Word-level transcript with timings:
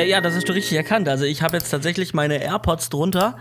Äh, 0.00 0.08
ja, 0.08 0.20
das 0.20 0.34
hast 0.34 0.48
du 0.48 0.52
richtig 0.52 0.76
erkannt. 0.76 1.08
Also 1.08 1.24
ich 1.24 1.42
habe 1.42 1.56
jetzt 1.56 1.70
tatsächlich 1.70 2.14
meine 2.14 2.42
AirPods 2.42 2.88
drunter. 2.88 3.36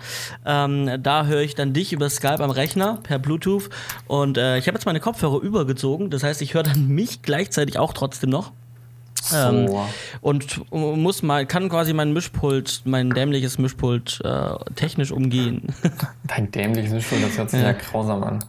Ähm, 0.45 1.01
da 1.01 1.25
höre 1.25 1.41
ich 1.41 1.55
dann 1.55 1.73
dich 1.73 1.93
über 1.93 2.09
Skype 2.09 2.39
am 2.39 2.51
Rechner 2.51 2.99
per 3.03 3.19
Bluetooth. 3.19 3.69
Und 4.07 4.37
äh, 4.37 4.57
ich 4.57 4.67
habe 4.67 4.75
jetzt 4.75 4.85
meine 4.85 4.99
Kopfhörer 4.99 5.41
übergezogen. 5.41 6.09
Das 6.09 6.23
heißt, 6.23 6.41
ich 6.41 6.53
höre 6.53 6.63
dann 6.63 6.87
mich 6.89 7.21
gleichzeitig 7.21 7.77
auch 7.79 7.93
trotzdem 7.93 8.29
noch. 8.29 8.51
So. 9.21 9.35
Ähm, 9.35 9.69
und 10.21 10.71
muss 10.71 11.23
mal, 11.23 11.45
kann 11.45 11.69
quasi 11.69 11.93
mein 11.93 12.13
Mischpult, 12.13 12.81
mein 12.85 13.09
dämliches 13.09 13.57
Mischpult 13.57 14.21
äh, 14.23 14.51
technisch 14.75 15.11
umgehen. 15.11 15.73
Dein 16.23 16.49
dämliches 16.51 16.91
Mischpult, 16.91 17.23
das 17.23 17.37
hört 17.37 17.49
sich 17.49 17.59
ja, 17.59 17.67
ja 17.67 17.73
grausam 17.73 18.23
an. 18.23 18.45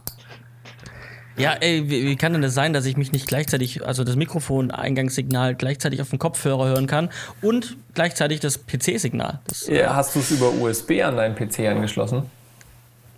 Ja, 1.37 1.53
ey, 1.53 1.89
wie, 1.89 2.05
wie, 2.05 2.15
kann 2.15 2.33
denn 2.33 2.41
das 2.41 2.53
sein, 2.53 2.73
dass 2.73 2.85
ich 2.85 2.97
mich 2.97 3.11
nicht 3.11 3.27
gleichzeitig, 3.27 3.85
also 3.85 4.03
das 4.03 4.15
Mikrofon-Eingangssignal 4.15 5.55
gleichzeitig 5.55 6.01
auf 6.01 6.09
dem 6.09 6.19
Kopfhörer 6.19 6.67
hören 6.67 6.87
kann 6.87 7.09
und 7.41 7.77
gleichzeitig 7.93 8.39
das 8.41 8.65
PC-Signal? 8.65 9.39
Ja, 9.67 9.73
äh, 9.73 9.87
hast 9.87 10.15
du 10.15 10.19
es 10.19 10.31
über 10.31 10.51
USB 10.51 11.01
an 11.03 11.15
deinen 11.15 11.35
PC 11.35 11.67
angeschlossen? 11.69 12.23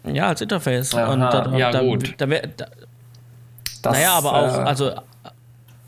Ja, 0.06 0.28
als 0.28 0.42
Interface. 0.42 0.94
Aha, 0.94 1.14
und 1.14 1.20
da, 1.22 1.58
ja, 1.58 1.72
da, 1.72 1.82
gut. 1.82 2.14
Da, 2.18 2.28
da, 2.28 3.92
naja, 3.92 4.14
aber 4.14 4.34
auch, 4.34 4.58
äh, 4.58 4.62
also 4.62 4.92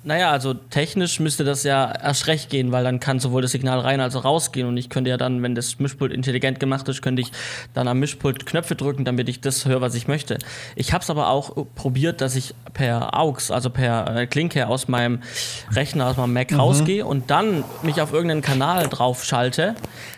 naja, 0.05 0.29
also 0.29 0.53
technisch 0.53 1.19
müsste 1.19 1.43
das 1.43 1.63
ja 1.63 1.91
erst 1.91 2.27
recht 2.27 2.51
gehen, 2.51 2.71
weil 2.71 2.83
dann 2.83 2.99
kann 2.99 3.19
sowohl 3.19 3.41
das 3.41 3.51
Signal 3.51 3.79
rein 3.79 3.99
als 3.99 4.15
auch 4.15 4.23
rausgehen. 4.23 4.67
Und 4.67 4.77
ich 4.77 4.89
könnte 4.89 5.09
ja 5.09 5.17
dann, 5.17 5.41
wenn 5.41 5.55
das 5.55 5.79
Mischpult 5.79 6.13
intelligent 6.13 6.59
gemacht 6.59 6.87
ist, 6.87 7.01
könnte 7.01 7.23
ich 7.23 7.31
dann 7.73 7.87
am 7.87 7.99
Mischpult 7.99 8.45
Knöpfe 8.45 8.75
drücken, 8.75 9.03
damit 9.03 9.27
ich 9.29 9.41
das 9.41 9.65
höre, 9.65 9.81
was 9.81 9.95
ich 9.95 10.07
möchte. 10.07 10.37
Ich 10.75 10.93
habe 10.93 11.01
es 11.01 11.09
aber 11.09 11.29
auch 11.29 11.65
probiert, 11.73 12.21
dass 12.21 12.35
ich 12.35 12.53
per 12.73 13.17
AUX, 13.17 13.49
also 13.49 13.71
per 13.71 14.15
äh, 14.15 14.27
Klinke 14.27 14.67
aus 14.67 14.87
meinem 14.87 15.23
Rechner, 15.71 16.05
aus 16.05 16.17
meinem 16.17 16.33
Mac 16.33 16.51
mhm. 16.51 16.59
rausgehe 16.59 17.03
und 17.03 17.31
dann 17.31 17.63
mich 17.81 17.99
auf 17.99 18.13
irgendeinen 18.13 18.43
Kanal 18.43 18.87
drauf 18.87 19.23
schalte. 19.23 19.73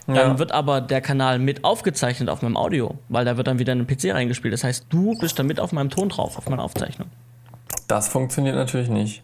Dann 0.05 0.15
ja. 0.15 0.39
wird 0.39 0.51
aber 0.51 0.81
der 0.81 0.99
Kanal 0.99 1.39
mit 1.39 1.63
aufgezeichnet 1.63 2.29
auf 2.29 2.41
meinem 2.41 2.57
Audio, 2.57 2.95
weil 3.07 3.23
da 3.23 3.37
wird 3.37 3.47
dann 3.47 3.59
wieder 3.59 3.73
ein 3.73 3.87
PC 3.87 4.13
reingespielt. 4.13 4.53
Das 4.53 4.65
heißt, 4.65 4.87
du 4.89 5.17
bist 5.17 5.39
dann 5.39 5.47
mit 5.47 5.61
auf 5.61 5.71
meinem 5.71 5.89
Ton 5.89 6.09
drauf, 6.09 6.37
auf 6.37 6.49
meiner 6.49 6.63
Aufzeichnung. 6.63 7.07
Das 7.87 8.09
funktioniert 8.09 8.55
natürlich 8.55 8.89
nicht. 8.89 9.23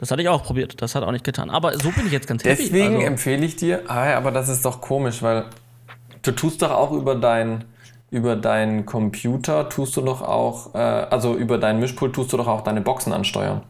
Das 0.00 0.10
hatte 0.10 0.22
ich 0.22 0.28
auch 0.28 0.42
probiert. 0.42 0.80
Das 0.80 0.94
hat 0.94 1.04
auch 1.04 1.12
nicht 1.12 1.24
getan. 1.24 1.50
Aber 1.50 1.78
so 1.78 1.90
bin 1.90 2.06
ich 2.06 2.12
jetzt 2.12 2.26
ganz 2.26 2.42
happy. 2.42 2.62
Deswegen 2.62 2.94
also, 2.96 3.06
empfehle 3.06 3.44
ich 3.44 3.56
dir, 3.56 3.82
ah, 3.86 4.14
aber 4.16 4.30
das 4.32 4.48
ist 4.48 4.64
doch 4.64 4.80
komisch, 4.80 5.22
weil 5.22 5.44
du 6.22 6.32
tust 6.32 6.62
doch 6.62 6.70
auch 6.70 6.90
über 6.90 7.14
dein 7.14 7.64
über 8.10 8.34
deinen 8.34 8.86
Computer 8.86 9.68
tust 9.68 9.96
du 9.96 10.00
doch 10.00 10.20
auch, 10.20 10.74
äh, 10.74 10.78
also 10.78 11.36
über 11.36 11.58
deinen 11.58 11.78
Mischpult 11.78 12.12
tust 12.12 12.32
du 12.32 12.36
doch 12.38 12.48
auch 12.48 12.62
deine 12.62 12.80
Boxen 12.80 13.12
ansteuern. 13.12 13.62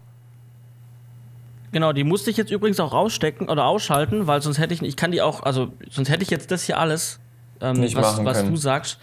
Genau, 1.73 1.93
die 1.93 2.05
musste 2.05 2.31
ich 2.31 2.39
jetzt 2.39 2.51
übrigens 2.51 2.81
auch 2.81 2.93
rausstecken 2.93 3.51
oder 3.51 3.67
ausschalten, 3.67 4.27
weil 4.27 4.41
sonst 4.41 4.59
hätte 4.59 4.73
ich, 4.73 4.83
ich 4.83 4.97
kann 4.97 5.13
die 5.13 5.21
auch, 5.21 5.43
also 5.43 5.69
sonst 5.91 6.09
hätte 6.09 6.23
ich 6.23 6.31
jetzt 6.31 6.51
das 6.51 6.63
hier 6.63 6.79
alles, 6.79 7.21
ähm, 7.61 7.83
was, 7.95 8.25
was 8.25 8.45
du 8.45 8.57
sagst, 8.57 8.99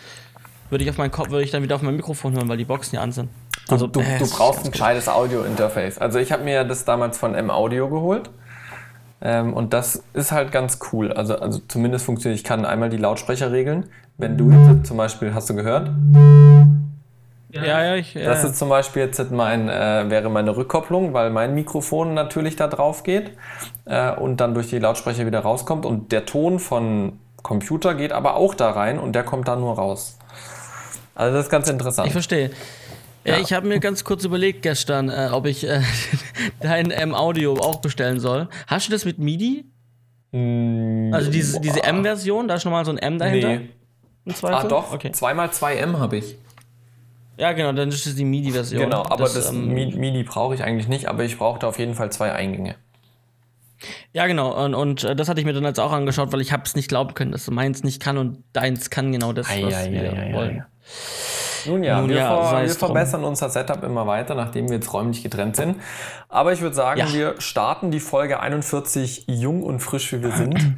würde 0.70 0.84
ich 0.84 0.90
auf 0.90 0.98
meinen 0.98 1.12
Kopf, 1.12 1.30
würde 1.30 1.44
ich 1.44 1.52
dann 1.52 1.64
wieder 1.64 1.76
auf 1.76 1.82
mein 1.82 1.96
Mikrofon 1.96 2.34
hören, 2.34 2.50
weil 2.50 2.58
die 2.58 2.66
Boxen 2.66 2.96
ja 2.96 3.02
an 3.02 3.12
sind. 3.12 3.30
Also, 3.70 3.88
du, 3.88 4.02
du, 4.02 4.06
du 4.20 4.30
brauchst 4.30 4.66
ein 4.66 4.72
gescheites 4.72 5.10
Audio-Interface. 5.10 5.98
Also 5.98 6.20
ich 6.20 6.32
habe 6.32 6.44
mir 6.44 6.64
das 6.64 6.86
damals 6.86 7.18
von 7.18 7.36
M-Audio 7.36 7.90
geholt. 7.90 8.30
Ähm, 9.20 9.54
und 9.54 9.74
das 9.74 10.04
ist 10.14 10.32
halt 10.32 10.52
ganz 10.52 10.80
cool. 10.92 11.12
Also, 11.12 11.38
also 11.38 11.60
zumindest 11.68 12.06
funktioniert, 12.06 12.40
ich 12.40 12.44
kann 12.44 12.66
einmal 12.66 12.90
die 12.90 12.98
Lautsprecher 12.98 13.52
regeln. 13.52 13.88
Wenn 14.18 14.38
du 14.38 14.52
jetzt 14.52 14.88
zum 14.88 14.98
Beispiel, 14.98 15.34
hast 15.34 15.50
du 15.50 15.56
gehört? 15.56 15.92
Ja, 17.50 17.84
ja, 17.84 17.96
ich. 17.96 18.14
Ja, 18.14 18.26
das 18.26 18.44
ist 18.44 18.58
zum 18.58 18.70
Beispiel 18.70 19.04
jetzt 19.04 19.32
mein, 19.32 19.70
äh, 19.70 20.10
wäre 20.10 20.30
meine 20.30 20.56
Rückkopplung, 20.56 21.14
weil 21.14 21.30
mein 21.30 21.56
Mikrofon 21.56 22.14
natürlich 22.14 22.56
da 22.56 22.68
drauf 22.68 23.04
geht 23.04 23.32
äh, 23.86 24.12
und 24.12 24.38
dann 24.42 24.54
durch 24.54 24.70
die 24.70 24.80
Lautsprecher 24.80 25.26
wieder 25.26 25.40
rauskommt. 25.40 25.86
Und 25.86 26.12
der 26.12 26.26
Ton 26.26 26.60
von 26.60 27.20
Computer 27.42 27.96
geht 27.96 28.12
aber 28.12 28.36
auch 28.36 28.54
da 28.54 28.72
rein 28.72 29.00
und 29.00 29.14
der 29.14 29.24
kommt 29.24 29.48
da 29.48 29.56
nur 29.56 29.76
raus. 29.76 30.18
Also 31.18 31.36
das 31.36 31.46
ist 31.46 31.52
ganz 31.52 31.68
interessant. 31.68 32.08
Ich 32.08 32.14
verstehe. 32.14 32.52
Ja, 33.26 33.40
ich 33.40 33.52
habe 33.52 33.68
mir 33.68 33.80
ganz 33.80 34.04
kurz 34.04 34.24
überlegt 34.24 34.62
gestern, 34.62 35.10
äh, 35.10 35.30
ob 35.32 35.48
ich 35.48 35.68
äh, 35.68 35.82
dein 36.62 36.92
M-Audio 36.92 37.56
auch 37.56 37.78
bestellen 37.78 38.20
soll. 38.20 38.48
Hast 38.68 38.88
du 38.88 38.92
das 38.92 39.04
mit 39.04 39.18
MIDI? 39.18 39.66
Mm, 40.32 41.12
also 41.14 41.32
diese, 41.32 41.60
diese 41.60 41.84
M-Version, 41.84 42.48
da 42.48 42.56
ist 42.56 42.66
nochmal 42.66 42.86
so 42.86 42.92
ein 42.92 43.00
M 43.00 43.18
dahinter? 43.18 43.58
Nee. 43.58 43.70
Ah, 44.44 44.64
doch. 44.64 44.94
Okay. 44.94 45.10
2x2M 45.10 45.98
habe 45.98 46.18
ich. 46.18 46.38
Ja, 47.38 47.52
genau, 47.54 47.72
dann 47.72 47.90
ist 47.90 48.06
das 48.06 48.16
die 48.16 48.26
MIDI-Version. 48.26 48.82
Genau, 48.82 49.04
aber 49.04 49.24
das, 49.24 49.34
das 49.34 49.50
ähm, 49.52 49.74
MIDI 49.74 50.24
brauche 50.24 50.54
ich 50.54 50.64
eigentlich 50.64 50.88
nicht, 50.88 51.08
aber 51.08 51.24
ich 51.24 51.38
brauchte 51.38 51.68
auf 51.68 51.80
jeden 51.80 51.96
Fall 51.96 52.12
zwei 52.12 52.32
Eingänge. 52.32 52.76
Ja, 54.14 54.28
genau. 54.28 54.64
Und, 54.64 54.76
und 54.76 55.04
äh, 55.04 55.16
das 55.16 55.30
hatte 55.30 55.40
ich 55.40 55.46
mir 55.46 55.54
dann 55.54 55.64
jetzt 55.64 55.80
auch 55.80 55.92
angeschaut, 55.92 56.32
weil 56.32 56.42
ich 56.42 56.52
habe 56.52 56.64
es 56.66 56.76
nicht 56.76 56.90
glauben 56.90 57.14
können, 57.14 57.32
dass 57.32 57.50
meins 57.50 57.84
nicht 57.84 58.02
kann 58.02 58.18
und 58.18 58.44
deins 58.54 58.90
kann 58.90 59.12
genau 59.12 59.34
das, 59.34 59.48
was 59.48 59.56
ei, 59.56 59.92
wir 59.92 60.14
ei, 60.14 60.34
wollen. 60.34 60.66
Nun 61.66 61.84
ja, 61.84 62.00
Nun 62.00 62.10
wir, 62.10 62.18
ja, 62.18 62.44
ver 62.44 62.62
wir 62.64 62.70
verbessern 62.70 63.24
unser 63.24 63.50
Setup 63.50 63.84
immer 63.84 64.08
weiter, 64.08 64.36
nachdem 64.36 64.70
wir 64.70 64.76
jetzt 64.76 64.94
räumlich 64.94 65.24
getrennt 65.24 65.56
sind. 65.56 65.78
Aber 66.30 66.54
ich 66.54 66.62
würde 66.62 66.76
sagen, 66.76 67.00
ja. 67.00 67.14
wir 67.14 67.42
starten 67.42 67.92
die 67.92 68.00
Folge 68.00 68.40
41 68.40 69.26
jung 69.28 69.64
und 69.64 69.80
frisch, 69.80 70.14
wie 70.14 70.24
wir 70.24 70.32
sind. 70.32 70.78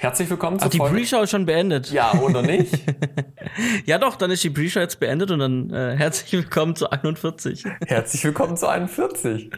Herzlich 0.00 0.30
willkommen 0.30 0.58
zur 0.58 0.68
Ach, 0.68 0.70
die 0.70 0.78
Pre-Show 0.78 1.20
ist 1.20 1.30
schon 1.30 1.44
beendet. 1.44 1.90
Ja, 1.90 2.14
oder 2.14 2.40
nicht? 2.40 2.72
ja, 3.84 3.98
doch, 3.98 4.16
dann 4.16 4.30
ist 4.30 4.42
die 4.42 4.48
Pre-Show 4.48 4.80
jetzt 4.80 4.98
beendet 4.98 5.30
und 5.30 5.40
dann 5.40 5.68
äh, 5.68 5.94
herzlich 5.94 6.32
willkommen 6.32 6.74
zu 6.74 6.90
41. 6.90 7.64
herzlich 7.86 8.24
willkommen 8.24 8.56
zu 8.56 8.66
41. 8.66 9.50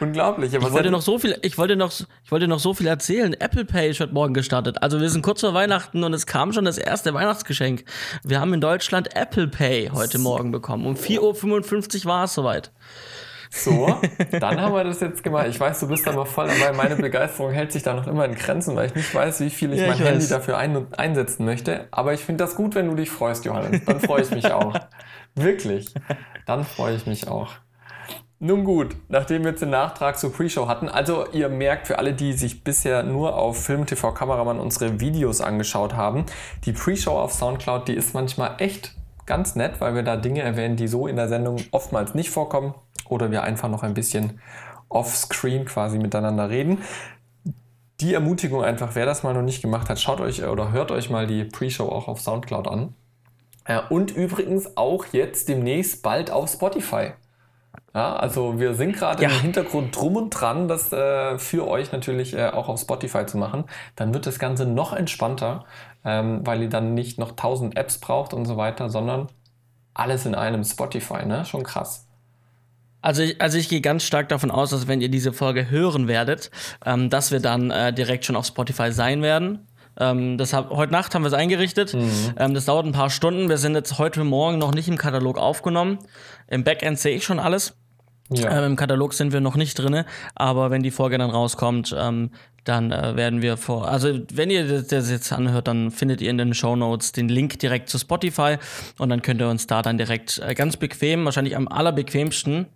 Unglaublich. 0.00 0.52
ich 0.52 0.72
wollte 0.72 0.90
noch 0.90 1.00
so 1.00 1.18
viel, 1.18 1.38
ich 1.40 1.56
wollte 1.56 1.74
noch, 1.74 1.90
ich 2.22 2.30
wollte 2.30 2.48
noch 2.48 2.58
so 2.58 2.74
viel 2.74 2.86
erzählen. 2.86 3.32
Apple 3.32 3.64
Pay 3.64 3.92
ist 3.92 4.00
heute 4.00 4.12
Morgen 4.12 4.34
gestartet. 4.34 4.82
Also 4.82 5.00
wir 5.00 5.08
sind 5.08 5.22
kurz 5.22 5.40
vor 5.40 5.54
Weihnachten 5.54 6.04
und 6.04 6.12
es 6.12 6.26
kam 6.26 6.52
schon 6.52 6.66
das 6.66 6.76
erste 6.76 7.14
Weihnachtsgeschenk. 7.14 7.84
Wir 8.22 8.40
haben 8.40 8.52
in 8.52 8.60
Deutschland 8.60 9.16
Apple 9.16 9.48
Pay 9.48 9.88
heute 9.94 10.18
Morgen 10.18 10.50
bekommen. 10.50 10.84
Um 10.84 10.96
4.55 10.96 12.00
Uhr 12.00 12.04
war 12.04 12.24
es 12.24 12.34
soweit. 12.34 12.72
So, 13.50 13.98
dann 14.30 14.60
haben 14.60 14.74
wir 14.74 14.84
das 14.84 15.00
jetzt 15.00 15.22
gemacht. 15.22 15.46
Ich 15.48 15.58
weiß, 15.58 15.80
du 15.80 15.88
bist 15.88 16.06
da 16.06 16.12
mal 16.12 16.24
voll 16.24 16.48
dabei. 16.48 16.76
Meine 16.76 16.96
Begeisterung 16.96 17.50
hält 17.50 17.72
sich 17.72 17.82
da 17.82 17.94
noch 17.94 18.06
immer 18.06 18.24
in 18.24 18.34
Grenzen, 18.34 18.76
weil 18.76 18.86
ich 18.86 18.94
nicht 18.94 19.14
weiß, 19.14 19.40
wie 19.40 19.50
viel 19.50 19.72
ich 19.72 19.80
ja, 19.80 19.86
mein 19.86 19.96
ich 19.96 20.04
Handy 20.04 20.20
weiß. 20.20 20.28
dafür 20.28 20.58
ein 20.58 20.86
einsetzen 20.94 21.44
möchte. 21.44 21.86
Aber 21.90 22.12
ich 22.12 22.20
finde 22.20 22.44
das 22.44 22.54
gut, 22.54 22.74
wenn 22.74 22.88
du 22.88 22.94
dich 22.94 23.10
freust, 23.10 23.44
Johannes. 23.44 23.84
Dann 23.84 24.00
freue 24.00 24.22
ich 24.22 24.30
mich 24.30 24.52
auch. 24.52 24.74
Wirklich. 25.34 25.94
Dann 26.46 26.64
freue 26.64 26.94
ich 26.94 27.06
mich 27.06 27.28
auch. 27.28 27.52
Nun 28.40 28.62
gut, 28.62 28.94
nachdem 29.08 29.42
wir 29.42 29.50
jetzt 29.50 29.62
den 29.62 29.70
Nachtrag 29.70 30.16
zur 30.16 30.32
Pre-Show 30.32 30.68
hatten, 30.68 30.88
also 30.88 31.26
ihr 31.32 31.48
merkt 31.48 31.88
für 31.88 31.98
alle, 31.98 32.12
die 32.12 32.34
sich 32.34 32.62
bisher 32.62 33.02
nur 33.02 33.36
auf 33.36 33.64
Film 33.64 33.84
TV 33.84 34.12
Kameramann 34.12 34.60
unsere 34.60 35.00
Videos 35.00 35.40
angeschaut 35.40 35.94
haben, 35.94 36.24
die 36.64 36.72
Pre-Show 36.72 37.18
auf 37.18 37.32
Soundcloud, 37.32 37.88
die 37.88 37.94
ist 37.94 38.14
manchmal 38.14 38.54
echt 38.58 38.94
ganz 39.26 39.56
nett, 39.56 39.80
weil 39.80 39.96
wir 39.96 40.04
da 40.04 40.16
Dinge 40.16 40.42
erwähnen, 40.42 40.76
die 40.76 40.86
so 40.86 41.08
in 41.08 41.16
der 41.16 41.28
Sendung 41.28 41.56
oftmals 41.72 42.14
nicht 42.14 42.30
vorkommen 42.30 42.74
oder 43.10 43.30
wir 43.30 43.42
einfach 43.42 43.68
noch 43.68 43.82
ein 43.82 43.94
bisschen 43.94 44.40
offscreen 44.88 45.64
quasi 45.64 45.98
miteinander 45.98 46.50
reden. 46.50 46.78
Die 48.00 48.14
Ermutigung 48.14 48.62
einfach, 48.62 48.94
wer 48.94 49.06
das 49.06 49.22
mal 49.22 49.34
noch 49.34 49.42
nicht 49.42 49.60
gemacht 49.60 49.88
hat, 49.88 50.00
schaut 50.00 50.20
euch 50.20 50.44
oder 50.44 50.72
hört 50.72 50.90
euch 50.90 51.10
mal 51.10 51.26
die 51.26 51.44
Pre-Show 51.44 51.88
auch 51.88 52.08
auf 52.08 52.20
Soundcloud 52.20 52.68
an. 52.68 52.94
Und 53.90 54.12
übrigens 54.12 54.76
auch 54.76 55.06
jetzt 55.12 55.48
demnächst 55.48 56.02
bald 56.02 56.30
auf 56.30 56.48
Spotify. 56.50 57.12
Ja, 57.94 58.16
also 58.16 58.58
wir 58.58 58.74
sind 58.74 58.92
gerade 58.92 59.22
ja. 59.22 59.28
im 59.28 59.40
Hintergrund 59.40 59.96
drum 59.96 60.16
und 60.16 60.30
dran, 60.30 60.68
das 60.68 60.92
äh, 60.92 61.38
für 61.38 61.66
euch 61.66 61.92
natürlich 61.92 62.34
äh, 62.34 62.48
auch 62.48 62.68
auf 62.68 62.80
Spotify 62.80 63.26
zu 63.26 63.38
machen. 63.38 63.64
Dann 63.96 64.14
wird 64.14 64.26
das 64.26 64.38
Ganze 64.38 64.66
noch 64.66 64.92
entspannter, 64.92 65.64
ähm, 66.04 66.46
weil 66.46 66.62
ihr 66.62 66.68
dann 66.68 66.94
nicht 66.94 67.18
noch 67.18 67.32
tausend 67.32 67.76
Apps 67.76 67.98
braucht 67.98 68.32
und 68.34 68.46
so 68.46 68.56
weiter, 68.56 68.88
sondern 68.88 69.28
alles 69.94 70.26
in 70.26 70.34
einem 70.34 70.64
Spotify. 70.64 71.26
Ne? 71.26 71.44
Schon 71.44 71.62
krass. 71.62 72.07
Also 73.08 73.22
ich, 73.22 73.40
also 73.40 73.56
ich 73.56 73.70
gehe 73.70 73.80
ganz 73.80 74.04
stark 74.04 74.28
davon 74.28 74.50
aus, 74.50 74.68
dass 74.68 74.86
wenn 74.86 75.00
ihr 75.00 75.08
diese 75.08 75.32
Folge 75.32 75.70
hören 75.70 76.08
werdet, 76.08 76.50
ähm, 76.84 77.08
dass 77.08 77.32
wir 77.32 77.40
dann 77.40 77.70
äh, 77.70 77.90
direkt 77.90 78.26
schon 78.26 78.36
auf 78.36 78.44
Spotify 78.44 78.92
sein 78.92 79.22
werden. 79.22 79.66
Ähm, 79.98 80.36
das 80.36 80.52
hab, 80.52 80.68
heute 80.68 80.92
Nacht 80.92 81.14
haben 81.14 81.22
wir 81.22 81.28
es 81.28 81.32
eingerichtet. 81.32 81.94
Mhm. 81.94 82.34
Ähm, 82.36 82.52
das 82.52 82.66
dauert 82.66 82.84
ein 82.84 82.92
paar 82.92 83.08
Stunden. 83.08 83.48
Wir 83.48 83.56
sind 83.56 83.74
jetzt 83.74 83.96
heute 83.96 84.24
Morgen 84.24 84.58
noch 84.58 84.74
nicht 84.74 84.88
im 84.88 84.98
Katalog 84.98 85.38
aufgenommen. 85.38 86.00
Im 86.48 86.64
Backend 86.64 86.98
sehe 86.98 87.16
ich 87.16 87.24
schon 87.24 87.38
alles. 87.38 87.72
Ja. 88.30 88.58
Ähm, 88.58 88.72
Im 88.72 88.76
Katalog 88.76 89.14
sind 89.14 89.32
wir 89.32 89.40
noch 89.40 89.56
nicht 89.56 89.78
drin, 89.78 90.04
aber 90.34 90.70
wenn 90.70 90.82
die 90.82 90.90
Folge 90.90 91.16
dann 91.16 91.30
rauskommt, 91.30 91.96
ähm, 91.98 92.30
dann 92.64 92.92
äh, 92.92 93.16
werden 93.16 93.40
wir 93.40 93.56
vor. 93.56 93.88
Also, 93.88 94.20
wenn 94.34 94.50
ihr 94.50 94.68
das, 94.68 94.88
das, 94.88 95.10
jetzt 95.10 95.32
anhört, 95.32 95.66
dann 95.66 95.90
findet 95.90 96.20
ihr 96.20 96.28
in 96.28 96.36
den 96.36 96.52
Show 96.52 96.76
Notes 96.76 97.12
den 97.12 97.30
Link 97.30 97.58
direkt 97.58 97.88
zu 97.88 97.98
Spotify 97.98 98.58
und 98.98 99.08
dann 99.08 99.22
könnt 99.22 99.40
ihr 99.40 99.48
uns 99.48 99.66
da 99.66 99.80
dann 99.80 99.96
direkt 99.96 100.42
äh, 100.46 100.54
ganz 100.54 100.76
bequem, 100.76 101.24
wahrscheinlich 101.24 101.56
am 101.56 101.68
allerbequemsten, 101.68 102.66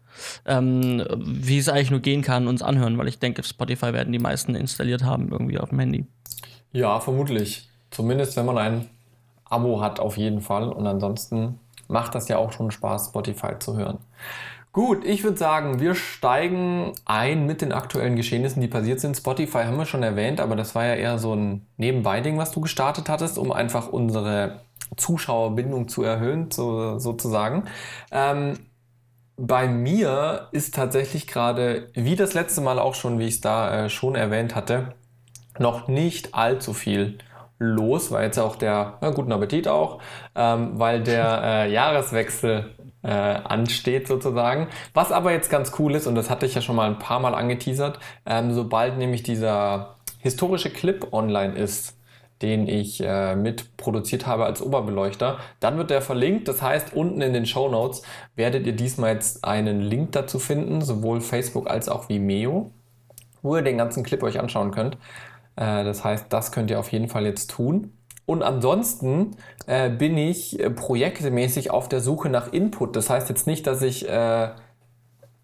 ähm, 0.46 1.04
wie 1.16 1.58
es 1.58 1.68
eigentlich 1.68 1.90
nur 1.90 2.00
gehen 2.00 2.22
kann, 2.22 2.48
uns 2.48 2.62
anhören, 2.62 2.98
weil 2.98 3.08
ich 3.08 3.18
denke, 3.18 3.42
Spotify 3.42 3.92
werden 3.92 4.12
die 4.12 4.18
meisten 4.18 4.54
installiert 4.54 5.04
haben, 5.04 5.30
irgendwie 5.30 5.58
auf 5.58 5.70
dem 5.70 5.78
Handy. 5.78 6.06
Ja, 6.72 7.00
vermutlich. 7.00 7.68
Zumindest 7.90 8.36
wenn 8.36 8.46
man 8.46 8.58
ein 8.58 8.88
Abo 9.44 9.80
hat, 9.80 10.00
auf 10.00 10.16
jeden 10.16 10.40
Fall. 10.40 10.70
Und 10.70 10.86
ansonsten 10.86 11.60
macht 11.88 12.14
das 12.14 12.28
ja 12.28 12.38
auch 12.38 12.52
schon 12.52 12.70
Spaß, 12.70 13.08
Spotify 13.08 13.58
zu 13.58 13.76
hören. 13.76 13.98
Gut, 14.72 15.04
ich 15.04 15.22
würde 15.22 15.36
sagen, 15.36 15.80
wir 15.80 15.94
steigen 15.94 16.94
ein 17.04 17.44
mit 17.44 17.60
den 17.60 17.72
aktuellen 17.72 18.16
Geschehnissen, 18.16 18.62
die 18.62 18.68
passiert 18.68 19.00
sind. 19.00 19.14
Spotify 19.14 19.64
haben 19.64 19.76
wir 19.76 19.84
schon 19.84 20.02
erwähnt, 20.02 20.40
aber 20.40 20.56
das 20.56 20.74
war 20.74 20.86
ja 20.86 20.94
eher 20.94 21.18
so 21.18 21.34
ein 21.34 21.66
Nebenbei-Ding, 21.76 22.38
was 22.38 22.52
du 22.52 22.62
gestartet 22.62 23.10
hattest, 23.10 23.36
um 23.36 23.52
einfach 23.52 23.88
unsere 23.88 24.62
Zuschauerbindung 24.96 25.88
zu 25.88 26.02
erhöhen, 26.02 26.50
so, 26.50 26.98
sozusagen. 26.98 27.64
Ähm, 28.10 28.54
bei 29.44 29.66
mir 29.66 30.46
ist 30.52 30.72
tatsächlich 30.72 31.26
gerade, 31.26 31.90
wie 31.94 32.14
das 32.14 32.32
letzte 32.32 32.60
Mal 32.60 32.78
auch 32.78 32.94
schon, 32.94 33.18
wie 33.18 33.26
ich 33.26 33.34
es 33.34 33.40
da 33.40 33.86
äh, 33.86 33.90
schon 33.90 34.14
erwähnt 34.14 34.54
hatte, 34.54 34.94
noch 35.58 35.88
nicht 35.88 36.32
allzu 36.32 36.72
viel 36.72 37.18
los, 37.58 38.12
weil 38.12 38.26
jetzt 38.26 38.38
auch 38.38 38.54
der, 38.54 38.98
na, 39.00 39.10
guten 39.10 39.32
Appetit 39.32 39.66
auch, 39.66 40.00
ähm, 40.36 40.78
weil 40.78 41.02
der 41.02 41.42
äh, 41.44 41.72
Jahreswechsel 41.72 42.70
äh, 43.02 43.08
ansteht 43.08 44.06
sozusagen. 44.06 44.68
Was 44.94 45.10
aber 45.10 45.32
jetzt 45.32 45.50
ganz 45.50 45.72
cool 45.80 45.96
ist, 45.96 46.06
und 46.06 46.14
das 46.14 46.30
hatte 46.30 46.46
ich 46.46 46.54
ja 46.54 46.60
schon 46.60 46.76
mal 46.76 46.88
ein 46.88 47.00
paar 47.00 47.18
Mal 47.18 47.34
angeteasert, 47.34 47.98
ähm, 48.24 48.52
sobald 48.52 48.96
nämlich 48.96 49.24
dieser 49.24 49.96
historische 50.20 50.70
Clip 50.70 51.12
online 51.12 51.54
ist, 51.56 51.98
den 52.42 52.66
ich 52.68 53.02
äh, 53.02 53.36
mit 53.36 53.76
produziert 53.76 54.26
habe 54.26 54.44
als 54.44 54.60
Oberbeleuchter. 54.60 55.38
Dann 55.60 55.78
wird 55.78 55.90
der 55.90 56.02
verlinkt. 56.02 56.48
Das 56.48 56.60
heißt, 56.60 56.94
unten 56.94 57.20
in 57.22 57.32
den 57.32 57.46
Show 57.46 57.68
Notes 57.68 58.02
werdet 58.34 58.66
ihr 58.66 58.74
diesmal 58.74 59.14
jetzt 59.14 59.44
einen 59.44 59.80
Link 59.80 60.12
dazu 60.12 60.38
finden, 60.38 60.82
sowohl 60.82 61.20
Facebook 61.20 61.70
als 61.70 61.88
auch 61.88 62.08
Vimeo, 62.08 62.72
wo 63.42 63.56
ihr 63.56 63.62
den 63.62 63.78
ganzen 63.78 64.02
Clip 64.02 64.22
euch 64.22 64.40
anschauen 64.40 64.72
könnt. 64.72 64.98
Äh, 65.56 65.84
das 65.84 66.04
heißt, 66.04 66.26
das 66.28 66.52
könnt 66.52 66.70
ihr 66.70 66.80
auf 66.80 66.90
jeden 66.92 67.08
Fall 67.08 67.24
jetzt 67.24 67.50
tun. 67.50 67.92
Und 68.24 68.42
ansonsten 68.42 69.36
äh, 69.66 69.90
bin 69.90 70.16
ich 70.16 70.58
äh, 70.60 70.70
projektmäßig 70.70 71.70
auf 71.70 71.88
der 71.88 72.00
Suche 72.00 72.28
nach 72.28 72.52
Input. 72.52 72.96
Das 72.96 73.10
heißt 73.10 73.28
jetzt 73.28 73.46
nicht, 73.46 73.66
dass 73.66 73.82
ich 73.82 74.06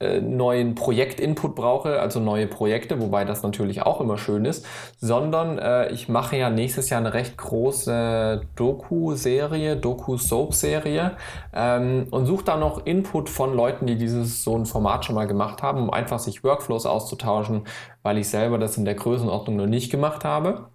äh, 0.01 0.21
neuen 0.21 0.77
Projektinput 0.77 1.57
brauche, 1.57 2.01
also 2.01 2.21
neue 2.21 2.47
Projekte, 2.47 3.01
wobei 3.01 3.25
das 3.25 3.43
natürlich 3.43 3.83
auch 3.83 4.01
immer 4.01 4.17
schön 4.17 4.45
ist, 4.45 4.65
sondern 5.01 5.59
äh, 5.59 5.91
ich 5.91 6.09
mache 6.09 6.37
ja 6.37 6.51
nächstes 6.51 6.89
Jahr 6.89 7.01
eine 7.01 7.15
recht 7.15 7.37
große 7.37 8.43
Doku-Serie, 8.55 9.77
Doku-Soap-Serie 9.77 11.17
ähm, 11.53 12.07
und 12.13 12.27
suche 12.27 12.45
da 12.45 12.57
noch 12.57 12.87
Input 12.87 13.29
von 13.29 13.55
Leuten, 13.55 13.87
die 13.87 13.97
dieses 13.97 14.45
so 14.45 14.57
ein 14.57 14.67
Format 14.67 15.05
schon 15.05 15.17
mal 15.17 15.27
gemacht 15.27 15.63
haben, 15.65 15.83
um 15.83 15.91
einfach 15.91 16.21
sich 16.21 16.45
Workflows 16.45 16.87
auszutauschen, 16.87 17.65
weil 18.05 18.19
ich 18.19 18.29
selber 18.29 18.59
das 18.59 18.79
in 18.79 18.85
der 18.85 18.95
Größenordnung 18.95 19.57
noch 19.57 19.67
nicht 19.67 19.91
gemacht 19.91 20.25
habe. 20.25 20.69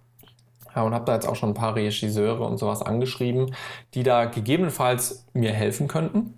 Ja, 0.76 0.82
und 0.82 0.92
habe 0.92 1.04
da 1.04 1.14
jetzt 1.14 1.28
auch 1.28 1.36
schon 1.36 1.50
ein 1.50 1.54
paar 1.54 1.76
Regisseure 1.76 2.44
und 2.44 2.58
sowas 2.58 2.82
angeschrieben, 2.82 3.54
die 3.94 4.02
da 4.02 4.26
gegebenenfalls 4.26 5.26
mir 5.32 5.52
helfen 5.52 5.88
könnten. 5.88 6.34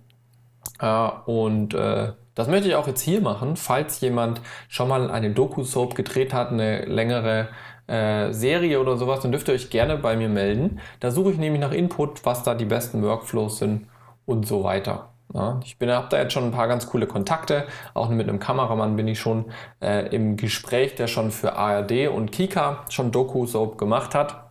Äh, 0.79 1.09
und 1.25 1.73
äh, 1.73 2.13
das 2.37 2.47
möchte 2.47 2.67
ich 2.67 2.75
auch 2.75 2.85
jetzt 2.85 3.01
hier 3.01 3.19
machen, 3.19 3.55
falls 3.55 3.99
jemand 3.99 4.41
schon 4.69 4.89
mal 4.89 5.09
eine 5.09 5.31
Doku-Soap 5.31 5.95
gedreht 5.95 6.35
hat, 6.35 6.51
eine 6.51 6.85
längere 6.85 7.47
äh, 7.87 8.31
Serie 8.31 8.79
oder 8.79 8.95
sowas, 8.95 9.21
dann 9.21 9.31
dürft 9.31 9.47
ihr 9.47 9.55
euch 9.55 9.71
gerne 9.71 9.97
bei 9.97 10.15
mir 10.15 10.29
melden. 10.29 10.79
Da 10.99 11.09
suche 11.09 11.31
ich 11.31 11.39
nämlich 11.39 11.59
nach 11.59 11.71
Input, 11.71 12.27
was 12.27 12.43
da 12.43 12.53
die 12.53 12.65
besten 12.65 13.01
Workflows 13.01 13.57
sind 13.57 13.87
und 14.27 14.45
so 14.45 14.63
weiter. 14.63 15.09
Ja, 15.33 15.59
ich 15.65 15.77
habe 15.81 16.07
da 16.11 16.19
jetzt 16.19 16.31
schon 16.31 16.43
ein 16.43 16.51
paar 16.51 16.67
ganz 16.67 16.87
coole 16.87 17.07
Kontakte. 17.07 17.65
Auch 17.95 18.09
mit 18.09 18.29
einem 18.29 18.37
Kameramann 18.37 18.95
bin 18.95 19.07
ich 19.07 19.19
schon 19.19 19.45
äh, 19.81 20.07
im 20.15 20.37
Gespräch, 20.37 20.93
der 20.93 21.07
schon 21.07 21.31
für 21.31 21.55
ARD 21.55 22.09
und 22.09 22.31
Kika 22.31 22.85
schon 22.89 23.11
Doku-Soap 23.11 23.79
gemacht 23.79 24.13
hat. 24.13 24.47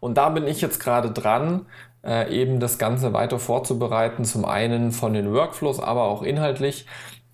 Und 0.00 0.18
da 0.18 0.28
bin 0.28 0.46
ich 0.46 0.60
jetzt 0.60 0.78
gerade 0.78 1.10
dran, 1.10 1.66
äh, 2.06 2.32
eben 2.32 2.60
das 2.60 2.78
Ganze 2.78 3.12
weiter 3.12 3.38
vorzubereiten. 3.38 4.24
Zum 4.24 4.44
einen 4.44 4.92
von 4.92 5.12
den 5.12 5.32
Workflows, 5.32 5.80
aber 5.80 6.04
auch 6.04 6.22
inhaltlich. 6.22 6.86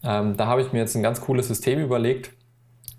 Ähm, 0.05 0.37
da 0.37 0.47
habe 0.47 0.63
ich 0.63 0.73
mir 0.73 0.81
jetzt 0.81 0.97
ein 0.97 1.03
ganz 1.03 1.21
cooles 1.21 1.49
System 1.49 1.79
überlegt. 1.81 2.33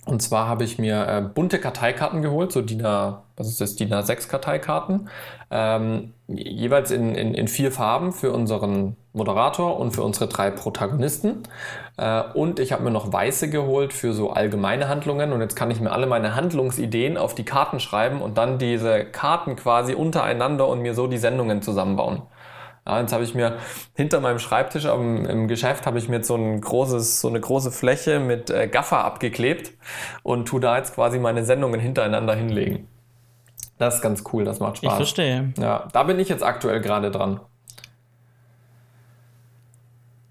Und 0.05 0.21
zwar 0.21 0.47
habe 0.47 0.65
ich 0.65 0.77
mir 0.77 1.07
äh, 1.07 1.21
bunte 1.21 1.59
Karteikarten 1.59 2.21
geholt, 2.21 2.51
so 2.51 2.61
DIN 2.61 2.85
A, 2.85 3.23
was 3.37 3.47
ist 3.47 3.61
das, 3.61 3.77
DIN 3.77 3.93
A6 3.93 4.27
Karteikarten, 4.27 5.07
ähm, 5.49 6.13
jeweils 6.27 6.91
in, 6.91 7.15
in, 7.15 7.33
in 7.33 7.47
vier 7.47 7.71
Farben 7.71 8.11
für 8.11 8.33
unseren 8.33 8.97
Moderator 9.13 9.79
und 9.79 9.91
für 9.91 10.03
unsere 10.03 10.27
drei 10.27 10.51
Protagonisten. 10.51 11.43
Äh, 11.95 12.21
und 12.33 12.59
ich 12.59 12.73
habe 12.73 12.83
mir 12.83 12.91
noch 12.91 13.13
weiße 13.13 13.49
geholt 13.49 13.93
für 13.93 14.13
so 14.13 14.31
allgemeine 14.31 14.89
Handlungen. 14.89 15.31
Und 15.31 15.39
jetzt 15.39 15.55
kann 15.55 15.71
ich 15.71 15.79
mir 15.79 15.91
alle 15.91 16.07
meine 16.07 16.35
Handlungsideen 16.35 17.15
auf 17.15 17.33
die 17.33 17.45
Karten 17.45 17.79
schreiben 17.79 18.21
und 18.21 18.37
dann 18.37 18.57
diese 18.57 19.05
Karten 19.05 19.55
quasi 19.55 19.93
untereinander 19.93 20.67
und 20.67 20.81
mir 20.81 20.95
so 20.95 21.07
die 21.07 21.17
Sendungen 21.17 21.61
zusammenbauen. 21.61 22.23
Ja, 22.85 22.99
jetzt 22.99 23.13
habe 23.13 23.23
ich 23.23 23.33
mir 23.33 23.57
hinter 23.95 24.19
meinem 24.19 24.39
Schreibtisch 24.39 24.85
im, 24.85 25.25
im 25.25 25.47
Geschäft 25.47 25.85
habe 25.85 25.97
ich 25.99 26.09
mir 26.09 26.17
jetzt 26.17 26.27
so, 26.27 26.35
ein 26.35 26.59
großes, 26.59 27.21
so 27.21 27.29
eine 27.29 27.39
große 27.39 27.71
Fläche 27.71 28.19
mit 28.19 28.49
äh, 28.49 28.67
Gaffer 28.67 29.05
abgeklebt 29.05 29.71
und 30.21 30.45
tu 30.45 30.59
da 30.59 30.77
jetzt 30.77 30.95
quasi 30.95 31.17
meine 31.17 31.45
Sendungen 31.45 31.79
hintereinander 31.79 32.35
hinlegen. 32.35 32.89
Das 33.77 33.95
ist 33.95 34.01
ganz 34.01 34.23
cool, 34.33 34.43
das 34.43 34.59
macht 34.59 34.77
Spaß. 34.77 34.91
Ich 34.91 34.95
verstehe. 34.97 35.53
Ja, 35.57 35.87
da 35.93 36.03
bin 36.03 36.19
ich 36.19 36.27
jetzt 36.27 36.43
aktuell 36.43 36.81
gerade 36.81 37.09
dran. 37.09 37.39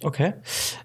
Okay. 0.02 0.34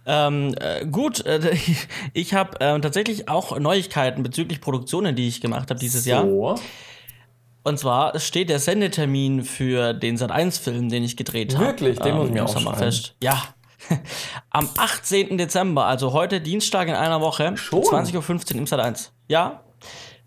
Ähm, 0.05 0.55
äh, 0.59 0.85
gut, 0.85 1.25
äh, 1.25 1.55
ich 2.13 2.33
habe 2.33 2.61
äh, 2.61 2.79
tatsächlich 2.79 3.29
auch 3.29 3.57
Neuigkeiten 3.59 4.23
bezüglich 4.23 4.61
Produktionen, 4.61 5.15
die 5.15 5.27
ich 5.27 5.41
gemacht 5.41 5.69
habe 5.69 5.79
dieses 5.79 6.05
so. 6.05 6.09
Jahr. 6.09 6.55
Und 7.67 7.77
zwar 7.77 8.17
steht 8.17 8.49
der 8.49 8.59
Sendetermin 8.59 9.43
für 9.43 9.93
den 9.93 10.17
Sat1-Film, 10.17 10.87
den 10.87 11.03
ich 11.03 11.17
gedreht 11.17 11.53
habe. 11.53 11.65
Wirklich? 11.65 11.99
Den 11.99 12.13
ähm, 12.13 12.17
muss 12.17 12.27
ich 12.29 12.33
mir 12.33 12.45
auch 12.45 12.77
fest. 12.77 13.15
Ja. 13.21 13.43
Am 14.51 14.69
18. 14.77 15.37
Dezember, 15.37 15.85
also 15.85 16.13
heute 16.13 16.39
Dienstag 16.39 16.87
in 16.87 16.95
einer 16.95 17.19
Woche, 17.19 17.43
20.15 17.43 18.15
Uhr 18.15 18.59
im 18.59 18.65
Sat1. 18.65 19.09
Ja, 19.27 19.65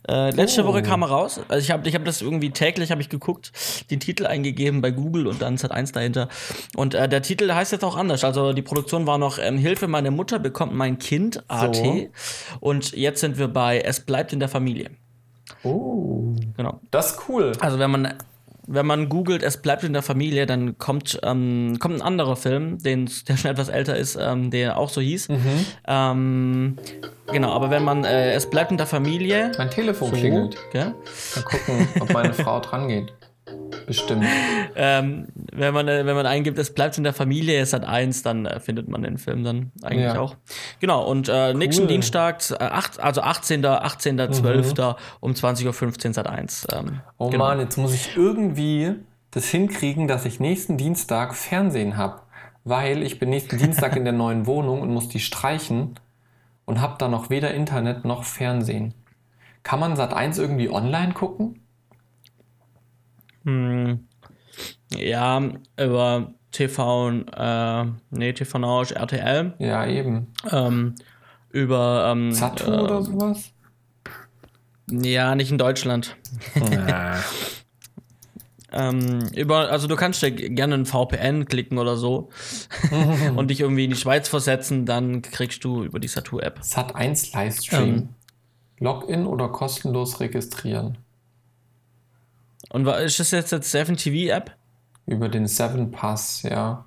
äh, 0.06 0.32
letzte 0.32 0.64
oh. 0.64 0.66
Woche 0.66 0.82
kam 0.82 1.00
er 1.00 1.08
raus. 1.08 1.40
Also 1.48 1.64
ich 1.64 1.70
habe 1.70 1.88
ich 1.88 1.94
hab 1.94 2.04
das 2.04 2.20
irgendwie 2.20 2.50
täglich 2.50 2.90
habe 2.90 3.00
ich 3.00 3.08
geguckt, 3.08 3.52
den 3.90 4.00
Titel 4.00 4.26
eingegeben 4.26 4.82
bei 4.82 4.90
Google 4.90 5.26
und 5.26 5.40
dann 5.40 5.56
hat 5.56 5.70
eins 5.70 5.92
dahinter. 5.92 6.28
Und 6.76 6.94
äh, 6.94 7.08
der 7.08 7.22
Titel 7.22 7.50
heißt 7.50 7.72
jetzt 7.72 7.84
auch 7.84 7.96
anders. 7.96 8.22
Also 8.22 8.52
die 8.52 8.62
Produktion 8.62 9.06
war 9.06 9.16
noch 9.16 9.38
ähm, 9.38 9.56
Hilfe, 9.56 9.88
meine 9.88 10.10
Mutter 10.10 10.38
bekommt 10.38 10.75
mein 10.75 10.98
Kind, 10.98 11.42
AT. 11.48 11.76
So. 11.76 12.08
Und 12.60 12.92
jetzt 12.92 13.20
sind 13.20 13.38
wir 13.38 13.48
bei 13.48 13.81
Es 13.81 14.00
bleibt 14.00 14.34
in 14.34 14.40
der 14.40 14.50
Familie. 14.50 14.90
Oh. 15.62 16.35
Genau. 16.56 16.81
Das 16.91 17.12
ist 17.12 17.29
cool. 17.29 17.52
Also 17.61 17.79
wenn 17.79 17.91
man 17.91 18.14
wenn 18.73 18.87
man 18.87 19.08
googelt, 19.08 19.43
es 19.43 19.56
bleibt 19.56 19.82
in 19.82 19.93
der 19.93 20.02
Familie, 20.02 20.47
dann 20.47 20.79
kommt, 20.79 21.19
ähm, 21.25 21.79
kommt 21.81 21.97
ein 21.97 22.02
anderer 22.02 22.37
Film, 22.37 22.79
den, 22.79 23.11
der 23.26 23.37
schon 23.37 23.50
etwas 23.50 23.69
älter 23.69 23.97
ist, 23.97 24.17
ähm, 24.20 24.52
der 24.52 24.79
auch 24.79 24.91
so 24.91 25.00
hieß. 25.00 25.29
Mhm. 25.29 25.67
Ähm, 25.88 26.79
genau, 27.32 27.50
aber 27.50 27.70
wenn 27.70 27.82
man 27.82 28.05
äh, 28.05 28.32
es 28.32 28.49
bleibt 28.49 28.71
in 28.71 28.76
der 28.76 28.87
Familie. 28.87 29.50
Mein 29.59 29.71
Telefon 29.71 30.11
so, 30.11 30.16
klingelt. 30.16 30.57
Gell? 30.71 30.95
Mal 31.35 31.42
gucken, 31.42 31.88
ob 31.99 32.12
meine 32.12 32.33
Frau 32.33 32.61
dran 32.61 32.87
geht. 32.87 33.12
Bestimmt. 33.87 34.25
ähm, 34.76 35.26
wenn, 35.52 35.75
man, 35.75 35.88
äh, 35.88 36.07
wenn 36.07 36.14
man 36.14 36.26
eingibt, 36.26 36.59
es 36.59 36.73
bleibt 36.73 36.97
in 36.99 37.04
der 37.04 37.12
Familie, 37.12 37.61
es 37.61 37.73
hat 37.73 37.85
eins, 37.85 38.23
dann 38.23 38.47
äh, 38.47 38.61
findet 38.61 38.88
man 38.88 39.02
den 39.02 39.19
Film 39.19 39.42
dann 39.42 39.73
eigentlich 39.83 40.04
ja. 40.04 40.21
auch. 40.21 40.37
Genau, 40.78 41.04
und 41.04 41.28
äh, 41.28 41.54
nächsten 41.54 41.88
Dienstag, 41.88 42.42
äh, 42.50 42.64
acht, 42.64 43.00
also 43.00 43.23
18. 43.23 43.64
18. 43.64 44.16
Mhm. 44.16 44.33
12. 44.33 44.75
um 45.21 45.33
20.15 45.33 46.07
Uhr 46.09 46.14
seit 46.14 46.26
1. 46.26 46.69
Ähm, 46.73 47.00
oh 47.19 47.30
genau. 47.30 47.45
Mann, 47.45 47.61
jetzt 47.61 47.76
muss 47.76 47.95
ich 47.95 48.16
irgendwie 48.16 48.95
das 49.30 49.49
hinkriegen, 49.49 50.09
dass 50.09 50.25
ich 50.25 50.40
nächsten 50.40 50.76
Dienstag 50.76 51.35
Fernsehen 51.35 51.97
habe. 51.97 52.23
Weil 52.64 53.02
ich 53.02 53.19
bin 53.19 53.30
nächsten 53.30 53.59
Dienstag 53.59 53.97
in 53.97 54.04
der 54.04 54.12
neuen 54.14 54.47
Wohnung 54.47 54.83
und 54.83 54.92
muss 54.92 55.09
die 55.09 55.21
streichen 55.21 55.99
und 56.64 56.80
habe 56.80 56.97
da 56.99 57.09
noch 57.09 57.30
weder 57.30 57.52
Internet 57.54 58.04
noch 58.04 58.25
Fernsehen. 58.25 58.95
Kann 59.62 59.80
man 59.80 59.97
Sat 59.97 60.14
1 60.14 60.38
irgendwie 60.38 60.71
online 60.71 61.12
gucken? 61.12 61.60
Hm, 63.44 64.06
ja, 64.94 65.42
über 65.78 66.35
TV, 66.50 67.11
äh, 67.11 67.85
nee, 68.11 68.32
TV 68.32 68.59
Now 68.59 68.82
RTL. 68.82 69.54
Ja, 69.59 69.87
eben. 69.87 70.32
Ähm, 70.50 70.94
über. 71.50 72.11
Ähm, 72.12 72.32
Satu 72.32 72.70
äh, 72.70 72.78
oder 72.78 73.02
sowas? 73.02 73.52
Ja, 74.90 75.35
nicht 75.37 75.52
in 75.52 75.59
Deutschland. 75.59 76.16
ähm, 78.73 79.28
über, 79.37 79.70
also 79.70 79.87
du 79.87 79.94
kannst 79.94 80.23
ja 80.23 80.30
gerne 80.30 80.75
ein 80.75 80.87
VPN 80.87 81.44
klicken 81.44 81.78
oder 81.78 81.97
so 81.97 82.30
und 83.37 83.49
dich 83.50 83.61
irgendwie 83.61 83.85
in 83.85 83.90
die 83.90 83.97
Schweiz 83.97 84.28
versetzen, 84.28 84.87
dann 84.87 85.23
kriegst 85.23 85.62
du 85.62 85.85
über 85.85 86.00
die 86.00 86.09
Satu-App. 86.09 86.61
Sat1 86.61 87.32
Livestream. 87.37 87.88
Ähm, 87.88 88.09
Login 88.80 89.26
oder 89.26 89.49
kostenlos 89.49 90.18
registrieren? 90.18 90.99
Und 92.70 92.86
ist 92.86 93.20
das 93.20 93.30
jetzt 93.32 93.52
jetzt 93.52 93.70
7 93.70 93.96
TV 93.96 94.32
App? 94.32 94.56
Über 95.06 95.28
den 95.28 95.46
7 95.46 95.90
Pass, 95.90 96.42
ja. 96.42 96.84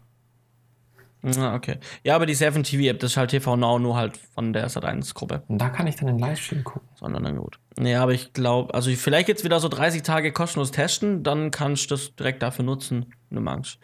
Ah, 1.37 1.55
okay. 1.55 1.77
Ja, 2.03 2.15
aber 2.15 2.25
die 2.25 2.35
7 2.35 2.63
TV 2.63 2.89
App, 2.89 2.99
das 2.99 3.11
ist 3.11 3.17
halt 3.17 3.31
TV 3.31 3.55
Now, 3.55 3.79
nur 3.79 3.95
halt 3.95 4.17
von 4.17 4.51
der 4.51 4.69
Sat1-Gruppe. 4.69 5.43
Und 5.47 5.57
da 5.59 5.69
kann 5.69 5.87
ich 5.87 5.95
dann 5.95 6.07
den 6.07 6.19
Livestream 6.19 6.63
gucken. 6.63 6.87
Sondern 6.95 7.23
dann 7.23 7.37
gut. 7.37 7.59
Nee, 7.77 7.95
aber 7.95 8.11
ich 8.11 8.33
glaube, 8.33 8.73
also 8.73 8.91
vielleicht 8.91 9.29
jetzt 9.29 9.43
wieder 9.43 9.59
so 9.59 9.69
30 9.69 10.03
Tage 10.03 10.33
kostenlos 10.33 10.71
testen, 10.71 11.23
dann 11.23 11.51
kannst 11.51 11.85
du 11.85 11.95
das 11.95 12.15
direkt 12.15 12.43
dafür 12.43 12.65
nutzen, 12.65 13.13
du 13.29 13.39
magst. 13.39 13.79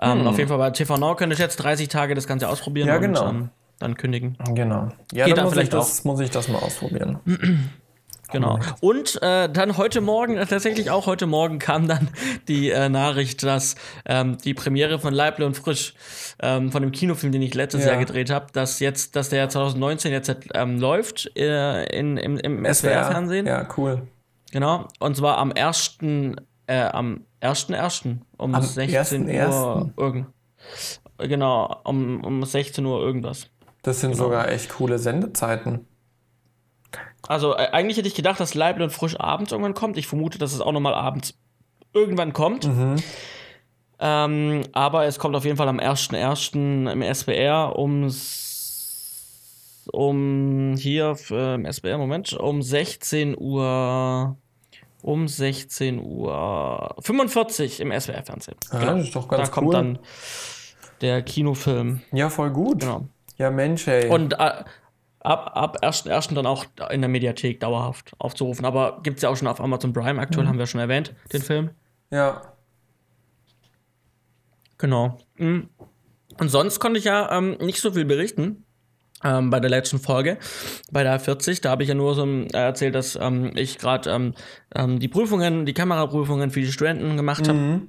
Ähm, 0.00 0.20
hm. 0.20 0.26
Auf 0.28 0.38
jeden 0.38 0.48
Fall 0.48 0.58
bei 0.58 0.70
TV 0.70 0.96
Now 0.96 1.16
könntest 1.16 1.40
du 1.40 1.44
jetzt 1.44 1.56
30 1.56 1.88
Tage 1.88 2.14
das 2.14 2.26
Ganze 2.28 2.48
ausprobieren 2.48 2.88
ja, 2.88 2.98
genau. 2.98 3.28
und 3.28 3.36
ähm, 3.36 3.50
dann 3.78 3.96
kündigen. 3.96 4.38
Genau. 4.54 4.88
Ja, 5.12 5.26
Geht 5.26 5.36
dann, 5.36 5.46
dann 5.46 5.54
muss, 5.54 5.62
ich 5.62 5.68
das, 5.68 6.04
muss 6.04 6.20
ich 6.20 6.30
das 6.30 6.48
mal 6.48 6.58
ausprobieren. 6.58 7.18
Genau. 8.32 8.58
Und 8.80 9.20
äh, 9.22 9.48
dann 9.48 9.76
heute 9.76 10.00
Morgen, 10.00 10.36
äh, 10.36 10.46
tatsächlich 10.46 10.90
auch 10.90 11.06
heute 11.06 11.26
Morgen 11.26 11.58
kam 11.58 11.86
dann 11.86 12.08
die 12.48 12.70
äh, 12.70 12.88
Nachricht, 12.88 13.42
dass 13.42 13.76
ähm, 14.04 14.38
die 14.38 14.54
Premiere 14.54 14.98
von 14.98 15.14
Leible 15.14 15.46
und 15.46 15.56
Frisch, 15.56 15.94
ähm, 16.40 16.72
von 16.72 16.82
dem 16.82 16.92
Kinofilm, 16.92 17.32
den 17.32 17.42
ich 17.42 17.54
letztes 17.54 17.84
ja. 17.84 17.92
Jahr 17.92 17.98
gedreht 17.98 18.30
habe, 18.30 18.46
dass 18.52 18.80
jetzt, 18.80 19.16
dass 19.16 19.28
der 19.28 19.48
2019 19.48 20.12
jetzt 20.12 20.34
ähm, 20.54 20.80
läuft 20.80 21.30
äh, 21.36 21.84
in, 21.86 22.16
im, 22.16 22.38
im 22.38 22.64
SWR-Fernsehen. 22.64 23.46
Ja, 23.46 23.68
cool. 23.76 24.02
Genau. 24.52 24.88
Und 24.98 25.16
zwar 25.16 25.38
am 25.38 25.52
1. 25.52 25.98
Äh, 26.68 26.80
am 26.80 27.24
1.1. 27.42 28.18
um 28.38 28.54
am 28.54 28.62
16 28.62 29.28
Uhr 29.28 29.92
irgend. 29.96 30.26
Genau, 31.18 31.80
um, 31.84 32.24
um 32.24 32.44
16 32.44 32.84
Uhr 32.84 33.00
irgendwas. 33.00 33.48
Das 33.82 34.00
sind 34.00 34.12
genau. 34.12 34.24
sogar 34.24 34.50
echt 34.50 34.70
coole 34.70 34.98
Sendezeiten. 34.98 35.86
Also 37.28 37.54
äh, 37.54 37.68
eigentlich 37.72 37.96
hätte 37.96 38.08
ich 38.08 38.14
gedacht, 38.14 38.40
dass 38.40 38.54
Leibl 38.54 38.82
und 38.82 38.90
Frisch 38.90 39.18
abends 39.18 39.52
irgendwann 39.52 39.74
kommt. 39.74 39.96
Ich 39.96 40.06
vermute, 40.06 40.38
dass 40.38 40.52
es 40.52 40.60
auch 40.60 40.72
nochmal 40.72 40.94
abends 40.94 41.34
irgendwann 41.92 42.32
kommt. 42.32 42.66
Mhm. 42.66 42.96
Ähm, 43.98 44.62
aber 44.72 45.06
es 45.06 45.18
kommt 45.18 45.34
auf 45.36 45.44
jeden 45.44 45.56
Fall 45.56 45.68
am 45.68 45.80
1.1. 45.80 46.90
im 46.90 47.02
SBR 47.02 47.76
um 47.76 48.10
um 49.92 50.74
hier 50.76 51.16
äh, 51.30 51.54
im 51.54 51.64
SBR, 51.64 51.96
Moment, 51.96 52.32
um 52.32 52.60
16 52.60 53.36
Uhr 53.38 54.36
um 55.02 55.28
16 55.28 56.00
Uhr 56.00 56.96
45 56.98 57.80
im 57.80 57.92
SWR-Fernsehen. 57.92 58.56
Ja, 58.72 58.78
genau. 58.80 58.94
das 58.96 59.04
ist 59.04 59.16
doch 59.16 59.28
ganz 59.28 59.48
Da 59.48 59.54
kommt 59.54 59.72
dann 59.72 59.98
der 61.00 61.22
Kinofilm. 61.22 62.02
Ja, 62.12 62.28
voll 62.28 62.50
gut. 62.50 62.80
Genau. 62.80 63.06
Ja, 63.38 63.50
Mensch, 63.50 63.86
ey. 63.86 64.08
Und 64.08 64.32
äh, 64.40 64.64
ab, 65.26 65.52
ab 65.54 65.78
1.1. 65.82 66.34
dann 66.34 66.46
auch 66.46 66.64
in 66.90 67.00
der 67.00 67.08
Mediathek 67.08 67.60
dauerhaft 67.60 68.12
aufzurufen. 68.18 68.64
Aber 68.64 69.00
gibt 69.02 69.16
es 69.16 69.22
ja 69.22 69.28
auch 69.28 69.36
schon 69.36 69.48
auf 69.48 69.60
Amazon 69.60 69.92
Prime. 69.92 70.20
Aktuell 70.20 70.44
mhm. 70.44 70.50
haben 70.50 70.58
wir 70.58 70.66
schon 70.66 70.80
erwähnt, 70.80 71.14
den 71.32 71.42
Film. 71.42 71.70
Ja. 72.10 72.42
Genau. 74.78 75.18
Mhm. 75.36 75.68
Und 76.38 76.48
sonst 76.48 76.80
konnte 76.80 76.98
ich 76.98 77.04
ja 77.04 77.36
ähm, 77.36 77.56
nicht 77.60 77.80
so 77.80 77.92
viel 77.92 78.04
berichten. 78.04 78.64
Ähm, 79.24 79.48
bei 79.48 79.60
der 79.60 79.70
letzten 79.70 79.98
Folge, 79.98 80.36
bei 80.92 81.02
der 81.02 81.18
40, 81.18 81.62
da 81.62 81.70
habe 81.70 81.82
ich 81.82 81.88
ja 81.88 81.94
nur 81.94 82.14
so 82.14 82.26
äh, 82.26 82.48
erzählt, 82.52 82.94
dass 82.94 83.16
ähm, 83.16 83.52
ich 83.54 83.78
gerade 83.78 84.10
ähm, 84.10 84.34
ähm, 84.74 85.00
die 85.00 85.08
Prüfungen, 85.08 85.64
die 85.64 85.72
Kameraprüfungen 85.72 86.50
für 86.50 86.60
die 86.60 86.70
Studenten 86.70 87.16
gemacht 87.16 87.48
habe 87.48 87.58
mhm. 87.58 87.88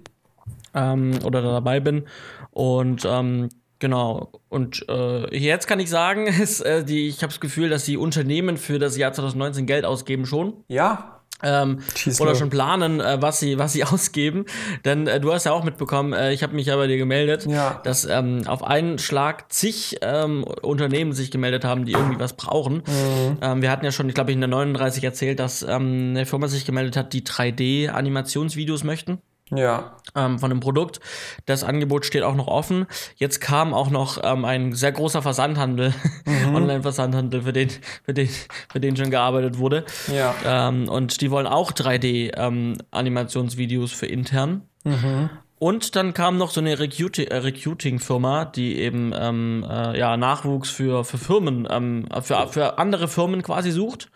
Ähm, 0.73 1.19
oder 1.25 1.41
da 1.41 1.51
dabei 1.51 1.81
bin. 1.81 2.05
Und 2.51 3.03
ähm, 3.05 3.49
Genau. 3.79 4.31
Und 4.49 4.85
äh, 4.89 5.35
jetzt 5.37 5.67
kann 5.67 5.79
ich 5.79 5.89
sagen, 5.89 6.27
ist, 6.41 6.61
äh, 6.61 6.83
die, 6.83 7.07
ich 7.07 7.17
habe 7.17 7.31
das 7.31 7.39
Gefühl, 7.39 7.69
dass 7.69 7.85
die 7.85 7.97
Unternehmen 7.97 8.57
für 8.57 8.79
das 8.79 8.97
Jahr 8.97 9.13
2019 9.13 9.65
Geld 9.65 9.85
ausgeben 9.85 10.25
schon. 10.25 10.63
Ja. 10.67 11.13
Ähm, 11.43 11.81
oder 12.19 12.33
schon 12.33 12.49
planen, 12.49 12.99
äh, 12.99 13.21
was 13.21 13.39
sie 13.39 13.59
was 13.59 13.73
sie 13.73 13.83
ausgeben. 13.83 14.45
Denn 14.85 15.05
äh, 15.05 15.19
du 15.19 15.31
hast 15.31 15.43
ja 15.43 15.51
auch 15.51 15.63
mitbekommen, 15.63 16.13
äh, 16.13 16.33
ich 16.33 16.41
habe 16.41 16.55
mich 16.55 16.65
ja 16.65 16.75
bei 16.75 16.87
dir 16.87 16.97
gemeldet, 16.97 17.45
ja. 17.45 17.79
dass 17.83 18.05
ähm, 18.05 18.41
auf 18.47 18.63
einen 18.63 18.97
Schlag 18.97 19.51
zig 19.53 19.97
ähm, 20.01 20.43
Unternehmen 20.43 21.13
sich 21.13 21.29
gemeldet 21.29 21.63
haben, 21.63 21.85
die 21.85 21.91
irgendwie 21.91 22.19
was 22.19 22.33
brauchen. 22.33 22.77
Mhm. 22.77 23.37
Ähm, 23.41 23.61
wir 23.61 23.69
hatten 23.69 23.85
ja 23.85 23.91
schon, 23.91 24.09
ich 24.09 24.15
glaube, 24.15 24.31
in 24.31 24.39
der 24.41 24.47
39 24.47 25.03
erzählt, 25.03 25.39
dass 25.39 25.61
ähm, 25.61 26.15
eine 26.15 26.25
Firma 26.25 26.47
sich 26.47 26.65
gemeldet 26.65 26.97
hat, 26.97 27.13
die 27.13 27.21
3D-Animationsvideos 27.21 28.83
möchten 28.83 29.21
ja. 29.51 29.95
ähm, 30.15 30.39
von 30.39 30.49
dem 30.49 30.59
Produkt. 30.59 30.99
Das 31.45 31.63
Angebot 31.63 32.05
steht 32.05 32.23
auch 32.23 32.35
noch 32.35 32.47
offen. 32.47 32.87
Jetzt 33.15 33.39
kam 33.39 33.73
auch 33.73 33.89
noch 33.89 34.19
ähm, 34.23 34.43
ein 34.45 34.73
sehr 34.73 34.91
großer 34.91 35.21
Versandhandel, 35.21 35.93
mhm. 36.25 36.55
Online-Versandhandel, 36.55 37.43
für 37.43 37.53
den, 37.53 37.69
für, 38.03 38.13
den, 38.13 38.29
für 38.71 38.79
den 38.79 38.97
schon 38.97 39.11
gearbeitet 39.11 39.57
wurde. 39.57 39.85
Ja. 40.13 40.35
Ähm, 40.45 40.89
und 40.89 41.21
die 41.21 41.31
wollen 41.31 41.47
auch 41.47 41.71
3D-Animationsvideos 41.71 43.91
ähm, 43.91 43.97
für 43.97 44.07
intern. 44.07 44.63
Mhm. 44.83 45.29
Und 45.59 45.95
dann 45.95 46.13
kam 46.13 46.37
noch 46.37 46.51
so 46.51 46.61
eine 46.61 46.77
Recruiting, 46.77 47.27
äh, 47.27 47.37
Recruiting-Firma, 47.37 48.45
die 48.45 48.77
eben 48.77 49.11
ähm, 49.17 49.65
äh, 49.67 49.97
ja, 49.97 50.15
Nachwuchs 50.15 50.69
für, 50.69 51.03
für 51.03 51.17
Firmen, 51.17 51.67
ähm, 51.69 52.07
für, 52.21 52.47
für 52.47 52.77
andere 52.77 53.07
Firmen 53.07 53.41
quasi 53.41 53.71
sucht. 53.71 54.11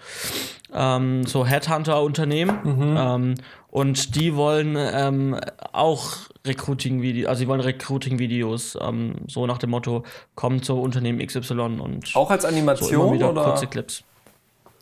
Ähm, 0.72 1.26
so 1.26 1.46
Headhunter-Unternehmen. 1.46 2.60
Mhm. 2.64 3.36
Und 3.72 4.16
die 4.16 4.36
wollen 4.36 4.76
ähm, 4.78 5.40
auch 5.72 6.10
Recruiting-Videos, 6.46 7.30
also 7.30 7.40
sie 7.40 7.48
wollen 7.48 7.62
Recruiting-Videos, 7.62 8.78
ähm, 8.82 9.16
so 9.28 9.48
nach 9.48 9.58
dem 9.60 9.70
Motto, 9.70 10.04
komm 10.36 10.62
zu 10.62 10.80
Unternehmen 10.80 11.26
XY 11.26 11.80
und. 11.80 12.16
Auch 12.16 12.30
als 12.30 12.44
Animation 12.44 13.18
so 13.18 13.26
oder? 13.30 13.44
Kurze 13.44 13.68
Clips. 13.68 14.04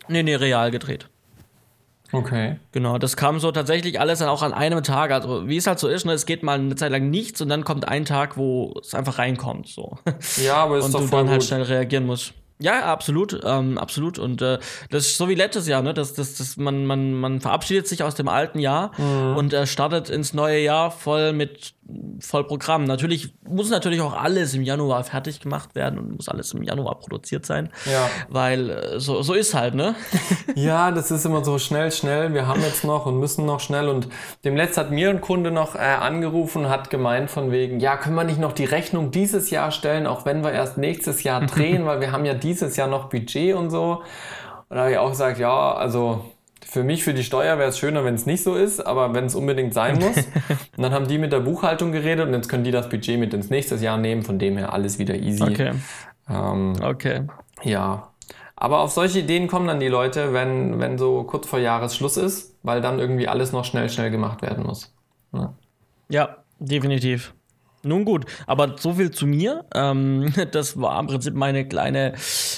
Nee, 0.08 0.24
nee, 0.24 0.36
real 0.36 0.72
gedreht. 0.72 1.08
Okay. 2.12 2.58
Genau, 2.72 2.98
das 2.98 3.16
kam 3.16 3.40
so 3.40 3.52
tatsächlich 3.52 4.00
alles 4.00 4.18
dann 4.18 4.30
auch 4.30 4.42
an 4.42 4.54
einem 4.54 4.84
Tag. 4.84 5.12
Also, 5.12 5.48
wie 5.48 5.58
es 5.58 5.68
halt 5.68 5.78
so 5.78 5.88
ist, 5.88 6.08
ne, 6.08 6.14
es 6.14 6.26
geht 6.26 6.42
mal 6.42 6.58
eine 6.60 6.76
Zeit 6.76 6.92
lang 6.92 7.12
nichts 7.12 7.40
und 7.42 7.50
dann 7.50 7.64
kommt 7.64 7.88
ein 7.88 8.06
Tag, 8.06 8.38
wo 8.38 8.74
es 8.82 8.96
einfach 8.96 9.20
reinkommt. 9.20 9.68
So. 9.68 9.98
Ja, 10.44 10.56
aber 10.56 10.80
ist 10.80 10.86
und 10.86 10.96
doch 10.96 11.02
du 11.02 11.08
voll 11.08 11.20
dann 11.20 11.30
halt 11.30 11.42
gut. 11.42 11.48
schnell 11.48 11.62
reagieren 11.62 12.08
musst. 12.08 12.34
Ja, 12.62 12.84
absolut, 12.92 13.40
ähm, 13.46 13.78
absolut. 13.78 14.20
Und 14.20 14.42
äh, 14.42 14.60
das 14.90 15.06
ist 15.08 15.18
so 15.18 15.30
wie 15.30 15.36
letztes 15.36 15.66
Jahr, 15.68 15.82
ne? 15.82 15.94
Das, 15.94 16.14
das, 16.14 16.36
das, 16.36 16.58
man, 16.58 16.86
man, 16.86 17.14
man 17.14 17.40
verabschiedet 17.40 17.88
sich 17.88 18.04
aus 18.04 18.16
dem 18.16 18.28
alten 18.28 18.60
Jahr 18.60 18.92
Mhm. 18.98 19.38
und 19.38 19.54
äh, 19.54 19.66
startet 19.66 20.10
ins 20.10 20.34
neue 20.34 20.60
Jahr 20.60 20.92
voll 20.92 21.32
mit 21.32 21.74
voll 22.20 22.44
Programm. 22.46 22.84
Natürlich 22.84 23.34
muss 23.48 23.70
natürlich 23.70 24.02
auch 24.02 24.14
alles 24.14 24.54
im 24.54 24.64
Januar 24.64 25.04
fertig 25.04 25.40
gemacht 25.40 25.76
werden 25.76 26.00
und 26.00 26.16
muss 26.18 26.30
alles 26.30 26.54
im 26.54 26.64
Januar 26.64 27.00
produziert 27.00 27.46
sein. 27.46 27.70
Ja. 27.86 28.10
Weil 28.30 28.70
äh, 28.70 29.00
so, 29.00 29.22
so 29.22 29.34
ist 29.34 29.54
halt, 29.54 29.76
ne? 29.76 29.96
Ja, 30.56 30.92
das 30.92 31.12
ist 31.12 31.26
immer 31.26 31.44
so 31.44 31.58
schnell, 31.58 31.92
schnell. 31.92 32.34
Wir 32.34 32.48
haben 32.48 32.62
jetzt 32.62 32.84
noch 32.84 33.06
und 33.06 33.20
müssen 33.20 33.46
noch 33.46 33.60
schnell. 33.60 33.88
Und 33.88 34.10
demnächst 34.44 34.78
hat 34.78 34.92
mir 34.92 35.10
ein 35.10 35.22
Kunde 35.22 35.52
noch 35.52 35.76
äh, 35.76 35.80
angerufen 35.80 36.66
und 36.66 36.70
hat 36.70 36.90
gemeint 36.90 37.32
von 37.32 37.52
wegen, 37.52 37.80
ja, 37.80 37.98
können 37.98 38.16
wir 38.16 38.24
nicht 38.24 38.40
noch 38.40 38.54
die 38.54 38.66
Rechnung 38.66 39.12
dieses 39.12 39.50
Jahr 39.50 39.72
stellen, 39.72 40.08
auch 40.08 40.26
wenn 40.26 40.44
wir 40.44 40.52
erst 40.52 40.78
nächstes 40.78 41.24
Jahr 41.24 41.42
drehen, 41.46 41.86
weil 41.86 42.02
wir 42.02 42.12
haben 42.12 42.26
ja 42.26 42.34
dieses 42.34 42.76
Jahr 42.76 42.88
noch 42.88 43.10
Budget 43.10 43.56
und 43.56 43.70
so. 43.70 44.04
Und 44.70 44.76
da 44.76 44.82
habe 44.82 44.92
ich 44.92 44.98
auch 44.98 45.10
gesagt, 45.10 45.40
ja, 45.40 45.74
also 45.74 46.26
für 46.66 46.84
mich, 46.84 47.04
für 47.04 47.14
die 47.14 47.24
Steuer 47.24 47.58
wäre 47.58 47.70
es 47.70 47.80
schöner, 47.80 48.04
wenn 48.04 48.16
es 48.16 48.26
nicht 48.26 48.44
so 48.44 48.56
ist, 48.56 48.80
aber 48.80 49.14
wenn 49.14 49.26
es 49.26 49.36
unbedingt 49.36 49.74
sein 49.74 49.96
muss. 49.96 50.18
und 50.78 50.84
dann 50.84 50.92
haben 50.92 51.08
die 51.08 51.18
mit 51.18 51.32
der 51.32 51.40
Buchhaltung 51.40 51.92
geredet 51.92 52.28
und 52.28 52.34
jetzt 52.34 52.50
können 52.50 52.64
die 52.64 52.72
das 52.72 52.90
Budget 52.90 53.20
mit 53.20 53.34
ins 53.34 53.50
nächste 53.50 53.76
Jahr 53.76 53.98
nehmen, 53.98 54.24
von 54.24 54.40
dem 54.40 54.58
her 54.58 54.74
alles 54.74 55.00
wieder 55.00 55.16
easy. 55.16 55.44
Okay. 55.44 55.74
Ähm, 56.30 56.76
Okay. 56.82 57.24
ja. 57.64 58.12
Aber 58.56 58.82
auf 58.82 58.92
solche 58.92 59.20
Ideen 59.20 59.48
kommen 59.48 59.68
dann 59.68 59.80
die 59.80 59.88
Leute, 59.88 60.34
wenn, 60.34 60.80
wenn 60.80 60.98
so 60.98 61.24
kurz 61.24 61.48
vor 61.48 61.60
Jahresschluss 61.60 62.18
ist, 62.18 62.58
weil 62.62 62.82
dann 62.82 63.00
irgendwie 63.00 63.30
alles 63.30 63.54
noch 63.54 63.64
schnell, 63.64 63.90
schnell 63.90 64.12
gemacht 64.12 64.42
werden 64.42 64.66
muss. 64.66 64.94
Ja. 65.32 65.54
Ja, 66.10 66.38
definitiv. 66.60 67.34
Nun 67.84 68.04
gut, 68.04 68.26
aber 68.48 68.76
so 68.78 68.94
viel 68.94 69.12
zu 69.12 69.26
mir. 69.26 69.64
Ähm, 69.74 70.34
das 70.52 70.80
war 70.80 71.00
im 71.00 71.08
Prinzip 71.08 71.34
meine 71.34 71.66
kleine 71.68 72.14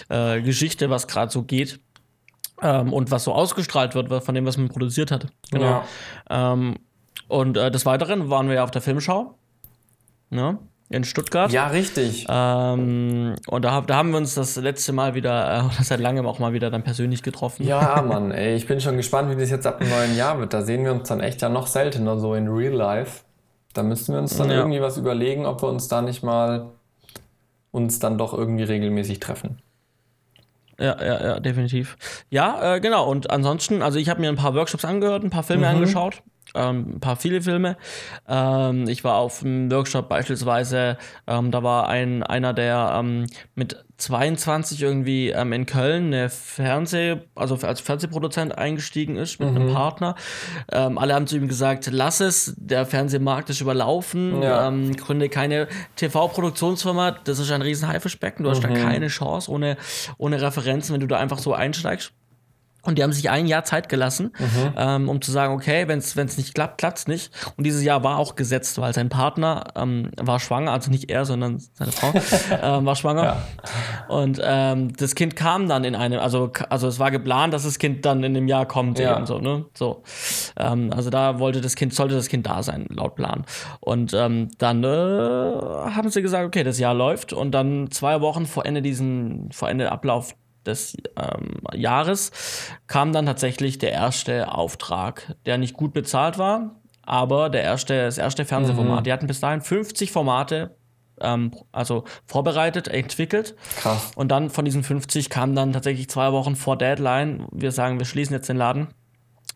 äh, 0.10 0.42
Geschichte, 0.42 0.90
was 0.90 1.08
gerade 1.08 1.32
so 1.32 1.44
geht. 1.44 1.80
Ähm, 2.62 2.94
und 2.94 3.10
was 3.12 3.24
so 3.24 3.34
ausgestrahlt 3.34 3.96
wird 3.96 4.24
von 4.24 4.36
dem, 4.36 4.46
was 4.46 4.58
man 4.58 4.70
produziert 4.70 5.12
hat. 5.12 5.28
Genau. 5.52 5.84
Ähm, 6.30 6.76
und 7.28 7.58
äh, 7.58 7.72
des 7.72 7.86
Weiteren 7.86 8.30
waren 8.30 8.48
wir 8.48 8.56
ja 8.56 8.64
auf 8.64 8.72
der 8.72 8.82
Filmschau. 8.82 9.36
Ne? 10.30 10.58
In 10.90 11.06
Stuttgart. 11.06 11.52
Ja, 11.54 11.68
richtig. 11.68 12.28
Ähm, 12.30 13.36
und 13.48 13.62
da, 13.64 13.80
da 13.82 13.96
haben 13.96 14.12
wir 14.12 14.18
uns 14.18 14.36
das 14.36 14.58
letzte 14.58 14.92
Mal 14.92 15.16
wieder, 15.16 15.58
äh, 15.60 15.60
oder 15.66 15.84
seit 15.84 16.00
langem 16.02 16.26
auch 16.28 16.40
mal 16.40 16.52
wieder 16.54 16.70
dann 16.70 16.84
persönlich 16.84 17.24
getroffen. 17.24 17.66
Ja, 17.66 18.02
Mann, 18.06 18.32
ey, 18.32 18.56
ich 18.56 18.68
bin 18.68 18.82
schon 18.82 18.98
gespannt, 18.98 19.32
wie 19.36 19.40
das 19.40 19.50
jetzt 19.50 19.66
ab 19.66 19.80
dem 19.80 19.90
neuen 19.90 20.16
Jahr 20.18 20.38
wird. 20.40 20.54
Da 20.54 20.62
sehen 20.62 20.84
wir 20.84 20.92
uns 20.92 21.08
dann 21.08 21.22
echt 21.22 21.42
ja 21.42 21.48
noch 21.50 21.68
seltener 21.68 22.20
so 22.20 22.36
in 22.36 22.48
Real 22.50 22.74
Life. 22.74 23.22
Da 23.74 23.84
müssten 23.84 24.12
wir 24.14 24.20
uns 24.20 24.36
dann 24.38 24.50
Ja. 24.50 24.58
irgendwie 24.58 24.82
was 24.82 24.98
überlegen, 24.98 25.46
ob 25.46 25.62
wir 25.64 25.70
uns 25.70 25.88
da 25.88 26.02
nicht 26.02 26.24
mal 26.24 26.72
uns 27.72 28.00
dann 28.00 28.18
doch 28.18 28.34
irgendwie 28.34 28.64
regelmäßig 28.64 29.22
treffen. 29.22 29.62
Ja, 30.82 30.98
ja, 31.00 31.24
ja, 31.24 31.40
definitiv. 31.40 31.96
Ja, 32.30 32.76
äh, 32.76 32.80
genau. 32.82 33.08
Und 33.08 33.30
ansonsten, 33.30 33.82
also 33.84 34.00
ich 34.00 34.10
habe 34.10 34.20
mir 34.20 34.30
ein 34.30 34.36
paar 34.36 34.56
Workshops 34.56 34.84
angehört, 34.84 35.24
ein 35.24 35.30
paar 35.30 35.44
Filme 35.44 35.68
Mhm. 35.70 35.76
angeschaut. 35.76 36.24
Ähm, 36.54 36.96
ein 36.96 37.00
paar 37.00 37.16
viele 37.16 37.42
Filme. 37.42 37.78
Ähm, 38.28 38.88
ich 38.88 39.04
war 39.04 39.16
auf 39.16 39.44
einem 39.44 39.72
Workshop 39.72 40.10
beispielsweise, 40.10 40.98
ähm, 41.28 41.52
da 41.52 41.64
war 41.64 41.88
ein, 41.88 42.24
einer, 42.24 42.54
der 42.54 42.94
ähm, 42.98 43.26
mit 43.56 43.84
22 43.98 44.82
irgendwie 44.82 45.30
ähm, 45.30 45.54
in 45.54 45.66
Köln 45.66 46.08
eine 46.08 46.30
Fernseh, 46.30 47.18
also 47.36 47.56
als 47.66 47.82
Fernsehproduzent 47.82 48.58
eingestiegen 48.58 49.16
ist 49.16 49.40
mit 49.40 49.52
mhm. 49.52 49.56
einem 49.58 49.74
Partner. 49.74 50.16
Ähm, 50.72 50.98
alle 50.98 51.14
haben 51.14 51.28
zu 51.28 51.38
ihm 51.38 51.48
gesagt, 51.48 51.88
lass 51.92 52.20
es, 52.20 52.56
der 52.58 52.86
Fernsehmarkt 52.86 53.50
ist 53.52 53.62
überlaufen, 53.62 54.42
ja. 54.42 54.72
gründe 54.98 55.30
keine 55.30 55.68
TV-Produktionsfirma, 55.96 57.12
das 57.24 57.40
ist 57.40 57.52
ein 57.52 57.62
riesen 57.62 57.88
Haifischbecken, 57.88 58.44
du 58.44 58.50
mhm. 58.50 58.56
hast 58.56 58.64
da 58.64 58.70
mhm. 58.70 58.76
keine 58.76 59.08
Chance 59.08 59.52
ohne, 59.52 59.78
ohne 60.18 60.42
Referenzen, 60.42 60.94
wenn 60.94 61.02
du 61.02 61.08
da 61.08 61.18
einfach 61.18 61.40
so 61.40 61.54
einsteigst. 61.54 62.12
Und 62.84 62.98
die 62.98 63.04
haben 63.04 63.14
sich 63.14 63.30
ein 63.30 63.46
Jahr 63.46 63.64
Zeit 63.64 63.90
gelassen, 63.90 64.34
mhm. 64.40 64.74
ähm, 64.76 65.10
um 65.10 65.22
zu 65.22 65.32
sagen, 65.32 65.54
okay, 65.54 65.88
wenn 65.88 66.00
es 66.00 66.38
nicht 66.38 66.56
klappt, 66.56 66.80
klappt 66.80 67.00
es 67.00 67.08
nicht. 67.08 67.32
Und 67.56 67.66
dieses 67.66 67.84
Jahr 67.84 68.04
war 68.04 68.18
auch 68.18 68.36
gesetzt, 68.36 68.80
weil 68.82 68.94
sein 68.94 69.10
Partner 69.10 69.66
ähm, 69.76 70.12
war 70.20 70.40
schwanger, 70.40 70.72
also 70.72 70.90
nicht 70.90 71.12
er, 71.12 71.26
sondern 71.26 71.60
seine 71.74 71.92
Frau 71.92 72.12
ähm, 72.62 72.86
war 72.86 72.96
schwanger. 72.96 73.24
Ja. 73.24 73.38
Und 74.08 74.42
ähm, 74.44 74.94
das 74.98 75.14
Kind 75.14 75.36
kam 75.36 75.70
dann 75.70 75.84
in 75.84 75.96
einem, 75.96 76.20
also, 76.20 76.52
also 76.70 76.88
es 76.88 76.98
war 76.98 77.12
geplant, 77.12 77.54
dass 77.54 77.64
das 77.64 77.78
Kind 77.78 78.06
dann 78.06 78.24
in 78.24 78.34
dem 78.34 78.48
Jahr 78.48 78.66
kommt. 78.66 78.98
Ja. 78.98 79.16
Eben 79.16 79.28
so, 79.28 79.40
ne? 79.40 79.66
so. 79.76 80.04
Ähm, 80.58 80.92
also 80.92 81.12
da 81.12 81.38
wollte 81.38 81.62
das 81.62 81.76
Kind, 81.76 81.94
sollte 81.94 82.16
das 82.16 82.30
Kind 82.30 82.48
da 82.48 82.64
sein, 82.64 82.88
laut 82.90 83.16
Plan. 83.16 83.46
Und 83.80 84.14
ähm, 84.14 84.50
dann 84.58 84.84
äh, 84.84 84.88
haben 84.88 86.10
sie 86.10 86.22
gesagt, 86.22 86.46
okay, 86.46 86.64
das 86.64 86.80
Jahr 86.80 86.96
läuft. 86.96 87.32
Und 87.32 87.52
dann 87.52 87.92
zwei 87.92 88.22
Wochen 88.22 88.48
vor 88.48 88.66
Ende 88.66 88.82
diesen, 88.82 89.52
vor 89.52 89.70
Ende 89.70 89.92
Ablauf 89.92 90.36
des 90.66 90.96
ähm, 91.18 91.58
Jahres 91.74 92.32
kam 92.88 93.14
dann 93.14 93.26
tatsächlich 93.26 93.78
der 93.78 93.92
erste 93.92 94.54
Auftrag, 94.54 95.36
der 95.46 95.58
nicht 95.58 95.76
gut 95.76 95.94
bezahlt 95.94 96.38
war, 96.38 96.76
aber 97.04 97.50
der 97.50 97.64
erste, 97.64 98.06
das 98.06 98.18
erste 98.18 98.46
Fernsehformat. 98.46 99.00
Mhm. 99.00 99.04
Die 99.04 99.14
hatten 99.14 99.28
bis 99.28 99.40
dahin 99.40 99.62
50 99.62 100.12
Formate 100.12 100.76
ähm, 101.22 101.52
also 101.72 102.04
vorbereitet, 102.26 102.88
entwickelt. 102.88 103.56
Krass. 103.78 104.12
Und 104.16 104.30
dann 104.30 104.50
von 104.50 104.66
diesen 104.66 104.84
50 104.84 105.30
kam 105.30 105.56
dann 105.56 105.74
tatsächlich 105.74 106.10
zwei 106.10 106.32
Wochen 106.32 106.56
vor 106.56 106.78
Deadline, 106.78 107.48
wir 107.52 107.72
sagen, 107.72 108.00
wir 108.00 108.06
schließen 108.06 108.34
jetzt 108.34 108.50
den 108.50 108.58
Laden, 108.58 108.88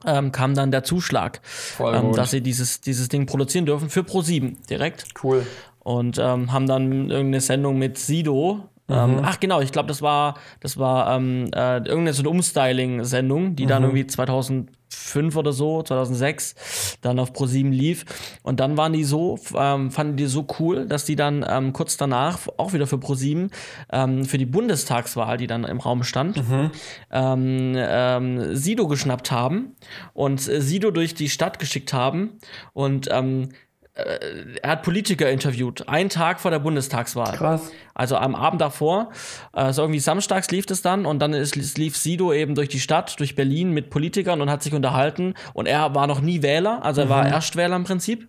ähm, 0.05 0.31
kam 0.31 0.53
dann 0.55 0.71
der 0.71 0.83
Zuschlag, 0.83 1.41
ähm, 1.79 2.13
dass 2.13 2.31
sie 2.31 2.41
dieses, 2.41 2.81
dieses 2.81 3.09
Ding 3.09 3.25
produzieren 3.25 3.65
dürfen 3.65 3.89
für 3.89 4.01
Pro7 4.01 4.67
direkt. 4.69 5.05
Cool. 5.23 5.45
Und 5.79 6.17
ähm, 6.17 6.51
haben 6.51 6.67
dann 6.67 7.09
irgendeine 7.09 7.41
Sendung 7.41 7.77
mit 7.77 7.97
Sido 7.97 8.69
mhm. 8.87 8.95
Ähm, 8.95 9.19
ach 9.23 9.39
genau, 9.39 9.61
ich 9.61 9.71
glaube, 9.71 9.87
das 9.87 10.01
war, 10.01 10.35
das 10.59 10.77
war 10.77 11.15
ähm, 11.15 11.49
äh, 11.53 11.77
irgendeine 11.77 12.13
so 12.13 12.21
eine 12.21 12.29
Umstyling-Sendung, 12.29 13.55
die 13.55 13.65
mhm. 13.65 13.69
dann 13.69 13.83
irgendwie 13.83 14.05
2005 14.05 15.35
oder 15.35 15.53
so, 15.53 15.81
2006, 15.81 16.97
dann 17.01 17.19
auf 17.19 17.31
Pro7 17.31 17.69
lief. 17.69 18.05
Und 18.43 18.59
dann 18.59 18.77
waren 18.77 18.93
die 18.93 19.03
so, 19.03 19.39
ähm, 19.55 19.91
fanden 19.91 20.17
die 20.17 20.27
so 20.27 20.45
cool, 20.59 20.85
dass 20.87 21.05
die 21.05 21.15
dann 21.15 21.45
ähm, 21.47 21.73
kurz 21.73 21.97
danach 21.97 22.39
auch 22.57 22.73
wieder 22.73 22.85
für 22.85 22.97
Pro7 22.97 23.49
ähm, 23.91 24.25
für 24.25 24.37
die 24.37 24.45
Bundestagswahl, 24.45 25.37
die 25.37 25.47
dann 25.47 25.63
im 25.63 25.79
Raum 25.79 26.03
stand, 26.03 26.37
mhm. 26.47 26.71
ähm, 27.11 28.55
Sido 28.55 28.87
geschnappt 28.87 29.31
haben 29.31 29.75
und 30.13 30.47
äh, 30.47 30.61
Sido 30.61 30.91
durch 30.91 31.15
die 31.15 31.29
Stadt 31.29 31.59
geschickt 31.59 31.91
haben 31.93 32.39
und 32.73 33.09
ähm, 33.11 33.49
er 33.95 34.71
hat 34.71 34.83
Politiker 34.83 35.29
interviewt, 35.29 35.87
einen 35.87 36.09
Tag 36.09 36.41
vor 36.41 36.51
der 36.51 36.59
Bundestagswahl. 36.59 37.37
Krass. 37.37 37.71
Also 37.93 38.17
am 38.17 38.35
Abend 38.35 38.59
davor, 38.59 39.11
also 39.53 39.83
irgendwie 39.83 40.01
samstags 40.01 40.51
lief 40.51 40.65
es 40.69 40.81
dann 40.81 41.05
und 41.05 41.19
dann 41.19 41.33
ist, 41.33 41.55
lief 41.77 41.95
Sido 41.95 42.33
eben 42.33 42.55
durch 42.55 42.67
die 42.67 42.81
Stadt, 42.81 43.17
durch 43.19 43.35
Berlin 43.35 43.71
mit 43.71 43.89
Politikern 43.89 44.41
und 44.41 44.49
hat 44.49 44.63
sich 44.63 44.73
unterhalten. 44.73 45.33
Und 45.53 45.67
er 45.67 45.95
war 45.95 46.07
noch 46.07 46.19
nie 46.19 46.41
Wähler, 46.41 46.83
also 46.83 47.01
er 47.01 47.05
mhm. 47.05 47.11
war 47.11 47.27
Erstwähler 47.27 47.77
im 47.77 47.85
Prinzip. 47.85 48.27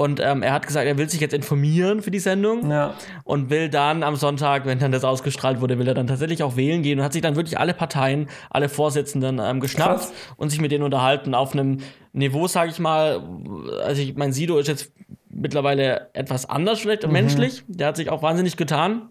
Und 0.00 0.18
ähm, 0.18 0.42
er 0.42 0.54
hat 0.54 0.66
gesagt, 0.66 0.86
er 0.86 0.96
will 0.96 1.10
sich 1.10 1.20
jetzt 1.20 1.34
informieren 1.34 2.00
für 2.00 2.10
die 2.10 2.20
Sendung 2.20 2.70
ja. 2.70 2.94
und 3.22 3.50
will 3.50 3.68
dann 3.68 4.02
am 4.02 4.16
Sonntag, 4.16 4.64
wenn 4.64 4.78
dann 4.78 4.92
das 4.92 5.04
ausgestrahlt 5.04 5.60
wurde, 5.60 5.78
will 5.78 5.86
er 5.86 5.92
dann 5.92 6.06
tatsächlich 6.06 6.42
auch 6.42 6.56
wählen 6.56 6.82
gehen 6.82 6.98
und 6.98 7.04
hat 7.04 7.12
sich 7.12 7.20
dann 7.20 7.36
wirklich 7.36 7.58
alle 7.58 7.74
Parteien, 7.74 8.30
alle 8.48 8.70
Vorsitzenden 8.70 9.38
ähm, 9.38 9.60
geschnappt 9.60 10.00
Krass. 10.00 10.12
und 10.38 10.48
sich 10.48 10.58
mit 10.58 10.72
denen 10.72 10.84
unterhalten 10.84 11.34
auf 11.34 11.52
einem 11.52 11.80
Niveau, 12.14 12.46
sage 12.46 12.70
ich 12.70 12.78
mal. 12.78 13.22
Also 13.84 14.00
ich 14.00 14.16
mein 14.16 14.32
Sido 14.32 14.56
ist 14.56 14.68
jetzt 14.68 14.90
mittlerweile 15.28 16.08
etwas 16.14 16.48
anders 16.48 16.80
vielleicht 16.80 17.06
mhm. 17.06 17.12
menschlich. 17.12 17.62
Der 17.68 17.88
hat 17.88 17.96
sich 17.96 18.08
auch 18.08 18.22
wahnsinnig 18.22 18.56
getan 18.56 19.10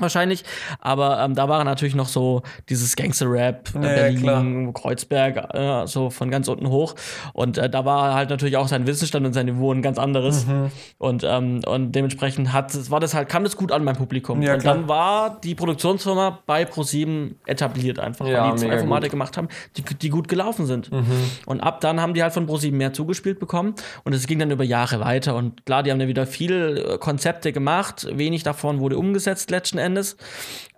wahrscheinlich. 0.00 0.44
Aber 0.80 1.20
ähm, 1.20 1.34
da 1.34 1.48
war 1.48 1.62
natürlich 1.64 1.94
noch 1.94 2.08
so 2.08 2.42
dieses 2.68 2.96
Gangster-Rap, 2.96 3.70
äh, 3.74 3.78
Berlin, 3.78 4.22
klar. 4.22 4.72
Kreuzberg, 4.72 5.54
äh, 5.54 5.86
so 5.86 6.10
von 6.10 6.30
ganz 6.30 6.48
unten 6.48 6.68
hoch. 6.68 6.94
Und 7.32 7.58
äh, 7.58 7.68
da 7.68 7.84
war 7.84 8.14
halt 8.14 8.30
natürlich 8.30 8.56
auch 8.56 8.68
sein 8.68 8.86
Wissensstand 8.86 9.26
und 9.26 9.32
sein 9.32 9.46
Niveau 9.46 9.72
ein 9.72 9.82
ganz 9.82 9.98
anderes. 9.98 10.46
Mhm. 10.46 10.70
Und, 10.98 11.24
ähm, 11.24 11.60
und 11.66 11.92
dementsprechend 11.92 12.52
hat, 12.52 12.90
war 12.90 13.00
das 13.00 13.14
halt, 13.14 13.28
kam 13.28 13.44
das 13.44 13.56
gut 13.56 13.72
an 13.72 13.84
beim 13.84 13.96
Publikum. 13.96 14.42
Ja, 14.42 14.54
und 14.54 14.64
dann 14.64 14.88
war 14.88 15.40
die 15.40 15.54
Produktionsfirma 15.54 16.40
bei 16.46 16.64
ProSieben 16.64 17.36
etabliert 17.46 17.98
einfach, 17.98 18.26
ja, 18.26 18.44
weil 18.44 18.52
die 18.52 18.66
zwei 18.66 18.78
Formate 18.78 19.06
gut. 19.06 19.10
gemacht 19.12 19.36
haben, 19.36 19.48
die, 19.76 19.82
die 19.82 20.08
gut 20.08 20.28
gelaufen 20.28 20.66
sind. 20.66 20.90
Mhm. 20.92 21.06
Und 21.46 21.60
ab 21.60 21.80
dann 21.80 22.00
haben 22.00 22.14
die 22.14 22.22
halt 22.22 22.32
von 22.32 22.46
ProSieben 22.46 22.78
mehr 22.78 22.92
zugespielt 22.92 23.38
bekommen. 23.38 23.74
Und 24.04 24.14
es 24.14 24.26
ging 24.26 24.38
dann 24.38 24.50
über 24.50 24.64
Jahre 24.64 25.00
weiter. 25.00 25.34
Und 25.34 25.64
klar, 25.66 25.82
die 25.82 25.90
haben 25.90 25.98
dann 25.98 26.08
wieder 26.08 26.26
viele 26.26 26.94
äh, 26.94 26.98
Konzepte 26.98 27.52
gemacht. 27.52 28.06
Wenig 28.12 28.42
davon 28.42 28.80
wurde 28.80 28.98
umgesetzt 28.98 29.50
letzten 29.50 29.78
Endes. 29.78 29.89
Endes. 29.90 30.16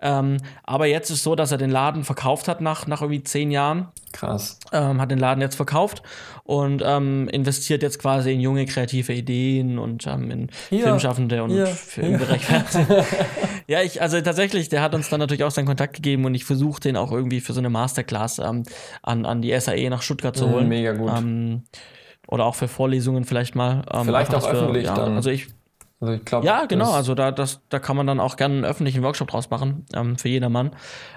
Ähm, 0.01 0.37
aber 0.63 0.85
jetzt 0.85 1.09
ist 1.09 1.23
so, 1.23 1.35
dass 1.35 1.51
er 1.51 1.57
den 1.57 1.69
Laden 1.69 2.03
verkauft 2.03 2.47
hat 2.47 2.61
nach, 2.61 2.87
nach 2.87 3.01
irgendwie 3.01 3.23
zehn 3.23 3.51
Jahren. 3.51 3.87
Krass. 4.11 4.59
Ähm, 4.71 4.99
hat 4.99 5.09
den 5.11 5.17
Laden 5.17 5.41
jetzt 5.41 5.55
verkauft 5.55 6.03
und 6.43 6.83
ähm, 6.85 7.27
investiert 7.29 7.81
jetzt 7.81 7.99
quasi 7.99 8.33
in 8.33 8.41
junge 8.41 8.65
kreative 8.65 9.13
Ideen 9.13 9.79
und 9.79 10.05
ähm, 10.05 10.29
in 10.29 10.49
ja. 10.69 10.83
Filmschaffende 10.83 11.43
und 11.43 11.51
ja. 11.51 11.65
Filmbereich 11.65 12.41
ja, 13.67 13.81
ich, 13.81 14.01
also 14.01 14.19
tatsächlich, 14.21 14.69
der 14.69 14.81
hat 14.81 14.93
uns 14.93 15.09
dann 15.09 15.19
natürlich 15.19 15.43
auch 15.43 15.51
seinen 15.51 15.65
Kontakt 15.65 15.93
gegeben 15.95 16.25
und 16.25 16.35
ich 16.35 16.45
versuche 16.45 16.81
den 16.81 16.97
auch 16.97 17.11
irgendwie 17.11 17.39
für 17.39 17.53
so 17.53 17.59
eine 17.59 17.69
Masterclass 17.69 18.39
ähm, 18.39 18.63
an, 19.01 19.25
an 19.25 19.41
die 19.41 19.57
SAE 19.59 19.89
nach 19.89 20.01
Stuttgart 20.01 20.35
zu 20.35 20.47
mhm, 20.47 20.51
holen. 20.51 20.67
mega 20.67 20.93
gut. 20.93 21.11
Oder 22.27 22.45
auch 22.45 22.55
für 22.55 22.67
Vorlesungen 22.67 23.25
vielleicht 23.25 23.55
mal. 23.55 23.83
Ähm, 23.91 24.05
vielleicht 24.05 24.33
auch 24.33 24.47
öffentlich 24.47 24.87
für, 24.87 24.93
ja, 24.93 24.95
dann. 24.95 25.15
Also 25.15 25.29
ich 25.29 25.47
also 26.03 26.15
ich 26.15 26.25
glaube. 26.25 26.45
Ja, 26.45 26.65
genau. 26.65 26.91
Also 26.91 27.15
da, 27.15 27.31
das, 27.31 27.61
da 27.69 27.79
kann 27.79 27.95
man 27.95 28.05
dann 28.05 28.19
auch 28.19 28.35
gerne 28.35 28.55
einen 28.55 28.65
öffentlichen 28.65 29.03
Workshop 29.03 29.29
draus 29.29 29.49
machen 29.49 29.85
ähm, 29.93 30.17
für 30.17 30.27
jedermann. 30.27 30.71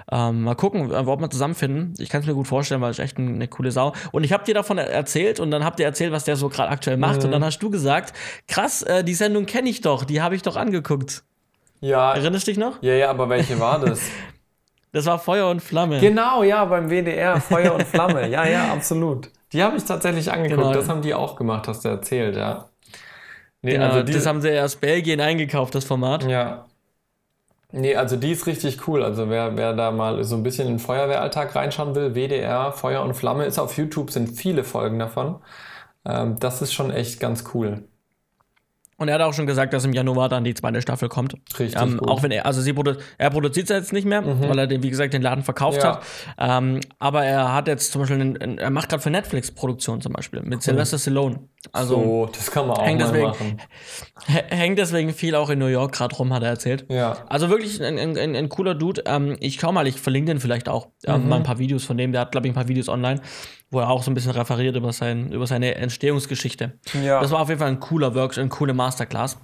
Ähm, 0.09 0.43
mal 0.43 0.55
gucken, 0.55 0.91
äh, 0.91 0.95
ob 0.95 1.19
wir 1.19 1.29
zusammenfinden. 1.29 1.93
Ich 1.97 2.07
kann 2.07 2.21
es 2.21 2.27
mir 2.27 2.33
gut 2.33 2.47
vorstellen, 2.47 2.79
weil 2.79 2.91
es 2.91 2.99
echt 2.99 3.17
eine, 3.17 3.31
eine 3.31 3.47
coole 3.49 3.71
Sau. 3.71 3.91
Und 4.13 4.23
ich 4.23 4.31
habe 4.31 4.45
dir 4.45 4.53
davon 4.53 4.77
erzählt 4.77 5.41
und 5.41 5.51
dann 5.51 5.65
habt 5.65 5.81
ihr 5.81 5.85
erzählt, 5.85 6.13
was 6.13 6.23
der 6.23 6.37
so 6.37 6.47
gerade 6.47 6.69
aktuell 6.69 6.95
macht. 6.95 7.19
Mhm. 7.19 7.25
Und 7.25 7.31
dann 7.31 7.43
hast 7.43 7.59
du 7.59 7.69
gesagt, 7.69 8.13
krass, 8.47 8.81
äh, 8.81 9.03
die 9.03 9.13
Sendung 9.13 9.45
kenne 9.45 9.67
ich 9.67 9.81
doch, 9.81 10.05
die 10.05 10.21
habe 10.21 10.35
ich 10.35 10.41
doch 10.41 10.55
angeguckt. 10.55 11.23
Ja. 11.81 12.13
Erinnerst 12.13 12.47
du 12.47 12.51
dich 12.51 12.57
noch? 12.57 12.81
Ja, 12.81 12.93
ja, 12.93 13.09
aber 13.09 13.27
welche 13.27 13.59
war 13.59 13.79
das? 13.79 13.99
das 14.93 15.05
war 15.05 15.19
Feuer 15.19 15.49
und 15.49 15.61
Flamme. 15.61 15.99
Genau, 15.99 16.43
ja, 16.43 16.63
beim 16.63 16.89
WDR, 16.89 17.41
Feuer 17.41 17.75
und 17.75 17.83
Flamme. 17.83 18.29
Ja, 18.29 18.47
ja, 18.47 18.71
absolut. 18.71 19.31
Die 19.51 19.61
habe 19.61 19.75
ich 19.75 19.83
tatsächlich 19.83 20.31
angeguckt. 20.31 20.61
Genau. 20.61 20.73
Das 20.73 20.87
haben 20.87 21.01
die 21.01 21.13
auch 21.13 21.35
gemacht, 21.35 21.67
hast 21.67 21.83
du 21.83 21.89
erzählt, 21.89 22.37
ja. 22.37 22.69
Nee, 23.67 23.73
genau, 23.73 23.85
also 23.85 24.03
die, 24.03 24.13
das 24.13 24.25
haben 24.25 24.41
sie 24.41 24.49
ja 24.49 24.63
aus 24.63 24.77
Belgien 24.77 25.19
eingekauft, 25.19 25.75
das 25.75 25.83
Format. 25.85 26.25
Ja. 26.25 26.65
Nee, 27.71 27.95
also 27.95 28.15
die 28.15 28.31
ist 28.31 28.47
richtig 28.47 28.87
cool. 28.87 29.03
Also 29.03 29.29
wer, 29.29 29.57
wer 29.57 29.73
da 29.73 29.91
mal 29.91 30.23
so 30.23 30.35
ein 30.37 30.43
bisschen 30.43 30.67
in 30.67 30.75
den 30.75 30.79
Feuerwehralltag 30.79 31.53
reinschauen 31.53 31.95
will, 31.95 32.15
WDR, 32.15 32.71
Feuer 32.71 33.03
und 33.03 33.13
Flamme, 33.13 33.45
ist 33.45 33.59
auf 33.59 33.77
YouTube, 33.77 34.09
sind 34.11 34.29
viele 34.29 34.63
Folgen 34.63 34.99
davon. 34.99 35.41
Ähm, 36.05 36.39
das 36.39 36.61
ist 36.61 36.73
schon 36.73 36.91
echt 36.91 37.19
ganz 37.19 37.43
cool. 37.53 37.83
Und 38.99 39.09
er 39.09 39.15
hat 39.15 39.21
auch 39.21 39.33
schon 39.33 39.45
gesagt, 39.45 39.73
dass 39.73 39.85
im 39.85 39.93
Januar 39.93 40.27
dann 40.27 40.43
die 40.43 40.55
zweite 40.55 40.81
Staffel 40.81 41.07
kommt. 41.07 41.35
Richtig. 41.59 41.79
Ähm, 41.79 41.99
auch 41.99 42.23
wenn 42.23 42.31
er, 42.31 42.47
also 42.47 42.61
sie 42.61 42.73
produ 42.73 42.95
er 43.19 43.29
produziert 43.29 43.69
es 43.69 43.75
jetzt 43.75 43.93
nicht 43.93 44.05
mehr, 44.05 44.21
mhm. 44.21 44.49
weil 44.49 44.57
er 44.57 44.65
den, 44.65 44.81
wie 44.81 44.89
gesagt, 44.89 45.13
den 45.13 45.21
Laden 45.21 45.43
verkauft 45.43 45.83
ja. 45.83 45.97
hat. 45.97 46.03
Ähm, 46.39 46.79
aber 46.97 47.23
er 47.23 47.53
hat 47.53 47.67
jetzt 47.67 47.91
zum 47.91 48.01
Beispiel, 48.01 48.19
einen, 48.19 48.57
er 48.57 48.71
macht 48.71 48.89
gerade 48.89 49.03
für 49.03 49.11
Netflix 49.11 49.51
Produktion 49.51 50.01
zum 50.01 50.13
Beispiel 50.13 50.41
mit 50.41 50.53
cool. 50.55 50.61
Sylvester 50.61 50.97
Stallone. 50.97 51.39
Also 51.71 51.95
so, 51.95 52.29
das 52.33 52.49
kann 52.49 52.67
man 52.67 52.77
auch 52.77 52.85
hängt 52.85 53.01
deswegen, 53.01 53.27
machen. 53.27 53.61
Hängt 54.49 54.79
deswegen 54.79 55.13
viel 55.13 55.35
auch 55.35 55.49
in 55.49 55.59
New 55.59 55.67
York 55.67 55.93
gerade 55.93 56.15
rum, 56.15 56.33
hat 56.33 56.41
er 56.41 56.49
erzählt. 56.49 56.85
Ja. 56.89 57.17
Also 57.27 57.49
wirklich 57.49 57.81
ein, 57.83 57.99
ein, 57.99 58.17
ein, 58.17 58.35
ein 58.35 58.49
cooler 58.49 58.73
Dude. 58.73 59.03
Ähm, 59.05 59.35
ich 59.39 59.59
schau 59.59 59.71
mal, 59.71 59.85
ich 59.85 59.99
verlinke 59.99 60.31
den 60.31 60.39
vielleicht 60.39 60.69
auch. 60.69 60.87
Ähm, 61.05 61.23
mhm. 61.23 61.29
Mal 61.29 61.35
ein 61.37 61.43
paar 61.43 61.59
Videos 61.59 61.83
von 61.83 61.97
dem. 61.97 62.13
Der 62.13 62.21
hat, 62.21 62.31
glaube 62.31 62.47
ich, 62.47 62.51
ein 62.51 62.55
paar 62.55 62.67
Videos 62.67 62.89
online 62.89 63.21
wo 63.69 63.79
er 63.79 63.89
auch 63.89 64.03
so 64.03 64.11
ein 64.11 64.13
bisschen 64.13 64.31
referiert 64.31 64.75
über, 64.75 64.93
sein, 64.93 65.31
über 65.31 65.47
seine 65.47 65.75
Entstehungsgeschichte. 65.75 66.73
Ja. 67.03 67.19
Das 67.21 67.31
war 67.31 67.39
auf 67.39 67.49
jeden 67.49 67.59
Fall 67.59 67.69
ein 67.69 67.79
cooler 67.79 68.15
Workshop, 68.15 68.41
eine 68.41 68.49
coole 68.49 68.73
Masterclass. 68.73 69.37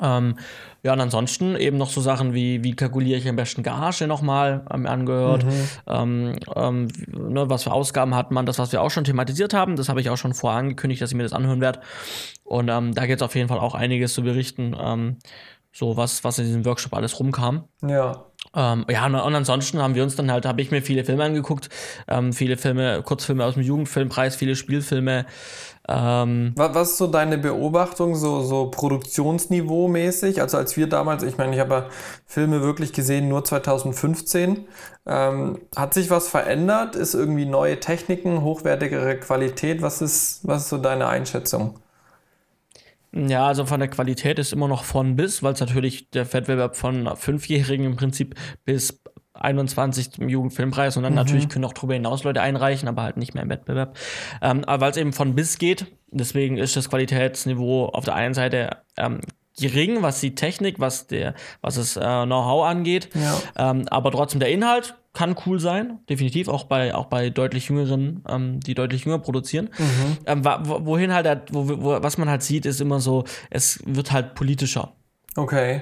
Ähm, 0.00 0.36
ja, 0.82 0.92
und 0.92 1.00
ansonsten 1.00 1.56
eben 1.56 1.78
noch 1.78 1.88
so 1.88 2.00
Sachen 2.00 2.34
wie, 2.34 2.62
wie 2.62 2.76
kalkuliere 2.76 3.18
ich 3.18 3.28
am 3.28 3.36
besten 3.36 3.62
Gage 3.62 4.06
nochmal 4.06 4.64
ähm, 4.72 4.86
angehört. 4.86 5.44
Mhm. 5.44 5.68
Ähm, 5.86 6.36
ähm, 6.54 6.88
ne, 7.08 7.48
was 7.48 7.64
für 7.64 7.72
Ausgaben 7.72 8.14
hat 8.14 8.30
man, 8.30 8.46
das, 8.46 8.58
was 8.58 8.72
wir 8.72 8.82
auch 8.82 8.90
schon 8.90 9.04
thematisiert 9.04 9.54
haben, 9.54 9.76
das 9.76 9.88
habe 9.88 10.00
ich 10.00 10.10
auch 10.10 10.16
schon 10.16 10.34
vorher 10.34 10.60
angekündigt, 10.60 11.02
dass 11.02 11.10
ich 11.10 11.16
mir 11.16 11.22
das 11.22 11.32
anhören 11.32 11.60
werde. 11.60 11.80
Und 12.44 12.68
ähm, 12.68 12.94
da 12.94 13.06
gibt 13.06 13.20
es 13.20 13.24
auf 13.24 13.34
jeden 13.34 13.48
Fall 13.48 13.58
auch 13.58 13.74
einiges 13.74 14.14
zu 14.14 14.22
berichten, 14.22 14.76
ähm, 14.78 15.16
so 15.72 15.96
was, 15.96 16.24
was 16.24 16.38
in 16.38 16.44
diesem 16.46 16.64
Workshop 16.64 16.94
alles 16.94 17.18
rumkam. 17.18 17.64
Ja. 17.86 18.26
Ähm, 18.54 18.84
ja, 18.90 19.06
und, 19.06 19.34
ansonsten 19.34 19.80
haben 19.82 19.94
wir 19.94 20.02
uns 20.02 20.16
dann 20.16 20.30
halt, 20.30 20.46
habe 20.46 20.60
ich 20.62 20.70
mir 20.70 20.82
viele 20.82 21.04
Filme 21.04 21.24
angeguckt, 21.24 21.68
ähm, 22.08 22.32
viele 22.32 22.56
Filme, 22.56 23.02
Kurzfilme 23.02 23.44
aus 23.44 23.54
dem 23.54 23.62
Jugendfilmpreis, 23.62 24.36
viele 24.36 24.56
Spielfilme. 24.56 25.26
Ähm, 25.88 26.52
was, 26.56 26.74
was 26.74 26.90
ist 26.92 26.96
so 26.98 27.06
deine 27.06 27.38
Beobachtung, 27.38 28.16
so, 28.16 28.42
so 28.42 28.70
Produktionsniveau-mäßig? 28.70 30.40
Also 30.40 30.56
als 30.56 30.76
wir 30.76 30.88
damals, 30.88 31.22
ich 31.22 31.38
meine, 31.38 31.54
ich 31.54 31.60
habe 31.60 31.74
ja 31.74 31.86
Filme 32.26 32.62
wirklich 32.62 32.92
gesehen 32.92 33.28
nur 33.28 33.44
2015. 33.44 34.66
Ähm, 35.06 35.60
hat 35.76 35.94
sich 35.94 36.10
was 36.10 36.28
verändert? 36.28 36.96
Ist 36.96 37.14
irgendwie 37.14 37.46
neue 37.46 37.78
Techniken, 37.78 38.42
hochwertigere 38.42 39.16
Qualität? 39.18 39.82
Was 39.82 40.02
ist, 40.02 40.40
was 40.42 40.64
ist 40.64 40.68
so 40.70 40.78
deine 40.78 41.06
Einschätzung? 41.06 41.78
Ja, 43.16 43.46
also 43.46 43.64
von 43.64 43.80
der 43.80 43.88
Qualität 43.88 44.38
ist 44.38 44.52
immer 44.52 44.68
noch 44.68 44.84
von 44.84 45.16
bis, 45.16 45.42
weil 45.42 45.54
es 45.54 45.60
natürlich 45.60 46.10
der 46.10 46.30
Wettbewerb 46.32 46.76
von 46.76 47.16
Fünfjährigen 47.16 47.86
im 47.86 47.96
Prinzip 47.96 48.34
bis 48.64 49.02
21 49.32 50.18
im 50.18 50.28
Jugendfilmpreis 50.28 50.96
und 50.96 51.02
dann 51.02 51.12
mhm. 51.12 51.18
natürlich 51.18 51.48
können 51.48 51.64
auch 51.64 51.72
darüber 51.72 51.94
hinaus 51.94 52.24
Leute 52.24 52.40
einreichen, 52.40 52.88
aber 52.88 53.02
halt 53.02 53.16
nicht 53.16 53.34
mehr 53.34 53.42
im 53.42 53.48
Wettbewerb. 53.48 53.96
Ähm, 54.42 54.64
aber 54.64 54.82
weil 54.82 54.90
es 54.90 54.96
eben 54.96 55.12
von 55.12 55.34
bis 55.34 55.58
geht, 55.58 55.86
deswegen 56.10 56.56
ist 56.58 56.76
das 56.76 56.90
Qualitätsniveau 56.90 57.86
auf 57.86 58.04
der 58.04 58.14
einen 58.14 58.34
Seite 58.34 58.78
ähm, 58.96 59.20
gering, 59.58 60.02
was 60.02 60.20
die 60.20 60.34
Technik, 60.34 60.80
was 60.80 61.06
der, 61.06 61.34
was 61.60 61.76
das 61.76 61.96
äh, 61.96 62.00
Know-how 62.00 62.66
angeht. 62.66 63.08
Ja. 63.14 63.70
Ähm, 63.70 63.88
aber 63.88 64.10
trotzdem 64.10 64.40
der 64.40 64.50
Inhalt 64.50 64.94
kann 65.16 65.34
cool 65.46 65.58
sein, 65.58 66.00
definitiv, 66.10 66.48
auch 66.48 66.64
bei, 66.64 66.94
auch 66.94 67.06
bei 67.06 67.30
deutlich 67.30 67.70
jüngeren, 67.70 68.22
ähm, 68.28 68.60
die 68.60 68.74
deutlich 68.74 69.06
jünger 69.06 69.18
produzieren. 69.18 69.70
Mhm. 69.78 70.18
Ähm, 70.26 70.44
wohin 70.44 71.14
halt, 71.14 71.26
wo, 71.52 71.66
wo, 71.68 72.02
was 72.02 72.18
man 72.18 72.28
halt 72.28 72.42
sieht, 72.42 72.66
ist 72.66 72.82
immer 72.82 73.00
so, 73.00 73.24
es 73.48 73.82
wird 73.86 74.12
halt 74.12 74.34
politischer. 74.34 74.92
Okay. 75.34 75.80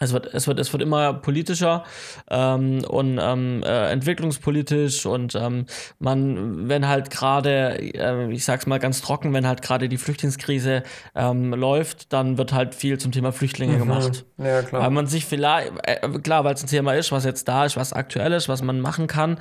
Es 0.00 0.12
wird, 0.12 0.32
es 0.34 0.46
wird, 0.46 0.58
es 0.60 0.72
wird 0.72 0.82
immer 0.82 1.14
politischer 1.14 1.84
ähm, 2.30 2.84
und 2.84 3.18
ähm, 3.20 3.62
äh, 3.64 3.90
entwicklungspolitisch 3.90 5.06
und 5.06 5.34
ähm, 5.34 5.66
man, 5.98 6.68
wenn 6.68 6.86
halt 6.86 7.10
gerade, 7.10 7.78
äh, 7.78 8.30
ich 8.30 8.44
sag's 8.44 8.66
mal 8.66 8.78
ganz 8.78 9.00
trocken, 9.00 9.32
wenn 9.32 9.46
halt 9.46 9.62
gerade 9.62 9.88
die 9.88 9.96
Flüchtlingskrise 9.96 10.82
ähm, 11.14 11.54
läuft, 11.54 12.12
dann 12.12 12.36
wird 12.36 12.52
halt 12.52 12.74
viel 12.74 12.98
zum 12.98 13.12
Thema 13.12 13.32
Flüchtlinge 13.32 13.74
mhm. 13.74 13.78
gemacht. 13.78 14.26
Ja, 14.36 14.62
klar. 14.62 14.82
Weil 14.82 14.90
man 14.90 15.06
sich 15.06 15.24
vielleicht, 15.24 15.72
äh, 15.84 16.08
klar, 16.22 16.44
weil 16.44 16.54
es 16.54 16.62
ein 16.62 16.68
Thema 16.68 16.92
ist, 16.94 17.10
was 17.10 17.24
jetzt 17.24 17.48
da 17.48 17.64
ist, 17.64 17.76
was 17.76 17.92
aktuell 17.92 18.32
ist, 18.32 18.48
was 18.48 18.62
man 18.62 18.80
machen 18.80 19.06
kann 19.06 19.38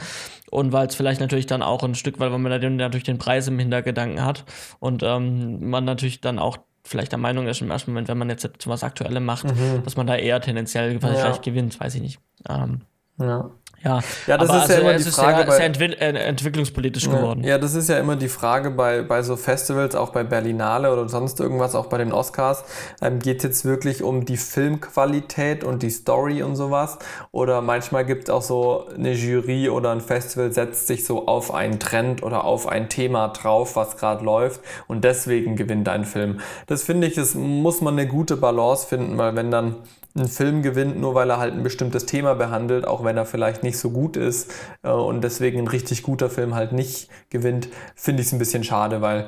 und 0.52 0.72
weil 0.72 0.88
es 0.88 0.96
vielleicht 0.96 1.20
natürlich 1.20 1.48
dann 1.48 1.62
auch 1.62 1.84
ein 1.84 1.96
Stück, 1.96 2.20
weil 2.20 2.30
man 2.30 2.78
natürlich 2.78 3.04
den 3.04 3.18
Preis 3.18 3.48
im 3.48 3.60
Hintergedanken 3.60 4.24
hat 4.24 4.46
und 4.80 5.04
ähm, 5.04 5.70
man 5.70 5.84
natürlich 5.84 6.22
dann 6.22 6.40
auch 6.40 6.58
vielleicht 6.86 7.12
der 7.12 7.20
Meinung 7.20 7.48
ist 7.48 7.62
im 7.62 7.72
ersten 7.72 7.92
Moment, 7.92 8.08
wenn 8.08 8.18
man 8.18 8.30
jetzt 8.30 8.48
was 8.66 8.84
Aktuellem 8.84 9.26
macht, 9.26 9.46
mhm. 9.46 9.84
dass 9.84 9.98
man 9.98 10.08
da 10.08 10.16
eher 10.16 10.40
tendenziell 10.40 11.00
vielleicht 11.00 11.46
ja. 11.46 11.52
gewinnt, 11.52 11.80
weiß 11.80 11.96
ich 11.96 12.02
nicht. 12.02 12.20
Ähm, 12.48 12.82
ja. 13.20 13.50
Ja, 13.86 14.00
ja 14.26 14.38
das 14.38 14.50
aber 14.50 14.64
ist 14.64 14.70
ja 14.70 14.76
also 14.76 14.90
immer 14.90 14.98
die 14.98 15.04
Frage. 15.04 15.38
Sehr, 15.38 15.46
bei, 15.46 15.56
sehr 15.56 15.66
entwi 15.66 15.86
äh, 15.86 16.28
entwicklungspolitisch 16.28 17.10
geworden. 17.10 17.44
Ja, 17.44 17.58
das 17.58 17.76
ist 17.76 17.88
ja 17.88 18.00
immer 18.00 18.16
die 18.16 18.30
Frage 18.30 18.72
bei, 18.72 19.04
bei 19.04 19.22
so 19.22 19.36
Festivals, 19.36 19.96
auch 19.96 20.10
bei 20.10 20.24
Berlinale 20.24 20.92
oder 20.92 21.08
sonst 21.08 21.40
irgendwas, 21.40 21.76
auch 21.76 21.86
bei 21.86 22.00
den 22.00 22.12
Oscars. 22.12 22.64
Ähm, 23.02 23.20
Geht 23.20 23.38
es 23.38 23.44
jetzt 23.44 23.66
wirklich 23.66 24.02
um 24.02 24.26
die 24.26 24.38
Filmqualität 24.38 25.64
und 25.64 25.84
die 25.84 25.92
Story 25.92 26.42
und 26.42 26.56
sowas? 26.56 26.98
Oder 27.32 27.62
manchmal 27.62 28.06
gibt 28.06 28.24
es 28.24 28.30
auch 28.32 28.42
so 28.42 28.88
eine 28.96 29.14
Jury 29.14 29.70
oder 29.70 29.92
ein 29.92 30.02
Festival 30.02 30.52
setzt 30.52 30.88
sich 30.88 31.06
so 31.06 31.28
auf 31.28 31.54
einen 31.54 31.80
Trend 31.80 32.24
oder 32.24 32.44
auf 32.44 32.68
ein 32.68 32.90
Thema 32.90 33.28
drauf, 33.30 33.76
was 33.76 33.98
gerade 33.98 34.26
läuft 34.26 34.62
und 34.88 35.04
deswegen 35.04 35.56
gewinnt 35.56 35.88
ein 35.90 36.06
Film. 36.06 36.40
Das 36.66 36.84
finde 36.84 37.08
ich, 37.08 37.14
das 37.14 37.36
muss 37.36 37.82
man 37.82 37.94
eine 37.94 38.08
gute 38.08 38.36
Balance 38.36 38.88
finden, 38.88 39.18
weil 39.18 39.36
wenn 39.36 39.52
dann 39.52 39.76
ein 40.16 40.28
Film 40.28 40.62
gewinnt, 40.62 41.00
nur 41.00 41.14
weil 41.14 41.30
er 41.30 41.40
halt 41.40 41.54
ein 41.54 41.64
bestimmtes 41.64 42.06
Thema 42.06 42.36
behandelt, 42.36 42.88
auch 42.88 43.04
wenn 43.04 43.18
er 43.18 43.26
vielleicht 43.26 43.64
nicht 43.64 43.78
so 43.78 43.92
gut 43.92 44.16
ist 44.16 44.52
äh, 44.84 44.90
und 44.90 45.22
deswegen 45.22 45.60
ein 45.60 45.68
richtig 45.68 46.04
guter 46.04 46.30
Film 46.30 46.56
halt 46.56 46.72
nicht 46.72 47.10
gewinnt, 47.30 47.68
finde 47.96 48.22
ich 48.22 48.28
es 48.28 48.34
ein 48.34 48.40
bisschen 48.40 48.64
schade, 48.64 49.02
weil 49.02 49.28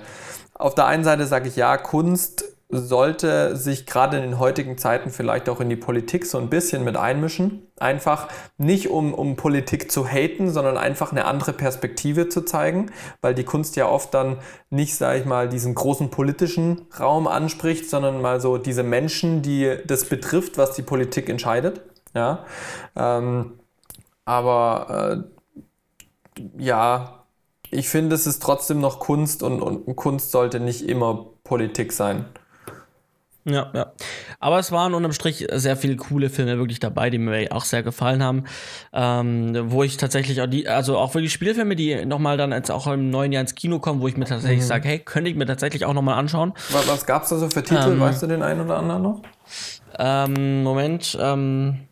auf 0.53 0.75
der 0.75 0.87
einen 0.87 1.03
Seite 1.03 1.25
sage 1.27 1.49
ich 1.49 1.55
ja, 1.55 1.77
Kunst 1.77 2.56
sollte 2.69 3.55
sich 3.55 3.85
gerade 3.85 4.17
in 4.17 4.23
den 4.23 4.39
heutigen 4.39 4.77
Zeiten 4.77 5.09
vielleicht 5.09 5.47
auch 5.47 5.61
in 5.61 5.69
die 5.69 5.77
Politik 5.77 6.25
so 6.25 6.37
ein 6.37 6.49
bisschen 6.49 6.83
mit 6.83 6.97
einmischen. 6.97 7.65
Einfach 7.79 8.27
nicht 8.57 8.89
um, 8.89 9.13
um 9.13 9.37
Politik 9.37 9.89
zu 9.89 10.05
haten, 10.05 10.51
sondern 10.51 10.77
einfach 10.77 11.11
eine 11.11 11.25
andere 11.25 11.53
Perspektive 11.53 12.27
zu 12.27 12.41
zeigen, 12.41 12.91
weil 13.21 13.33
die 13.33 13.45
Kunst 13.45 13.77
ja 13.77 13.87
oft 13.87 14.13
dann 14.13 14.37
nicht, 14.69 14.95
sage 14.95 15.19
ich 15.19 15.25
mal, 15.25 15.47
diesen 15.47 15.75
großen 15.75 16.09
politischen 16.09 16.87
Raum 16.99 17.27
anspricht, 17.27 17.89
sondern 17.89 18.21
mal 18.21 18.41
so 18.41 18.57
diese 18.57 18.83
Menschen, 18.83 19.41
die 19.41 19.77
das 19.85 20.05
betrifft, 20.05 20.57
was 20.57 20.73
die 20.73 20.81
Politik 20.81 21.29
entscheidet. 21.29 21.81
Ja, 22.13 22.45
ähm, 22.97 23.59
aber 24.25 25.23
äh, 26.37 26.43
ja, 26.57 27.23
ich 27.69 27.87
finde, 27.87 28.15
es 28.15 28.27
ist 28.27 28.41
trotzdem 28.41 28.81
noch 28.81 28.99
Kunst 28.99 29.41
und, 29.43 29.61
und 29.61 29.95
Kunst 29.95 30.31
sollte 30.31 30.59
nicht 30.59 30.87
immer 30.87 31.27
Politik 31.43 31.93
sein. 31.93 32.25
Ja, 33.49 33.71
ja. 33.73 33.93
Aber 34.39 34.59
es 34.59 34.73
waren 34.73 34.93
unterm 34.93 35.13
Strich 35.13 35.47
sehr 35.53 35.77
viele 35.77 35.95
coole 35.95 36.29
Filme 36.29 36.57
wirklich 36.57 36.79
dabei, 36.79 37.09
die 37.09 37.17
mir 37.17 37.47
auch 37.51 37.63
sehr 37.63 37.81
gefallen 37.81 38.21
haben. 38.21 38.43
Ähm, 38.91 39.71
wo 39.71 39.83
ich 39.83 39.95
tatsächlich 39.95 40.41
auch 40.41 40.47
die, 40.47 40.67
also 40.67 40.97
auch 40.97 41.13
wirklich 41.15 41.31
Spielfilme, 41.31 41.77
die 41.77 42.05
nochmal 42.05 42.35
dann 42.35 42.51
jetzt 42.51 42.69
auch 42.69 42.87
im 42.87 43.09
neuen 43.09 43.31
Jahr 43.31 43.41
ins 43.41 43.55
Kino 43.55 43.79
kommen, 43.79 44.01
wo 44.01 44.07
ich 44.09 44.17
mir 44.17 44.25
tatsächlich 44.25 44.61
mhm. 44.61 44.67
sage, 44.67 44.89
hey, 44.89 44.99
könnte 44.99 45.29
ich 45.29 45.37
mir 45.37 45.45
tatsächlich 45.45 45.85
auch 45.85 45.93
nochmal 45.93 46.19
anschauen. 46.19 46.53
Was, 46.71 46.87
was 46.89 47.05
gab's 47.05 47.29
da 47.29 47.37
so 47.37 47.49
für 47.49 47.63
Titel? 47.63 47.93
Ähm, 47.93 47.99
weißt 48.01 48.21
du 48.21 48.27
den 48.27 48.43
einen 48.43 48.61
oder 48.61 48.77
anderen 48.77 49.01
noch? 49.01 49.21
Ähm, 49.97 50.63
Moment, 50.63 51.17
ähm, 51.21 51.87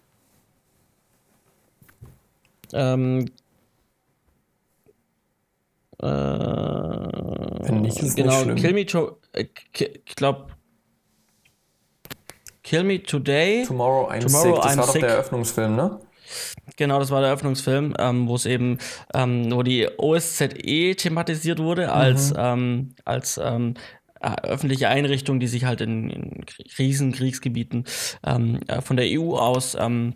ähm, 2.73 3.29
äh, 6.03 7.71
nicht, 7.71 8.01
ist 8.01 8.17
genau, 8.17 8.43
nicht 8.43 8.61
Kill 8.61 8.73
Me 8.73 8.85
to, 8.85 9.17
äh, 9.31 9.45
ich 9.73 10.15
glaube, 10.15 10.47
Kill 12.65 12.83
Me 12.83 13.01
Today. 13.01 13.63
Tomorrow 13.63 14.09
I'm 14.09 14.21
Tomorrow 14.21 14.55
Sick. 14.55 14.63
Das 14.63 14.73
I'm 14.73 14.77
war 14.77 14.85
doch 14.87 14.93
der 14.93 15.09
Eröffnungsfilm, 15.09 15.75
ne? 15.75 15.99
Genau, 16.77 16.99
das 16.99 17.11
war 17.11 17.21
der 17.21 17.29
Eröffnungsfilm, 17.29 17.93
ähm, 17.99 18.27
wo 18.27 18.35
es 18.35 18.47
eben, 18.47 18.79
ähm, 19.13 19.51
wo 19.51 19.61
die 19.61 19.87
OSZE 19.97 20.95
thematisiert 20.97 21.59
wurde 21.59 21.91
als, 21.91 22.31
mhm. 22.31 22.39
ähm, 22.39 22.95
als 23.05 23.37
ähm, 23.37 23.75
äh, 24.19 24.33
öffentliche 24.41 24.89
Einrichtung, 24.89 25.39
die 25.39 25.47
sich 25.47 25.65
halt 25.65 25.81
in, 25.81 26.09
in 26.09 26.45
Krisenkriegsgebieten 26.45 27.85
ähm, 28.25 28.59
äh, 28.67 28.81
von 28.81 28.97
der 28.97 29.05
EU 29.11 29.35
aus 29.35 29.77
ähm, 29.79 30.15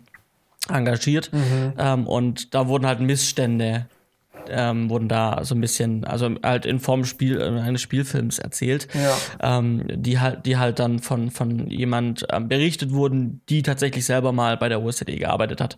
engagiert. 0.68 1.30
Mhm. 1.32 2.06
und 2.06 2.54
da 2.54 2.68
wurden 2.68 2.86
halt 2.86 3.00
Missstände 3.00 3.86
ähm, 4.48 4.90
wurden 4.90 5.08
da 5.08 5.44
so 5.44 5.54
ein 5.54 5.60
bisschen, 5.60 6.04
also 6.04 6.30
halt 6.42 6.66
in 6.66 6.80
Form 6.80 7.04
Spiel, 7.04 7.40
äh, 7.40 7.44
eines 7.44 7.82
Spielfilms 7.82 8.38
erzählt, 8.38 8.88
ja. 8.94 9.58
ähm, 9.58 9.84
die 9.88 10.18
halt, 10.18 10.46
die 10.46 10.56
halt 10.56 10.78
dann 10.78 10.98
von, 10.98 11.30
von 11.30 11.68
jemand 11.68 12.26
ähm, 12.32 12.48
berichtet 12.48 12.92
wurden, 12.92 13.42
die 13.48 13.62
tatsächlich 13.62 14.04
selber 14.04 14.32
mal 14.32 14.56
bei 14.56 14.68
der 14.68 14.82
OSZE 14.82 15.04
gearbeitet 15.04 15.60
hat. 15.60 15.76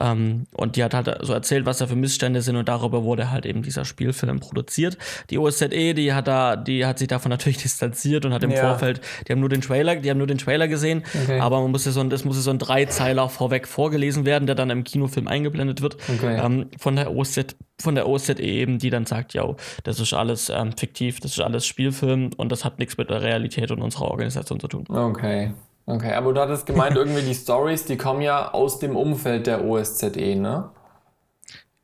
Ähm, 0.00 0.46
und 0.52 0.76
die 0.76 0.84
hat 0.84 0.94
halt 0.94 1.18
so 1.22 1.32
erzählt, 1.32 1.66
was 1.66 1.78
da 1.78 1.86
für 1.86 1.96
Missstände 1.96 2.42
sind 2.42 2.56
und 2.56 2.68
darüber 2.68 3.04
wurde 3.04 3.30
halt 3.30 3.46
eben 3.46 3.62
dieser 3.62 3.84
Spielfilm 3.84 4.40
produziert. 4.40 4.98
Die 5.30 5.38
OSZE, 5.38 5.94
die 5.94 6.12
hat 6.12 6.28
da, 6.28 6.56
die 6.56 6.86
hat 6.86 6.98
sich 6.98 7.08
davon 7.08 7.30
natürlich 7.30 7.58
distanziert 7.58 8.24
und 8.24 8.32
hat 8.32 8.42
im 8.42 8.50
ja. 8.50 8.60
Vorfeld, 8.60 9.00
die 9.26 9.32
haben 9.32 9.40
nur 9.40 9.48
den 9.48 9.60
Trailer, 9.60 9.96
die 9.96 10.10
haben 10.10 10.18
nur 10.18 10.26
den 10.26 10.38
Trailer 10.38 10.68
gesehen, 10.68 11.04
okay. 11.22 11.40
aber 11.40 11.60
man 11.60 11.70
musste 11.70 11.92
so 11.92 12.00
ein, 12.00 12.10
das 12.10 12.24
musste 12.24 12.42
so 12.42 12.50
ein 12.50 12.58
Dreizeiler 12.58 13.28
vorweg 13.28 13.66
vorgelesen 13.66 14.24
werden, 14.24 14.46
der 14.46 14.54
dann 14.54 14.70
im 14.70 14.84
Kinofilm 14.84 15.28
eingeblendet 15.28 15.82
wird 15.82 15.96
okay. 16.08 16.40
ähm, 16.42 16.66
von 16.78 16.96
der 16.96 17.14
OSZE 17.14 17.46
von 17.80 17.94
der 17.98 18.08
OSZE 18.08 18.40
eben, 18.40 18.78
die 18.78 18.90
dann 18.90 19.06
sagt, 19.06 19.34
ja, 19.34 19.44
das 19.84 20.00
ist 20.00 20.14
alles 20.14 20.48
ähm, 20.48 20.72
fiktiv, 20.76 21.20
das 21.20 21.32
ist 21.32 21.40
alles 21.40 21.66
Spielfilm 21.66 22.30
und 22.36 22.50
das 22.50 22.64
hat 22.64 22.78
nichts 22.78 22.96
mit 22.96 23.10
der 23.10 23.22
Realität 23.22 23.70
und 23.70 23.82
unserer 23.82 24.10
Organisation 24.10 24.60
zu 24.60 24.68
tun. 24.68 24.84
Okay. 24.88 25.52
Okay, 25.86 26.12
aber 26.12 26.34
du 26.34 26.40
hattest 26.40 26.66
gemeint, 26.66 26.96
irgendwie 26.96 27.22
die 27.22 27.34
Stories, 27.34 27.86
die 27.86 27.96
kommen 27.96 28.20
ja 28.20 28.52
aus 28.52 28.78
dem 28.78 28.94
Umfeld 28.94 29.46
der 29.46 29.64
OSZE, 29.64 30.36
ne? 30.36 30.70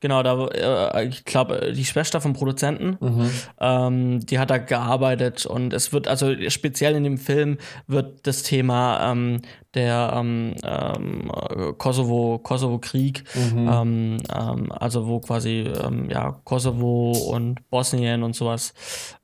Genau, 0.00 0.22
da, 0.22 0.48
äh, 0.48 1.06
ich 1.06 1.24
glaube, 1.24 1.72
die 1.74 1.84
Schwester 1.84 2.20
vom 2.20 2.34
Produzenten, 2.34 2.98
mhm. 3.00 3.30
ähm, 3.58 4.20
die 4.20 4.38
hat 4.38 4.50
da 4.50 4.58
gearbeitet 4.58 5.46
und 5.46 5.72
es 5.72 5.94
wird, 5.94 6.08
also 6.08 6.34
speziell 6.48 6.94
in 6.94 7.04
dem 7.04 7.16
Film 7.16 7.56
wird 7.86 8.26
das 8.26 8.42
Thema 8.42 9.10
ähm, 9.10 9.40
der 9.72 10.12
ähm, 10.14 10.56
ähm 10.62 11.32
Kosovo, 11.78 12.38
Kosovo-Krieg, 12.38 13.24
mhm. 13.34 13.68
Ähm, 13.72 14.16
ähm, 14.30 14.72
also 14.72 15.06
wo 15.06 15.20
quasi 15.20 15.70
ja, 16.08 16.32
Kosovo 16.44 17.12
und 17.12 17.68
Bosnien 17.70 18.22
und 18.22 18.36
sowas, 18.36 18.74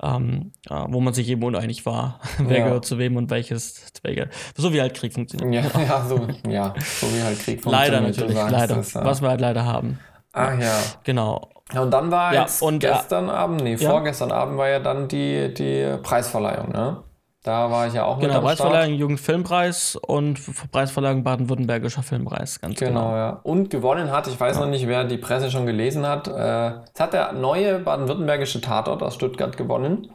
äh, 0.03 0.09
wo 0.09 1.01
man 1.01 1.13
sich 1.13 1.29
eben 1.29 1.43
uneinig 1.43 1.85
war, 1.85 2.21
wer 2.39 2.59
ja. 2.59 2.65
gehört 2.65 2.87
zu 2.87 2.99
wem 2.99 3.17
und 3.17 3.31
welches, 3.31 3.93
welche, 4.03 4.31
so 4.57 4.73
wie 4.73 4.81
halt 4.81 4.95
Krieg 4.95 5.13
funktioniert. 5.13 5.73
Ja, 5.75 5.81
ja, 5.83 6.07
so, 6.07 6.27
ja, 6.49 6.75
so 6.79 7.07
wie 7.09 7.23
halt 7.23 7.39
Krieg 7.39 7.63
funktioniert. 7.63 7.93
Leider 7.93 8.01
natürlich, 8.01 8.35
leider, 8.35 8.77
das, 8.77 8.95
ja. 8.95 9.05
was 9.05 9.21
wir 9.21 9.29
halt 9.29 9.43
leider 9.43 9.65
haben. 9.67 9.99
Ach 10.33 10.59
ja. 10.59 10.79
Genau. 11.05 11.49
Ja, 11.73 11.83
und 11.83 11.91
dann 11.91 12.11
war 12.11 12.35
ja, 12.35 12.43
jetzt 12.43 12.63
und, 12.63 12.81
gestern 12.81 13.31
Abend, 13.31 13.63
nee, 13.63 13.75
ja. 13.75 13.91
vorgestern 13.91 14.33
Abend 14.33 14.59
war 14.59 14.69
ja 14.69 14.81
dann 14.81 15.09
die, 15.09 15.55
die 15.55 15.99
Preisverleihung, 16.03 16.71
ne? 16.71 17.03
Da 17.43 17.71
war 17.71 17.87
ich 17.87 17.95
ja 17.95 18.05
auch 18.05 18.19
genau, 18.19 18.35
mit 18.35 18.37
am 18.37 18.45
Preisverleihung 18.45 18.95
Jugendfilmpreis 18.95 19.97
und 19.97 20.39
Preisverleihung 20.73 21.25
Baden-Württembergischer 21.25 22.03
Filmpreis, 22.03 22.61
ganz 22.61 22.79
genau. 22.79 22.91
Genau, 22.91 23.17
ja. 23.17 23.41
Und 23.45 23.71
gewonnen 23.71 24.13
hat, 24.13 24.27
ich 24.27 24.39
weiß 24.39 24.57
ja. 24.57 24.63
noch 24.63 24.69
nicht, 24.69 24.87
wer 24.87 25.05
die 25.05 25.17
Presse 25.17 25.51
schon 25.51 25.65
gelesen 25.65 26.07
hat, 26.07 26.29
äh, 26.29 26.73
es 26.93 27.01
hat 27.01 27.15
der 27.15 27.33
neue 27.33 27.79
baden-württembergische 27.79 28.61
Tatort 28.61 29.03
aus 29.03 29.15
Stuttgart 29.15 29.57
gewonnen. 29.57 30.11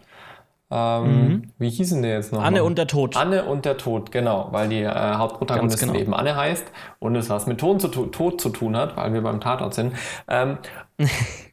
Ähm, 0.71 1.27
mhm. 1.27 1.51
Wie 1.59 1.69
hießen 1.69 2.01
der 2.01 2.15
jetzt 2.15 2.33
noch? 2.33 2.43
Anne 2.43 2.63
und 2.63 2.77
der 2.77 2.87
Tod. 2.87 3.15
Anne 3.15 3.45
und 3.45 3.65
der 3.65 3.77
Tod, 3.77 4.11
genau, 4.11 4.47
weil 4.51 4.67
die 4.67 4.81
äh, 4.81 4.89
Hauptprotagonistin 4.89 5.89
genau. 5.89 5.99
eben 5.99 6.13
Anne 6.15 6.35
heißt 6.35 6.65
und 6.99 7.15
es 7.15 7.29
was 7.29 7.45
mit 7.45 7.59
Ton 7.59 7.79
zu 7.79 7.89
Tod 7.89 8.41
zu 8.41 8.49
tun 8.49 8.75
hat, 8.75 8.97
weil 8.97 9.13
wir 9.13 9.21
beim 9.21 9.39
Tatort 9.39 9.75
sind. 9.75 9.93
Ähm, 10.27 10.57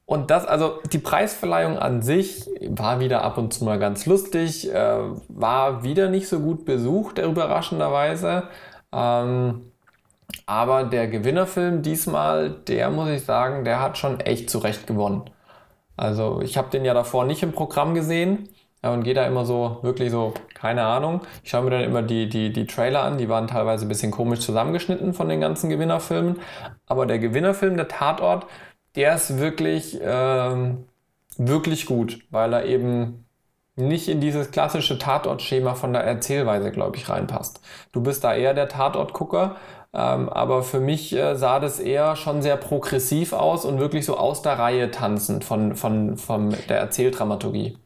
und 0.06 0.30
das, 0.30 0.46
also 0.46 0.78
die 0.90 0.98
Preisverleihung 0.98 1.78
an 1.78 2.00
sich 2.00 2.48
war 2.70 3.00
wieder 3.00 3.22
ab 3.22 3.36
und 3.36 3.52
zu 3.52 3.64
mal 3.64 3.78
ganz 3.78 4.06
lustig, 4.06 4.72
äh, 4.72 4.98
war 5.28 5.84
wieder 5.84 6.08
nicht 6.08 6.28
so 6.28 6.40
gut 6.40 6.64
besucht, 6.64 7.18
überraschenderweise. 7.18 8.44
Ähm, 8.92 9.72
aber 10.46 10.84
der 10.84 11.08
Gewinnerfilm 11.08 11.82
diesmal, 11.82 12.50
der 12.66 12.88
muss 12.88 13.10
ich 13.10 13.24
sagen, 13.24 13.66
der 13.66 13.80
hat 13.80 13.98
schon 13.98 14.20
echt 14.20 14.48
zurecht 14.48 14.86
gewonnen. 14.86 15.24
Also 15.98 16.40
ich 16.40 16.56
habe 16.56 16.70
den 16.70 16.86
ja 16.86 16.94
davor 16.94 17.26
nicht 17.26 17.42
im 17.42 17.52
Programm 17.52 17.94
gesehen 17.94 18.48
und 18.90 19.04
gehe 19.04 19.14
da 19.14 19.26
immer 19.26 19.44
so, 19.44 19.78
wirklich 19.82 20.10
so, 20.10 20.34
keine 20.54 20.82
Ahnung. 20.84 21.20
Ich 21.44 21.50
schaue 21.50 21.62
mir 21.62 21.70
dann 21.70 21.84
immer 21.84 22.02
die, 22.02 22.28
die, 22.28 22.52
die 22.52 22.66
Trailer 22.66 23.02
an, 23.02 23.18
die 23.18 23.28
waren 23.28 23.46
teilweise 23.46 23.86
ein 23.86 23.88
bisschen 23.88 24.10
komisch 24.10 24.40
zusammengeschnitten 24.40 25.14
von 25.14 25.28
den 25.28 25.40
ganzen 25.40 25.70
Gewinnerfilmen. 25.70 26.40
Aber 26.86 27.06
der 27.06 27.18
Gewinnerfilm, 27.20 27.76
der 27.76 27.88
Tatort, 27.88 28.46
der 28.96 29.14
ist 29.14 29.38
wirklich, 29.38 29.98
ähm, 30.02 30.84
wirklich 31.38 31.86
gut, 31.86 32.20
weil 32.30 32.52
er 32.52 32.64
eben 32.64 33.24
nicht 33.76 34.08
in 34.08 34.20
dieses 34.20 34.50
klassische 34.50 34.98
Tatortschema 34.98 35.74
von 35.74 35.92
der 35.92 36.04
Erzählweise, 36.04 36.72
glaube 36.72 36.96
ich, 36.96 37.08
reinpasst. 37.08 37.60
Du 37.92 38.02
bist 38.02 38.22
da 38.24 38.34
eher 38.34 38.52
der 38.54 38.68
Tatortgucker, 38.68 39.56
ähm, 39.94 40.28
aber 40.28 40.62
für 40.62 40.80
mich 40.80 41.14
äh, 41.14 41.36
sah 41.36 41.60
das 41.60 41.78
eher 41.80 42.16
schon 42.16 42.42
sehr 42.42 42.56
progressiv 42.56 43.32
aus 43.32 43.64
und 43.64 43.78
wirklich 43.78 44.04
so 44.06 44.16
aus 44.16 44.42
der 44.42 44.58
Reihe 44.58 44.90
tanzend 44.90 45.44
von, 45.44 45.76
von, 45.76 46.16
von 46.16 46.50
der 46.68 46.78
Erzähldramaturgie. 46.78 47.78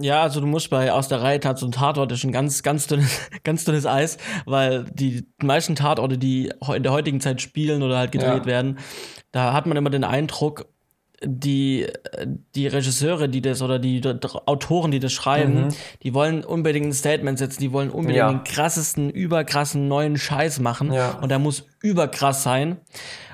Ja, 0.00 0.22
also 0.22 0.40
du 0.40 0.46
musst 0.46 0.70
bei 0.70 0.92
aus 0.92 1.08
der 1.08 1.22
Reihe 1.22 1.40
Tats 1.40 1.62
und 1.62 1.74
Tatort 1.74 2.12
ist 2.12 2.24
ein 2.24 2.32
ganz, 2.32 2.62
ganz 2.62 2.86
dünnes, 2.86 3.30
ganz 3.44 3.64
dünnes 3.64 3.86
Eis, 3.86 4.18
weil 4.44 4.84
die 4.92 5.26
meisten 5.42 5.74
Tatorte, 5.74 6.18
die 6.18 6.52
in 6.74 6.82
der 6.82 6.92
heutigen 6.92 7.20
Zeit 7.20 7.40
spielen 7.40 7.82
oder 7.82 7.98
halt 7.98 8.12
gedreht 8.12 8.44
ja. 8.44 8.46
werden, 8.46 8.78
da 9.32 9.52
hat 9.52 9.66
man 9.66 9.76
immer 9.76 9.90
den 9.90 10.04
Eindruck, 10.04 10.66
die, 11.24 11.86
die 12.54 12.66
Regisseure, 12.66 13.28
die 13.28 13.42
das 13.42 13.60
oder 13.62 13.78
die, 13.78 14.00
die 14.00 14.08
Autoren, 14.46 14.90
die 14.90 15.00
das 15.00 15.12
schreiben, 15.12 15.66
mhm. 15.66 15.68
die 16.02 16.14
wollen 16.14 16.44
unbedingt 16.44 16.86
ein 16.86 16.92
Statement 16.92 17.38
setzen, 17.38 17.60
die 17.60 17.72
wollen 17.72 17.90
unbedingt 17.90 18.18
ja. 18.18 18.32
den 18.32 18.44
krassesten, 18.44 19.10
überkrassen 19.10 19.88
neuen 19.88 20.16
Scheiß 20.16 20.60
machen. 20.60 20.92
Ja. 20.92 21.18
Und 21.20 21.30
der 21.30 21.38
muss 21.38 21.66
überkrass 21.82 22.42
sein. 22.42 22.78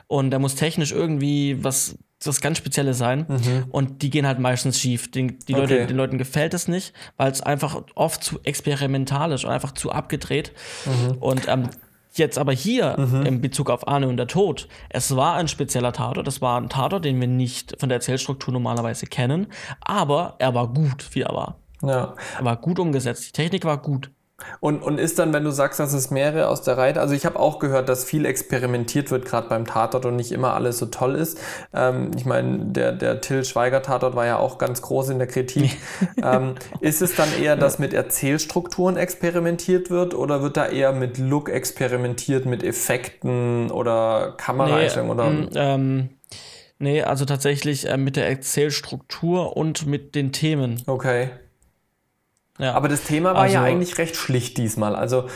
Und 0.06 0.30
der 0.30 0.38
muss 0.38 0.54
technisch 0.54 0.92
irgendwie 0.92 1.62
was 1.64 1.98
das 2.22 2.40
ganz 2.40 2.58
Spezielle 2.58 2.94
sein. 2.94 3.26
Mhm. 3.28 3.64
Und 3.70 4.02
die 4.02 4.10
gehen 4.10 4.26
halt 4.26 4.38
meistens 4.38 4.80
schief. 4.80 5.10
Den, 5.10 5.38
die 5.46 5.52
Leute, 5.52 5.74
okay. 5.74 5.86
den 5.86 5.96
Leuten 5.96 6.18
gefällt 6.18 6.54
es 6.54 6.68
nicht, 6.68 6.92
weil 7.16 7.30
es 7.30 7.40
einfach 7.40 7.82
oft 7.94 8.24
zu 8.24 8.40
experimental 8.44 9.32
ist 9.32 9.44
und 9.44 9.50
einfach 9.50 9.72
zu 9.72 9.92
abgedreht. 9.92 10.52
Mhm. 10.86 11.18
Und 11.18 11.48
ähm, 11.48 11.68
jetzt 12.14 12.38
aber 12.38 12.52
hier 12.52 12.98
mhm. 12.98 13.26
in 13.26 13.40
Bezug 13.40 13.70
auf 13.70 13.86
Arne 13.88 14.08
und 14.08 14.16
der 14.16 14.26
Tod, 14.26 14.68
es 14.88 15.14
war 15.16 15.34
ein 15.34 15.48
spezieller 15.48 15.92
Tatort. 15.92 16.26
Das 16.26 16.40
war 16.40 16.60
ein 16.60 16.68
Tatort, 16.68 17.04
den 17.04 17.20
wir 17.20 17.28
nicht 17.28 17.76
von 17.78 17.88
der 17.88 17.96
Erzählstruktur 17.96 18.52
normalerweise 18.52 19.06
kennen. 19.06 19.48
Aber 19.80 20.36
er 20.38 20.54
war 20.54 20.68
gut, 20.72 21.08
wie 21.12 21.22
er 21.22 21.34
war. 21.34 21.56
Ja. 21.82 22.14
Er 22.38 22.44
war 22.44 22.56
gut 22.56 22.78
umgesetzt. 22.78 23.26
Die 23.28 23.32
Technik 23.32 23.64
war 23.64 23.78
gut. 23.78 24.10
Und, 24.60 24.82
und 24.82 24.98
ist 24.98 25.18
dann, 25.18 25.32
wenn 25.32 25.44
du 25.44 25.50
sagst, 25.50 25.80
dass 25.80 25.92
es 25.92 26.10
mehrere 26.10 26.48
aus 26.48 26.62
der 26.62 26.78
Reihe, 26.78 26.98
also 27.00 27.14
ich 27.14 27.26
habe 27.26 27.38
auch 27.38 27.58
gehört, 27.58 27.88
dass 27.88 28.04
viel 28.04 28.26
experimentiert 28.26 29.10
wird, 29.10 29.24
gerade 29.24 29.48
beim 29.48 29.66
Tatort 29.66 30.06
und 30.06 30.16
nicht 30.16 30.32
immer 30.32 30.54
alles 30.54 30.78
so 30.78 30.86
toll 30.86 31.14
ist. 31.14 31.38
Ähm, 31.72 32.10
ich 32.16 32.24
meine, 32.24 32.66
der, 32.66 32.92
der 32.92 33.20
Till 33.20 33.44
Schweiger 33.44 33.82
Tatort 33.82 34.16
war 34.16 34.26
ja 34.26 34.38
auch 34.38 34.58
ganz 34.58 34.82
groß 34.82 35.10
in 35.10 35.18
der 35.18 35.26
Kritik. 35.26 35.76
ähm, 36.22 36.54
ist 36.80 37.02
es 37.02 37.14
dann 37.14 37.28
eher, 37.40 37.56
dass 37.56 37.78
mit 37.78 37.92
Erzählstrukturen 37.92 38.96
experimentiert 38.96 39.90
wird 39.90 40.14
oder 40.14 40.42
wird 40.42 40.56
da 40.56 40.66
eher 40.66 40.92
mit 40.92 41.18
Look 41.18 41.48
experimentiert, 41.48 42.46
mit 42.46 42.62
Effekten 42.62 43.70
oder 43.70 44.34
Kameraeinstellungen? 44.36 45.40
Nee, 45.40 45.46
oder? 45.46 45.60
Ähm, 45.60 46.08
nee, 46.78 47.02
also 47.02 47.24
tatsächlich 47.24 47.88
äh, 47.88 47.96
mit 47.96 48.16
der 48.16 48.28
Erzählstruktur 48.28 49.56
und 49.56 49.86
mit 49.86 50.14
den 50.14 50.32
Themen. 50.32 50.82
Okay. 50.86 51.30
Ja. 52.58 52.74
Aber 52.74 52.88
das 52.88 53.02
Thema 53.02 53.34
war 53.34 53.42
also, 53.42 53.54
ja 53.54 53.64
eigentlich 53.64 53.98
recht 53.98 54.14
schlicht 54.14 54.58
diesmal. 54.58 54.94
Also 54.94 55.28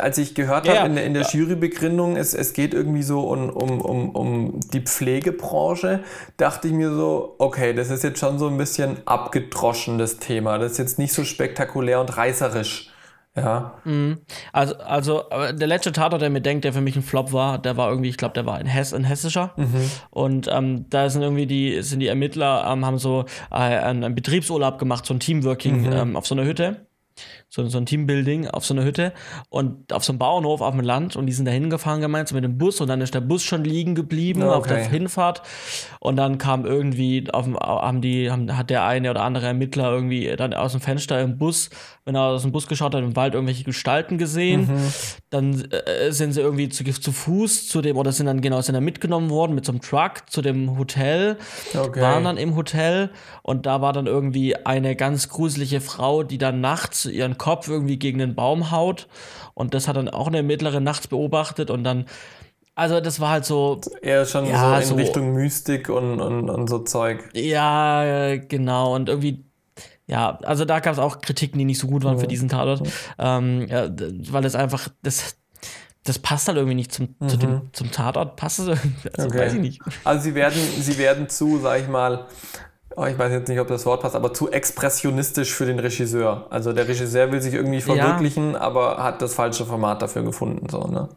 als 0.00 0.18
ich 0.18 0.34
gehört 0.34 0.66
ja, 0.66 0.78
habe 0.78 0.88
in, 0.88 0.96
in, 0.96 1.14
der 1.14 1.22
ja. 1.22 1.28
Jurybegründung, 1.30 2.16
es, 2.16 2.34
es 2.34 2.54
geht 2.54 2.74
irgendwie 2.74 3.04
so 3.04 3.20
um, 3.20 3.50
um, 3.50 3.80
um, 3.80 4.10
um 4.10 4.60
die 4.72 4.80
Pflegebranche, 4.80 6.00
dachte 6.36 6.66
ich 6.66 6.74
mir 6.74 6.90
so, 6.90 7.36
okay, 7.38 7.72
das 7.72 7.90
ist 7.90 8.02
jetzt 8.02 8.18
schon 8.18 8.40
so 8.40 8.48
ein 8.48 8.58
bisschen 8.58 8.96
abgedroschen, 9.04 9.98
das 9.98 10.18
Thema. 10.18 10.58
Das 10.58 10.72
ist 10.72 10.78
jetzt 10.78 10.98
nicht 10.98 11.12
so 11.12 11.22
spektakulär 11.22 12.00
und 12.00 12.16
reißerisch. 12.16 12.90
Ja. 13.36 13.74
Mhm. 13.84 14.18
Also, 14.52 14.76
also 14.78 15.24
der 15.30 15.66
letzte 15.66 15.92
Tatort, 15.92 16.22
der 16.22 16.30
mir 16.30 16.40
denkt, 16.40 16.64
der 16.64 16.72
für 16.72 16.80
mich 16.80 16.96
ein 16.96 17.02
Flop 17.02 17.32
war, 17.32 17.58
der 17.58 17.76
war 17.76 17.90
irgendwie, 17.90 18.08
ich 18.08 18.16
glaube, 18.16 18.34
der 18.34 18.46
war 18.46 18.60
in 18.60 18.66
Hess, 18.66 18.94
ein 18.94 19.04
hessischer. 19.04 19.52
Mhm. 19.56 19.90
Und 20.10 20.48
ähm, 20.50 20.86
da 20.88 21.10
sind 21.10 21.22
irgendwie 21.22 21.46
die, 21.46 21.82
sind 21.82 22.00
die 22.00 22.06
Ermittler, 22.06 22.66
ähm, 22.70 22.86
haben 22.86 22.98
so 22.98 23.26
äh, 23.50 23.56
einen, 23.56 24.04
einen, 24.04 24.14
Betriebsurlaub 24.14 24.78
gemacht, 24.78 25.04
so 25.04 25.14
ein 25.14 25.20
Teamworking 25.20 25.82
mhm. 25.82 25.92
ähm, 25.92 26.16
auf 26.16 26.26
so 26.26 26.34
einer 26.34 26.44
Hütte 26.44 26.86
so, 27.48 27.66
so 27.68 27.78
ein 27.78 27.86
Teambuilding 27.86 28.48
auf 28.48 28.66
so 28.66 28.74
einer 28.74 28.84
Hütte 28.84 29.12
und 29.48 29.92
auf 29.92 30.04
so 30.04 30.12
einem 30.12 30.18
Bauernhof 30.18 30.60
auf 30.60 30.74
dem 30.74 30.84
Land 30.84 31.16
und 31.16 31.26
die 31.26 31.32
sind 31.32 31.44
da 31.44 31.52
hingefahren 31.52 32.00
gemeinsam 32.00 32.36
mit 32.36 32.44
dem 32.44 32.58
Bus 32.58 32.80
und 32.80 32.88
dann 32.88 33.00
ist 33.00 33.14
der 33.14 33.20
Bus 33.20 33.44
schon 33.44 33.64
liegen 33.64 33.94
geblieben 33.94 34.42
okay. 34.42 34.54
auf 34.54 34.66
der 34.66 34.78
Hinfahrt 34.84 35.42
und 36.00 36.16
dann 36.16 36.38
kam 36.38 36.66
irgendwie 36.66 37.30
auf 37.32 37.46
haben 37.46 38.00
die 38.00 38.30
haben, 38.30 38.56
hat 38.56 38.70
der 38.70 38.84
eine 38.84 39.10
oder 39.10 39.22
andere 39.22 39.46
Ermittler 39.46 39.92
irgendwie 39.92 40.34
dann 40.36 40.54
aus 40.54 40.72
dem 40.72 40.80
Fenster 40.80 41.20
im 41.20 41.38
Bus 41.38 41.70
wenn 42.04 42.14
er 42.14 42.22
aus 42.22 42.42
dem 42.42 42.52
Bus 42.52 42.66
geschaut 42.66 42.94
hat 42.94 43.02
im 43.02 43.16
Wald 43.16 43.34
irgendwelche 43.34 43.64
Gestalten 43.64 44.18
gesehen 44.18 44.62
mhm. 44.62 44.92
dann 45.30 45.70
äh, 45.70 46.10
sind 46.10 46.32
sie 46.32 46.40
irgendwie 46.40 46.68
zu, 46.68 46.84
zu 46.84 47.12
Fuß 47.12 47.68
zu 47.68 47.80
dem 47.80 47.96
oder 47.96 48.10
sind 48.10 48.26
dann 48.26 48.40
genau 48.40 48.60
sind 48.60 48.74
dann 48.74 48.84
mitgenommen 48.84 49.30
worden 49.30 49.54
mit 49.54 49.64
so 49.64 49.72
einem 49.72 49.80
Truck 49.80 50.28
zu 50.28 50.42
dem 50.42 50.76
Hotel 50.78 51.36
okay. 51.74 52.00
waren 52.00 52.24
dann 52.24 52.36
im 52.38 52.56
Hotel 52.56 53.10
und 53.42 53.66
da 53.66 53.80
war 53.80 53.92
dann 53.92 54.06
irgendwie 54.06 54.56
eine 54.56 54.96
ganz 54.96 55.28
gruselige 55.28 55.80
Frau 55.80 56.24
die 56.24 56.38
dann 56.38 56.60
nachts 56.60 57.06
ihren 57.06 57.35
Kopf 57.38 57.68
irgendwie 57.68 57.98
gegen 57.98 58.18
den 58.18 58.34
Baum 58.34 58.70
haut. 58.70 59.08
Und 59.54 59.74
das 59.74 59.88
hat 59.88 59.96
dann 59.96 60.08
auch 60.08 60.26
eine 60.26 60.42
Mittlere 60.42 60.80
nachts 60.80 61.08
beobachtet 61.08 61.70
und 61.70 61.84
dann 61.84 62.06
also 62.76 63.00
das 63.00 63.20
war 63.20 63.30
halt 63.30 63.46
so. 63.46 63.80
Eher 64.02 64.26
schon 64.26 64.44
ja, 64.44 64.74
so 64.74 64.76
in 64.76 64.86
so, 64.86 64.94
Richtung 64.96 65.32
Mystik 65.32 65.88
und, 65.88 66.20
und, 66.20 66.50
und 66.50 66.68
so 66.68 66.80
Zeug. 66.80 67.24
Ja, 67.32 68.36
genau. 68.36 68.94
Und 68.94 69.08
irgendwie, 69.08 69.46
ja, 70.06 70.38
also 70.42 70.66
da 70.66 70.80
gab 70.80 70.92
es 70.92 70.98
auch 70.98 71.22
Kritiken, 71.22 71.58
die 71.58 71.64
nicht 71.64 71.78
so 71.78 71.86
gut 71.86 72.04
waren 72.04 72.16
ja. 72.16 72.20
für 72.20 72.26
diesen 72.26 72.50
Tatort. 72.50 72.86
Ähm, 73.18 73.66
ja, 73.66 73.88
weil 74.30 74.44
es 74.44 74.54
einfach, 74.54 74.88
das, 75.02 75.38
das 76.04 76.18
passt 76.18 76.48
halt 76.48 76.58
irgendwie 76.58 76.74
nicht 76.74 76.92
zum, 76.92 77.16
mhm. 77.18 77.28
zu 77.30 77.36
dem, 77.38 77.50
mhm. 77.50 77.60
zum 77.72 77.90
Tatort. 77.90 78.36
Passt 78.36 78.58
es 78.58 78.68
also 79.16 79.28
okay. 79.28 79.38
weiß 79.38 79.54
ich 79.54 79.60
nicht. 79.60 79.82
Also 80.04 80.24
sie 80.24 80.34
werden, 80.34 80.60
sie 80.78 80.98
werden 80.98 81.30
zu, 81.30 81.58
sag 81.58 81.80
ich 81.80 81.88
mal, 81.88 82.26
oh, 82.96 83.04
ich 83.04 83.18
weiß 83.18 83.30
jetzt 83.32 83.48
nicht, 83.48 83.60
ob 83.60 83.68
das 83.68 83.86
Wort 83.86 84.02
passt, 84.02 84.16
aber 84.16 84.32
zu 84.32 84.50
expressionistisch 84.50 85.52
für 85.52 85.66
den 85.66 85.78
Regisseur. 85.78 86.46
Also 86.50 86.72
der 86.72 86.88
Regisseur 86.88 87.30
will 87.30 87.40
sich 87.40 87.54
irgendwie 87.54 87.80
verwirklichen, 87.80 88.52
ja. 88.52 88.60
aber 88.60 89.02
hat 89.02 89.22
das 89.22 89.34
falsche 89.34 89.64
Format 89.64 90.02
dafür 90.02 90.22
gefunden, 90.22 90.68
so, 90.68 90.80
ne? 90.86 91.08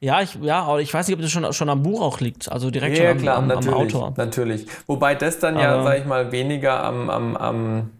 Ja, 0.00 0.22
ich, 0.22 0.36
ja, 0.40 0.62
aber 0.62 0.80
ich 0.80 0.94
weiß 0.94 1.08
nicht, 1.08 1.16
ob 1.16 1.22
das 1.22 1.30
schon, 1.30 1.52
schon 1.52 1.68
am 1.68 1.82
Buch 1.82 2.00
auch 2.00 2.20
liegt, 2.20 2.50
also 2.52 2.70
direkt 2.70 2.96
ja, 2.96 3.04
schon 3.04 3.16
am, 3.16 3.18
klar, 3.18 3.36
am, 3.36 3.50
am 3.50 3.74
Autor. 3.74 4.14
Natürlich. 4.16 4.66
Wobei 4.86 5.16
das 5.16 5.40
dann 5.40 5.58
ja, 5.58 5.82
sag 5.82 5.98
ich 5.98 6.06
mal, 6.06 6.30
weniger 6.30 6.84
am, 6.84 7.10
am, 7.10 7.36
am, 7.36 7.90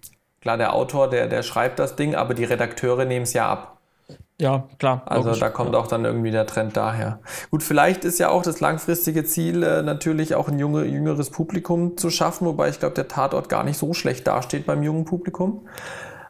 klar, 0.40 0.56
der 0.56 0.74
Autor, 0.74 1.10
der, 1.10 1.26
der 1.26 1.42
schreibt 1.42 1.80
das 1.80 1.96
Ding, 1.96 2.14
aber 2.14 2.34
die 2.34 2.44
Redakteure 2.44 3.04
nehmen 3.04 3.24
es 3.24 3.32
ja 3.32 3.48
ab. 3.48 3.77
Ja, 4.40 4.68
klar. 4.78 5.02
Also 5.06 5.34
da 5.34 5.50
kommt 5.50 5.74
auch 5.74 5.88
dann 5.88 6.04
irgendwie 6.04 6.30
der 6.30 6.46
Trend 6.46 6.76
daher. 6.76 7.18
Gut, 7.50 7.64
vielleicht 7.64 8.04
ist 8.04 8.20
ja 8.20 8.28
auch 8.28 8.42
das 8.42 8.60
langfristige 8.60 9.24
Ziel 9.24 9.64
äh, 9.64 9.82
natürlich 9.82 10.36
auch 10.36 10.48
ein 10.48 10.60
junge, 10.60 10.84
jüngeres 10.84 11.30
Publikum 11.30 11.96
zu 11.96 12.08
schaffen, 12.10 12.46
wobei 12.46 12.68
ich 12.68 12.78
glaube, 12.78 12.94
der 12.94 13.08
Tatort 13.08 13.48
gar 13.48 13.64
nicht 13.64 13.78
so 13.78 13.94
schlecht 13.94 14.28
dasteht 14.28 14.64
beim 14.64 14.84
jungen 14.84 15.04
Publikum. 15.04 15.66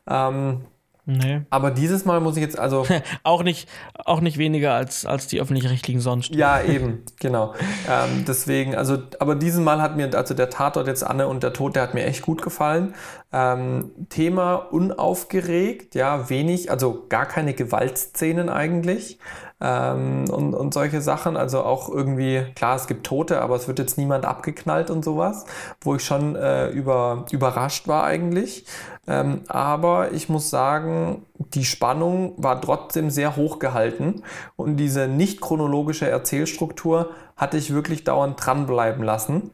Ähm, 0.09 0.63
Nee. 1.11 1.41
Aber 1.49 1.71
dieses 1.71 2.05
Mal 2.05 2.21
muss 2.21 2.37
ich 2.37 2.43
jetzt 2.43 2.59
also. 2.59 2.85
auch, 3.23 3.43
nicht, 3.43 3.67
auch 4.05 4.21
nicht 4.21 4.37
weniger 4.37 4.75
als, 4.75 5.07
als 5.07 5.27
die 5.27 5.41
öffentlich-rechtlichen 5.41 6.03
sonst. 6.03 6.35
Ja, 6.35 6.61
eben, 6.61 7.03
genau. 7.19 7.55
ähm, 7.89 8.27
deswegen, 8.29 8.75
also, 8.75 8.99
aber 9.19 9.35
dieses 9.35 9.59
Mal 9.59 9.81
hat 9.81 9.97
mir, 9.97 10.15
also 10.15 10.35
der 10.35 10.51
Tatort 10.51 10.87
jetzt 10.87 11.03
Anne 11.03 11.27
und 11.27 11.43
der 11.43 11.55
Tod, 11.55 11.77
der 11.77 11.85
hat 11.85 11.95
mir 11.95 12.05
echt 12.05 12.21
gut 12.21 12.43
gefallen. 12.43 12.95
Ähm, 13.31 13.91
Thema 14.09 14.55
unaufgeregt, 14.55 15.95
ja, 15.95 16.31
wenig, 16.31 16.71
also 16.71 17.07
gar 17.09 17.27
keine 17.27 17.53
Gewaltszenen 17.55 18.49
eigentlich. 18.49 19.19
ähm, 19.61 20.25
und, 20.31 20.55
und 20.55 20.75
solche 20.75 21.01
Sachen. 21.01 21.37
Also 21.37 21.63
auch 21.63 21.89
irgendwie, 21.89 22.45
klar, 22.55 22.77
es 22.77 22.87
gibt 22.87 23.07
Tote, 23.07 23.41
aber 23.43 23.57
es 23.57 23.69
wird 23.69 23.79
jetzt 23.79 23.99
niemand 23.99 24.25
abgeknallt 24.25 24.91
und 24.91 25.05
sowas, 25.05 25.47
wo 25.81 25.97
ich 25.97 26.05
schon 26.05 26.37
äh, 26.37 26.69
über, 26.71 27.27
überrascht 27.31 27.89
war 27.89 28.05
eigentlich. 28.05 28.67
Ähm, 29.07 29.43
aber 29.49 30.13
ich 30.13 30.29
muss 30.29 30.51
sagen, 30.51 31.25
die 31.39 31.65
Spannung 31.65 32.35
war 32.37 32.61
trotzdem 32.61 33.11
sehr 33.11 33.37
hoch 33.37 33.59
gehalten 33.59 34.23
und 34.57 34.77
diese 34.77 35.09
nicht 35.09 35.41
chronologische 35.41 36.09
Erzählstruktur 36.09 37.11
hatte 37.37 37.57
ich 37.57 37.73
wirklich 37.73 38.05
dauernd 38.05 38.45
dranbleiben 38.45 39.03
lassen. 39.03 39.51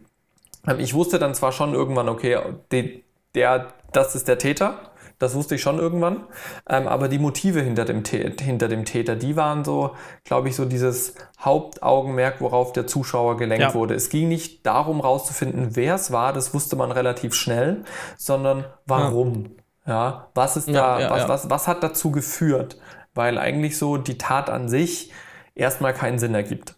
Ähm, 0.67 0.81
ich 0.81 0.95
wusste 0.95 1.19
dann 1.19 1.35
zwar 1.35 1.53
schon 1.53 1.73
irgendwann, 1.73 2.09
okay, 2.09 2.39
die, 2.73 3.04
der, 3.35 3.69
das 3.93 4.15
ist 4.15 4.29
der 4.29 4.39
Täter. 4.39 4.91
Das 5.19 5.35
wusste 5.35 5.55
ich 5.55 5.63
schon 5.63 5.79
irgendwann. 5.79 6.25
Ähm, 6.69 6.89
aber 6.89 7.09
die 7.09 7.19
Motive 7.19 7.61
hinter 7.61 7.85
dem, 7.85 8.03
hinter 8.05 8.69
dem 8.69 8.85
Täter, 8.85 9.17
die 9.17 9.37
waren 9.37 9.65
so, 9.65 9.95
glaube 10.25 10.49
ich, 10.49 10.57
so 10.57 10.65
dieses 10.65 11.15
Hauptaugenmerk, 11.41 12.41
worauf 12.41 12.73
der 12.73 12.87
Zuschauer 12.87 13.37
gelenkt 13.37 13.63
ja. 13.63 13.75
wurde. 13.75 13.95
Es 13.95 14.11
ging 14.11 14.29
nicht 14.29 14.67
darum, 14.67 15.01
rauszufinden, 15.01 15.77
wer 15.77 15.95
es 15.95 16.11
war, 16.11 16.33
das 16.33 16.53
wusste 16.53 16.77
man 16.77 16.91
relativ 16.91 17.35
schnell, 17.35 17.85
sondern 18.17 18.65
warum. 18.87 19.57
Ja, 19.87 19.93
ja 19.93 20.31
was 20.35 20.57
ist 20.57 20.69
da, 20.69 21.01
ja, 21.01 21.11
was, 21.11 21.29
was, 21.29 21.51
was 21.51 21.69
hat 21.69 21.83
dazu 21.83 22.11
geführt? 22.11 22.79
Weil 23.15 23.39
eigentlich 23.39 23.79
so 23.79 23.97
die 23.97 24.19
Tat 24.19 24.51
an 24.51 24.69
sich 24.69 25.13
erstmal 25.55 25.95
keinen 25.95 26.19
Sinn 26.19 26.35
ergibt. 26.35 26.75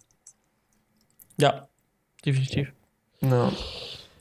Ja, 1.39 1.67
definitiv. 2.25 2.73
Ja. 3.21 3.51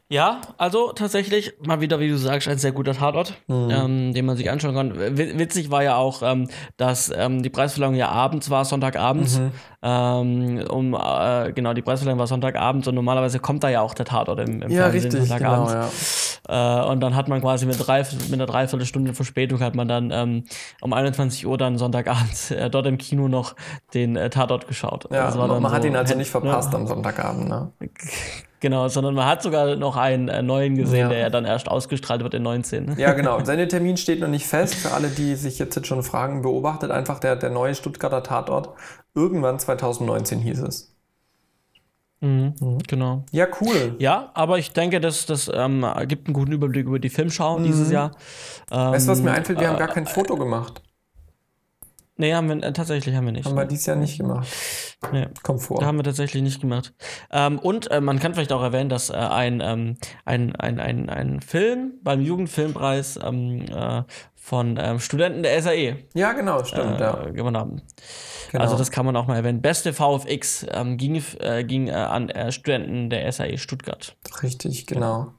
Ja, 0.08 0.42
also 0.60 0.92
tatsächlich 0.92 1.54
mal 1.66 1.82
wieder, 1.82 2.00
wie 2.00 2.10
du 2.10 2.18
sagst, 2.18 2.48
ein 2.48 2.60
sehr 2.60 2.72
guter 2.72 2.94
Tatort, 2.94 3.34
mhm. 3.48 3.70
ähm, 3.72 4.14
den 4.14 4.26
man 4.26 4.38
sich 4.38 4.52
anschauen 4.52 4.76
kann. 4.76 5.18
Witzig 5.18 5.72
war 5.72 5.82
ja 5.82 5.96
auch, 5.96 6.22
ähm, 6.22 6.48
dass 6.78 7.12
ähm, 7.16 7.42
die 7.42 7.50
Preisverleihung 7.50 7.96
ja 7.96 8.10
abends 8.10 8.52
war, 8.52 8.66
Sonntagabends. 8.66 9.40
Mhm. 9.40 9.52
Ähm, 9.82 10.64
um, 10.70 10.94
äh, 10.94 11.54
genau, 11.54 11.74
die 11.74 11.82
Preisverleihung 11.82 12.20
war 12.20 12.28
Sonntagabends 12.28 12.88
und 12.88 12.94
normalerweise 12.94 13.40
kommt 13.40 13.64
da 13.64 13.70
ja 13.70 13.82
auch 13.82 13.96
der 13.96 14.06
Tatort 14.06 14.42
im, 14.42 14.62
im 14.62 14.70
ja, 14.70 14.84
Fernsehen 14.84 15.12
richtig, 15.12 15.28
Sonntagabends. 15.28 16.40
Genau, 16.46 16.56
ja. 16.56 16.86
äh, 16.86 16.92
und 16.92 17.00
dann 17.00 17.16
hat 17.16 17.28
man 17.28 17.42
quasi 17.42 17.66
mit, 17.66 17.78
drei, 17.80 18.04
mit 18.04 18.34
einer 18.34 18.46
Dreiviertelstunde 18.46 19.16
Verspätung 19.16 19.60
hat 19.62 19.74
man 19.74 19.88
dann 19.88 20.12
ähm, 20.12 20.44
um 20.82 20.94
21 20.94 21.48
Uhr 21.48 21.58
dann 21.58 21.80
Sonntagabend 21.80 22.52
äh, 22.52 22.70
dort 22.70 22.86
im 22.86 23.00
Kino 23.00 23.28
noch 23.28 23.56
den 23.96 24.18
äh, 24.18 24.30
Tatort 24.30 24.68
geschaut. 24.68 25.08
Ja, 25.12 25.34
man, 25.36 25.50
man 25.50 25.64
so, 25.64 25.72
hat 25.72 25.84
ihn 25.84 25.96
also 25.96 26.16
nicht 26.16 26.30
verpasst 26.30 26.74
ja. 26.74 26.78
am 26.78 26.86
Sonntagabend, 26.86 27.50
ne? 27.50 27.72
Genau, 28.62 28.88
sondern 28.88 29.14
man 29.14 29.26
hat 29.26 29.44
sogar 29.44 29.76
noch 29.76 29.98
einen 29.98 30.28
äh, 30.28 30.42
neuen 30.42 30.76
gesehen, 30.76 31.02
ja. 31.02 31.10
der 31.10 31.20
ja 31.20 31.30
dann 31.30 31.46
erst 31.46 31.68
ausgestrahlt 31.70 32.24
wird 32.24 32.34
in 32.34 32.44
19. 32.44 32.96
Ja, 32.98 33.14
genau. 33.14 33.44
Sein 33.44 33.68
Termin 33.68 33.98
steht 33.98 34.22
noch 34.22 34.28
nicht 34.28 34.48
fest. 34.48 34.76
Für 34.76 34.92
alle, 34.92 35.10
die 35.10 35.36
sich 35.36 35.60
jetzt 35.60 35.86
schon 35.86 36.04
fragen, 36.04 36.42
beobachtet 36.42 36.92
einfach 36.92 37.20
der, 37.20 37.36
der 37.36 37.50
neue 37.50 37.76
Stuttgarter 37.76 38.24
Tatort. 38.24 38.70
Irgendwann 39.14 39.60
2019 39.60 40.40
hieß 40.40 40.62
es. 40.62 40.96
Mhm, 42.22 42.54
mhm. 42.60 42.78
Genau. 42.88 43.26
Ja, 43.32 43.48
cool. 43.62 43.96
Ja, 44.00 44.32
aber 44.34 44.58
ich 44.58 44.72
denke, 44.72 45.00
das, 45.00 45.26
das 45.26 45.52
ähm, 45.54 45.86
gibt 46.08 46.28
einen 46.28 46.34
guten 46.34 46.54
Überblick 46.54 46.88
über 46.88 47.00
die 47.00 47.10
Filmschau 47.10 47.60
mhm. 47.60 47.64
dieses 47.66 47.92
Jahr. 47.92 48.12
Ähm, 48.72 48.78
weißt 48.78 49.08
du, 49.08 49.12
was 49.12 49.22
mir 49.22 49.32
einfällt? 49.32 49.60
Wir 49.60 49.68
äh, 49.68 49.70
haben 49.70 49.80
gar 49.80 49.90
kein 49.90 50.08
Foto 50.08 50.38
gemacht. 50.38 50.82
Nee, 52.18 52.34
haben 52.34 52.48
wir, 52.48 52.64
äh, 52.64 52.72
tatsächlich 52.72 53.14
haben 53.16 53.26
wir 53.26 53.34
nicht. 53.34 53.46
Haben 53.46 53.58
wir 53.58 53.66
dieses 53.66 53.86
Jahr 53.88 53.98
nicht 53.98 54.18
gemacht. 54.18 54.48
Nee. 55.12 55.28
Kommt 55.44 55.62
vor. 55.62 55.80
Da 55.80 55.86
haben 55.86 55.98
wir 55.98 56.04
tatsächlich 56.04 56.42
nicht 56.42 56.62
gemacht. 56.62 56.94
Ähm, 57.30 57.60
und 57.60 57.92
äh, 57.92 58.00
man 58.00 58.20
kann 58.20 58.34
vielleicht 58.34 58.54
auch 58.54 58.62
erwähnen, 58.62 58.90
dass 58.90 59.10
äh, 59.10 59.16
ein, 59.16 59.62
ähm, 59.62 59.98
ein, 60.24 60.56
ein, 60.56 60.80
ein, 60.80 61.10
ein 61.10 61.42
Film 61.42 62.00
beim 62.04 62.22
Jugendfilmpreis 62.22 63.20
ähm, 63.22 63.66
äh, 63.70 64.04
von 64.34 64.80
ähm, 64.82 65.00
Studenten 65.00 65.44
der 65.44 65.62
SAE. 65.62 65.98
Ja, 66.14 66.32
genau, 66.32 66.64
stimmt. 66.64 67.02
ja. 67.02 67.26
Äh, 67.26 67.34
gewonnen 67.34 67.58
haben. 67.58 67.82
Genau. 68.52 68.64
Also 68.64 68.78
das 68.78 68.92
kann 68.92 69.06
man 69.06 69.18
auch 69.18 69.28
mal 69.28 69.36
erwähnen. 69.36 69.62
Beste 69.62 69.92
VFX 69.92 70.66
ähm, 70.72 70.96
ging, 70.96 71.22
äh, 71.40 71.66
ging 71.66 71.90
an 71.92 72.32
Studenten 72.52 73.10
der 73.10 73.30
SAE 73.32 73.58
Stuttgart. 73.58 74.16
Richtig, 74.42 74.86
genau. 74.86 75.34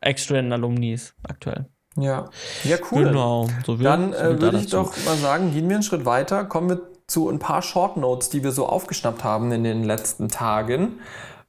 Ex-Studenten-Alumnis 0.00 1.14
aktuell. 1.22 1.66
Ja, 1.96 2.30
ja 2.64 2.76
cool. 2.90 3.04
Genau. 3.04 3.48
So 3.64 3.76
Dann 3.76 4.12
äh, 4.12 4.40
würde 4.40 4.58
ich 4.58 4.70
doch 4.70 4.94
mal 5.04 5.16
sagen, 5.16 5.52
gehen 5.52 5.68
wir 5.68 5.76
einen 5.76 5.82
Schritt 5.82 6.04
weiter, 6.04 6.44
kommen 6.44 6.68
wir 6.68 6.80
zu 7.06 7.28
ein 7.28 7.38
paar 7.38 7.62
Short 7.62 7.96
Notes, 7.96 8.30
die 8.30 8.42
wir 8.42 8.52
so 8.52 8.66
aufgeschnappt 8.66 9.24
haben 9.24 9.52
in 9.52 9.64
den 9.64 9.84
letzten 9.84 10.28
Tagen. 10.28 11.00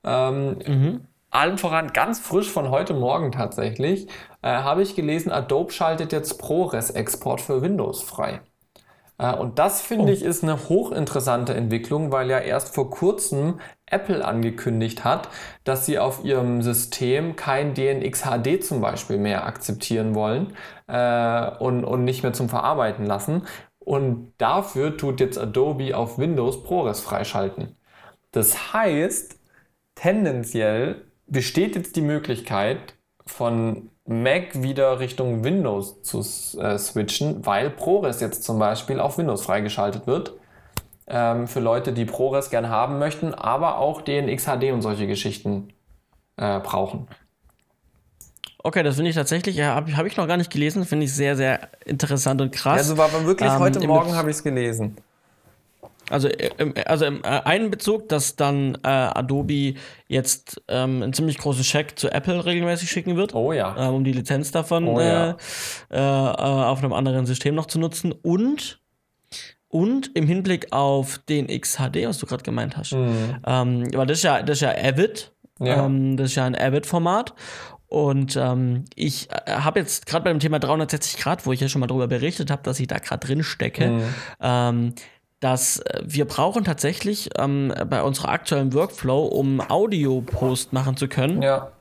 Ähm, 0.04 0.58
mhm. 0.66 1.02
Allen 1.32 1.58
voran 1.58 1.92
ganz 1.92 2.20
frisch 2.20 2.50
von 2.50 2.70
heute 2.70 2.94
Morgen 2.94 3.32
tatsächlich, 3.32 4.08
äh, 4.42 4.50
habe 4.50 4.84
ich 4.84 4.96
gelesen, 4.96 5.32
Adobe 5.32 5.72
schaltet 5.72 6.14
jetzt 6.14 6.40
ProRes-Export 6.40 7.42
für 7.42 7.62
Windows 7.62 8.02
frei. 8.02 8.42
Äh, 9.18 9.36
und 9.36 9.60
das 9.60 9.82
finde 9.82 10.06
oh. 10.06 10.14
ich 10.14 10.24
ist 10.24 10.44
eine 10.44 10.70
hochinteressante 10.70 11.54
Entwicklung, 11.54 12.12
weil 12.12 12.30
ja 12.30 12.40
erst 12.40 12.74
vor 12.74 12.90
kurzem 12.90 13.60
Apple 13.86 14.26
angekündigt 14.26 15.04
hat, 15.04 15.30
dass 15.64 15.86
sie 15.86 16.00
auf 16.00 16.24
ihrem 16.24 16.62
System 16.62 17.36
kein 17.36 17.74
DNX 17.74 18.24
HD 18.24 18.64
zum 18.64 18.82
Beispiel 18.82 19.18
mehr 19.18 19.46
akzeptieren 19.46 20.16
wollen 20.16 20.54
äh, 20.88 21.52
und, 21.58 21.84
und 21.84 22.04
nicht 22.04 22.24
mehr 22.24 22.34
zum 22.34 22.50
Verarbeiten 22.50 23.06
lassen. 23.06 23.44
Und 23.80 24.34
dafür 24.40 24.98
tut 24.98 25.20
jetzt 25.20 25.38
Adobe 25.38 25.96
auf 25.96 26.18
Windows 26.18 26.64
ProRes 26.64 27.02
freischalten. 27.02 27.76
Das 28.32 28.74
heißt, 28.74 29.40
tendenziell 29.94 31.06
besteht 31.28 31.76
jetzt 31.76 31.96
die 31.96 32.02
Möglichkeit, 32.02 32.96
von 33.26 33.90
Mac 34.06 34.62
wieder 34.62 35.00
Richtung 35.00 35.44
Windows 35.44 36.02
zu 36.04 36.20
äh, 36.60 36.78
switchen, 36.78 37.46
weil 37.46 37.72
ProRes 37.72 38.22
jetzt 38.22 38.44
zum 38.44 38.60
Beispiel 38.60 39.00
auf 39.00 39.18
Windows 39.18 39.44
freigeschaltet 39.44 40.06
wird. 40.06 40.34
Ähm, 41.08 41.48
für 41.48 41.60
Leute, 41.60 41.92
die 41.92 42.06
ProRes 42.06 42.50
gerne 42.50 42.70
haben 42.70 43.00
möchten, 43.00 43.34
aber 43.34 43.78
auch 43.80 44.02
DNX 44.02 44.46
HD 44.46 44.72
und 44.72 44.82
solche 44.82 45.08
Geschichten 45.08 45.70
äh, 46.38 46.60
brauchen. 46.60 47.08
Okay, 48.60 48.82
das 48.82 48.96
finde 48.96 49.10
ich 49.10 49.16
tatsächlich, 49.16 49.56
ja, 49.56 49.76
habe 49.76 49.96
hab 49.96 50.08
ich 50.08 50.18
noch 50.18 50.28
gar 50.28 50.38
nicht 50.38 50.52
gelesen, 50.52 50.86
finde 50.86 51.06
ich 51.06 51.14
sehr, 51.14 51.36
sehr 51.36 51.70
interessant 51.86 52.42
und 52.42 52.52
krass. 52.52 52.80
Also 52.80 52.98
war 52.98 53.06
aber 53.14 53.24
wirklich 53.26 53.52
ähm, 53.52 53.60
heute 53.60 53.86
Morgen 53.86 54.16
habe 54.16 54.32
ich 54.32 54.38
es 54.38 54.44
gelesen. 54.44 54.98
Also, 56.10 56.28
im, 56.28 56.74
also 56.86 57.06
im 57.06 57.24
äh, 57.24 57.28
einen 57.28 57.72
Bezug, 57.72 58.10
dass 58.10 58.36
dann 58.36 58.76
äh, 58.84 58.88
Adobe 58.88 59.74
jetzt 60.08 60.62
ähm, 60.68 61.02
einen 61.02 61.14
ziemlich 61.14 61.38
großen 61.38 61.64
Check 61.64 61.98
zu 61.98 62.12
Apple 62.12 62.46
regelmäßig 62.46 62.90
schicken 62.90 63.16
wird. 63.16 63.34
Oh 63.34 63.54
ja. 63.54 63.76
Ähm, 63.78 63.96
um 63.96 64.04
die 64.04 64.12
Lizenz 64.12 64.52
davon 64.52 64.88
oh, 64.88 65.00
ja. 65.00 65.36
äh, 65.92 65.98
äh, 65.98 65.98
auf 65.98 66.80
einem 66.84 66.94
anderen 66.94 67.26
System 67.26 67.56
noch 67.56 67.66
zu 67.66 67.80
nutzen. 67.80 68.12
Und, 68.12 68.82
und 69.68 70.16
im 70.16 70.28
Hinblick 70.28 70.72
auf 70.72 71.18
den 71.28 71.48
XHD, 71.48 72.08
was 72.08 72.20
du 72.20 72.28
gerade 72.28 72.44
gemeint 72.44 72.78
hast. 72.78 72.94
Mhm. 72.94 73.38
Ähm, 73.46 73.88
weil 73.94 74.06
das 74.06 74.20
ist 74.20 74.24
ja, 74.24 74.42
das 74.44 74.58
ist 74.58 74.62
ja 74.62 74.72
Avid. 74.72 75.32
Ja. 75.60 75.86
Ähm, 75.86 76.18
das 76.18 76.32
ist 76.32 76.36
ja 76.36 76.46
ein 76.46 76.56
Avid-Format. 76.56 77.34
Und 77.88 78.36
ähm, 78.36 78.86
ich 78.96 79.30
äh, 79.32 79.52
habe 79.52 79.80
jetzt 79.80 80.06
gerade 80.06 80.24
beim 80.24 80.40
Thema 80.40 80.60
360 80.60 81.18
Grad, 81.18 81.46
wo 81.46 81.54
ich 81.54 81.62
ja 81.62 81.70
schon 81.70 81.82
mal 81.82 81.88
darüber 81.88 82.08
berichtet 82.08 82.52
habe, 82.52 82.64
dass 82.64 82.80
ich 82.80 82.88
da 82.88 82.98
gerade 82.98 83.26
drin 83.26 83.44
stecke, 83.44 83.90
mhm. 83.90 84.04
ähm, 84.42 84.94
dass 85.40 85.80
äh, 85.80 86.02
wir 86.04 86.26
brauchen 86.26 86.64
tatsächlich 86.64 87.30
ähm, 87.38 87.74
bei 87.90 88.02
unserer 88.02 88.30
aktuellen 88.30 88.74
Workflow, 88.74 89.26
um 89.26 89.62
Audio-Post 89.62 90.74
machen 90.74 90.98
zu 90.98 91.08
können, 91.08 91.42
ja. 91.42 91.72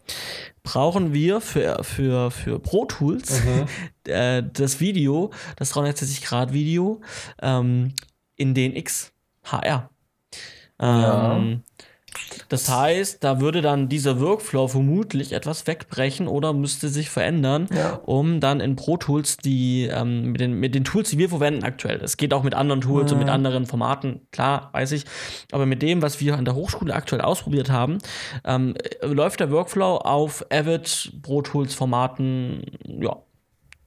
brauchen 0.62 1.12
wir 1.12 1.40
für, 1.40 1.82
für, 1.84 2.30
für 2.30 2.58
Pro 2.58 2.84
Tools 2.84 3.42
mhm. 3.44 3.66
äh, 4.12 4.42
das 4.42 4.80
Video, 4.80 5.30
das 5.56 5.72
360-Grad-Video 5.74 7.00
ähm, 7.42 7.94
in 8.36 8.54
den 8.54 8.74
XHR. 8.74 9.10
Ja. 10.80 11.40
Das 12.48 12.68
heißt, 12.68 13.24
da 13.24 13.40
würde 13.40 13.62
dann 13.62 13.88
dieser 13.88 14.20
Workflow 14.20 14.68
vermutlich 14.68 15.32
etwas 15.32 15.66
wegbrechen 15.66 16.28
oder 16.28 16.52
müsste 16.52 16.88
sich 16.88 17.10
verändern, 17.10 17.68
ja. 17.74 18.00
um 18.04 18.40
dann 18.40 18.60
in 18.60 18.76
Pro 18.76 18.96
Tools 18.96 19.36
die 19.36 19.88
ähm, 19.90 20.32
mit, 20.32 20.40
den, 20.40 20.54
mit 20.54 20.74
den 20.74 20.84
Tools, 20.84 21.10
die 21.10 21.18
wir 21.18 21.28
verwenden 21.28 21.64
aktuell. 21.64 22.00
Es 22.02 22.16
geht 22.16 22.32
auch 22.34 22.42
mit 22.42 22.54
anderen 22.54 22.80
Tools 22.80 23.10
mhm. 23.10 23.18
und 23.18 23.24
mit 23.24 23.32
anderen 23.32 23.66
Formaten, 23.66 24.26
klar, 24.30 24.70
weiß 24.72 24.92
ich. 24.92 25.04
Aber 25.52 25.66
mit 25.66 25.82
dem, 25.82 26.02
was 26.02 26.20
wir 26.20 26.36
an 26.36 26.44
der 26.44 26.54
Hochschule 26.54 26.94
aktuell 26.94 27.22
ausprobiert 27.22 27.70
haben, 27.70 27.98
ähm, 28.44 28.74
läuft 29.02 29.40
der 29.40 29.50
Workflow 29.50 29.96
auf 29.98 30.44
Avid 30.50 31.12
Pro 31.22 31.42
Tools 31.42 31.74
Formaten, 31.74 32.62
ja, 32.86 33.16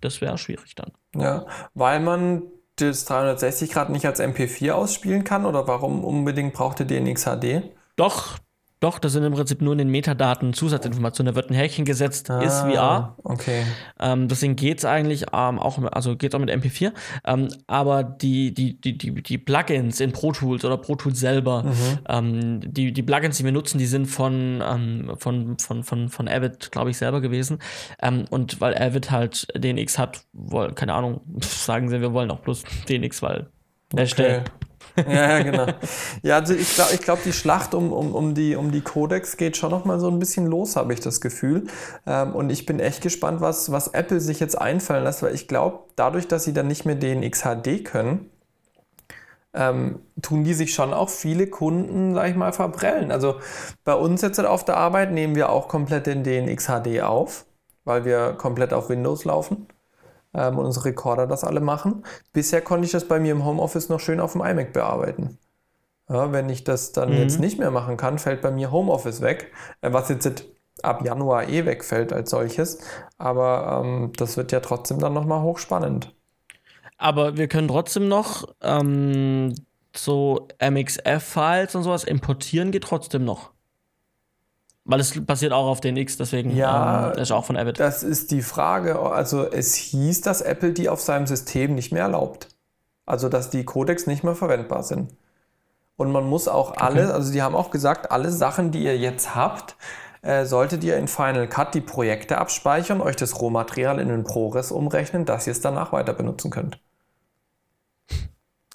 das 0.01 0.21
wäre 0.21 0.37
schwierig 0.37 0.75
dann. 0.75 0.91
Ja, 1.15 1.45
weil 1.73 1.99
man 1.99 2.43
das 2.77 3.05
360 3.05 3.71
Grad 3.71 3.89
nicht 3.89 4.05
als 4.05 4.19
MP4 4.19 4.71
ausspielen 4.71 5.23
kann 5.23 5.45
oder 5.45 5.67
warum 5.67 6.03
unbedingt 6.03 6.53
braucht 6.53 6.79
ihr 6.79 6.85
den 6.85 7.11
XHD? 7.11 7.63
Doch, 7.97 8.39
doch, 8.79 8.99
das 8.99 9.13
sind 9.13 9.23
im 9.23 9.33
Prinzip 9.33 9.59
nur 9.59 9.71
in 9.71 9.79
den 9.79 9.89
Metadaten 9.89 10.53
Zusatzinformationen. 10.53 11.33
Da 11.33 11.35
wird 11.35 11.49
ein 11.49 11.55
Häkchen 11.55 11.83
gesetzt, 11.83 12.29
ah, 12.29 12.41
ist 12.41 12.59
VR. 12.59 13.15
Okay. 13.23 13.63
Ähm, 13.99 14.27
deswegen 14.27 14.55
geht 14.55 14.77
es 14.77 14.85
eigentlich 14.85 15.23
ähm, 15.33 15.57
auch, 15.57 15.81
also 15.91 16.15
geht's 16.15 16.35
auch 16.35 16.39
mit 16.39 16.51
MP4. 16.51 16.91
Ähm, 17.25 17.47
aber 17.65 18.03
die, 18.03 18.53
die, 18.53 18.79
die, 18.79 18.95
die, 18.95 19.23
die 19.23 19.37
Plugins 19.39 19.99
in 19.99 20.11
Pro 20.11 20.31
Tools 20.31 20.63
oder 20.63 20.77
Pro 20.77 20.95
Tools 20.95 21.19
selber, 21.19 21.63
mhm. 21.63 21.73
Ähm, 22.07 22.59
die, 22.71 22.93
die 22.93 23.01
Plugins, 23.01 23.37
die 23.37 23.45
wir 23.45 23.51
nutzen, 23.51 23.79
die 23.79 23.87
sind 23.87 24.05
von, 24.05 24.61
ähm, 24.63 25.11
von, 25.17 25.57
von, 25.57 25.83
von, 25.83 26.09
von 26.09 26.27
Avid, 26.27 26.71
glaube 26.71 26.91
ich, 26.91 26.97
selber 26.99 27.19
gewesen. 27.19 27.57
Ähm, 27.99 28.25
und 28.29 28.61
weil 28.61 28.77
Avid 28.77 29.09
halt 29.09 29.47
DNX 29.55 29.97
hat, 29.97 30.21
woll, 30.33 30.71
keine 30.73 30.93
Ahnung, 30.93 31.21
sagen 31.41 31.89
sie, 31.89 31.99
wir 31.99 32.13
wollen 32.13 32.29
auch 32.29 32.41
bloß 32.41 32.61
DNX, 32.87 33.23
weil 33.23 33.47
okay. 33.91 34.43
Ja, 35.05 35.41
genau. 35.43 35.67
Ja, 36.23 36.37
also 36.37 36.53
ich 36.53 36.73
glaube, 36.75 36.93
ich 36.93 37.01
glaub, 37.01 37.23
die 37.23 37.33
Schlacht 37.33 37.73
um, 37.75 37.93
um, 37.93 38.15
um, 38.15 38.33
die, 38.33 38.55
um 38.55 38.71
die 38.71 38.81
Codex 38.81 39.37
geht 39.37 39.55
schon 39.57 39.69
noch 39.71 39.85
mal 39.85 39.99
so 39.99 40.09
ein 40.09 40.19
bisschen 40.19 40.47
los, 40.47 40.75
habe 40.75 40.93
ich 40.93 40.99
das 40.99 41.21
Gefühl. 41.21 41.67
Ähm, 42.05 42.33
und 42.35 42.49
ich 42.49 42.65
bin 42.65 42.79
echt 42.79 43.01
gespannt, 43.01 43.41
was, 43.41 43.71
was 43.71 43.89
Apple 43.89 44.19
sich 44.19 44.39
jetzt 44.39 44.59
einfallen 44.59 45.03
lässt, 45.03 45.21
weil 45.21 45.35
ich 45.35 45.47
glaube, 45.47 45.79
dadurch, 45.95 46.27
dass 46.27 46.43
sie 46.45 46.53
dann 46.53 46.67
nicht 46.67 46.85
mehr 46.85 46.95
den 46.95 47.29
XHD 47.29 47.83
können, 47.85 48.29
ähm, 49.53 49.99
tun 50.21 50.43
die 50.43 50.53
sich 50.53 50.73
schon 50.73 50.93
auch 50.93 51.09
viele 51.09 51.47
Kunden, 51.47 52.13
sag 52.13 52.29
ich 52.29 52.35
mal, 52.35 52.53
verbrellen. 52.53 53.11
Also 53.11 53.39
bei 53.83 53.93
uns 53.93 54.21
jetzt 54.21 54.39
auf 54.39 54.65
der 54.65 54.77
Arbeit 54.77 55.11
nehmen 55.11 55.35
wir 55.35 55.49
auch 55.49 55.67
komplett 55.67 56.05
den 56.07 56.23
DNX-HD 56.23 57.01
auf, 57.01 57.45
weil 57.85 58.05
wir 58.05 58.33
komplett 58.33 58.73
auf 58.73 58.89
Windows 58.89 59.25
laufen 59.25 59.67
ähm, 60.33 60.57
und 60.57 60.65
unsere 60.65 60.85
Recorder 60.85 61.27
das 61.27 61.43
alle 61.43 61.61
machen. 61.61 62.03
Bisher 62.33 62.61
konnte 62.61 62.85
ich 62.85 62.91
das 62.91 63.07
bei 63.07 63.19
mir 63.19 63.31
im 63.31 63.45
Homeoffice 63.45 63.89
noch 63.89 63.99
schön 63.99 64.19
auf 64.19 64.33
dem 64.33 64.41
iMac 64.41 64.73
bearbeiten. 64.73 65.37
Ja, 66.09 66.31
wenn 66.31 66.49
ich 66.49 66.63
das 66.63 66.93
dann 66.93 67.09
mhm. 67.09 67.17
jetzt 67.17 67.39
nicht 67.39 67.59
mehr 67.59 67.71
machen 67.71 67.97
kann, 67.97 68.17
fällt 68.17 68.41
bei 68.41 68.51
mir 68.51 68.71
Homeoffice 68.71 69.21
weg, 69.21 69.51
äh, 69.81 69.91
was 69.91 70.09
jetzt 70.09 70.45
ab 70.83 71.03
Januar 71.03 71.49
eh 71.49 71.65
wegfällt 71.65 72.13
als 72.13 72.29
solches. 72.29 72.79
Aber 73.17 73.81
ähm, 73.83 74.11
das 74.17 74.37
wird 74.37 74.51
ja 74.51 74.59
trotzdem 74.59 74.99
dann 74.99 75.13
nochmal 75.13 75.41
hochspannend. 75.41 76.13
Aber 76.97 77.37
wir 77.37 77.47
können 77.47 77.67
trotzdem 77.67 78.07
noch 78.07 78.47
ähm, 78.61 79.53
so 79.95 80.47
MXF-Files 80.61 81.75
und 81.75 81.83
sowas 81.83 82.03
importieren, 82.03 82.71
geht 82.71 82.83
trotzdem 82.83 83.25
noch. 83.25 83.51
Weil 84.89 85.01
es 85.01 85.25
basiert 85.25 85.51
auch 85.51 85.67
auf 85.67 85.81
den 85.81 85.97
X, 85.97 86.15
deswegen 86.15 86.55
ja, 86.55 87.11
ähm, 87.11 87.19
ist 87.19 87.31
auch 87.31 87.43
von 87.43 87.57
Avid. 87.57 87.77
Das 87.77 88.03
ist 88.03 88.31
die 88.31 88.41
Frage. 88.41 88.97
Also 88.97 89.43
es 89.43 89.75
hieß, 89.75 90.21
dass 90.21 90.39
Apple 90.39 90.71
die 90.71 90.87
auf 90.87 91.01
seinem 91.01 91.27
System 91.27 91.75
nicht 91.75 91.91
mehr 91.91 92.03
erlaubt. 92.03 92.47
Also 93.05 93.27
dass 93.27 93.49
die 93.49 93.65
Codecs 93.65 94.07
nicht 94.07 94.23
mehr 94.23 94.33
verwendbar 94.33 94.83
sind. 94.83 95.13
Und 95.97 96.11
man 96.13 96.23
muss 96.23 96.47
auch 96.47 96.77
alle, 96.77 97.03
okay. 97.03 97.11
also 97.11 97.33
die 97.33 97.41
haben 97.41 97.55
auch 97.55 97.69
gesagt, 97.69 98.11
alle 98.11 98.31
Sachen, 98.31 98.71
die 98.71 98.83
ihr 98.83 98.97
jetzt 98.97 99.35
habt, 99.35 99.75
äh, 100.21 100.45
solltet 100.45 100.85
ihr 100.85 100.95
in 100.95 101.09
Final 101.09 101.49
Cut 101.49 101.73
die 101.73 101.81
Projekte 101.81 102.37
abspeichern, 102.37 103.01
euch 103.01 103.17
das 103.17 103.41
Rohmaterial 103.41 103.99
in 103.99 104.07
den 104.07 104.23
ProRes 104.23 104.71
umrechnen, 104.71 105.25
dass 105.25 105.47
ihr 105.47 105.51
es 105.51 105.59
danach 105.59 105.91
weiter 105.91 106.13
benutzen 106.13 106.49
könnt. 106.49 106.79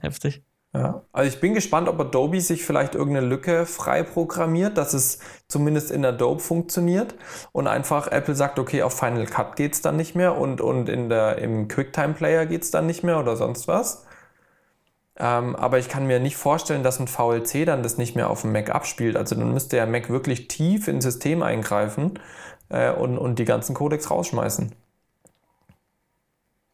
Heftig. 0.02 0.44
Ja, 0.74 1.04
also 1.12 1.28
ich 1.28 1.38
bin 1.38 1.52
gespannt, 1.52 1.86
ob 1.88 2.00
Adobe 2.00 2.40
sich 2.40 2.64
vielleicht 2.64 2.94
irgendeine 2.94 3.26
Lücke 3.26 3.66
frei 3.66 4.02
programmiert, 4.02 4.78
dass 4.78 4.94
es 4.94 5.18
zumindest 5.46 5.90
in 5.90 6.02
Adobe 6.02 6.40
funktioniert 6.40 7.14
und 7.52 7.66
einfach 7.66 8.10
Apple 8.10 8.34
sagt, 8.34 8.58
okay, 8.58 8.82
auf 8.82 8.94
Final 8.98 9.26
Cut 9.26 9.56
geht 9.56 9.74
es 9.74 9.82
dann 9.82 9.96
nicht 9.96 10.14
mehr 10.14 10.38
und, 10.38 10.62
und 10.62 10.88
in 10.88 11.10
der, 11.10 11.36
im 11.38 11.68
QuickTime 11.68 12.14
Player 12.14 12.46
geht 12.46 12.62
es 12.62 12.70
dann 12.70 12.86
nicht 12.86 13.02
mehr 13.04 13.18
oder 13.20 13.36
sonst 13.36 13.68
was. 13.68 14.06
Ähm, 15.16 15.56
aber 15.56 15.78
ich 15.78 15.88
kann 15.88 16.06
mir 16.06 16.20
nicht 16.20 16.36
vorstellen, 16.36 16.82
dass 16.82 16.98
ein 17.00 17.08
VLC 17.08 17.66
dann 17.66 17.82
das 17.82 17.98
nicht 17.98 18.16
mehr 18.16 18.30
auf 18.30 18.42
dem 18.42 18.52
Mac 18.52 18.70
abspielt. 18.70 19.16
Also 19.16 19.34
dann 19.34 19.52
müsste 19.52 19.76
der 19.76 19.86
Mac 19.86 20.08
wirklich 20.10 20.48
tief 20.48 20.88
ins 20.88 21.04
System 21.04 21.42
eingreifen 21.42 22.18
äh, 22.70 22.90
und, 22.92 23.18
und 23.18 23.38
die 23.38 23.44
ganzen 23.44 23.74
Codecs 23.74 24.10
rausschmeißen. 24.10 24.74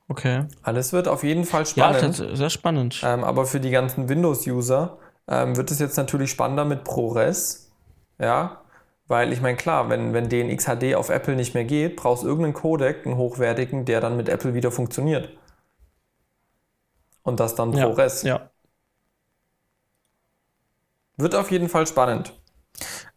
Okay. 0.08 0.46
Alles 0.62 0.92
wird 0.92 1.06
auf 1.06 1.22
jeden 1.22 1.44
Fall 1.44 1.66
spannend. 1.66 2.18
Ja, 2.18 2.34
sehr 2.34 2.50
spannend. 2.50 3.00
Ähm, 3.04 3.24
aber 3.24 3.44
für 3.44 3.60
die 3.60 3.70
ganzen 3.70 4.08
Windows-User 4.08 4.98
ähm, 5.28 5.56
wird 5.56 5.70
es 5.70 5.78
jetzt 5.78 5.98
natürlich 5.98 6.30
spannender 6.30 6.64
mit 6.64 6.82
ProRes. 6.84 7.70
Ja, 8.18 8.62
weil 9.06 9.32
ich 9.32 9.40
meine, 9.40 9.56
klar, 9.56 9.90
wenn, 9.90 10.14
wenn 10.14 10.28
DNX 10.28 10.64
HD 10.64 10.94
auf 10.94 11.10
Apple 11.10 11.36
nicht 11.36 11.54
mehr 11.54 11.64
geht, 11.64 11.96
brauchst 11.96 12.22
du 12.22 12.26
irgendeinen 12.26 12.54
Codec, 12.54 13.06
einen 13.06 13.16
hochwertigen, 13.16 13.84
der 13.84 14.00
dann 14.00 14.16
mit 14.16 14.28
Apple 14.28 14.54
wieder 14.54 14.70
funktioniert. 14.70 15.30
Und 17.22 17.38
das 17.40 17.54
dann 17.54 17.72
ProRes. 17.72 18.22
Ja, 18.22 18.36
ja. 18.36 18.50
Wird 21.18 21.34
auf 21.34 21.50
jeden 21.50 21.68
Fall 21.68 21.86
spannend. 21.86 22.32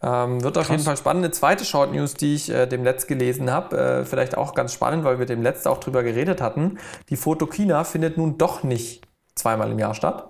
Ähm, 0.03 0.43
wird 0.43 0.57
auf 0.57 0.65
Krass. 0.65 0.71
jeden 0.71 0.83
Fall 0.83 0.97
spannend. 0.97 1.23
Eine 1.23 1.31
zweite 1.31 1.63
Short 1.63 1.93
News, 1.93 2.15
die 2.15 2.33
ich 2.33 2.49
äh, 2.49 2.65
dem 2.65 2.83
Letzt 2.83 3.07
gelesen 3.07 3.51
habe, 3.51 3.77
äh, 3.77 4.05
vielleicht 4.05 4.35
auch 4.35 4.55
ganz 4.55 4.73
spannend, 4.73 5.03
weil 5.03 5.19
wir 5.19 5.27
dem 5.27 5.43
Letzt 5.43 5.67
auch 5.67 5.77
drüber 5.77 6.01
geredet 6.01 6.41
hatten. 6.41 6.79
Die 7.09 7.15
Fotokina 7.15 7.83
findet 7.83 8.17
nun 8.17 8.37
doch 8.37 8.63
nicht 8.63 9.07
zweimal 9.35 9.71
im 9.71 9.77
Jahr 9.77 9.93
statt. 9.93 10.27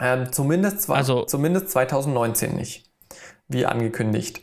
Ähm, 0.00 0.32
zumindest, 0.32 0.90
also, 0.90 1.24
zumindest 1.24 1.70
2019 1.70 2.56
nicht, 2.56 2.90
wie 3.46 3.66
angekündigt. 3.66 4.38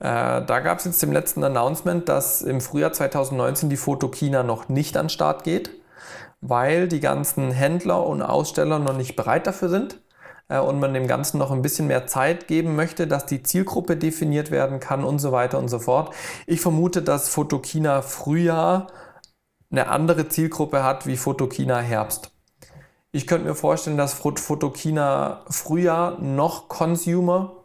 Äh, 0.00 0.42
da 0.44 0.60
gab 0.60 0.78
es 0.78 0.86
jetzt 0.86 1.02
im 1.04 1.12
letzten 1.12 1.44
Announcement, 1.44 2.08
dass 2.08 2.42
im 2.42 2.60
Frühjahr 2.60 2.92
2019 2.92 3.70
die 3.70 3.76
Fotokina 3.76 4.42
noch 4.42 4.68
nicht 4.68 4.96
an 4.96 5.08
Start 5.08 5.44
geht, 5.44 5.70
weil 6.40 6.88
die 6.88 7.00
ganzen 7.00 7.52
Händler 7.52 8.04
und 8.04 8.22
Aussteller 8.22 8.80
noch 8.80 8.96
nicht 8.96 9.14
bereit 9.14 9.46
dafür 9.46 9.68
sind 9.68 10.00
und 10.48 10.78
man 10.78 10.92
dem 10.92 11.06
Ganzen 11.06 11.38
noch 11.38 11.50
ein 11.50 11.62
bisschen 11.62 11.86
mehr 11.86 12.06
Zeit 12.06 12.48
geben 12.48 12.76
möchte, 12.76 13.06
dass 13.06 13.26
die 13.26 13.42
Zielgruppe 13.42 13.96
definiert 13.96 14.50
werden 14.50 14.78
kann 14.78 15.04
und 15.04 15.18
so 15.18 15.32
weiter 15.32 15.58
und 15.58 15.68
so 15.68 15.78
fort. 15.78 16.14
Ich 16.46 16.60
vermute, 16.60 17.02
dass 17.02 17.28
Fotokina 17.28 18.02
Frühjahr 18.02 18.88
eine 19.70 19.88
andere 19.88 20.28
Zielgruppe 20.28 20.84
hat 20.84 21.06
wie 21.06 21.16
Fotokina 21.16 21.78
Herbst. 21.78 22.30
Ich 23.10 23.26
könnte 23.26 23.46
mir 23.46 23.54
vorstellen, 23.54 23.96
dass 23.96 24.12
Fotokina 24.14 25.44
Frühjahr 25.48 26.20
noch 26.20 26.68
Consumer 26.68 27.64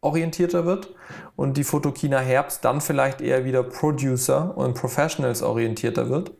orientierter 0.00 0.64
wird 0.66 0.94
und 1.36 1.56
die 1.56 1.64
Fotokina 1.64 2.18
Herbst 2.18 2.64
dann 2.64 2.80
vielleicht 2.80 3.20
eher 3.20 3.44
wieder 3.44 3.62
Producer 3.62 4.56
und 4.56 4.74
Professionals 4.74 5.42
orientierter 5.42 6.08
wird. 6.08 6.32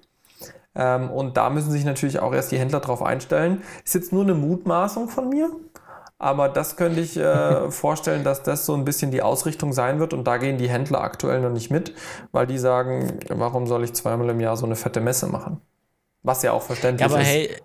Ähm, 0.74 1.10
und 1.10 1.36
da 1.36 1.50
müssen 1.50 1.70
sich 1.70 1.84
natürlich 1.84 2.20
auch 2.20 2.32
erst 2.32 2.52
die 2.52 2.58
Händler 2.58 2.80
drauf 2.80 3.02
einstellen. 3.02 3.62
Ist 3.84 3.94
jetzt 3.94 4.12
nur 4.12 4.22
eine 4.22 4.34
Mutmaßung 4.34 5.08
von 5.08 5.28
mir, 5.28 5.50
aber 6.18 6.48
das 6.48 6.76
könnte 6.76 7.00
ich 7.00 7.16
äh, 7.16 7.70
vorstellen, 7.70 8.24
dass 8.24 8.42
das 8.42 8.66
so 8.66 8.74
ein 8.74 8.84
bisschen 8.84 9.10
die 9.10 9.22
Ausrichtung 9.22 9.72
sein 9.72 9.98
wird 9.98 10.12
und 10.12 10.24
da 10.24 10.36
gehen 10.36 10.58
die 10.58 10.68
Händler 10.68 11.00
aktuell 11.00 11.40
noch 11.40 11.50
nicht 11.50 11.70
mit, 11.70 11.94
weil 12.30 12.46
die 12.46 12.58
sagen, 12.58 13.18
warum 13.28 13.66
soll 13.66 13.84
ich 13.84 13.94
zweimal 13.94 14.28
im 14.28 14.40
Jahr 14.40 14.56
so 14.56 14.66
eine 14.66 14.76
fette 14.76 15.00
Messe 15.00 15.26
machen? 15.26 15.60
Was 16.22 16.42
ja 16.42 16.52
auch 16.52 16.62
verständlich 16.62 17.08
ja, 17.08 17.14
aber 17.14 17.22
ist. 17.22 17.28
Hey, 17.28 17.56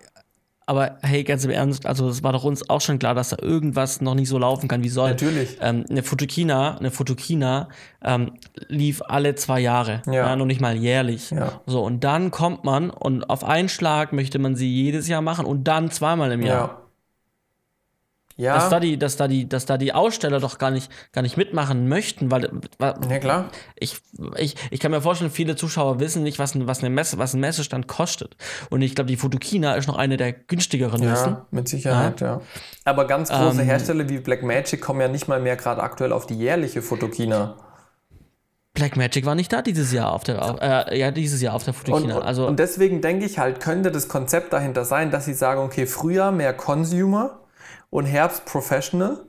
aber 0.67 0.97
hey, 1.01 1.23
ganz 1.23 1.45
im 1.45 1.51
Ernst, 1.51 1.85
also 1.85 2.09
es 2.09 2.23
war 2.23 2.33
doch 2.33 2.43
uns 2.43 2.69
auch 2.69 2.81
schon 2.81 2.97
klar, 2.97 3.13
dass 3.13 3.29
da 3.29 3.37
irgendwas 3.41 4.01
noch 4.01 4.15
nicht 4.15 4.29
so 4.29 4.37
laufen 4.37 4.67
kann, 4.67 4.83
wie 4.83 4.89
soll. 4.89 5.11
Natürlich. 5.11 5.57
Ähm, 5.61 5.85
eine 5.89 6.01
Fotokina, 6.01 6.77
eine 6.77 6.89
Fotokina 6.89 7.69
ähm, 8.03 8.33
lief 8.67 9.01
alle 9.03 9.35
zwei 9.35 9.59
Jahre, 9.59 10.01
ja. 10.07 10.13
ja. 10.13 10.35
noch 10.35 10.45
nicht 10.45 10.61
mal 10.61 10.75
jährlich. 10.75 11.29
Ja. 11.31 11.61
So 11.67 11.83
und 11.83 12.03
dann 12.03 12.31
kommt 12.31 12.63
man 12.63 12.89
und 12.89 13.29
auf 13.29 13.43
einen 13.43 13.69
Schlag 13.69 14.11
möchte 14.11 14.39
man 14.39 14.55
sie 14.55 14.71
jedes 14.71 15.07
Jahr 15.07 15.21
machen 15.21 15.45
und 15.45 15.65
dann 15.65 15.91
zweimal 15.91 16.31
im 16.31 16.41
Jahr. 16.41 16.67
Ja. 16.67 16.84
Ja. 18.37 18.55
Dass 18.55 18.69
da 18.69 18.79
die, 18.81 18.99
dass 18.99 19.15
da 19.15 19.29
die, 19.29 19.47
dass 19.47 19.65
da 19.65 19.77
die 19.77 19.93
Aussteller 19.93 20.41
doch 20.41 20.57
gar 20.57 20.69
nicht, 20.69 20.91
gar 21.13 21.21
nicht 21.21 21.37
mitmachen 21.37 21.87
möchten, 21.87 22.31
weil, 22.31 22.51
weil 22.79 22.95
ja, 23.09 23.19
klar. 23.19 23.49
Ich, 23.75 23.97
ich, 24.37 24.55
ich 24.71 24.79
kann 24.81 24.91
mir 24.91 25.01
vorstellen, 25.01 25.31
viele 25.31 25.55
Zuschauer 25.55 26.01
wissen 26.01 26.21
nicht, 26.23 26.37
was, 26.37 26.53
ein, 26.53 26.67
was 26.67 26.79
eine 26.79 26.89
Messe, 26.89 27.17
was 27.17 27.33
ein 27.33 27.39
Messestand 27.39 27.87
kostet. 27.87 28.35
Und 28.69 28.81
ich 28.81 28.93
glaube, 28.93 29.07
die 29.07 29.15
Fotokina 29.15 29.75
ist 29.75 29.87
noch 29.87 29.97
eine 29.97 30.17
der 30.17 30.33
günstigeren 30.33 31.01
ja, 31.01 31.11
Messen. 31.11 31.37
Mit 31.51 31.69
Sicherheit, 31.69 32.19
ja. 32.19 32.27
ja. 32.27 32.41
Aber 32.83 33.07
ganz 33.07 33.29
große 33.29 33.61
ähm, 33.61 33.67
Hersteller 33.67 34.09
wie 34.09 34.19
Blackmagic 34.19 34.81
kommen 34.81 34.99
ja 34.99 35.07
nicht 35.07 35.29
mal 35.29 35.39
mehr 35.39 35.55
gerade 35.55 35.81
aktuell 35.81 36.11
auf 36.11 36.25
die 36.25 36.35
jährliche 36.35 36.81
Fotokina. 36.81 37.55
Blackmagic 38.73 39.25
war 39.25 39.35
nicht 39.35 39.53
da 39.53 39.61
dieses 39.61 39.93
Jahr 39.93 40.11
auf 40.11 40.25
der, 40.25 40.89
äh, 40.91 40.99
ja, 40.99 41.11
dieses 41.11 41.41
Jahr 41.41 41.53
auf 41.53 41.63
der 41.63 41.73
Fotokina. 41.73 42.17
Und, 42.17 42.23
also, 42.23 42.45
und 42.45 42.59
deswegen 42.59 42.99
denke 42.99 43.25
ich 43.25 43.39
halt, 43.39 43.61
könnte 43.61 43.93
das 43.93 44.09
Konzept 44.09 44.51
dahinter 44.51 44.83
sein, 44.83 45.09
dass 45.11 45.23
sie 45.23 45.33
sagen, 45.33 45.61
okay, 45.61 45.85
früher 45.85 46.33
mehr 46.33 46.51
Consumer 46.53 47.39
und 47.95 48.05
Herbst 48.05 48.45
Professional. 48.45 49.25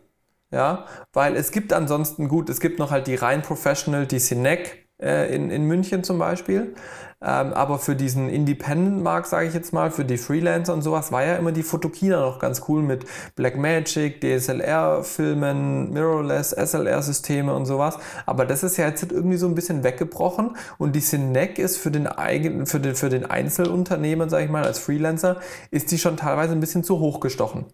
Ja, 0.51 0.87
weil 1.13 1.37
es 1.37 1.51
gibt 1.51 1.73
ansonsten 1.73 2.29
gut, 2.29 2.49
es 2.49 2.61
gibt 2.61 2.79
noch 2.79 2.91
halt 2.91 3.09
die 3.09 3.17
rein 3.17 3.43
Professional, 3.43 4.07
die 4.07 4.19
Cinec 4.19 4.87
äh, 5.03 5.35
in, 5.35 5.51
in 5.51 5.65
München 5.65 6.05
zum 6.05 6.19
Beispiel. 6.19 6.75
Ähm, 7.21 7.53
aber 7.53 7.79
für 7.79 7.97
diesen 7.97 8.29
Independent-Markt, 8.29 9.27
sage 9.29 9.49
ich 9.49 9.55
jetzt 9.55 9.73
mal, 9.73 9.91
für 9.91 10.05
die 10.05 10.19
Freelancer 10.19 10.73
und 10.75 10.83
sowas, 10.83 11.11
war 11.13 11.25
ja 11.25 11.37
immer 11.37 11.51
die 11.51 11.63
Fotokina 11.63 12.21
noch 12.21 12.39
ganz 12.39 12.63
cool 12.69 12.83
mit 12.83 13.07
Blackmagic, 13.35 14.21
DSLR-Filmen, 14.21 15.93
Mirrorless, 15.93 16.51
SLR-Systeme 16.51 17.55
und 17.55 17.67
sowas. 17.67 17.99
Aber 18.27 18.47
das 18.47 18.63
ist 18.63 18.77
ja 18.77 18.87
jetzt 18.89 19.11
irgendwie 19.11 19.39
so 19.39 19.47
ein 19.47 19.55
bisschen 19.55 19.83
weggebrochen 19.83 20.57
und 20.79 20.95
die 20.95 21.01
Cinec 21.01 21.59
ist 21.59 21.79
für 21.79 21.91
den 21.91 22.07
eigenen, 22.07 22.67
für 22.67 22.81
den, 22.81 22.95
für 22.95 23.09
den 23.09 23.27
Einzelunternehmer, 23.27 24.29
sage 24.29 24.45
ich 24.45 24.51
mal, 24.51 24.65
als 24.65 24.79
Freelancer, 24.79 25.41
ist 25.71 25.91
die 25.91 25.99
schon 25.99 26.17
teilweise 26.17 26.53
ein 26.53 26.61
bisschen 26.61 26.85
zu 26.85 26.99
hoch 26.99 27.21
gestochen. 27.21 27.67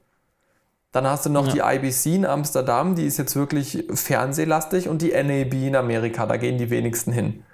Dann 0.92 1.06
hast 1.06 1.24
du 1.24 1.30
noch 1.30 1.52
ja. 1.54 1.70
die 1.70 1.78
IBC 1.78 2.06
in 2.16 2.26
Amsterdam, 2.26 2.94
die 2.94 3.06
ist 3.06 3.16
jetzt 3.16 3.34
wirklich 3.34 3.84
fernsehlastig 3.92 4.88
und 4.88 5.00
die 5.00 5.10
NAB 5.10 5.54
in 5.54 5.76
Amerika, 5.76 6.26
da 6.26 6.36
gehen 6.36 6.58
die 6.58 6.70
wenigsten 6.70 7.12
hin. 7.12 7.44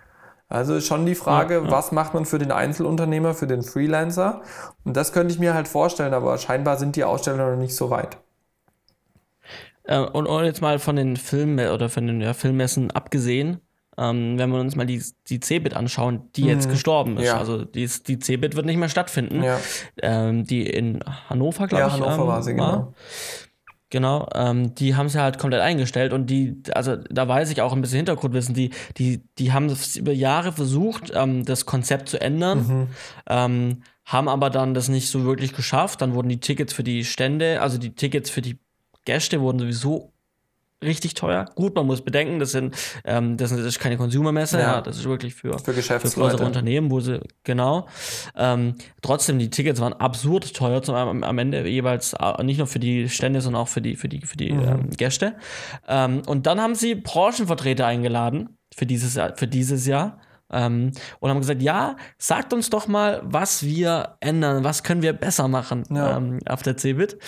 Also 0.48 0.74
ist 0.74 0.86
schon 0.86 1.06
die 1.06 1.14
Frage, 1.14 1.54
ja, 1.54 1.64
ja. 1.64 1.70
was 1.70 1.92
macht 1.92 2.14
man 2.14 2.24
für 2.24 2.38
den 2.38 2.50
Einzelunternehmer, 2.50 3.34
für 3.34 3.46
den 3.46 3.62
Freelancer? 3.62 4.42
Und 4.84 4.96
das 4.96 5.12
könnte 5.12 5.32
ich 5.32 5.38
mir 5.38 5.54
halt 5.54 5.68
vorstellen, 5.68 6.14
aber 6.14 6.36
scheinbar 6.38 6.78
sind 6.78 6.96
die 6.96 7.04
Aussteller 7.04 7.50
noch 7.50 7.60
nicht 7.60 7.76
so 7.76 7.90
weit. 7.90 8.16
Äh, 9.84 10.00
und, 10.00 10.26
und, 10.26 10.44
jetzt 10.44 10.62
mal 10.62 10.78
von 10.78 10.96
den 10.96 11.16
Filmen 11.16 11.70
oder 11.70 11.88
von 11.88 12.06
den 12.06 12.20
ja, 12.20 12.32
Filmmessen 12.32 12.90
abgesehen, 12.90 13.60
ähm, 13.98 14.38
wenn 14.38 14.50
wir 14.50 14.60
uns 14.60 14.76
mal 14.76 14.86
die, 14.86 15.02
die 15.28 15.40
Cebit 15.40 15.74
anschauen, 15.74 16.30
die 16.36 16.44
mhm. 16.44 16.48
jetzt 16.48 16.70
gestorben 16.70 17.18
ist. 17.18 17.26
Ja. 17.26 17.38
Also 17.38 17.64
die, 17.64 17.88
die 18.06 18.18
Cebit 18.18 18.56
wird 18.56 18.66
nicht 18.66 18.76
mehr 18.76 18.88
stattfinden. 18.88 19.42
Ja. 19.42 19.58
Ähm, 20.02 20.44
die 20.44 20.66
in 20.66 21.00
Hannover, 21.28 21.66
glaube 21.66 21.82
ja, 21.82 21.88
ich. 21.88 21.94
Hannover 21.94 22.22
ähm, 22.22 22.28
war 22.28 22.42
sie, 22.42 22.54
genau. 22.54 22.94
Genau, 23.90 24.28
ähm, 24.34 24.74
die 24.74 24.96
haben 24.96 25.08
sie 25.08 25.18
halt 25.18 25.38
komplett 25.38 25.62
eingestellt 25.62 26.12
und 26.12 26.26
die, 26.28 26.62
also 26.74 26.96
da 26.96 27.26
weiß 27.26 27.50
ich 27.50 27.62
auch 27.62 27.72
ein 27.72 27.80
bisschen 27.80 27.96
Hintergrundwissen, 27.96 28.54
die, 28.54 28.70
die, 28.98 29.22
die 29.38 29.52
haben 29.52 29.74
über 29.96 30.12
Jahre 30.12 30.52
versucht, 30.52 31.10
ähm, 31.14 31.46
das 31.46 31.64
Konzept 31.64 32.10
zu 32.10 32.20
ändern, 32.20 32.58
mhm. 32.58 32.86
ähm, 33.30 33.82
haben 34.04 34.28
aber 34.28 34.50
dann 34.50 34.74
das 34.74 34.88
nicht 34.88 35.08
so 35.08 35.24
wirklich 35.24 35.54
geschafft. 35.54 36.02
Dann 36.02 36.14
wurden 36.14 36.28
die 36.28 36.40
Tickets 36.40 36.74
für 36.74 36.82
die 36.82 37.04
Stände, 37.04 37.62
also 37.62 37.78
die 37.78 37.94
Tickets 37.94 38.28
für 38.28 38.42
die 38.42 38.58
Gäste 39.06 39.40
wurden 39.40 39.58
sowieso 39.58 40.12
richtig 40.82 41.14
teuer. 41.14 41.46
Gut, 41.54 41.74
man 41.74 41.86
muss 41.86 42.02
bedenken, 42.02 42.38
das 42.38 42.52
sind 42.52 42.74
ähm, 43.04 43.36
das 43.36 43.50
ist 43.52 43.80
keine 43.80 43.96
Consumer-Messe, 43.96 44.58
ja. 44.58 44.74
ja. 44.74 44.80
das 44.80 44.98
ist 44.98 45.04
wirklich 45.04 45.34
für, 45.34 45.58
für, 45.58 45.72
für 45.72 46.10
größere 46.10 46.44
Unternehmen, 46.44 46.90
wo 46.90 47.00
sie, 47.00 47.20
genau. 47.44 47.88
Ähm, 48.36 48.74
trotzdem, 49.02 49.38
die 49.38 49.50
Tickets 49.50 49.80
waren 49.80 49.92
absurd 49.94 50.54
teuer, 50.54 50.82
zum, 50.82 50.94
am, 50.94 51.24
am 51.24 51.38
Ende 51.38 51.66
jeweils 51.66 52.14
äh, 52.14 52.42
nicht 52.44 52.58
nur 52.58 52.66
für 52.66 52.78
die 52.78 53.08
Stände, 53.08 53.40
sondern 53.40 53.62
auch 53.62 53.68
für 53.68 53.80
die, 53.80 53.96
für 53.96 54.08
die, 54.08 54.20
für 54.20 54.36
die 54.36 54.52
mhm. 54.52 54.62
ähm, 54.62 54.90
Gäste. 54.90 55.34
Ähm, 55.88 56.22
und 56.26 56.46
dann 56.46 56.60
haben 56.60 56.74
sie 56.74 56.94
Branchenvertreter 56.94 57.86
eingeladen 57.86 58.58
für 58.74 58.86
dieses, 58.86 59.18
für 59.36 59.46
dieses 59.48 59.86
Jahr. 59.86 60.20
Ähm, 60.50 60.92
und 61.20 61.30
haben 61.30 61.40
gesagt, 61.40 61.62
ja, 61.62 61.96
sagt 62.16 62.52
uns 62.52 62.70
doch 62.70 62.88
mal, 62.88 63.20
was 63.24 63.62
wir 63.62 64.16
ändern, 64.20 64.64
was 64.64 64.82
können 64.82 65.02
wir 65.02 65.12
besser 65.12 65.48
machen 65.48 65.84
ja. 65.90 66.16
ähm, 66.16 66.38
auf 66.46 66.62
der 66.62 66.76
CeBIT. 66.76 67.18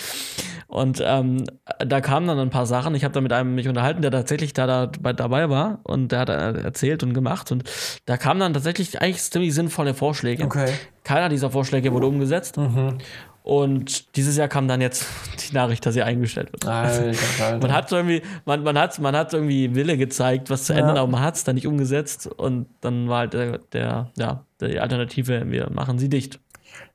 Und 0.67 1.03
ähm, 1.05 1.43
da 1.79 1.99
kamen 1.99 2.27
dann 2.27 2.39
ein 2.39 2.49
paar 2.49 2.65
Sachen. 2.65 2.95
Ich 2.95 3.03
habe 3.03 3.13
da 3.13 3.19
mit 3.19 3.33
einem 3.33 3.55
mich 3.55 3.67
unterhalten, 3.67 4.01
der 4.01 4.09
tatsächlich 4.09 4.53
da, 4.53 4.87
da 4.87 5.13
dabei 5.13 5.49
war 5.49 5.81
und 5.83 6.13
der 6.13 6.19
hat 6.19 6.29
erzählt 6.29 7.03
und 7.03 7.13
gemacht. 7.13 7.51
Und 7.51 7.65
da 8.05 8.15
kamen 8.15 8.39
dann 8.39 8.53
tatsächlich 8.53 9.01
eigentlich 9.01 9.21
ziemlich 9.21 9.53
sinnvolle 9.53 9.93
Vorschläge. 9.93 10.45
Okay. 10.45 10.71
Keiner 11.03 11.27
dieser 11.27 11.49
Vorschläge 11.49 11.91
wurde 11.91 12.07
umgesetzt. 12.07 12.55
Mhm. 12.57 12.99
Und 13.43 14.15
dieses 14.15 14.37
Jahr 14.37 14.47
kam 14.47 14.67
dann 14.67 14.81
jetzt 14.81 15.05
die 15.49 15.53
Nachricht, 15.53 15.85
dass 15.85 15.93
sie 15.93 16.03
eingestellt 16.03 16.51
wird. 16.51 16.65
Alter, 16.65 17.05
Alter. 17.05 17.57
Man 17.59 17.73
hat 17.73 17.91
irgendwie, 17.91 18.21
man, 18.45 18.63
man, 18.63 18.77
hat, 18.77 18.99
man 18.99 19.15
hat 19.15 19.33
irgendwie 19.33 19.73
Wille 19.73 19.97
gezeigt, 19.97 20.49
was 20.49 20.65
zu 20.65 20.73
ändern, 20.73 20.97
aber 20.97 21.09
man 21.09 21.21
hat 21.21 21.35
es 21.35 21.43
dann 21.43 21.55
nicht 21.55 21.67
umgesetzt. 21.67 22.27
Und 22.27 22.67
dann 22.81 23.09
war 23.09 23.19
halt 23.19 23.33
der, 23.33 23.57
der, 23.73 24.11
ja, 24.15 24.45
die 24.59 24.79
Alternative, 24.79 25.49
wir 25.49 25.69
machen 25.71 25.97
sie 25.97 26.09
dicht. 26.09 26.39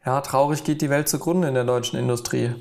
Ja, 0.05 0.21
traurig 0.21 0.63
geht 0.63 0.83
die 0.83 0.91
Welt 0.91 1.09
zugrunde 1.09 1.49
in 1.49 1.55
der 1.55 1.65
deutschen 1.65 1.99
Industrie. 1.99 2.55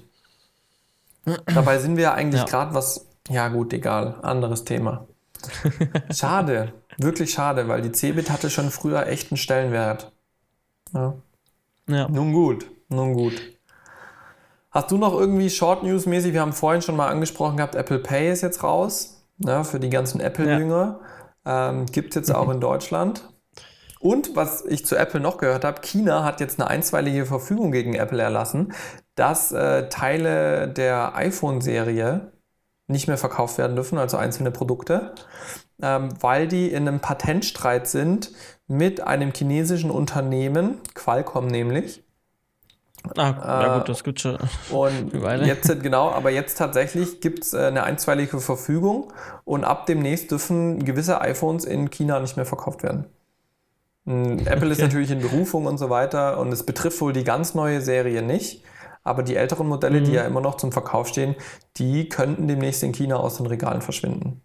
Dabei 1.46 1.80
sind 1.80 1.96
wir 1.96 2.04
ja 2.04 2.14
eigentlich 2.14 2.42
ja. 2.42 2.48
gerade 2.48 2.74
was, 2.74 3.08
ja 3.30 3.48
gut, 3.50 3.74
egal, 3.74 4.16
anderes 4.22 4.64
Thema. 4.64 5.08
Schade, 6.12 6.74
wirklich 6.98 7.32
schade, 7.32 7.68
weil 7.68 7.82
die 7.82 7.92
Cebit 7.92 8.30
hatte 8.30 8.50
schon 8.50 8.72
früher 8.72 9.06
echten 9.08 9.38
Stellenwert. 9.38 10.12
Ja. 10.94 11.16
ja. 11.88 12.08
Nun 12.10 12.34
gut, 12.34 12.66
nun 12.90 13.14
gut. 13.14 13.55
Hast 14.76 14.92
du 14.92 14.98
noch 14.98 15.14
irgendwie 15.18 15.50
Short 15.50 15.84
News 15.84 16.06
mäßig? 16.06 16.34
Wir 16.34 16.42
haben 16.42 16.52
vorhin 16.52 16.82
schon 16.82 16.98
mal 16.98 17.08
angesprochen 17.08 17.56
gehabt, 17.56 17.76
Apple 17.76 18.00
Pay 18.00 18.34
ist 18.34 18.42
jetzt 18.42 18.62
raus, 18.62 19.26
ne, 19.38 19.64
für 19.64 19.80
die 19.80 19.90
ganzen 19.90 20.20
Apple-Jünger. 20.20 21.00
Ja. 21.46 21.70
Ähm, 21.70 21.86
Gibt 21.86 22.10
es 22.10 22.16
jetzt 22.16 22.36
auch 22.36 22.50
in 22.50 22.60
Deutschland. 22.60 23.24
Und 24.02 24.36
was 24.36 24.66
ich 24.66 24.86
zu 24.86 24.98
Apple 24.98 25.22
noch 25.22 25.38
gehört 25.38 25.64
habe, 25.64 25.80
China 25.80 26.26
hat 26.26 26.42
jetzt 26.42 26.60
eine 26.60 26.70
einstweilige 26.70 27.26
Verfügung 27.26 27.72
gegen 27.72 27.94
Apple 27.94 28.22
erlassen, 28.22 28.74
dass 29.16 29.54
äh, 29.54 29.88
Teile 29.88 30.68
der 30.68 31.16
iPhone-Serie 31.16 32.34
nicht 32.88 33.08
mehr 33.08 33.18
verkauft 33.18 33.58
werden 33.58 33.78
dürfen, 33.78 33.98
also 33.98 34.18
einzelne 34.18 34.52
Produkte, 34.52 35.16
ähm, 35.82 36.10
weil 36.20 36.50
die 36.50 36.70
in 36.70 36.86
einem 36.86 37.00
Patentstreit 37.00 37.88
sind 37.88 38.34
mit 38.68 39.00
einem 39.00 39.32
chinesischen 39.32 39.90
Unternehmen, 39.90 40.82
Qualcomm 40.96 41.48
nämlich. 41.48 42.05
Ah, 43.18 43.62
ja 43.62 43.78
gut, 43.78 43.90
das 43.90 44.04
gibt 44.04 44.20
schon. 44.20 44.38
Und 44.72 45.14
jetzt 45.46 45.82
genau, 45.82 46.10
aber 46.10 46.30
jetzt 46.30 46.58
tatsächlich 46.58 47.22
gibt 47.22 47.44
es 47.44 47.54
äh, 47.54 47.68
eine 47.68 47.84
einstweilige 47.84 48.40
Verfügung 48.40 49.14
und 49.44 49.64
ab 49.64 49.86
demnächst 49.86 50.32
dürfen 50.32 50.84
gewisse 50.86 51.22
iPhones 51.22 51.66
in 51.66 51.90
China 51.90 52.20
nicht 52.20 52.36
mehr 52.36 52.46
verkauft 52.46 52.84
werden. 52.84 53.06
Apple 54.06 54.58
okay. 54.58 54.72
ist 54.72 54.82
natürlich 54.82 55.10
in 55.10 55.20
Berufung 55.20 55.66
und 55.66 55.80
so 55.80 55.90
weiter 55.90 56.40
und 56.40 56.52
es 56.52 56.64
betrifft 56.64 57.02
wohl 57.02 57.12
die 57.12 57.24
ganz 57.24 57.56
neue 57.56 57.82
Serie 57.82 58.22
nicht. 58.22 58.64
Aber 59.04 59.22
die 59.22 59.36
älteren 59.36 59.68
Modelle, 59.68 60.02
mhm. 60.02 60.06
die 60.06 60.12
ja 60.14 60.24
immer 60.24 60.42
noch 60.42 60.58
zum 60.58 60.72
Verkauf 60.72 61.08
stehen, 61.08 61.36
die 61.78 62.10
könnten 62.10 62.48
demnächst 62.48 62.82
in 62.82 62.92
China 62.92 63.18
aus 63.18 63.38
den 63.38 63.46
Regalen 63.46 63.82
verschwinden. 63.82 64.42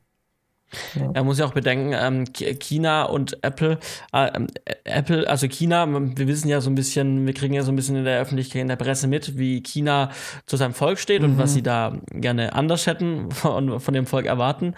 Ja. 0.95 1.11
Er 1.15 1.25
muss 1.25 1.39
ja 1.39 1.47
auch 1.47 1.53
bedenken, 1.53 1.95
ähm, 1.99 2.25
China 2.33 3.05
und 3.05 3.43
Apple, 3.43 3.79
äh, 4.13 4.31
ähm, 4.35 4.47
Apple, 4.85 5.29
also 5.29 5.47
China, 5.49 5.87
wir 5.89 6.29
wissen 6.29 6.49
ja 6.49 6.61
so 6.61 6.71
ein 6.71 6.75
bisschen, 6.75 7.27
wir 7.27 7.35
kriegen 7.35 7.55
ja 7.55 7.63
so 7.63 7.73
ein 7.73 7.77
bisschen 7.77 7.97
in 7.97 8.05
der 8.05 8.21
Öffentlichkeit, 8.21 8.63
in 8.63 8.69
der 8.69 8.77
Presse 8.77 9.07
mit, 9.07 9.39
wie 9.39 9.63
China 9.63 10.11
zu 10.47 10.57
seinem 10.57 10.75
Volk 10.75 10.99
steht 10.99 11.23
mhm. 11.23 11.31
und 11.31 11.39
was 11.39 11.51
mhm. 11.51 11.55
sie 11.55 11.63
da 11.63 11.97
gerne 12.13 12.55
anders 12.55 12.87
hätten 12.87 13.31
von, 13.31 13.81
von 13.81 13.95
dem 13.95 14.07
Volk 14.07 14.27
erwarten. 14.27 14.75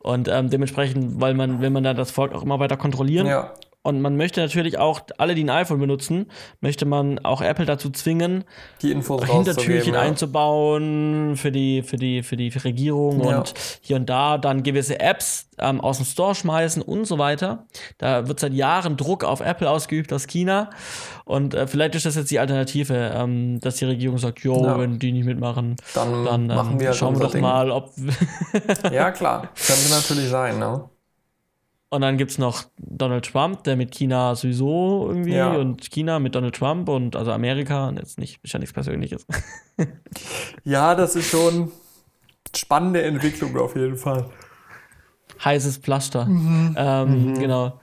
Und 0.00 0.28
ähm, 0.28 0.50
dementsprechend, 0.50 1.20
weil 1.20 1.34
man, 1.34 1.60
will 1.60 1.70
man 1.70 1.84
da 1.84 1.94
das 1.94 2.10
Volk 2.10 2.34
auch 2.34 2.42
immer 2.42 2.58
weiter 2.58 2.76
kontrollieren. 2.76 3.26
Ja. 3.26 3.52
Und 3.86 4.00
man 4.00 4.16
möchte 4.16 4.40
natürlich 4.40 4.78
auch, 4.78 5.02
alle, 5.16 5.36
die 5.36 5.44
ein 5.44 5.50
iPhone 5.50 5.78
benutzen, 5.78 6.26
möchte 6.60 6.86
man 6.86 7.20
auch 7.20 7.40
Apple 7.40 7.66
dazu 7.66 7.88
zwingen, 7.88 8.42
die 8.82 8.90
Infos 8.90 9.24
Hintertürchen 9.24 9.94
ja. 9.94 10.00
einzubauen 10.00 11.36
für 11.36 11.52
die, 11.52 11.84
für 11.84 11.94
die, 11.94 12.24
für 12.24 12.36
die 12.36 12.48
Regierung 12.48 13.22
ja. 13.22 13.38
und 13.38 13.54
hier 13.80 13.94
und 13.94 14.10
da 14.10 14.38
dann 14.38 14.64
gewisse 14.64 14.98
Apps 14.98 15.50
ähm, 15.58 15.80
aus 15.80 15.98
dem 15.98 16.06
Store 16.06 16.34
schmeißen 16.34 16.82
und 16.82 17.04
so 17.04 17.18
weiter. 17.18 17.68
Da 17.98 18.26
wird 18.26 18.40
seit 18.40 18.54
Jahren 18.54 18.96
Druck 18.96 19.22
auf 19.22 19.38
Apple 19.40 19.70
ausgeübt 19.70 20.12
aus 20.12 20.26
China. 20.26 20.70
Und 21.24 21.54
äh, 21.54 21.68
vielleicht 21.68 21.94
ist 21.94 22.06
das 22.06 22.16
jetzt 22.16 22.32
die 22.32 22.40
Alternative, 22.40 23.12
ähm, 23.14 23.60
dass 23.60 23.76
die 23.76 23.84
Regierung 23.84 24.18
sagt, 24.18 24.40
jo, 24.40 24.64
ja. 24.64 24.80
wenn 24.80 24.98
die 24.98 25.12
nicht 25.12 25.26
mitmachen, 25.26 25.76
dann, 25.94 26.24
dann 26.24 26.50
ähm, 26.50 26.80
wir 26.80 26.92
schauen 26.92 27.14
wir 27.14 27.26
doch 27.26 27.30
Ding. 27.30 27.40
mal, 27.40 27.70
ob. 27.70 27.92
ja, 28.90 29.12
klar. 29.12 29.48
Könnte 29.64 29.90
natürlich 29.90 30.28
sein, 30.28 30.58
ne? 30.58 30.90
Und 31.88 32.00
dann 32.00 32.16
gibt 32.16 32.32
es 32.32 32.38
noch 32.38 32.64
Donald 32.78 33.30
Trump, 33.30 33.62
der 33.62 33.76
mit 33.76 33.92
China 33.92 34.34
sowieso 34.34 35.06
irgendwie 35.08 35.34
ja. 35.34 35.52
und 35.52 35.88
China 35.90 36.18
mit 36.18 36.34
Donald 36.34 36.56
Trump 36.56 36.88
und 36.88 37.14
also 37.14 37.30
Amerika 37.30 37.88
und 37.88 37.98
jetzt 37.98 38.18
nicht, 38.18 38.40
ist 38.42 38.52
ja 38.52 38.58
nichts 38.58 38.72
Persönliches. 38.72 39.24
ja, 40.64 40.96
das 40.96 41.14
ist 41.14 41.30
schon 41.30 41.70
spannende 42.54 43.02
Entwicklung 43.02 43.56
auf 43.56 43.76
jeden 43.76 43.96
Fall. 43.96 44.28
Heißes 45.44 45.78
Pflaster. 45.78 46.24
Mhm. 46.24 46.74
Ähm, 46.76 47.24
mhm. 47.28 47.38
Genau. 47.38 47.80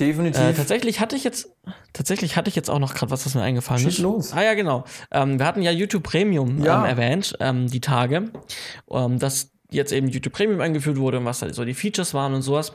Definitiv. 0.00 0.42
Äh, 0.42 0.52
tatsächlich 0.54 0.98
hatte 0.98 1.14
ich 1.14 1.22
jetzt, 1.22 1.54
tatsächlich 1.92 2.36
hatte 2.36 2.48
ich 2.48 2.56
jetzt 2.56 2.68
auch 2.68 2.80
noch 2.80 2.94
gerade 2.94 3.12
was, 3.12 3.24
was 3.26 3.36
mir 3.36 3.42
eingefallen 3.42 3.82
Schieß 3.82 3.94
ist. 3.94 3.98
los. 4.00 4.32
Ah 4.32 4.42
ja, 4.42 4.54
genau. 4.54 4.84
Ähm, 5.12 5.38
wir 5.38 5.46
hatten 5.46 5.62
ja 5.62 5.70
YouTube 5.70 6.02
Premium 6.02 6.62
ja. 6.64 6.80
Ähm, 6.80 6.84
erwähnt, 6.84 7.36
ähm, 7.38 7.68
die 7.68 7.80
Tage. 7.80 8.30
Ähm, 8.90 9.18
das 9.74 9.84
jetzt 9.84 9.92
eben 9.92 10.08
YouTube 10.08 10.32
Premium 10.32 10.60
eingeführt 10.60 10.96
wurde 10.96 11.18
und 11.18 11.24
was 11.24 11.42
halt 11.42 11.54
so 11.54 11.64
die 11.64 11.74
Features 11.74 12.14
waren 12.14 12.34
und 12.34 12.42
sowas. 12.42 12.72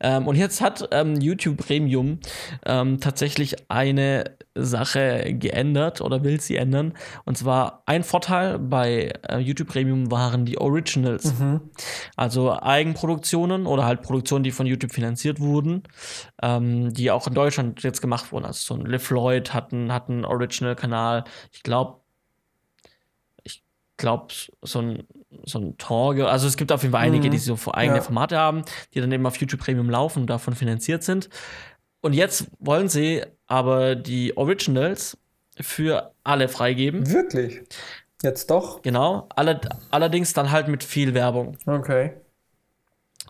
Ähm, 0.00 0.26
und 0.26 0.36
jetzt 0.36 0.60
hat 0.60 0.88
ähm, 0.92 1.20
YouTube 1.20 1.58
Premium 1.58 2.18
ähm, 2.66 3.00
tatsächlich 3.00 3.56
eine 3.68 4.36
Sache 4.54 5.34
geändert 5.34 6.00
oder 6.00 6.24
will 6.24 6.40
sie 6.40 6.56
ändern. 6.56 6.94
Und 7.24 7.38
zwar 7.38 7.82
ein 7.86 8.02
Vorteil 8.02 8.58
bei 8.58 9.12
äh, 9.28 9.38
YouTube 9.38 9.68
Premium 9.68 10.10
waren 10.10 10.44
die 10.44 10.58
Originals. 10.58 11.38
Mhm. 11.38 11.60
Also 12.16 12.52
Eigenproduktionen 12.52 13.66
oder 13.66 13.84
halt 13.84 14.02
Produktionen, 14.02 14.44
die 14.44 14.50
von 14.50 14.66
YouTube 14.66 14.92
finanziert 14.92 15.40
wurden, 15.40 15.84
ähm, 16.42 16.92
die 16.92 17.10
auch 17.10 17.26
in 17.26 17.34
Deutschland 17.34 17.82
jetzt 17.82 18.00
gemacht 18.00 18.32
wurden. 18.32 18.44
Also 18.44 18.74
so 18.74 18.80
ein 18.80 18.86
Liv 18.86 19.10
Lloyd 19.10 19.54
hat 19.54 19.72
einen, 19.72 19.92
hat 19.92 20.08
einen 20.08 20.24
Original-Kanal. 20.24 21.24
Ich 21.52 21.62
glaube, 21.62 22.00
ich 23.44 23.62
glaube, 23.96 24.34
so 24.62 24.80
ein 24.80 25.04
so 25.44 25.58
ein 25.58 25.76
Torge. 25.78 26.28
Also 26.28 26.46
es 26.46 26.56
gibt 26.56 26.72
auf 26.72 26.82
jeden 26.82 26.92
Fall 26.92 27.02
einige, 27.02 27.28
mhm. 27.28 27.32
die 27.32 27.38
so 27.38 27.56
eigene 27.72 27.98
ja. 27.98 28.02
Formate 28.02 28.36
haben, 28.38 28.62
die 28.94 29.00
dann 29.00 29.12
eben 29.12 29.26
auf 29.26 29.36
YouTube 29.36 29.60
Premium 29.60 29.90
laufen 29.90 30.22
und 30.22 30.30
davon 30.30 30.54
finanziert 30.54 31.02
sind. 31.02 31.28
Und 32.00 32.14
jetzt 32.14 32.46
wollen 32.58 32.88
sie 32.88 33.22
aber 33.46 33.94
die 33.94 34.36
Originals 34.36 35.18
für 35.60 36.14
alle 36.24 36.48
freigeben. 36.48 37.10
Wirklich? 37.12 37.62
Jetzt 38.22 38.50
doch? 38.50 38.82
Genau. 38.82 39.28
Alle, 39.34 39.60
allerdings 39.90 40.32
dann 40.32 40.50
halt 40.50 40.68
mit 40.68 40.84
viel 40.84 41.14
Werbung. 41.14 41.56
Okay. 41.66 42.12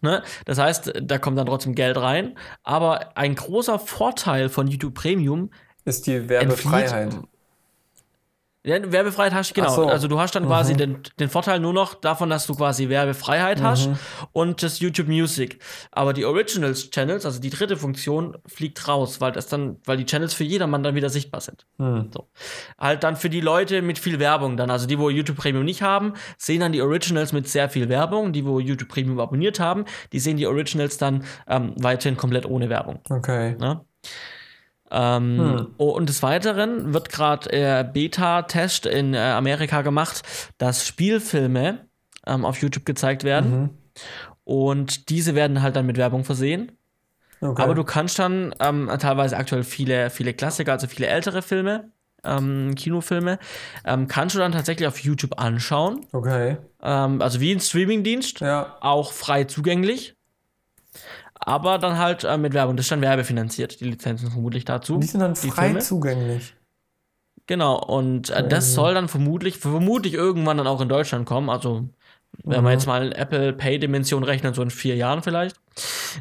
Ne? 0.03 0.23
Das 0.47 0.59
heißt, 0.59 0.93
da 1.03 1.19
kommt 1.19 1.39
dann 1.39 1.47
trotzdem 1.47 1.75
Geld 1.75 1.97
rein. 1.97 2.37
Aber 2.63 3.17
ein 3.17 3.35
großer 3.35 3.79
Vorteil 3.79 4.49
von 4.49 4.67
YouTube 4.67 4.95
Premium 4.95 5.51
ist 5.85 6.07
die 6.07 6.29
Werbefreiheit. 6.29 7.17
Ja, 8.63 8.93
Werbefreiheit 8.93 9.33
hast 9.33 9.51
du, 9.51 9.55
genau. 9.55 9.75
So. 9.75 9.89
Also 9.89 10.07
du 10.07 10.21
hast 10.21 10.35
dann 10.35 10.45
quasi 10.45 10.75
mhm. 10.75 10.79
den, 10.79 10.99
den 11.19 11.29
Vorteil 11.31 11.61
nur 11.61 11.73
noch 11.73 11.95
davon, 11.95 12.29
dass 12.29 12.47
du 12.47 12.55
quasi 12.55 12.91
Werbefreiheit 12.91 13.61
mhm. 13.61 13.65
hast 13.65 13.91
und 14.33 14.63
das 14.63 14.81
YouTube 14.81 15.09
Music. 15.09 15.63
Aber 15.93 16.13
die 16.13 16.27
Originals 16.27 16.91
Channels, 16.91 17.25
also 17.25 17.41
die 17.41 17.49
dritte 17.49 17.79
Funktion, 17.79 18.37
fliegt 18.47 18.87
raus, 18.87 19.21
weil 19.23 19.33
das 19.33 19.47
dann, 19.47 19.79
weil 19.87 19.97
die 19.97 20.05
Channels 20.05 20.35
für 20.35 20.45
jedermann 20.45 20.83
dann 20.83 20.95
wieder 20.95 21.09
sichtbar 21.09 21.41
sind. 21.41 21.67
Mhm. 21.79 22.11
So. 22.13 22.29
Halt 22.79 23.03
dann 23.03 23.17
für 23.17 23.31
die 23.31 23.41
Leute 23.41 23.81
mit 23.81 23.99
viel 23.99 24.19
Werbung 24.19 24.59
dann. 24.59 24.71
Also 24.71 24.87
die, 24.87 24.99
wo 24.99 25.09
YouTube 25.09 25.39
Premium 25.39 25.65
nicht 25.65 25.81
haben, 25.81 26.13
sehen 26.37 26.61
dann 26.61 26.73
die 26.73 26.83
Originals 26.83 27.33
mit 27.33 27.49
sehr 27.49 27.71
viel 27.71 27.89
Werbung. 27.89 28.35
Die, 28.35 28.45
wo 28.45 28.61
YouTube 28.61 28.91
Premium 28.91 29.21
abonniert 29.21 29.59
haben, 29.59 29.87
die 30.13 30.21
sehen 30.21 30.37
die 30.37 30.47
Originals 30.47 30.99
dann 30.99 31.25
ähm, 31.49 31.73
weiterhin 31.79 32.19
komplett 32.19 32.45
ohne 32.45 32.69
Werbung. 32.69 33.01
Okay. 33.09 33.57
Ja? 33.59 33.85
Ähm, 34.91 35.39
hm. 35.39 35.67
Und 35.77 36.09
des 36.09 36.23
Weiteren 36.23 36.93
wird 36.93 37.11
gerade 37.11 37.53
äh, 37.53 37.85
Beta-Test 37.85 38.87
in 38.87 39.15
äh, 39.15 39.19
Amerika 39.19 39.83
gemacht, 39.83 40.23
dass 40.59 40.87
Spielfilme 40.87 41.87
ähm, 42.27 42.45
auf 42.45 42.61
YouTube 42.61 42.85
gezeigt 42.85 43.25
werden. 43.25 43.51
Mhm. 43.51 43.71
Und 44.45 45.09
diese 45.11 45.35
werden 45.35 45.63
halt 45.63 45.77
dann 45.77 45.87
mit 45.87 45.97
Werbung 45.97 46.25
versehen. 46.25 46.73
Okay. 47.41 47.63
Aber 47.63 47.75
du 47.75 47.85
kannst 47.85 48.19
dann 48.19 48.55
ähm, 48.61 48.91
teilweise 48.99 49.37
aktuell 49.37 49.65
viele, 49.65 50.11
viele 50.11 50.35
Klassiker, 50.35 50.73
also 50.73 50.87
viele 50.87 51.07
ältere 51.07 51.41
Filme, 51.41 51.91
ähm, 52.25 52.75
Kinofilme, 52.75 53.39
ähm, 53.85 54.09
kannst 54.09 54.35
du 54.35 54.41
dann 54.41 54.53
tatsächlich 54.53 54.87
auf 54.87 54.99
YouTube 54.99 55.39
anschauen. 55.41 56.05
Okay. 56.13 56.59
Ähm, 56.83 57.23
also 57.23 57.41
wie 57.41 57.53
ein 57.53 57.61
Streamingdienst, 57.61 58.41
ja. 58.41 58.77
auch 58.81 59.13
frei 59.13 59.45
zugänglich 59.45 60.17
aber 61.41 61.79
dann 61.79 61.99
halt 61.99 62.25
äh, 62.25 62.37
mit 62.37 62.55
Werbung. 62.55 62.77
Das 62.77 62.87
ist 62.87 62.93
dann 62.93 63.01
werbefinanziert, 63.01 63.81
die 63.81 63.87
Lizenzen 63.87 64.31
vermutlich 64.31 64.65
dazu. 64.65 64.99
Die 64.99 65.07
sind 65.07 65.21
dann 65.21 65.35
frei 65.35 65.75
zugänglich. 65.75 66.55
Genau, 67.47 67.83
und 67.83 68.31
äh, 68.31 68.47
das 68.47 68.75
soll 68.75 68.95
dann 68.95 69.09
vermutlich, 69.09 69.59
vermutlich 69.59 70.15
irgendwann 70.15 70.59
dann 70.59 70.69
auch 70.69 70.81
in 70.81 70.89
Deutschland 70.89 71.27
kommen. 71.27 71.51
Also, 71.51 71.89
wenn 72.45 72.61
mhm. 72.61 72.65
wir 72.65 72.71
jetzt 72.73 72.87
mal 72.87 73.13
Apple 73.13 73.53
Pay-Dimension 73.53 74.23
rechnen, 74.23 74.55
so 74.55 74.63
in 74.63 74.71
vier 74.71 74.95
Jahren 74.95 75.23
vielleicht, 75.23 75.57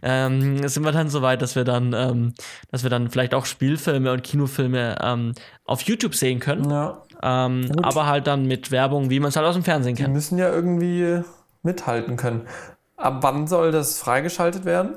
ähm, 0.01 0.67
sind 0.67 0.84
wir 0.84 0.91
dann 0.91 1.09
so 1.09 1.22
weit, 1.22 1.41
dass 1.41 1.55
wir 1.55 1.65
dann, 1.65 1.93
ähm, 1.93 2.34
dass 2.72 2.82
wir 2.82 2.89
dann 2.89 3.11
vielleicht 3.11 3.36
auch 3.36 3.45
Spielfilme 3.45 4.11
und 4.11 4.24
Kinofilme 4.24 4.97
ähm, 5.03 5.34
auf 5.65 5.82
YouTube 5.82 6.15
sehen 6.15 6.39
können. 6.39 6.70
Ja. 6.72 7.03
Ähm, 7.22 7.70
aber 7.84 8.07
halt 8.07 8.26
dann 8.26 8.45
mit 8.45 8.72
Werbung, 8.72 9.09
wie 9.09 9.20
man 9.20 9.30
es 9.30 9.36
halt 9.36 9.45
aus 9.45 9.55
dem 9.55 9.63
Fernsehen 9.63 9.95
kennt. 9.95 10.07
Die 10.07 10.13
müssen 10.13 10.38
ja 10.38 10.49
irgendwie 10.49 11.22
mithalten 11.61 12.15
können. 12.15 12.47
Ab 12.95 13.20
wann 13.22 13.45
soll 13.45 13.72
das 13.72 13.99
freigeschaltet 13.99 14.65
werden? 14.65 14.95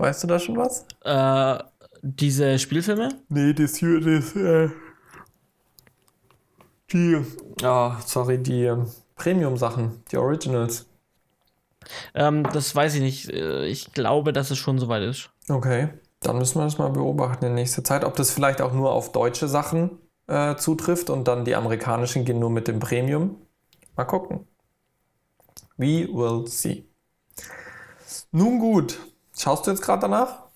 Weißt 0.00 0.22
du 0.22 0.28
da 0.28 0.38
schon 0.38 0.56
was? 0.56 0.86
Äh, 1.04 1.62
diese 2.00 2.58
Spielfilme? 2.58 3.10
Nee, 3.28 3.52
das 3.52 3.76
hier, 3.76 4.00
das, 4.00 4.34
äh, 4.34 4.70
die, 6.90 7.22
oh, 7.62 7.92
sorry, 8.06 8.38
die 8.38 8.64
ähm, 8.64 8.86
Premium-Sachen, 9.16 10.02
die 10.10 10.16
Originals. 10.16 10.86
Ähm, 12.14 12.44
das 12.50 12.74
weiß 12.74 12.94
ich 12.94 13.02
nicht. 13.02 13.28
Äh, 13.28 13.66
ich 13.66 13.92
glaube, 13.92 14.32
dass 14.32 14.50
es 14.50 14.56
schon 14.56 14.78
soweit 14.78 15.02
ist. 15.02 15.28
Okay, 15.50 15.90
dann 16.20 16.38
müssen 16.38 16.58
wir 16.58 16.64
das 16.64 16.78
mal 16.78 16.88
beobachten 16.88 17.44
in 17.44 17.54
nächster 17.54 17.84
Zeit, 17.84 18.02
ob 18.02 18.16
das 18.16 18.30
vielleicht 18.30 18.62
auch 18.62 18.72
nur 18.72 18.92
auf 18.92 19.12
deutsche 19.12 19.48
Sachen 19.48 19.98
äh, 20.28 20.56
zutrifft 20.56 21.10
und 21.10 21.28
dann 21.28 21.44
die 21.44 21.54
amerikanischen 21.54 22.24
gehen 22.24 22.38
nur 22.38 22.48
mit 22.48 22.68
dem 22.68 22.80
Premium. 22.80 23.36
Mal 23.96 24.04
gucken. 24.04 24.46
We 25.76 26.08
will 26.08 26.46
see. 26.46 26.86
Nun 28.32 28.58
gut, 28.60 28.98
Schaust 29.40 29.66
du 29.66 29.70
jetzt 29.70 29.82
gerade 29.82 30.02
danach? 30.02 30.50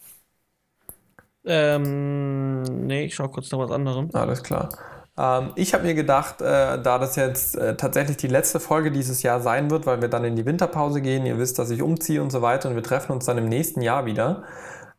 Ähm, 1.46 2.62
nee, 2.62 3.04
ich 3.04 3.14
schaue 3.14 3.30
kurz 3.30 3.50
nach 3.50 3.58
was 3.58 3.70
anderem. 3.70 4.10
Alles 4.12 4.42
klar. 4.42 4.68
Ähm, 5.16 5.52
ich 5.54 5.72
habe 5.74 5.84
mir 5.84 5.94
gedacht, 5.94 6.40
äh, 6.40 6.80
da 6.82 6.98
das 6.98 7.16
jetzt 7.16 7.56
äh, 7.56 7.76
tatsächlich 7.76 8.16
die 8.16 8.28
letzte 8.28 8.60
Folge 8.60 8.90
dieses 8.90 9.22
Jahr 9.22 9.40
sein 9.40 9.70
wird, 9.70 9.86
weil 9.86 10.00
wir 10.00 10.08
dann 10.08 10.24
in 10.24 10.36
die 10.36 10.44
Winterpause 10.44 11.00
gehen, 11.00 11.24
ihr 11.24 11.38
wisst, 11.38 11.58
dass 11.58 11.70
ich 11.70 11.82
umziehe 11.82 12.22
und 12.22 12.30
so 12.30 12.42
weiter 12.42 12.68
und 12.68 12.74
wir 12.74 12.82
treffen 12.82 13.12
uns 13.12 13.24
dann 13.24 13.38
im 13.38 13.48
nächsten 13.48 13.80
Jahr 13.80 14.06
wieder. 14.06 14.42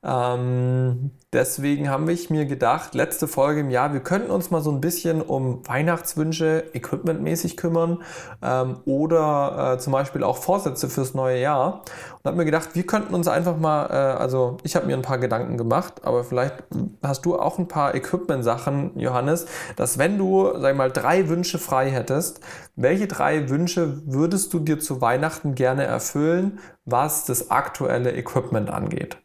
Ähm, 0.05 1.11
deswegen 1.33 1.89
habe 1.89 2.13
ich 2.13 2.29
mir 2.29 2.45
gedacht, 2.45 2.93
letzte 2.93 3.27
Folge 3.27 3.61
im 3.61 3.71
Jahr, 3.71 3.91
wir 3.91 4.01
könnten 4.01 4.29
uns 4.29 4.51
mal 4.51 4.61
so 4.61 4.71
ein 4.71 4.79
bisschen 4.79 5.21
um 5.23 5.67
Weihnachtswünsche 5.67 6.65
equipmentmäßig 6.73 7.57
kümmern 7.57 8.03
ähm, 8.43 8.77
oder 8.85 9.73
äh, 9.73 9.79
zum 9.79 9.93
Beispiel 9.93 10.23
auch 10.23 10.37
Vorsätze 10.37 10.89
fürs 10.89 11.15
neue 11.15 11.41
Jahr. 11.41 11.81
Und 12.19 12.25
habe 12.25 12.37
mir 12.37 12.45
gedacht, 12.45 12.69
wir 12.73 12.85
könnten 12.85 13.15
uns 13.15 13.27
einfach 13.27 13.57
mal, 13.57 13.87
äh, 13.87 13.93
also 13.93 14.57
ich 14.61 14.75
habe 14.75 14.85
mir 14.85 14.95
ein 14.95 15.01
paar 15.01 15.17
Gedanken 15.17 15.57
gemacht, 15.57 16.01
aber 16.03 16.23
vielleicht 16.23 16.63
hast 17.01 17.25
du 17.25 17.39
auch 17.39 17.57
ein 17.57 17.67
paar 17.67 17.95
Equipment-Sachen, 17.95 18.99
Johannes, 18.99 19.47
dass 19.75 19.97
wenn 19.97 20.19
du, 20.19 20.51
sag 20.55 20.71
ich 20.71 20.77
mal, 20.77 20.91
drei 20.91 21.29
Wünsche 21.29 21.57
frei 21.57 21.89
hättest, 21.89 22.41
welche 22.75 23.07
drei 23.07 23.49
Wünsche 23.49 24.03
würdest 24.05 24.53
du 24.53 24.59
dir 24.59 24.79
zu 24.79 25.01
Weihnachten 25.01 25.55
gerne 25.55 25.85
erfüllen, 25.85 26.59
was 26.85 27.25
das 27.25 27.49
aktuelle 27.49 28.11
Equipment 28.11 28.69
angeht? 28.69 29.17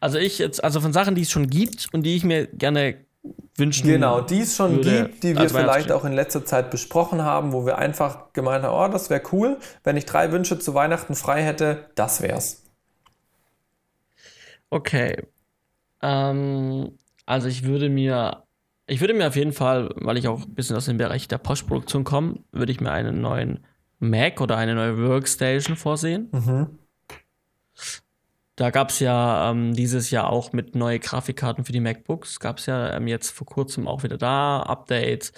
Also 0.00 0.18
ich 0.18 0.38
jetzt, 0.38 0.62
also 0.62 0.80
von 0.80 0.92
Sachen, 0.92 1.14
die 1.14 1.22
es 1.22 1.30
schon 1.30 1.48
gibt 1.48 1.88
und 1.92 2.02
die 2.02 2.16
ich 2.16 2.24
mir 2.24 2.46
gerne 2.46 2.96
wünschen 3.56 3.86
Genau, 3.86 4.20
die 4.20 4.40
es 4.40 4.56
schon 4.56 4.76
würde, 4.76 5.04
gibt, 5.04 5.22
die 5.22 5.36
wir 5.36 5.48
vielleicht 5.48 5.92
auch 5.92 6.04
in 6.04 6.12
letzter 6.12 6.44
Zeit 6.44 6.70
besprochen 6.70 7.22
haben, 7.22 7.52
wo 7.52 7.66
wir 7.66 7.78
einfach 7.78 8.32
gemeint 8.32 8.64
haben, 8.64 8.74
oh, 8.74 8.92
das 8.92 9.10
wäre 9.10 9.22
cool, 9.32 9.58
wenn 9.84 9.96
ich 9.96 10.06
drei 10.06 10.32
Wünsche 10.32 10.58
zu 10.58 10.74
Weihnachten 10.74 11.14
frei 11.14 11.42
hätte, 11.42 11.90
das 11.94 12.22
wär's. 12.22 12.64
Okay. 14.70 15.16
Ähm, 16.00 16.98
also 17.26 17.48
ich 17.48 17.64
würde 17.64 17.90
mir, 17.90 18.44
ich 18.86 19.00
würde 19.00 19.14
mir 19.14 19.28
auf 19.28 19.36
jeden 19.36 19.52
Fall, 19.52 19.90
weil 19.96 20.16
ich 20.16 20.28
auch 20.28 20.42
ein 20.42 20.54
bisschen 20.54 20.76
aus 20.76 20.86
dem 20.86 20.96
Bereich 20.96 21.28
der 21.28 21.38
Postproduktion 21.38 22.04
komme, 22.04 22.40
würde 22.52 22.72
ich 22.72 22.80
mir 22.80 22.90
einen 22.90 23.20
neuen 23.20 23.66
Mac 23.98 24.40
oder 24.40 24.56
eine 24.56 24.74
neue 24.74 24.96
Workstation 24.98 25.76
vorsehen. 25.76 26.28
Mhm. 26.32 26.78
Da 28.60 28.68
gab 28.68 28.90
es 28.90 29.00
ja 29.00 29.50
ähm, 29.50 29.72
dieses 29.72 30.10
Jahr 30.10 30.28
auch 30.28 30.52
mit 30.52 30.74
neue 30.74 30.98
Grafikkarten 30.98 31.64
für 31.64 31.72
die 31.72 31.80
MacBooks, 31.80 32.40
gab 32.40 32.58
es 32.58 32.66
ja 32.66 32.94
ähm, 32.94 33.06
jetzt 33.06 33.30
vor 33.30 33.46
kurzem 33.46 33.88
auch 33.88 34.02
wieder 34.02 34.18
da 34.18 34.60
Updates. 34.60 35.32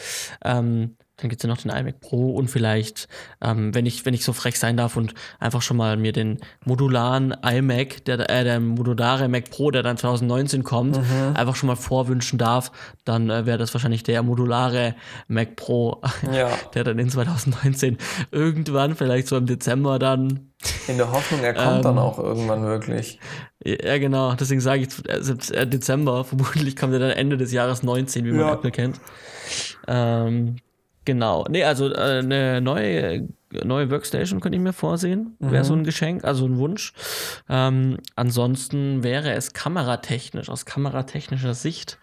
Ähm, 0.45 0.97
dann 1.23 1.29
gibt 1.29 1.41
es 1.41 1.45
ja 1.45 1.49
noch 1.49 1.63
den 1.63 1.71
iMac 1.71 2.01
Pro 2.01 2.35
und 2.35 2.49
vielleicht, 2.49 3.09
ähm, 3.41 3.75
wenn, 3.75 3.87
ich, 3.87 4.05
wenn 4.05 4.13
ich 4.13 4.25
so 4.25 4.33
frech 4.33 4.59
sein 4.59 4.77
darf 4.77 4.97
und 4.97 5.15
einfach 5.39 5.63
schon 5.63 5.77
mal 5.77 5.97
mir 5.97 6.13
den 6.13 6.39
modularen 6.65 7.35
iMac, 7.45 8.05
der, 8.05 8.29
äh, 8.29 8.45
der 8.45 8.59
modulare 8.61 9.29
Mac 9.29 9.51
Pro, 9.51 9.71
der 9.71 9.83
dann 9.83 9.97
2019 9.97 10.65
kommt, 10.65 10.97
mhm. 10.97 11.35
einfach 11.35 11.55
schon 11.55 11.69
mal 11.69 11.77
vorwünschen 11.77 12.39
darf, 12.39 12.73
dann 13.05 13.31
äh, 13.31 13.47
wäre 13.47 13.59
das 13.59 13.73
wahrscheinlich 13.73 14.03
der 14.03 14.23
modulare 14.23 14.97
Mac 15.29 15.55
Pro, 15.55 16.03
ja. 16.33 16.51
der 16.75 16.85
dann 16.85 16.99
in 16.99 17.09
2019 17.09 17.99
irgendwann, 18.33 18.97
vielleicht 18.97 19.29
so 19.29 19.37
im 19.37 19.47
Dezember 19.47 19.99
dann. 20.01 20.49
In 20.87 20.97
der 20.97 21.11
Hoffnung, 21.11 21.41
er 21.43 21.55
kommt 21.55 21.77
ähm, 21.77 21.83
dann 21.83 21.99
auch 21.99 22.19
irgendwann 22.19 22.63
wirklich. 22.63 23.19
Ja, 23.65 23.99
genau. 23.99 24.35
Deswegen 24.35 24.61
sage 24.61 24.83
ich 24.83 25.09
äh, 25.09 25.57
äh, 25.57 25.67
Dezember. 25.67 26.25
Vermutlich 26.25 26.77
kommt 26.77 26.93
er 26.93 26.99
dann 26.99 27.11
Ende 27.11 27.37
des 27.37 27.53
Jahres 27.53 27.83
19, 27.83 28.25
wie 28.25 28.33
man 28.33 28.41
ja. 28.41 28.53
Apple 28.53 28.71
kennt. 28.71 29.01
Ähm, 29.87 30.57
Genau. 31.05 31.45
Nee, 31.49 31.65
also 31.65 31.93
äh, 31.93 32.21
eine 32.21 32.61
neue, 32.61 33.29
neue 33.65 33.91
Workstation 33.91 34.41
könnte 34.41 34.57
ich 34.57 34.63
mir 34.63 34.73
vorsehen. 34.73 35.37
Mhm. 35.39 35.51
Wäre 35.51 35.65
so 35.65 35.75
ein 35.75 35.85
Geschenk, 35.85 36.25
also 36.25 36.47
ein 36.47 36.59
Wunsch. 36.59 36.93
Ähm, 37.49 37.99
ansonsten 38.15 39.03
wäre 39.03 39.33
es 39.33 39.53
kameratechnisch, 39.53 40.49
aus 40.49 40.65
kameratechnischer 40.65 41.55
Sicht. 41.55 41.99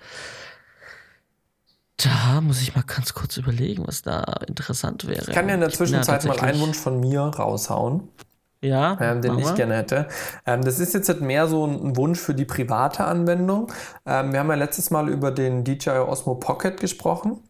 Da 1.97 2.39
muss 2.41 2.61
ich 2.61 2.75
mal 2.75 2.83
ganz 2.83 3.13
kurz 3.13 3.35
überlegen, 3.37 3.85
was 3.85 4.01
da 4.01 4.23
interessant 4.47 5.07
wäre. 5.07 5.25
Ich 5.27 5.33
kann 5.33 5.49
ja 5.49 5.55
in 5.55 5.59
der 5.59 5.69
Zwischenzeit 5.69 6.23
mal 6.25 6.39
einen 6.39 6.59
Wunsch 6.59 6.77
von 6.77 6.99
mir 6.99 7.21
raushauen. 7.21 8.07
Ja, 8.61 8.97
ähm, 8.99 9.21
den 9.21 9.39
ich 9.39 9.55
gerne 9.55 9.77
hätte. 9.77 10.07
Ähm, 10.45 10.63
das 10.63 10.79
ist 10.79 10.93
jetzt 10.93 11.21
mehr 11.21 11.47
so 11.47 11.65
ein 11.65 11.95
Wunsch 11.95 12.19
für 12.19 12.33
die 12.33 12.43
private 12.43 13.05
Anwendung. 13.05 13.71
Ähm, 14.05 14.33
wir 14.33 14.39
haben 14.39 14.49
ja 14.49 14.55
letztes 14.55 14.91
Mal 14.91 15.07
über 15.07 15.31
den 15.31 15.63
DJI 15.63 15.99
Osmo 15.99 16.35
Pocket 16.35 16.77
gesprochen. 16.77 17.41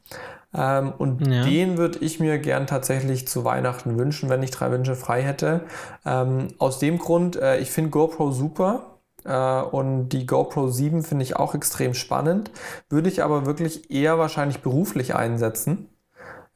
Ähm, 0.53 0.93
und 0.97 1.27
ja. 1.27 1.43
den 1.43 1.77
würde 1.77 1.99
ich 1.99 2.19
mir 2.19 2.39
gern 2.39 2.65
tatsächlich 2.65 3.27
zu 3.27 3.43
Weihnachten 3.45 3.97
wünschen, 3.97 4.29
wenn 4.29 4.41
ich 4.41 4.51
drei 4.51 4.71
Wünsche 4.71 4.95
frei 4.95 5.21
hätte. 5.21 5.61
Ähm, 6.05 6.49
aus 6.57 6.79
dem 6.79 6.97
Grund, 6.97 7.35
äh, 7.35 7.59
ich 7.59 7.71
finde 7.71 7.91
GoPro 7.91 8.31
super. 8.31 8.99
Äh, 9.25 9.61
und 9.61 10.09
die 10.09 10.25
GoPro 10.25 10.69
7 10.69 11.03
finde 11.03 11.23
ich 11.23 11.35
auch 11.35 11.53
extrem 11.53 11.93
spannend. 11.93 12.51
Würde 12.89 13.09
ich 13.09 13.23
aber 13.23 13.45
wirklich 13.45 13.91
eher 13.91 14.17
wahrscheinlich 14.17 14.61
beruflich 14.61 15.15
einsetzen. 15.15 15.89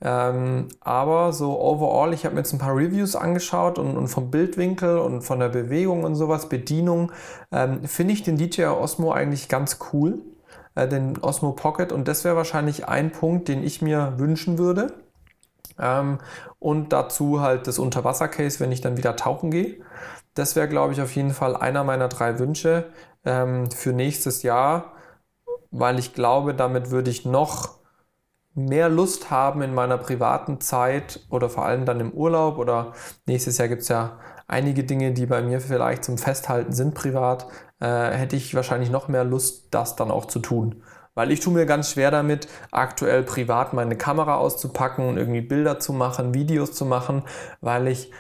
Ähm, 0.01 0.67
aber 0.81 1.31
so 1.31 1.59
overall, 1.61 2.13
ich 2.13 2.25
habe 2.25 2.35
mir 2.35 2.41
jetzt 2.41 2.51
ein 2.51 2.59
paar 2.59 2.75
Reviews 2.75 3.15
angeschaut 3.15 3.79
und, 3.79 3.95
und, 3.95 4.07
vom 4.09 4.31
Bildwinkel 4.31 4.97
und 4.97 5.21
von 5.21 5.39
der 5.39 5.49
Bewegung 5.49 6.03
und 6.03 6.15
sowas, 6.15 6.49
Bedienung, 6.49 7.11
ähm, 7.53 7.85
finde 7.85 8.13
ich 8.13 8.23
den 8.23 8.37
DJI 8.37 8.65
Osmo 8.65 9.13
eigentlich 9.13 9.47
ganz 9.47 9.77
cool 9.93 10.19
äh, 10.75 10.87
den 10.87 11.17
Osmo 11.19 11.53
Pocket. 11.53 11.91
Und 11.91 12.07
das 12.07 12.23
wäre 12.23 12.35
wahrscheinlich 12.35 12.87
ein 12.87 13.11
Punkt, 13.11 13.47
den 13.47 13.63
ich 13.63 13.81
mir 13.81 14.13
wünschen 14.17 14.57
würde. 14.57 14.93
Ähm, 15.79 16.19
und 16.59 16.93
dazu 16.93 17.41
halt 17.41 17.67
das 17.67 17.79
Unterwasser-Case, 17.79 18.59
wenn 18.59 18.71
ich 18.71 18.81
dann 18.81 18.97
wieder 18.97 19.15
tauchen 19.15 19.51
gehe. 19.51 19.77
Das 20.33 20.55
wäre, 20.55 20.67
glaube 20.67 20.93
ich, 20.93 21.01
auf 21.01 21.15
jeden 21.15 21.31
Fall 21.31 21.55
einer 21.55 21.83
meiner 21.83 22.07
drei 22.07 22.39
Wünsche 22.39 22.85
ähm, 23.25 23.69
für 23.71 23.93
nächstes 23.93 24.43
Jahr, 24.43 24.93
weil 25.71 25.99
ich 25.99 26.13
glaube, 26.13 26.53
damit 26.53 26.91
würde 26.91 27.11
ich 27.11 27.25
noch 27.25 27.79
mehr 28.55 28.89
Lust 28.89 29.31
haben 29.31 29.61
in 29.61 29.73
meiner 29.73 29.97
privaten 29.97 30.61
Zeit 30.61 31.21
oder 31.29 31.49
vor 31.49 31.65
allem 31.65 31.85
dann 31.85 31.99
im 31.99 32.11
Urlaub 32.11 32.57
oder 32.57 32.93
nächstes 33.25 33.57
Jahr 33.57 33.67
gibt 33.67 33.81
es 33.81 33.87
ja 33.87 34.19
einige 34.47 34.83
Dinge, 34.83 35.11
die 35.13 35.25
bei 35.25 35.41
mir 35.41 35.59
vielleicht 35.59 36.03
zum 36.03 36.17
Festhalten 36.17 36.71
sind 36.73 36.93
privat, 36.93 37.47
äh, 37.83 38.11
hätte 38.11 38.37
ich 38.37 38.55
wahrscheinlich 38.55 38.89
noch 38.89 39.09
mehr 39.09 39.25
Lust, 39.25 39.67
das 39.71 39.95
dann 39.97 40.09
auch 40.09 40.25
zu 40.25 40.39
tun. 40.39 40.81
Weil 41.15 41.31
ich 41.31 41.41
tue 41.41 41.53
mir 41.53 41.65
ganz 41.65 41.91
schwer 41.91 42.11
damit, 42.11 42.47
aktuell 42.71 43.23
privat 43.23 43.73
meine 43.73 43.97
Kamera 43.97 44.37
auszupacken 44.37 45.07
und 45.07 45.17
irgendwie 45.17 45.41
Bilder 45.41 45.79
zu 45.79 45.91
machen, 45.93 46.33
Videos 46.33 46.71
zu 46.71 46.85
machen, 46.85 47.23
weil 47.61 47.87
ich 47.87 48.11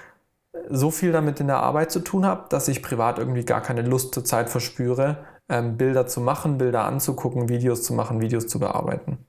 so 0.69 0.91
viel 0.91 1.11
damit 1.11 1.39
in 1.39 1.47
der 1.47 1.57
Arbeit 1.57 1.91
zu 1.91 2.01
tun 2.01 2.25
habe, 2.25 2.45
dass 2.49 2.67
ich 2.67 2.83
privat 2.83 3.17
irgendwie 3.17 3.45
gar 3.45 3.61
keine 3.61 3.81
Lust 3.81 4.13
zur 4.13 4.25
Zeit 4.25 4.49
verspüre, 4.49 5.17
ähm, 5.49 5.77
Bilder 5.77 6.07
zu 6.07 6.21
machen, 6.21 6.57
Bilder 6.57 6.83
anzugucken, 6.83 7.49
Videos 7.49 7.83
zu 7.83 7.93
machen, 7.93 8.21
Videos 8.21 8.47
zu 8.47 8.59
bearbeiten. 8.59 9.25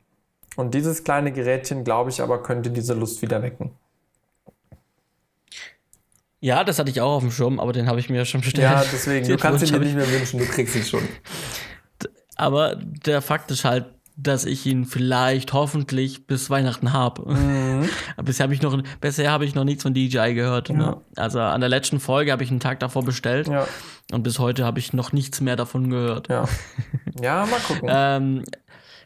Und 0.57 0.75
dieses 0.75 1.05
kleine 1.05 1.33
Gerätchen, 1.33 1.85
glaube 1.85 2.11
ich, 2.11 2.23
aber 2.23 2.43
könnte 2.43 2.71
diese 2.71 2.95
Lust 2.95 3.23
wieder 3.23 3.43
wecken. 3.43 3.71
Ja, 6.45 6.63
das 6.63 6.79
hatte 6.79 6.91
ich 6.91 7.01
auch 7.01 7.15
auf 7.15 7.23
dem 7.23 7.31
Schirm, 7.31 7.59
aber 7.59 7.73
den 7.73 7.87
habe 7.87 7.99
ich 7.99 8.11
mir 8.11 8.19
ja 8.19 8.27
schon 8.27 8.43
bestellt. 8.43 8.65
Ja, 8.65 8.85
deswegen, 8.93 9.27
du 9.27 9.39
kannst 9.39 9.67
ihn 9.67 9.73
dir 9.73 9.79
nicht 9.79 9.97
mehr 9.97 10.11
wünschen, 10.11 10.39
du 10.39 10.45
kriegst 10.45 10.77
ihn 10.77 10.83
schon. 10.85 11.01
Aber 12.37 12.77
der 12.77 13.23
Fakt 13.23 13.51
ist 13.51 13.65
halt, 13.65 13.87
dass 14.15 14.45
ich 14.45 14.67
ihn 14.67 14.85
vielleicht 14.85 15.55
hoffentlich 15.55 16.27
bis 16.27 16.51
Weihnachten 16.51 16.93
habe. 16.93 17.33
Mhm. 17.33 17.89
bisher 18.25 18.45
habe 18.45 18.53
ich 18.53 18.61
noch 18.61 18.79
bisher 19.01 19.31
habe 19.31 19.47
ich 19.47 19.55
noch 19.55 19.65
nichts 19.65 19.85
von 19.85 19.95
DJI 19.95 20.35
gehört. 20.35 20.69
Ja. 20.69 20.75
Ne? 20.75 20.97
Also 21.17 21.41
an 21.41 21.63
der 21.63 21.71
letzten 21.71 21.99
Folge 21.99 22.31
habe 22.31 22.45
ich 22.45 22.51
einen 22.51 22.61
Tag 22.61 22.79
davor 22.79 23.07
bestellt 23.07 23.49
ja. 23.49 23.67
und 24.13 24.23
bis 24.23 24.39
heute 24.39 24.67
habe 24.67 24.79
ich 24.79 24.93
noch 24.93 25.13
nichts 25.13 25.41
mehr 25.41 25.57
davon 25.57 25.89
gehört. 25.89 26.29
Ja, 26.29 26.47
ja 27.23 27.47
mal 27.47 27.61
gucken. 27.61 27.89
ähm, 27.91 28.45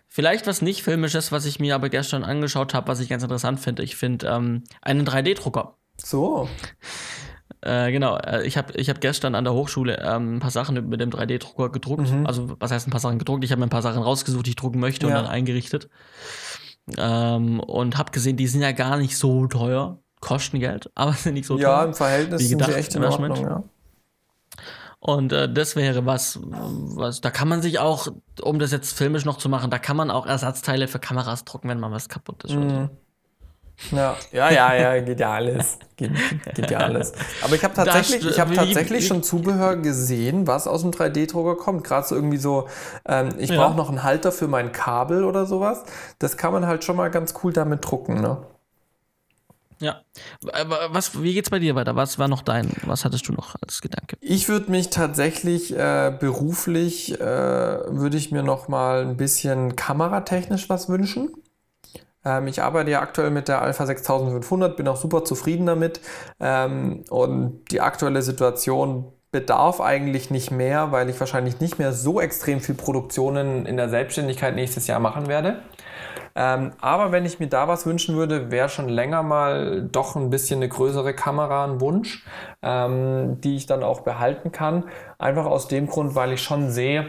vielleicht 0.08 0.48
was 0.48 0.60
nicht 0.60 0.82
filmisches, 0.82 1.30
was 1.30 1.44
ich 1.44 1.60
mir 1.60 1.76
aber 1.76 1.88
gestern 1.88 2.24
angeschaut 2.24 2.74
habe, 2.74 2.88
was 2.88 2.98
ich 2.98 3.08
ganz 3.08 3.22
interessant 3.22 3.60
finde. 3.60 3.84
Ich 3.84 3.94
finde 3.94 4.26
ähm, 4.26 4.64
einen 4.82 5.06
3D-Drucker. 5.06 5.76
So. 6.02 6.48
Äh, 7.68 7.92
genau, 7.92 8.16
äh, 8.16 8.46
ich 8.46 8.56
habe 8.56 8.72
ich 8.76 8.88
hab 8.88 9.00
gestern 9.02 9.34
an 9.34 9.44
der 9.44 9.52
Hochschule 9.52 10.02
ähm, 10.02 10.36
ein 10.36 10.40
paar 10.40 10.50
Sachen 10.50 10.88
mit 10.88 11.00
dem 11.02 11.10
3D-Drucker 11.10 11.70
gedruckt. 11.70 12.10
Mhm. 12.10 12.26
Also, 12.26 12.56
was 12.58 12.70
heißt 12.70 12.88
ein 12.88 12.90
paar 12.90 13.00
Sachen 13.00 13.18
gedruckt? 13.18 13.44
Ich 13.44 13.50
habe 13.50 13.60
mir 13.60 13.66
ein 13.66 13.70
paar 13.70 13.82
Sachen 13.82 14.02
rausgesucht, 14.02 14.46
die 14.46 14.50
ich 14.50 14.56
drucken 14.56 14.80
möchte 14.80 15.06
ja. 15.06 15.08
und 15.08 15.22
dann 15.22 15.30
eingerichtet. 15.30 15.90
Ähm, 16.96 17.60
und 17.60 17.98
habe 17.98 18.10
gesehen, 18.10 18.38
die 18.38 18.46
sind 18.46 18.62
ja 18.62 18.72
gar 18.72 18.96
nicht 18.96 19.18
so 19.18 19.46
teuer, 19.48 19.98
kosten 20.20 20.60
Geld, 20.60 20.90
aber 20.94 21.12
sind 21.12 21.34
nicht 21.34 21.46
so 21.46 21.56
teuer. 21.56 21.62
Ja, 21.62 21.84
im 21.84 21.92
Verhältnis 21.92 22.42
wie 22.42 22.48
gedacht, 22.48 22.70
sind 22.70 22.74
sie 22.74 22.80
echt 22.80 22.94
in 22.94 23.04
Ordnung, 23.04 23.36
ja. 23.36 23.62
Und 25.00 25.32
äh, 25.32 25.52
das 25.52 25.76
wäre 25.76 26.06
was, 26.06 26.40
was, 26.42 27.20
da 27.20 27.30
kann 27.30 27.48
man 27.48 27.62
sich 27.62 27.78
auch, 27.78 28.08
um 28.42 28.58
das 28.58 28.72
jetzt 28.72 28.96
filmisch 28.96 29.24
noch 29.26 29.36
zu 29.36 29.48
machen, 29.48 29.70
da 29.70 29.78
kann 29.78 29.96
man 29.96 30.10
auch 30.10 30.26
Ersatzteile 30.26 30.88
für 30.88 30.98
Kameras 30.98 31.44
drucken, 31.44 31.68
wenn 31.68 31.78
mal 31.78 31.92
was 31.92 32.08
kaputt 32.08 32.44
ist. 32.44 32.54
Mhm. 32.54 32.88
Ja, 33.92 34.16
ja, 34.32 34.50
ja, 34.50 34.74
ja, 34.74 35.00
geht 35.00 35.20
ja 35.20 35.32
alles. 35.32 35.78
Geht, 35.96 36.10
geht 36.54 36.70
ja 36.70 36.78
alles. 36.78 37.12
Aber 37.42 37.54
ich 37.54 37.62
habe 37.62 37.74
tatsächlich, 37.74 38.26
ich 38.26 38.40
hab 38.40 38.52
tatsächlich 38.52 39.06
schon 39.06 39.22
Zubehör 39.22 39.76
gesehen, 39.76 40.46
was 40.46 40.66
aus 40.66 40.82
dem 40.82 40.90
3D-Drucker 40.90 41.56
kommt. 41.56 41.84
Gerade 41.84 42.06
so 42.06 42.14
irgendwie 42.14 42.38
so, 42.38 42.68
ähm, 43.06 43.30
ich 43.38 43.50
ja. 43.50 43.56
brauche 43.56 43.76
noch 43.76 43.88
einen 43.88 44.02
Halter 44.02 44.32
für 44.32 44.48
mein 44.48 44.72
Kabel 44.72 45.24
oder 45.24 45.46
sowas. 45.46 45.84
Das 46.18 46.36
kann 46.36 46.52
man 46.52 46.66
halt 46.66 46.84
schon 46.84 46.96
mal 46.96 47.10
ganz 47.10 47.34
cool 47.42 47.52
damit 47.52 47.84
drucken, 47.84 48.20
ne? 48.20 48.38
Ja. 49.80 50.00
Was, 50.90 51.22
wie 51.22 51.34
geht's 51.34 51.50
bei 51.50 51.60
dir 51.60 51.76
weiter? 51.76 51.94
Was 51.94 52.18
war 52.18 52.26
noch 52.26 52.42
dein, 52.42 52.72
was 52.82 53.04
hattest 53.04 53.28
du 53.28 53.32
noch 53.32 53.54
als 53.62 53.80
Gedanke? 53.80 54.16
Ich 54.20 54.48
würde 54.48 54.72
mich 54.72 54.90
tatsächlich 54.90 55.72
äh, 55.72 56.12
beruflich, 56.18 57.20
äh, 57.20 57.24
würde 57.24 58.16
ich 58.16 58.32
mir 58.32 58.42
noch 58.42 58.66
mal 58.66 59.02
ein 59.02 59.16
bisschen 59.16 59.76
kameratechnisch 59.76 60.68
was 60.68 60.88
wünschen. 60.88 61.30
Ähm, 62.24 62.46
ich 62.46 62.62
arbeite 62.62 62.90
ja 62.90 63.00
aktuell 63.00 63.30
mit 63.30 63.48
der 63.48 63.62
Alpha 63.62 63.86
6500, 63.86 64.76
bin 64.76 64.88
auch 64.88 64.96
super 64.96 65.24
zufrieden 65.24 65.66
damit. 65.66 66.00
Ähm, 66.40 67.04
und 67.10 67.64
die 67.70 67.80
aktuelle 67.80 68.22
Situation 68.22 69.12
bedarf 69.30 69.80
eigentlich 69.80 70.30
nicht 70.30 70.50
mehr, 70.50 70.90
weil 70.90 71.10
ich 71.10 71.20
wahrscheinlich 71.20 71.60
nicht 71.60 71.78
mehr 71.78 71.92
so 71.92 72.20
extrem 72.20 72.60
viel 72.60 72.74
Produktionen 72.74 73.66
in 73.66 73.76
der 73.76 73.88
Selbstständigkeit 73.88 74.54
nächstes 74.54 74.86
Jahr 74.86 75.00
machen 75.00 75.28
werde. 75.28 75.60
Ähm, 76.34 76.72
aber 76.80 77.12
wenn 77.12 77.26
ich 77.26 77.40
mir 77.40 77.48
da 77.48 77.68
was 77.68 77.84
wünschen 77.84 78.16
würde, 78.16 78.50
wäre 78.50 78.68
schon 78.68 78.88
länger 78.88 79.22
mal 79.22 79.82
doch 79.82 80.14
ein 80.16 80.30
bisschen 80.30 80.58
eine 80.58 80.68
größere 80.68 81.12
Kamera 81.12 81.64
ein 81.64 81.80
Wunsch, 81.80 82.24
die 82.62 83.56
ich 83.56 83.66
dann 83.66 83.82
auch 83.82 84.00
behalten 84.00 84.52
kann. 84.52 84.84
Einfach 85.18 85.46
aus 85.46 85.68
dem 85.68 85.88
Grund, 85.88 86.14
weil 86.14 86.32
ich 86.32 86.42
schon 86.42 86.70
sehe, 86.70 87.08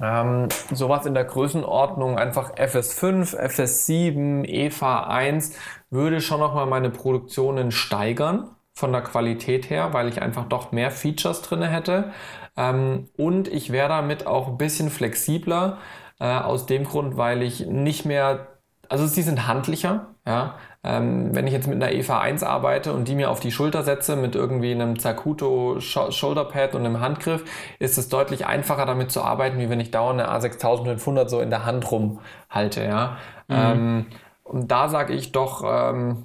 ähm, 0.00 0.48
sowas 0.72 1.06
in 1.06 1.14
der 1.14 1.24
Größenordnung, 1.24 2.18
einfach 2.18 2.54
FS5, 2.54 3.36
FS7, 3.36 4.44
EVA 4.44 5.04
1 5.04 5.56
würde 5.90 6.20
schon 6.20 6.40
nochmal 6.40 6.66
meine 6.66 6.90
Produktionen 6.90 7.70
steigern 7.70 8.50
von 8.74 8.92
der 8.92 9.02
Qualität 9.02 9.68
her, 9.70 9.92
weil 9.92 10.08
ich 10.08 10.22
einfach 10.22 10.46
doch 10.46 10.72
mehr 10.72 10.90
Features 10.90 11.42
drin 11.42 11.62
hätte. 11.62 12.12
Ähm, 12.56 13.08
und 13.16 13.48
ich 13.48 13.70
wäre 13.70 13.88
damit 13.88 14.26
auch 14.26 14.48
ein 14.48 14.58
bisschen 14.58 14.90
flexibler, 14.90 15.78
äh, 16.22 16.38
aus 16.38 16.66
dem 16.66 16.84
Grund, 16.84 17.16
weil 17.16 17.42
ich 17.42 17.66
nicht 17.66 18.04
mehr, 18.04 18.46
also 18.88 19.06
sie 19.06 19.22
sind 19.22 19.46
handlicher, 19.48 20.14
ja, 20.26 20.54
ähm, 20.84 21.34
wenn 21.34 21.46
ich 21.46 21.52
jetzt 21.52 21.68
mit 21.68 21.82
einer 21.82 21.92
EVA 21.92 22.20
1 22.20 22.42
arbeite 22.42 22.92
und 22.92 23.06
die 23.06 23.14
mir 23.14 23.30
auf 23.30 23.40
die 23.40 23.52
Schulter 23.52 23.82
setze 23.84 24.16
mit 24.16 24.34
irgendwie 24.34 24.72
einem 24.72 24.98
Zacuto 24.98 25.78
Shoulderpad 25.80 26.74
und 26.74 26.84
einem 26.84 27.00
Handgriff, 27.00 27.44
ist 27.78 27.98
es 27.98 28.08
deutlich 28.08 28.46
einfacher 28.46 28.84
damit 28.84 29.12
zu 29.12 29.22
arbeiten, 29.22 29.58
wie 29.58 29.70
wenn 29.70 29.80
ich 29.80 29.92
dauernd 29.92 30.20
eine 30.20 30.30
A6500 30.30 31.28
so 31.28 31.40
in 31.40 31.50
der 31.50 31.64
Hand 31.64 31.90
rumhalte. 31.90 32.84
Ja? 32.84 33.18
Mhm. 33.48 33.56
Ähm, 33.56 34.06
und 34.42 34.72
da 34.72 34.88
sage 34.88 35.14
ich 35.14 35.32
doch, 35.32 35.62
ähm, 35.64 36.24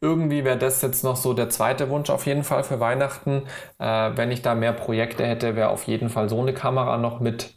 irgendwie 0.00 0.44
wäre 0.44 0.58
das 0.58 0.82
jetzt 0.82 1.02
noch 1.02 1.16
so 1.16 1.32
der 1.32 1.48
zweite 1.48 1.88
Wunsch 1.88 2.10
auf 2.10 2.26
jeden 2.26 2.44
Fall 2.44 2.62
für 2.62 2.78
Weihnachten. 2.80 3.44
Äh, 3.78 4.10
wenn 4.16 4.30
ich 4.30 4.42
da 4.42 4.54
mehr 4.54 4.74
Projekte 4.74 5.24
hätte, 5.24 5.56
wäre 5.56 5.70
auf 5.70 5.84
jeden 5.84 6.10
Fall 6.10 6.28
so 6.28 6.40
eine 6.40 6.52
Kamera 6.52 6.98
noch 6.98 7.20
mit 7.20 7.54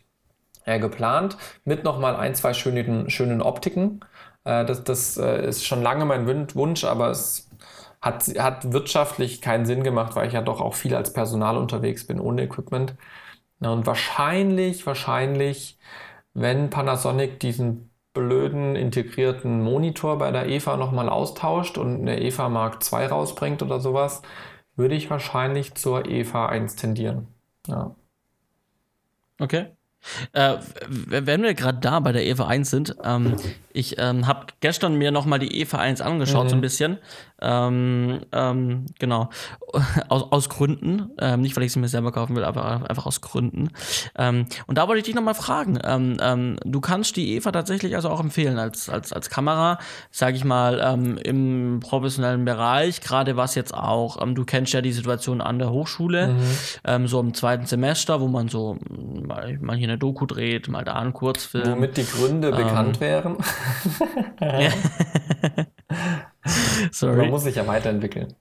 äh, 0.65 0.79
geplant. 0.79 1.37
Mit 1.65 1.83
nochmal 1.83 2.15
ein, 2.15 2.35
zwei 2.35 2.53
schönen, 2.53 3.09
schönen 3.09 3.41
Optiken. 3.41 4.01
Äh, 4.47 4.65
das 4.65 4.83
das 4.83 5.17
äh, 5.17 5.47
ist 5.47 5.65
schon 5.65 5.81
lange 5.83 6.05
mein 6.05 6.25
Wunsch, 6.55 6.83
aber 6.85 7.09
es 7.11 7.49
hat, 8.01 8.25
hat 8.39 8.71
wirtschaftlich 8.71 9.41
keinen 9.41 9.65
Sinn 9.65 9.83
gemacht, 9.83 10.15
weil 10.15 10.27
ich 10.27 10.33
ja 10.33 10.41
doch 10.41 10.61
auch 10.61 10.75
viel 10.75 10.95
als 10.95 11.13
Personal 11.13 11.57
unterwegs 11.57 12.07
bin 12.07 12.19
ohne 12.19 12.43
Equipment. 12.43 12.95
Und 13.59 13.85
wahrscheinlich, 13.87 14.85
wahrscheinlich, 14.87 15.79
wenn 16.33 16.69
Panasonic 16.69 17.39
diesen 17.39 17.91
blöden 18.13 18.75
integrierten 18.75 19.63
Monitor 19.63 20.17
bei 20.19 20.31
der 20.31 20.47
EVA 20.47 20.77
nochmal 20.77 21.09
austauscht 21.09 21.77
und 21.77 22.01
eine 22.01 22.21
EVA 22.21 22.49
Mark 22.49 22.79
II 22.91 23.05
rausbringt 23.07 23.61
oder 23.63 23.79
sowas, 23.79 24.21
würde 24.75 24.95
ich 24.95 25.09
wahrscheinlich 25.09 25.75
zur 25.75 26.05
EVA 26.07 26.47
1 26.47 26.75
tendieren. 26.77 27.27
Ja. 27.67 27.95
Okay. 29.39 29.76
Äh, 30.33 30.57
wenn 30.87 31.43
wir 31.43 31.53
gerade 31.53 31.79
da 31.79 31.99
bei 31.99 32.11
der 32.11 32.25
EVA 32.25 32.47
1 32.47 32.69
sind, 32.69 32.95
ähm, 33.03 33.35
ich 33.73 33.95
ähm, 33.99 34.25
habe 34.25 34.47
gestern 34.59 34.95
mir 34.95 35.11
nochmal 35.11 35.39
die 35.39 35.61
EVA 35.61 35.77
1 35.77 36.01
angeschaut, 36.01 36.45
mhm. 36.45 36.49
so 36.49 36.55
ein 36.55 36.61
bisschen. 36.61 36.97
Ähm, 37.39 38.21
ähm, 38.31 38.85
genau. 38.97 39.29
Aus, 40.09 40.31
aus 40.31 40.49
Gründen. 40.49 41.11
Ähm, 41.19 41.41
nicht, 41.41 41.55
weil 41.55 41.63
ich 41.63 41.71
sie 41.71 41.79
mir 41.79 41.87
selber 41.87 42.11
kaufen 42.11 42.35
will, 42.35 42.43
aber 42.43 42.89
einfach 42.89 43.05
aus 43.05 43.21
Gründen. 43.21 43.69
Ähm, 44.17 44.47
und 44.65 44.77
da 44.77 44.87
wollte 44.87 44.99
ich 44.99 45.05
dich 45.05 45.13
nochmal 45.13 45.35
fragen. 45.35 45.77
Du 46.65 46.81
kannst 46.81 47.15
die 47.15 47.35
Eva 47.35 47.51
tatsächlich 47.51 47.95
also 47.95 48.09
auch 48.09 48.19
empfehlen 48.19 48.57
als, 48.57 48.89
als, 48.89 49.13
als 49.13 49.29
Kamera, 49.29 49.77
sage 50.09 50.37
ich 50.37 50.45
mal, 50.45 51.19
im 51.23 51.79
professionellen 51.81 52.45
Bereich, 52.45 53.01
gerade 53.01 53.35
was 53.35 53.55
jetzt 53.55 53.73
auch, 53.73 54.17
du 54.33 54.45
kennst 54.45 54.73
ja 54.73 54.81
die 54.81 54.93
Situation 54.93 55.41
an 55.41 55.59
der 55.59 55.71
Hochschule, 55.71 56.35
mhm. 56.87 57.07
so 57.07 57.19
im 57.19 57.33
zweiten 57.33 57.65
Semester, 57.65 58.21
wo 58.21 58.27
man 58.27 58.47
so 58.47 58.77
mal 59.21 59.77
hier 59.87 59.93
eine 59.93 59.99
Doku 59.99 60.25
dreht, 60.25 60.67
mal 60.67 60.83
da 60.83 60.93
einen 60.93 61.13
Kurzfilm. 61.13 61.71
Womit 61.71 61.97
die 61.97 62.05
Gründe 62.05 62.51
bekannt 62.51 62.99
wären. 62.99 63.37
Sorry. 66.91 67.17
Man 67.17 67.29
muss 67.29 67.43
sich 67.43 67.55
ja 67.55 67.65
weiterentwickeln. 67.65 68.33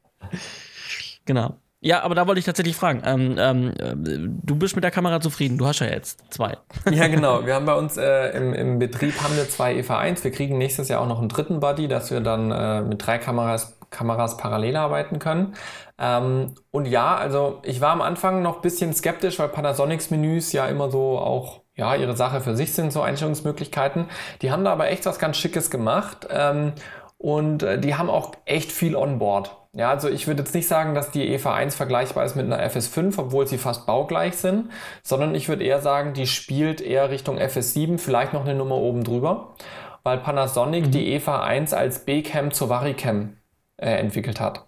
Genau. 1.25 1.57
Ja, 1.81 2.03
aber 2.03 2.15
da 2.15 2.27
wollte 2.27 2.39
ich 2.39 2.45
tatsächlich 2.45 2.75
fragen. 2.75 3.03
Ähm, 3.05 3.37
ähm, 3.39 4.41
du 4.43 4.57
bist 4.57 4.75
mit 4.75 4.83
der 4.83 4.91
Kamera 4.91 5.21
zufrieden. 5.21 5.59
Du 5.59 5.67
hast 5.67 5.81
ja 5.81 5.87
jetzt 5.87 6.25
zwei. 6.31 6.57
Ja, 6.91 7.07
genau. 7.09 7.47
Wir 7.47 7.55
haben 7.55 7.67
bei 7.67 7.75
uns 7.75 7.97
äh, 7.97 8.37
im, 8.37 8.55
im, 8.55 8.79
Betrieb 8.79 9.23
haben 9.23 9.37
wir 9.37 9.49
zwei 9.49 9.77
EVA 9.77 9.99
1. 9.99 10.25
Wir 10.25 10.33
kriegen 10.33 10.59
nächstes 10.59 10.89
Jahr 10.89 11.01
auch 11.01 11.07
noch 11.07 11.21
einen 11.21 11.29
dritten 11.29 11.61
Buddy, 11.61 11.87
dass 11.87 12.11
wir 12.11 12.21
dann 12.21 12.51
äh, 12.51 12.81
mit 12.83 13.07
drei 13.07 13.19
Kameras, 13.19 13.79
Kameras 13.97 14.37
parallel 14.37 14.77
arbeiten 14.77 15.19
können. 15.19 15.55
Ähm, 15.99 16.55
und 16.71 16.87
ja, 16.87 17.17
also 17.17 17.61
ich 17.63 17.81
war 17.81 17.91
am 17.91 18.03
Anfang 18.03 18.43
noch 18.43 18.57
ein 18.57 18.63
bisschen 18.63 18.93
skeptisch, 18.93 19.39
weil 19.39 19.49
Panasonics 19.49 20.11
Menüs 20.11 20.53
ja 20.53 20.67
immer 20.67 20.91
so 20.91 21.19
auch 21.19 21.63
ja, 21.75 21.95
ihre 21.95 22.17
Sache 22.17 22.41
für 22.41 22.57
sich 22.57 22.73
sind, 22.73 22.93
so 22.93 23.03
Einstellungsmöglichkeiten. 23.03 24.07
Die 24.43 24.51
haben 24.51 24.65
da 24.65 24.73
aber 24.73 24.89
echt 24.89 25.07
was 25.07 25.19
ganz 25.19 25.37
Schickes 25.37 25.71
gemacht. 25.71 26.27
Ähm, 26.31 26.73
und 27.19 27.63
äh, 27.63 27.79
die 27.79 27.95
haben 27.95 28.11
auch 28.11 28.33
echt 28.45 28.73
viel 28.73 28.95
on 28.95 29.19
board. 29.19 29.57
Ja, 29.73 29.91
also 29.91 30.09
ich 30.09 30.27
würde 30.27 30.43
jetzt 30.43 30.55
nicht 30.55 30.69
sagen, 30.69 30.95
dass 30.95 31.11
die 31.11 31.27
EVA 31.29 31.55
1 31.55 31.75
vergleichbar 31.75 32.25
ist 32.25 32.35
mit 32.35 32.47
einer 32.47 32.67
FS5, 32.67 33.19
obwohl 33.19 33.47
sie 33.47 33.59
fast 33.59 33.87
baugleich 33.87 34.37
sind, 34.37 34.71
sondern 35.03 35.35
ich 35.35 35.49
würde 35.49 35.65
eher 35.65 35.83
sagen, 35.83 36.15
die 36.15 36.27
spielt 36.27 36.81
eher 36.81 37.11
Richtung 37.11 37.39
FS7, 37.39 37.99
vielleicht 37.99 38.33
noch 38.33 38.45
eine 38.45 38.55
Nummer 38.55 38.77
oben 38.77 39.05
drüber. 39.05 39.55
weil 40.03 40.19
Panasonic 40.19 40.87
mhm. 40.87 40.91
die 40.93 41.13
EVA 41.15 41.43
1 41.43 41.75
als 41.75 42.05
B-Cam 42.05 42.53
zur 42.53 42.69
Varicam 42.69 43.37
äh, 43.77 43.91
entwickelt 43.91 44.41
hat. 44.41 44.65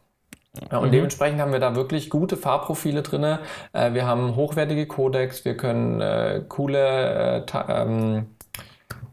Ja, 0.70 0.78
und 0.78 0.88
mhm. 0.88 0.92
dementsprechend 0.92 1.40
haben 1.40 1.52
wir 1.52 1.60
da 1.60 1.76
wirklich 1.76 2.10
gute 2.10 2.36
Farbprofile 2.36 3.02
drin. 3.02 3.38
Äh, 3.72 3.92
wir 3.94 4.06
haben 4.06 4.36
hochwertige 4.36 4.86
Codecs, 4.86 5.44
wir 5.44 5.56
können 5.56 6.00
äh, 6.00 6.42
coole 6.48 7.44
äh, 7.46 7.64
ähm, 7.68 8.26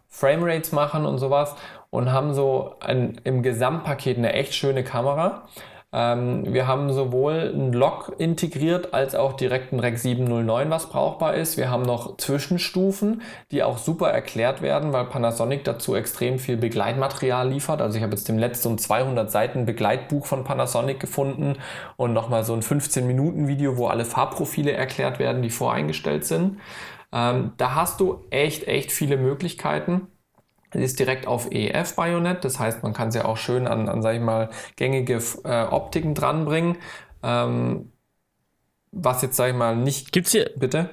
Framerates 0.08 0.72
machen 0.72 1.06
und 1.06 1.18
sowas 1.18 1.56
und 1.90 2.12
haben 2.12 2.34
so 2.34 2.76
ein, 2.80 3.20
im 3.24 3.44
Gesamtpaket 3.44 4.18
eine 4.18 4.34
echt 4.34 4.56
schöne 4.56 4.84
Kamera. 4.84 5.44
Ähm, 5.98 6.44
wir 6.54 6.68
haben 6.68 6.92
sowohl 6.92 7.54
ein 7.56 7.72
Log 7.72 8.12
integriert 8.18 8.94
als 8.94 9.16
auch 9.16 9.32
direkt 9.32 9.72
ein 9.72 9.80
Rec 9.80 9.98
709, 9.98 10.70
was 10.70 10.90
brauchbar 10.90 11.36
ist. 11.36 11.56
Wir 11.56 11.70
haben 11.70 11.84
noch 11.84 12.18
Zwischenstufen, 12.18 13.22
die 13.52 13.64
auch 13.64 13.78
super 13.78 14.10
erklärt 14.10 14.62
werden, 14.62 14.92
weil 14.92 15.06
Panasonic 15.06 15.64
dazu 15.64 15.96
extrem 15.96 16.38
viel 16.38 16.58
Begleitmaterial 16.58 17.48
liefert. 17.48 17.82
Also 17.82 17.96
ich 17.96 18.04
habe 18.04 18.14
jetzt 18.14 18.30
im 18.30 18.38
letzten 18.38 18.78
200 18.78 19.32
Seiten 19.32 19.66
Begleitbuch 19.66 20.26
von 20.26 20.44
Panasonic 20.44 21.00
gefunden 21.00 21.56
und 21.96 22.12
nochmal 22.12 22.44
so 22.44 22.54
ein 22.54 22.62
15 22.62 23.08
Minuten 23.08 23.48
Video, 23.48 23.78
wo 23.78 23.88
alle 23.88 24.04
Farbprofile 24.04 24.74
erklärt 24.74 25.18
werden, 25.18 25.42
die 25.42 25.50
voreingestellt 25.50 26.26
sind. 26.26 26.60
Ähm, 27.14 27.54
da 27.56 27.74
hast 27.74 28.02
du 28.02 28.26
echt, 28.32 28.68
echt 28.68 28.92
viele 28.92 29.16
Möglichkeiten 29.16 30.10
ist 30.82 31.00
direkt 31.00 31.28
auf 31.28 31.52
EF-Bajonett, 31.52 32.44
das 32.44 32.60
heißt, 32.60 32.84
man 32.84 32.94
kann 32.94 33.10
es 33.10 33.16
ja 33.16 33.26
auch 33.26 33.38
schön 33.38 33.68
an, 33.68 33.90
an 33.90 34.02
sag 34.02 34.16
ich 34.16 34.22
mal, 34.22 34.50
gängige 34.76 35.22
äh, 35.44 35.64
Optiken 35.64 36.14
dranbringen. 36.14 36.78
Ähm, 37.24 37.92
was 38.92 39.22
jetzt, 39.22 39.36
sag 39.36 39.50
ich 39.50 39.56
mal, 39.56 39.76
nicht. 39.76 40.12
Gibt's 40.12 40.32
hier. 40.32 40.52
Bitte? 40.56 40.90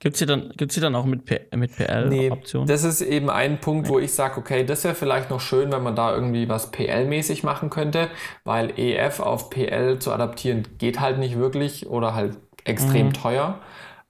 Gibt 0.00 0.14
es 0.14 0.18
hier, 0.18 0.26
dann, 0.26 0.52
hier 0.58 0.82
dann 0.82 0.94
auch 0.94 1.04
mit, 1.04 1.28
mit 1.54 1.76
PL-Optionen? 1.76 2.66
Nee, 2.66 2.72
das 2.72 2.84
ist 2.84 3.02
eben 3.02 3.28
ein 3.28 3.60
Punkt, 3.60 3.90
wo 3.90 3.98
ich 3.98 4.14
sage, 4.14 4.38
okay, 4.38 4.64
das 4.64 4.82
wäre 4.82 4.94
vielleicht 4.94 5.28
noch 5.28 5.40
schön, 5.40 5.70
wenn 5.70 5.82
man 5.82 5.94
da 5.94 6.14
irgendwie 6.14 6.48
was 6.48 6.70
PL-mäßig 6.70 7.42
machen 7.42 7.68
könnte, 7.68 8.08
weil 8.44 8.72
EF 8.78 9.20
auf 9.20 9.50
PL 9.50 9.98
zu 9.98 10.10
adaptieren 10.10 10.66
geht 10.78 11.00
halt 11.00 11.18
nicht 11.18 11.36
wirklich 11.36 11.86
oder 11.86 12.14
halt 12.14 12.38
extrem 12.64 13.08
mhm. 13.08 13.12
teuer. 13.12 13.60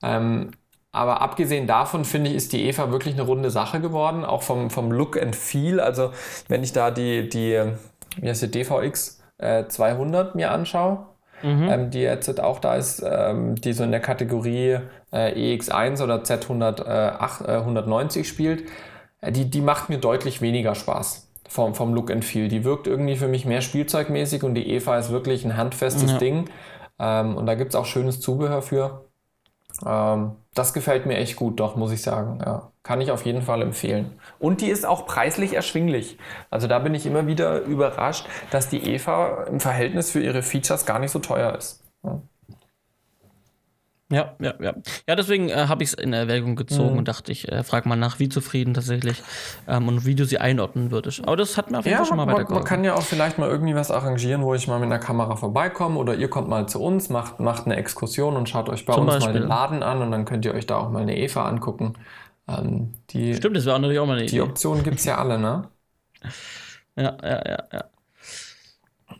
Ähm, 0.01 0.51
aber 0.91 1.21
abgesehen 1.21 1.67
davon 1.67 2.03
finde 2.03 2.29
ich, 2.29 2.35
ist 2.35 2.53
die 2.53 2.65
Eva 2.65 2.91
wirklich 2.91 3.13
eine 3.13 3.23
runde 3.23 3.49
Sache 3.49 3.79
geworden, 3.79 4.25
auch 4.25 4.41
vom, 4.41 4.69
vom 4.69 4.91
Look 4.91 5.21
and 5.21 5.35
Feel. 5.35 5.79
Also 5.79 6.11
wenn 6.47 6.63
ich 6.63 6.73
da 6.73 6.91
die, 6.91 7.29
die 7.29 7.61
wie 8.17 8.29
heißt 8.29 8.41
die 8.41 8.51
DVX 8.51 9.21
äh, 9.37 9.65
200 9.67 10.35
mir 10.35 10.51
anschaue, 10.51 11.05
mhm. 11.43 11.69
ähm, 11.69 11.89
die 11.91 12.01
jetzt 12.01 12.39
auch 12.39 12.59
da 12.59 12.75
ist, 12.75 13.03
ähm, 13.05 13.55
die 13.55 13.73
so 13.73 13.83
in 13.83 13.91
der 13.91 14.01
Kategorie 14.01 14.79
äh, 15.11 15.55
EX1 15.55 16.03
oder 16.03 16.23
Z190 16.23 18.19
äh, 18.19 18.23
spielt, 18.23 18.63
äh, 19.21 19.31
die, 19.31 19.49
die 19.49 19.61
macht 19.61 19.89
mir 19.89 19.97
deutlich 19.97 20.41
weniger 20.41 20.75
Spaß 20.75 21.29
vom, 21.47 21.73
vom 21.75 21.93
Look 21.93 22.11
and 22.11 22.25
Feel. 22.25 22.47
Die 22.47 22.63
wirkt 22.63 22.87
irgendwie 22.87 23.15
für 23.15 23.27
mich 23.27 23.45
mehr 23.45 23.61
spielzeugmäßig 23.61 24.43
und 24.43 24.55
die 24.55 24.69
Eva 24.69 24.97
ist 24.97 25.11
wirklich 25.11 25.45
ein 25.45 25.55
handfestes 25.57 26.11
ja. 26.11 26.17
Ding. 26.17 26.49
Ähm, 26.99 27.35
und 27.35 27.45
da 27.45 27.55
gibt 27.55 27.69
es 27.69 27.75
auch 27.75 27.85
schönes 27.85 28.19
Zubehör 28.19 28.61
für. 28.61 29.05
Ähm, 29.85 30.35
das 30.53 30.73
gefällt 30.73 31.05
mir 31.05 31.17
echt 31.17 31.35
gut, 31.35 31.59
doch, 31.59 31.75
muss 31.75 31.91
ich 31.91 32.01
sagen. 32.01 32.39
Ja, 32.45 32.71
kann 32.83 33.01
ich 33.01 33.11
auf 33.11 33.25
jeden 33.25 33.41
Fall 33.41 33.61
empfehlen. 33.61 34.19
Und 34.39 34.61
die 34.61 34.69
ist 34.69 34.85
auch 34.85 35.05
preislich 35.05 35.53
erschwinglich. 35.53 36.17
Also 36.49 36.67
da 36.67 36.79
bin 36.79 36.93
ich 36.93 37.05
immer 37.05 37.27
wieder 37.27 37.61
überrascht, 37.61 38.27
dass 38.51 38.69
die 38.69 38.83
Eva 38.83 39.43
im 39.45 39.59
Verhältnis 39.59 40.11
für 40.11 40.21
ihre 40.21 40.41
Features 40.41 40.85
gar 40.85 40.99
nicht 40.99 41.11
so 41.11 41.19
teuer 41.19 41.55
ist. 41.55 41.83
Ja. 42.03 42.21
Ja, 44.11 44.35
ja, 44.39 44.53
ja. 44.59 44.73
Ja, 45.07 45.15
deswegen 45.15 45.49
äh, 45.49 45.67
habe 45.67 45.83
ich 45.83 45.89
es 45.89 45.93
in 45.93 46.11
Erwägung 46.11 46.55
gezogen 46.55 46.91
mhm. 46.91 46.97
und 46.99 47.07
dachte, 47.07 47.31
ich 47.31 47.49
äh, 47.49 47.63
frage 47.63 47.87
mal 47.87 47.95
nach, 47.95 48.19
wie 48.19 48.27
zufrieden 48.29 48.73
tatsächlich 48.73 49.23
ähm, 49.67 49.87
und 49.87 50.05
wie 50.05 50.15
du 50.15 50.25
sie 50.25 50.37
einordnen 50.37 50.91
würdest. 50.91 51.25
Aber 51.25 51.37
das 51.37 51.57
hat 51.57 51.71
mir 51.71 51.79
auf 51.79 51.85
jeden 51.85 51.93
ja, 51.93 51.97
Fall 51.99 52.07
schon 52.07 52.17
mal 52.17 52.27
weitergeholfen. 52.27 52.55
Man 52.55 52.63
kann 52.65 52.83
ja 52.83 52.95
auch 52.95 53.03
vielleicht 53.03 53.37
mal 53.37 53.49
irgendwie 53.49 53.73
was 53.73 53.89
arrangieren, 53.89 54.41
wo 54.41 54.53
ich 54.53 54.67
mal 54.67 54.79
mit 54.79 54.87
einer 54.87 54.99
Kamera 54.99 55.35
vorbeikomme 55.37 55.97
oder 55.97 56.13
ihr 56.15 56.29
kommt 56.29 56.49
mal 56.49 56.67
zu 56.67 56.81
uns, 56.81 57.09
macht, 57.09 57.39
macht 57.39 57.65
eine 57.65 57.77
Exkursion 57.77 58.35
und 58.35 58.49
schaut 58.49 58.69
euch 58.69 58.85
bei 58.85 58.93
Zum 58.93 59.03
uns 59.03 59.13
Beispiel. 59.13 59.33
mal 59.33 59.39
den 59.39 59.47
Laden 59.47 59.83
an 59.83 60.01
und 60.01 60.11
dann 60.11 60.25
könnt 60.25 60.45
ihr 60.45 60.53
euch 60.53 60.67
da 60.67 60.77
auch 60.77 60.89
mal 60.89 61.01
eine 61.01 61.17
Eva 61.17 61.45
angucken. 61.45 61.93
Ähm, 62.47 62.93
die, 63.11 63.35
Stimmt, 63.35 63.55
das 63.55 63.65
wäre 63.65 63.79
natürlich 63.79 63.99
auch 63.99 64.07
mal 64.07 64.13
eine 64.13 64.23
Idee. 64.23 64.31
Die 64.31 64.41
Optionen 64.41 64.83
gibt 64.83 64.99
es 64.99 65.05
ja 65.05 65.17
alle, 65.17 65.39
ne? 65.39 65.69
Ja, 66.97 67.15
ja, 67.23 67.41
ja, 67.47 67.57
ja. 67.71 67.83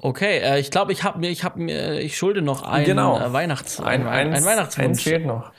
Okay, 0.03 0.39
äh, 0.39 0.59
ich 0.59 0.71
glaube, 0.71 0.91
ich 0.91 1.03
habe 1.03 1.19
mir, 1.19 1.29
ich 1.29 1.43
habe 1.43 1.59
mir, 1.59 1.99
ich 1.99 2.17
schulde 2.17 2.41
noch 2.41 2.63
einen 2.63 2.85
genau. 2.85 3.19
äh, 3.19 3.31
Weihnachts, 3.31 3.79
ein, 3.79 4.07
ein, 4.07 4.33
ein 4.33 4.43
Weihnachtswunsch. 4.43 4.87
Eins 4.87 5.03
fehlt 5.03 5.25
noch. 5.25 5.51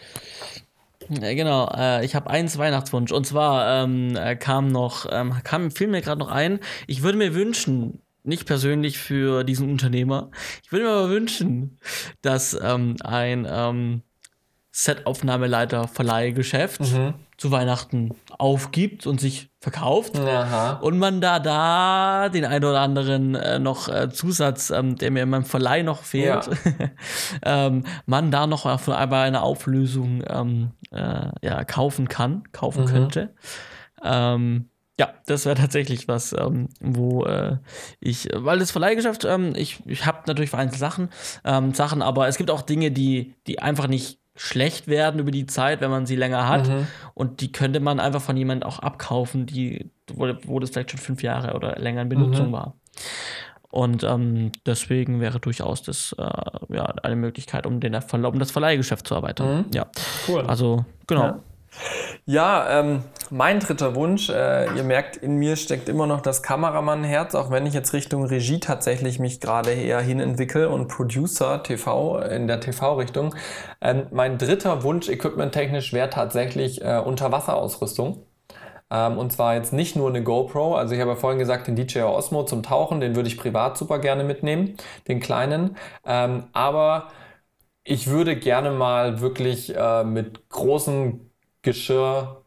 Ja, 1.09 1.33
genau, 1.35 1.71
äh, 1.77 2.05
ich 2.05 2.15
habe 2.15 2.29
eins 2.29 2.59
Weihnachtswunsch 2.59 3.13
und 3.13 3.25
zwar 3.25 3.85
ähm, 3.85 4.17
äh, 4.17 4.35
kam 4.35 4.69
noch, 4.69 5.07
ähm, 5.11 5.35
kam 5.45 5.71
fiel 5.71 5.87
mir 5.87 6.01
gerade 6.01 6.19
noch 6.19 6.31
ein. 6.31 6.59
Ich 6.87 7.03
würde 7.03 7.19
mir 7.19 7.35
wünschen, 7.35 8.03
nicht 8.25 8.47
persönlich 8.47 8.99
für 8.99 9.45
diesen 9.45 9.71
Unternehmer, 9.71 10.31
ich 10.65 10.73
würde 10.73 10.87
mir 10.87 10.91
aber 10.91 11.11
wünschen, 11.11 11.79
dass 12.23 12.59
ähm, 12.61 12.97
ein 13.05 13.47
ähm, 13.49 14.03
Set-Aufnahmeleiter 14.73 15.87
Verleihgeschäft 15.87 16.81
mhm. 16.81 17.15
Zu 17.43 17.51
Weihnachten 17.51 18.15
aufgibt 18.39 19.05
und 19.05 19.21
sich 19.21 19.51
verkauft 19.59 20.17
Aha. 20.17 20.75
und 20.75 20.97
man 20.97 21.21
da 21.21 21.41
da 21.41 22.29
den 22.29 22.45
einen 22.45 22.65
oder 22.65 22.81
anderen 22.81 23.35
äh, 23.35 23.59
noch 23.59 23.89
äh, 23.89 24.11
Zusatz, 24.11 24.71
ähm, 24.71 24.95
der 24.95 25.11
mir 25.11 25.25
in 25.25 25.31
meinem 25.31 25.45
Verleih 25.45 25.83
noch 25.83 26.05
fehlt, 26.05 26.47
ja. 26.47 26.89
ähm, 27.67 27.83
man 28.07 28.31
da 28.31 28.47
noch 28.47 28.79
von 28.79 28.95
einmal 28.95 29.27
eine 29.27 29.43
Auflösung 29.43 30.23
ähm, 30.29 30.71
äh, 30.93 31.31
ja, 31.43 31.65
kaufen 31.65 32.07
kann, 32.07 32.45
kaufen 32.53 32.85
mhm. 32.85 32.89
könnte. 32.89 33.35
Ähm, 34.05 34.69
ja, 35.01 35.13
das 35.27 35.45
wäre 35.45 35.57
tatsächlich 35.57 36.07
was, 36.07 36.33
ähm, 36.39 36.69
wo 36.81 37.25
äh, 37.25 37.57
ich, 37.99 38.29
weil 38.33 38.61
das 38.61 38.71
Verleihgeschäft, 38.71 39.25
ähm, 39.25 39.55
ich, 39.57 39.85
ich 39.87 40.07
habe 40.07 40.19
natürlich 40.27 40.51
vereinzelt 40.51 40.79
Sachen, 40.79 41.09
Sachen, 41.73 42.03
aber 42.03 42.29
es 42.29 42.37
gibt 42.37 42.53
auch 42.53 42.63
Dinge, 42.63 42.93
die, 42.93 43.35
die 43.49 43.59
einfach 43.59 43.89
nicht 43.89 44.22
schlecht 44.35 44.89
werden 44.89 45.21
über 45.21 45.31
die 45.31 45.47
Zeit, 45.47 45.81
wenn 45.81 45.91
man 45.91 46.07
sie 46.07 46.17
länger 46.17 46.49
hat. 46.49 46.69
Mhm. 46.69 46.87
Und 47.15 47.41
die 47.41 47.53
könnte 47.53 47.81
man 47.81 48.01
einfach 48.01 48.23
von 48.23 48.37
jemandem 48.37 48.69
auch 48.69 48.79
abkaufen, 48.79 49.47
die, 49.47 49.91
wo, 50.13 50.27
wo 50.45 50.59
das 50.59 50.71
vielleicht 50.71 50.91
schon 50.91 51.01
fünf 51.01 51.23
Jahre 51.23 51.55
oder 51.55 51.77
länger 51.77 52.03
in 52.03 52.09
Benutzung 52.09 52.49
mhm. 52.49 52.53
war. 52.53 52.75
Und 53.71 54.05
ähm, 54.05 54.53
deswegen 54.67 55.21
wäre 55.21 55.41
durchaus 55.41 55.83
das 55.83 56.15
äh, 56.19 56.75
ja, 56.75 56.85
eine 57.03 57.17
Möglichkeit, 57.17 57.67
um, 57.67 57.81
den, 57.81 57.95
um 57.95 58.39
das 58.39 58.51
Verleihgeschäft 58.51 59.07
zu 59.07 59.15
erweitern. 59.15 59.59
Mhm. 59.59 59.65
Ja. 59.73 59.87
Cool. 60.29 60.43
Also, 60.43 60.85
genau. 61.07 61.23
Ja. 61.23 61.41
Ja, 62.25 62.81
ähm, 62.81 63.03
mein 63.31 63.61
dritter 63.61 63.95
Wunsch, 63.95 64.29
äh, 64.29 64.67
ihr 64.77 64.85
merkt, 64.85 65.17
in 65.17 65.37
mir 65.37 65.57
steckt 65.57 65.89
immer 65.89 66.07
noch 66.07 66.21
das 66.21 66.43
Kameramann-Herz, 66.43 67.35
auch 67.35 67.51
wenn 67.51 67.67
ich 67.67 67.75
jetzt 67.75 67.93
Richtung 67.95 68.25
Regie 68.25 68.61
tatsächlich 68.61 69.19
mich 69.19 69.41
gerade 69.41 69.73
eher 69.73 70.01
hin 70.01 70.21
entwickle 70.21 70.69
und 70.69 70.89
Producer 70.89 71.63
TV 71.63 72.19
in 72.21 72.47
der 72.47 72.61
TV-Richtung. 72.61 73.35
Ähm, 73.81 74.07
mein 74.13 74.39
dritter 74.39 74.83
Wunsch, 74.85 75.09
equipment-technisch, 75.09 75.93
wäre 75.93 76.11
tatsächlich 76.11 76.83
äh, 76.83 76.99
Unterwasserausrüstung. 76.99 78.25
Ähm, 78.91 79.19
und 79.19 79.33
zwar 79.33 79.55
jetzt 79.55 79.73
nicht 79.73 79.97
nur 79.97 80.09
eine 80.09 80.23
GoPro, 80.23 80.77
also 80.77 80.95
ich 80.95 81.01
habe 81.01 81.13
ja 81.13 81.17
vorhin 81.17 81.39
gesagt, 81.39 81.67
den 81.67 81.77
DJI 81.77 82.03
Osmo 82.03 82.45
zum 82.45 82.63
Tauchen, 82.63 83.01
den 83.01 83.17
würde 83.17 83.29
ich 83.29 83.39
privat 83.39 83.77
super 83.79 83.99
gerne 83.99 84.25
mitnehmen, 84.25 84.77
den 85.09 85.21
kleinen. 85.21 85.77
Ähm, 86.05 86.45
aber 86.53 87.09
ich 87.85 88.09
würde 88.09 88.37
gerne 88.37 88.71
mal 88.71 89.21
wirklich 89.21 89.75
äh, 89.77 90.05
mit 90.05 90.49
großen 90.51 91.32
Geschirr 91.63 92.43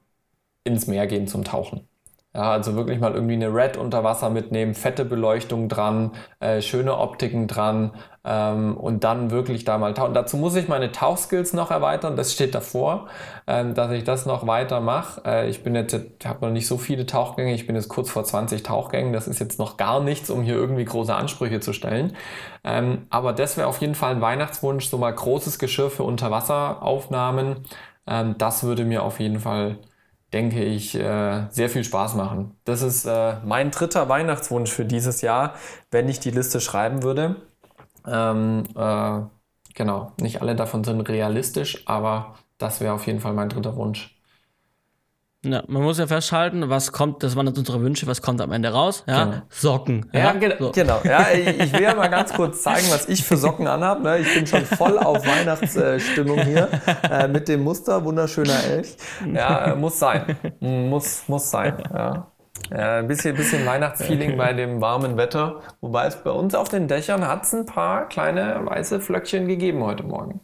ins 0.64 0.88
Meer 0.88 1.08
gehen 1.08 1.28
zum 1.28 1.44
Tauchen. 1.44 1.88
Ja, 2.36 2.52
also 2.52 2.76
wirklich 2.76 3.00
mal 3.00 3.14
irgendwie 3.14 3.36
eine 3.36 3.54
Red 3.54 3.78
unter 3.78 4.04
Wasser 4.04 4.30
mitnehmen, 4.30 4.74
fette 4.76 5.06
Beleuchtung 5.06 5.70
dran, 5.70 6.12
äh, 6.42 6.62
schöne 6.62 6.98
Optiken 6.98 7.48
dran 7.48 7.94
ähm, 8.26 8.76
und 8.76 9.06
dann 9.06 9.32
wirklich 9.32 9.64
da 9.64 9.78
mal 9.78 9.94
tauchen. 9.94 10.14
Dazu 10.14 10.36
muss 10.36 10.54
ich 10.58 10.68
meine 10.68 10.92
Tauchskills 10.92 11.54
noch 11.54 11.72
erweitern, 11.72 12.18
das 12.18 12.34
steht 12.34 12.54
davor, 12.54 13.08
ähm, 13.48 13.74
dass 13.74 13.90
ich 13.92 14.04
das 14.04 14.26
noch 14.26 14.48
weiter 14.48 14.82
mache. 14.82 15.22
Äh, 15.26 15.50
ich 15.50 15.64
bin 15.64 15.76
jetzt, 15.76 15.96
habe 16.26 16.46
noch 16.46 16.52
nicht 16.52 16.68
so 16.68 16.78
viele 16.78 17.06
Tauchgänge, 17.06 17.54
ich 17.54 17.68
bin 17.68 17.78
jetzt 17.78 17.88
kurz 17.88 18.10
vor 18.10 18.26
20 18.26 18.64
Tauchgängen, 18.64 19.14
das 19.14 19.30
ist 19.30 19.40
jetzt 19.40 19.58
noch 19.58 19.78
gar 19.78 20.02
nichts, 20.02 20.30
um 20.30 20.42
hier 20.42 20.56
irgendwie 20.56 20.84
große 20.84 21.16
Ansprüche 21.16 21.62
zu 21.62 21.72
stellen. 21.72 22.18
Ähm, 22.66 23.08
aber 23.10 23.32
das 23.32 23.56
wäre 23.56 23.68
auf 23.68 23.80
jeden 23.80 23.96
Fall 23.96 24.12
ein 24.14 24.22
Weihnachtswunsch, 24.22 24.88
so 24.90 24.98
mal 24.98 25.14
großes 25.14 25.58
Geschirr 25.58 25.90
für 25.90 26.04
Unterwasseraufnahmen. 26.04 27.64
Ähm, 28.08 28.36
das 28.38 28.64
würde 28.64 28.86
mir 28.86 29.04
auf 29.04 29.20
jeden 29.20 29.40
Fall, 29.40 29.80
denke 30.34 30.64
ich, 30.64 30.96
äh, 30.96 31.48
sehr 31.50 31.70
viel 31.70 31.84
Spaß 31.84 32.16
machen. 32.16 32.56
Das 32.66 32.82
ist 32.82 33.06
äh, 33.06 33.38
mein 33.46 33.72
dritter 33.72 34.10
Weihnachtswunsch 34.10 34.72
für 34.72 34.86
dieses 34.86 35.22
Jahr, 35.22 35.56
wenn 35.92 36.10
ich 36.10 36.20
die 36.20 36.32
Liste 36.32 36.62
schreiben 36.62 37.04
würde. 37.04 37.38
Ähm, 38.08 38.64
äh, 38.76 39.22
genau, 39.76 40.14
nicht 40.22 40.42
alle 40.42 40.56
davon 40.56 40.84
sind 40.84 41.02
realistisch, 41.02 41.84
aber 41.88 42.36
das 42.58 42.82
wäre 42.82 42.94
auf 42.94 43.08
jeden 43.08 43.20
Fall 43.22 43.34
mein 43.34 43.50
dritter 43.50 43.76
Wunsch. 43.78 44.15
Ja, 45.52 45.64
man 45.68 45.84
muss 45.84 45.98
ja 45.98 46.08
festhalten, 46.08 46.70
was 46.70 46.92
kommt, 46.92 47.24
das 47.24 47.36
waren 47.36 47.48
jetzt 47.48 47.58
unsere 47.58 47.82
Wünsche, 47.82 48.08
was 48.08 48.22
kommt 48.22 48.42
am 48.42 48.52
Ende 48.52 48.70
raus? 48.70 49.04
Ja, 49.08 49.26
genau. 49.26 49.38
Socken. 49.50 50.10
Ja, 50.12 50.20
ja 50.20 50.34
ge 50.34 50.56
so. 50.58 50.72
genau. 50.72 51.00
Ja, 51.04 51.28
ich 51.34 51.74
will 51.74 51.82
ja 51.82 51.96
mal 51.96 52.08
ganz 52.08 52.34
kurz 52.34 52.64
zeigen, 52.64 52.88
was 52.90 53.08
ich 53.08 53.24
für 53.24 53.38
Socken 53.38 53.68
anhabe. 53.68 54.04
Ne? 54.04 54.20
Ich 54.20 54.34
bin 54.34 54.48
schon 54.48 54.66
voll 54.66 54.98
auf 54.98 55.26
Weihnachtsstimmung 55.26 56.40
hier 56.42 56.70
äh, 57.10 57.28
mit 57.28 57.48
dem 57.48 57.64
Muster, 57.64 58.04
wunderschöner 58.04 58.64
Elch. 58.64 58.96
Ja, 59.34 59.74
äh, 59.74 59.76
muss 59.76 60.00
sein. 60.00 60.36
Muss, 60.60 61.24
muss 61.28 61.50
sein. 61.50 61.82
Ja. 61.94 62.28
Ja, 62.72 62.98
ein 62.98 63.08
bisschen, 63.08 63.36
bisschen 63.36 63.66
Weihnachtsfeeling 63.66 64.38
bei 64.38 64.54
dem 64.54 64.82
warmen 64.82 65.18
Wetter. 65.18 65.62
Wobei 65.82 66.08
es 66.08 66.16
bei 66.16 66.32
uns 66.32 66.56
auf 66.56 66.70
den 66.70 66.88
Dächern 66.88 67.28
hat 67.28 67.44
es 67.44 67.54
ein 67.54 67.66
paar 67.66 68.08
kleine 68.08 68.62
weiße 68.64 69.02
Flöckchen 69.02 69.48
gegeben 69.48 69.84
heute 69.84 70.04
Morgen. 70.04 70.42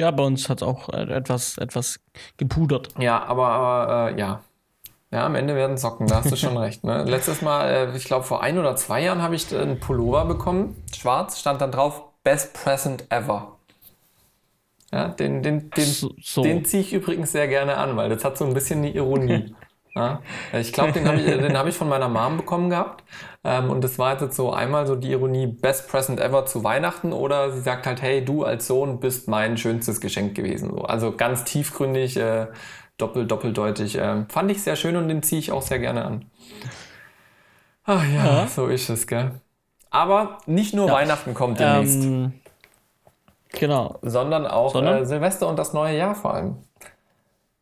Ja, 0.00 0.10
bei 0.12 0.22
uns 0.22 0.48
hat 0.48 0.62
es 0.62 0.66
auch 0.66 0.88
äh, 0.88 1.12
etwas, 1.12 1.58
etwas 1.58 2.00
gepudert. 2.38 2.88
Ja, 2.98 3.22
aber, 3.22 3.48
aber 3.48 4.10
äh, 4.12 4.18
ja. 4.18 4.40
Ja, 5.10 5.26
am 5.26 5.34
Ende 5.34 5.54
werden 5.54 5.76
Socken, 5.76 6.06
da 6.06 6.16
hast 6.16 6.32
du 6.32 6.36
schon 6.36 6.56
recht. 6.56 6.84
Ne? 6.84 7.04
Letztes 7.04 7.42
Mal, 7.42 7.68
äh, 7.68 7.94
ich 7.94 8.04
glaube 8.04 8.24
vor 8.24 8.42
ein 8.42 8.56
oder 8.56 8.76
zwei 8.76 9.02
Jahren, 9.02 9.20
habe 9.20 9.34
ich 9.34 9.54
einen 9.54 9.78
Pullover 9.78 10.24
bekommen, 10.24 10.82
schwarz, 10.96 11.38
stand 11.38 11.60
dann 11.60 11.70
drauf, 11.70 12.02
Best 12.24 12.54
Present 12.54 13.12
Ever. 13.12 13.58
Ja, 14.90 15.08
den, 15.08 15.42
den, 15.42 15.68
den, 15.68 15.84
so. 15.84 16.42
den 16.42 16.64
ziehe 16.64 16.82
ich 16.82 16.94
übrigens 16.94 17.32
sehr 17.32 17.46
gerne 17.46 17.76
an, 17.76 17.94
weil 17.98 18.08
das 18.08 18.24
hat 18.24 18.38
so 18.38 18.46
ein 18.46 18.54
bisschen 18.54 18.78
eine 18.78 18.94
Ironie. 18.94 19.54
Ja, 19.94 20.20
ich 20.52 20.72
glaube, 20.72 20.92
den 20.92 21.06
habe 21.06 21.20
ich, 21.20 21.54
hab 21.54 21.66
ich 21.66 21.74
von 21.74 21.88
meiner 21.88 22.08
Mom 22.08 22.36
bekommen 22.36 22.70
gehabt. 22.70 23.02
Ähm, 23.42 23.70
und 23.70 23.82
das 23.82 23.98
war 23.98 24.20
jetzt 24.20 24.36
so 24.36 24.52
einmal 24.52 24.86
so 24.86 24.94
die 24.94 25.10
Ironie 25.10 25.46
Best 25.46 25.88
Present 25.88 26.20
Ever 26.20 26.46
zu 26.46 26.62
Weihnachten 26.62 27.12
oder 27.12 27.50
sie 27.50 27.60
sagt 27.60 27.86
halt, 27.86 28.00
hey, 28.00 28.24
du 28.24 28.44
als 28.44 28.66
Sohn 28.66 29.00
bist 29.00 29.28
mein 29.28 29.56
schönstes 29.56 30.00
Geschenk 30.00 30.34
gewesen. 30.34 30.70
So. 30.70 30.82
Also 30.82 31.16
ganz 31.16 31.44
tiefgründig, 31.44 32.16
äh, 32.18 32.46
doppel, 32.98 33.26
doppeldeutig. 33.26 33.98
Äh, 33.98 34.26
fand 34.28 34.50
ich 34.50 34.62
sehr 34.62 34.76
schön 34.76 34.96
und 34.96 35.08
den 35.08 35.22
ziehe 35.22 35.40
ich 35.40 35.50
auch 35.50 35.62
sehr 35.62 35.78
gerne 35.78 36.04
an. 36.04 36.26
Ach 37.84 38.04
ja, 38.04 38.24
ja. 38.24 38.46
so 38.46 38.66
ist 38.66 38.90
es, 38.90 39.06
gell. 39.06 39.32
Aber 39.90 40.38
nicht 40.46 40.72
nur 40.72 40.86
ja. 40.86 40.92
Weihnachten 40.92 41.34
kommt 41.34 41.58
demnächst. 41.58 42.04
Ähm, 42.04 42.34
genau. 43.48 43.98
Sondern 44.02 44.46
auch 44.46 44.72
sondern? 44.72 45.02
Äh, 45.02 45.06
Silvester 45.06 45.48
und 45.48 45.58
das 45.58 45.72
neue 45.72 45.96
Jahr 45.96 46.14
vor 46.14 46.34
allem. 46.34 46.58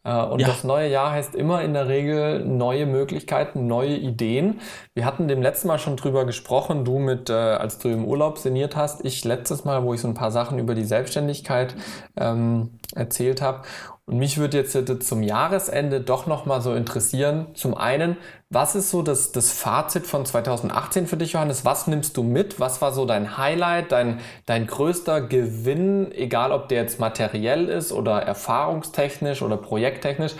Äh, 0.04 0.22
und 0.24 0.40
ja. 0.40 0.46
das 0.46 0.64
neue 0.64 0.88
Jahr 0.88 1.12
heißt 1.12 1.34
immer 1.34 1.62
in 1.62 1.74
der 1.74 1.88
Regel 1.88 2.44
neue 2.44 2.86
Möglichkeiten, 2.86 3.66
neue 3.66 3.96
Ideen. 3.96 4.60
Wir 4.94 5.04
hatten 5.04 5.28
dem 5.28 5.42
letzten 5.42 5.68
Mal 5.68 5.78
schon 5.78 5.96
drüber 5.96 6.24
gesprochen, 6.24 6.84
du 6.84 6.98
mit, 6.98 7.30
äh, 7.30 7.32
als 7.32 7.78
du 7.78 7.88
im 7.88 8.04
Urlaub 8.04 8.38
sinniert 8.38 8.76
hast, 8.76 9.04
ich 9.04 9.24
letztes 9.24 9.64
Mal, 9.64 9.84
wo 9.84 9.94
ich 9.94 10.00
so 10.00 10.08
ein 10.08 10.14
paar 10.14 10.30
Sachen 10.30 10.58
über 10.58 10.74
die 10.74 10.84
Selbstständigkeit 10.84 11.74
ähm, 12.16 12.78
erzählt 12.94 13.42
habe. 13.42 13.62
Und 14.08 14.16
mich 14.16 14.38
würde 14.38 14.56
jetzt 14.56 15.06
zum 15.06 15.22
Jahresende 15.22 16.00
doch 16.00 16.26
nochmal 16.26 16.62
so 16.62 16.72
interessieren. 16.72 17.48
Zum 17.52 17.76
einen, 17.76 18.16
was 18.48 18.74
ist 18.74 18.90
so 18.90 19.02
das, 19.02 19.32
das 19.32 19.52
Fazit 19.52 20.06
von 20.06 20.24
2018 20.24 21.06
für 21.06 21.18
dich, 21.18 21.32
Johannes? 21.32 21.66
Was 21.66 21.86
nimmst 21.88 22.16
du 22.16 22.22
mit? 22.22 22.58
Was 22.58 22.80
war 22.80 22.92
so 22.92 23.04
dein 23.04 23.36
Highlight, 23.36 23.92
dein, 23.92 24.20
dein 24.46 24.66
größter 24.66 25.20
Gewinn, 25.20 26.10
egal 26.10 26.52
ob 26.52 26.70
der 26.70 26.80
jetzt 26.80 26.98
materiell 26.98 27.68
ist 27.68 27.92
oder 27.92 28.22
erfahrungstechnisch 28.22 29.42
oder 29.42 29.58
projekttechnisch? 29.58 30.32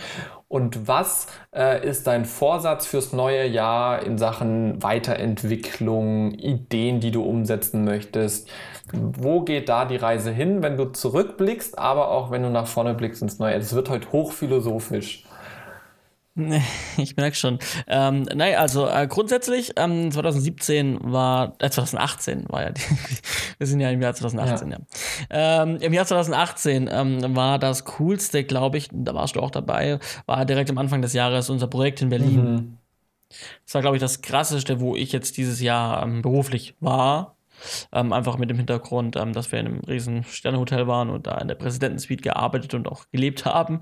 Und 0.49 0.89
was 0.89 1.27
äh, 1.55 1.87
ist 1.87 2.07
dein 2.07 2.25
Vorsatz 2.25 2.87
fürs 2.87 3.13
neue 3.13 3.47
Jahr 3.47 4.03
in 4.03 4.17
Sachen 4.17 4.83
Weiterentwicklung, 4.83 6.33
Ideen, 6.33 7.01
die 7.01 7.11
du 7.11 7.23
umsetzen 7.23 7.85
möchtest? 7.85 8.49
Wo 8.93 9.43
geht 9.43 9.69
da 9.69 9.85
die 9.85 9.97
Reise 9.97 10.31
hin, 10.31 10.63
wenn 10.63 10.77
du 10.77 10.87
zurückblickst, 10.87 11.79
aber 11.79 12.11
auch 12.11 12.31
wenn 12.31 12.43
du 12.43 12.51
nach 12.51 12.67
vorne 12.67 12.95
blickst 12.95 13.23
ins 13.23 13.39
Neue? 13.39 13.55
Es 13.55 13.75
wird 13.75 13.91
heute 13.91 14.11
hochphilosophisch. 14.13 15.25
Ich 16.97 17.17
merke 17.17 17.37
schon. 17.37 17.59
Ähm, 17.87 18.27
nein, 18.35 18.57
also 18.57 18.89
äh, 18.89 19.07
grundsätzlich, 19.09 19.73
ähm, 19.77 20.11
2017 20.11 20.99
war, 21.03 21.55
äh, 21.59 21.71
2018 21.71 22.45
war 22.49 22.63
ja, 22.63 22.71
die, 22.71 22.83
wir 23.59 23.67
sind 23.67 23.81
ja 23.81 23.91
im 23.91 24.01
Jahr 24.01 24.15
2018, 24.15 24.71
ja. 24.71 24.79
ja. 25.31 25.63
Ähm, 25.63 25.79
Im 25.81 25.93
Jahr 25.93 26.07
2018 26.07 26.89
ähm, 26.91 27.37
war 27.37 27.59
das 27.59 27.85
Coolste, 27.85 28.45
glaube 28.45 28.79
ich, 28.79 28.89
da 28.93 29.15
warst 29.15 29.37
du 29.37 29.41
auch 29.41 29.51
dabei, 29.51 29.99
war 30.27 30.45
direkt 30.45 30.71
am 30.71 30.79
Anfang 30.79 31.03
des 31.03 31.13
Jahres 31.13 31.51
unser 31.51 31.67
Projekt 31.67 32.03
in 32.03 32.09
Berlin. 32.09 32.55
Mhm. 32.55 32.79
Das 33.65 33.75
war, 33.75 33.83
glaube 33.83 33.97
ich, 33.97 34.01
das 34.01 34.23
Krasseste, 34.23 34.81
wo 34.81 34.97
ich 34.97 35.13
jetzt 35.13 35.37
dieses 35.37 35.61
Jahr 35.61 36.03
ähm, 36.03 36.23
beruflich 36.23 36.77
war. 36.81 37.38
Ähm, 37.93 38.13
einfach 38.13 38.39
mit 38.39 38.51
dem 38.51 38.57
Hintergrund, 38.57 39.17
ähm, 39.17 39.33
dass 39.33 39.53
wir 39.53 39.61
in 39.61 39.67
einem 39.67 39.81
riesen 39.81 40.25
Sternehotel 40.25 40.87
waren 40.87 41.11
und 41.11 41.27
da 41.27 41.39
in 41.39 41.49
der 41.49 41.55
Präsidentensuite 41.55 42.23
gearbeitet 42.23 42.75
und 42.75 42.89
auch 42.89 43.05
gelebt 43.11 43.45
haben. 43.45 43.81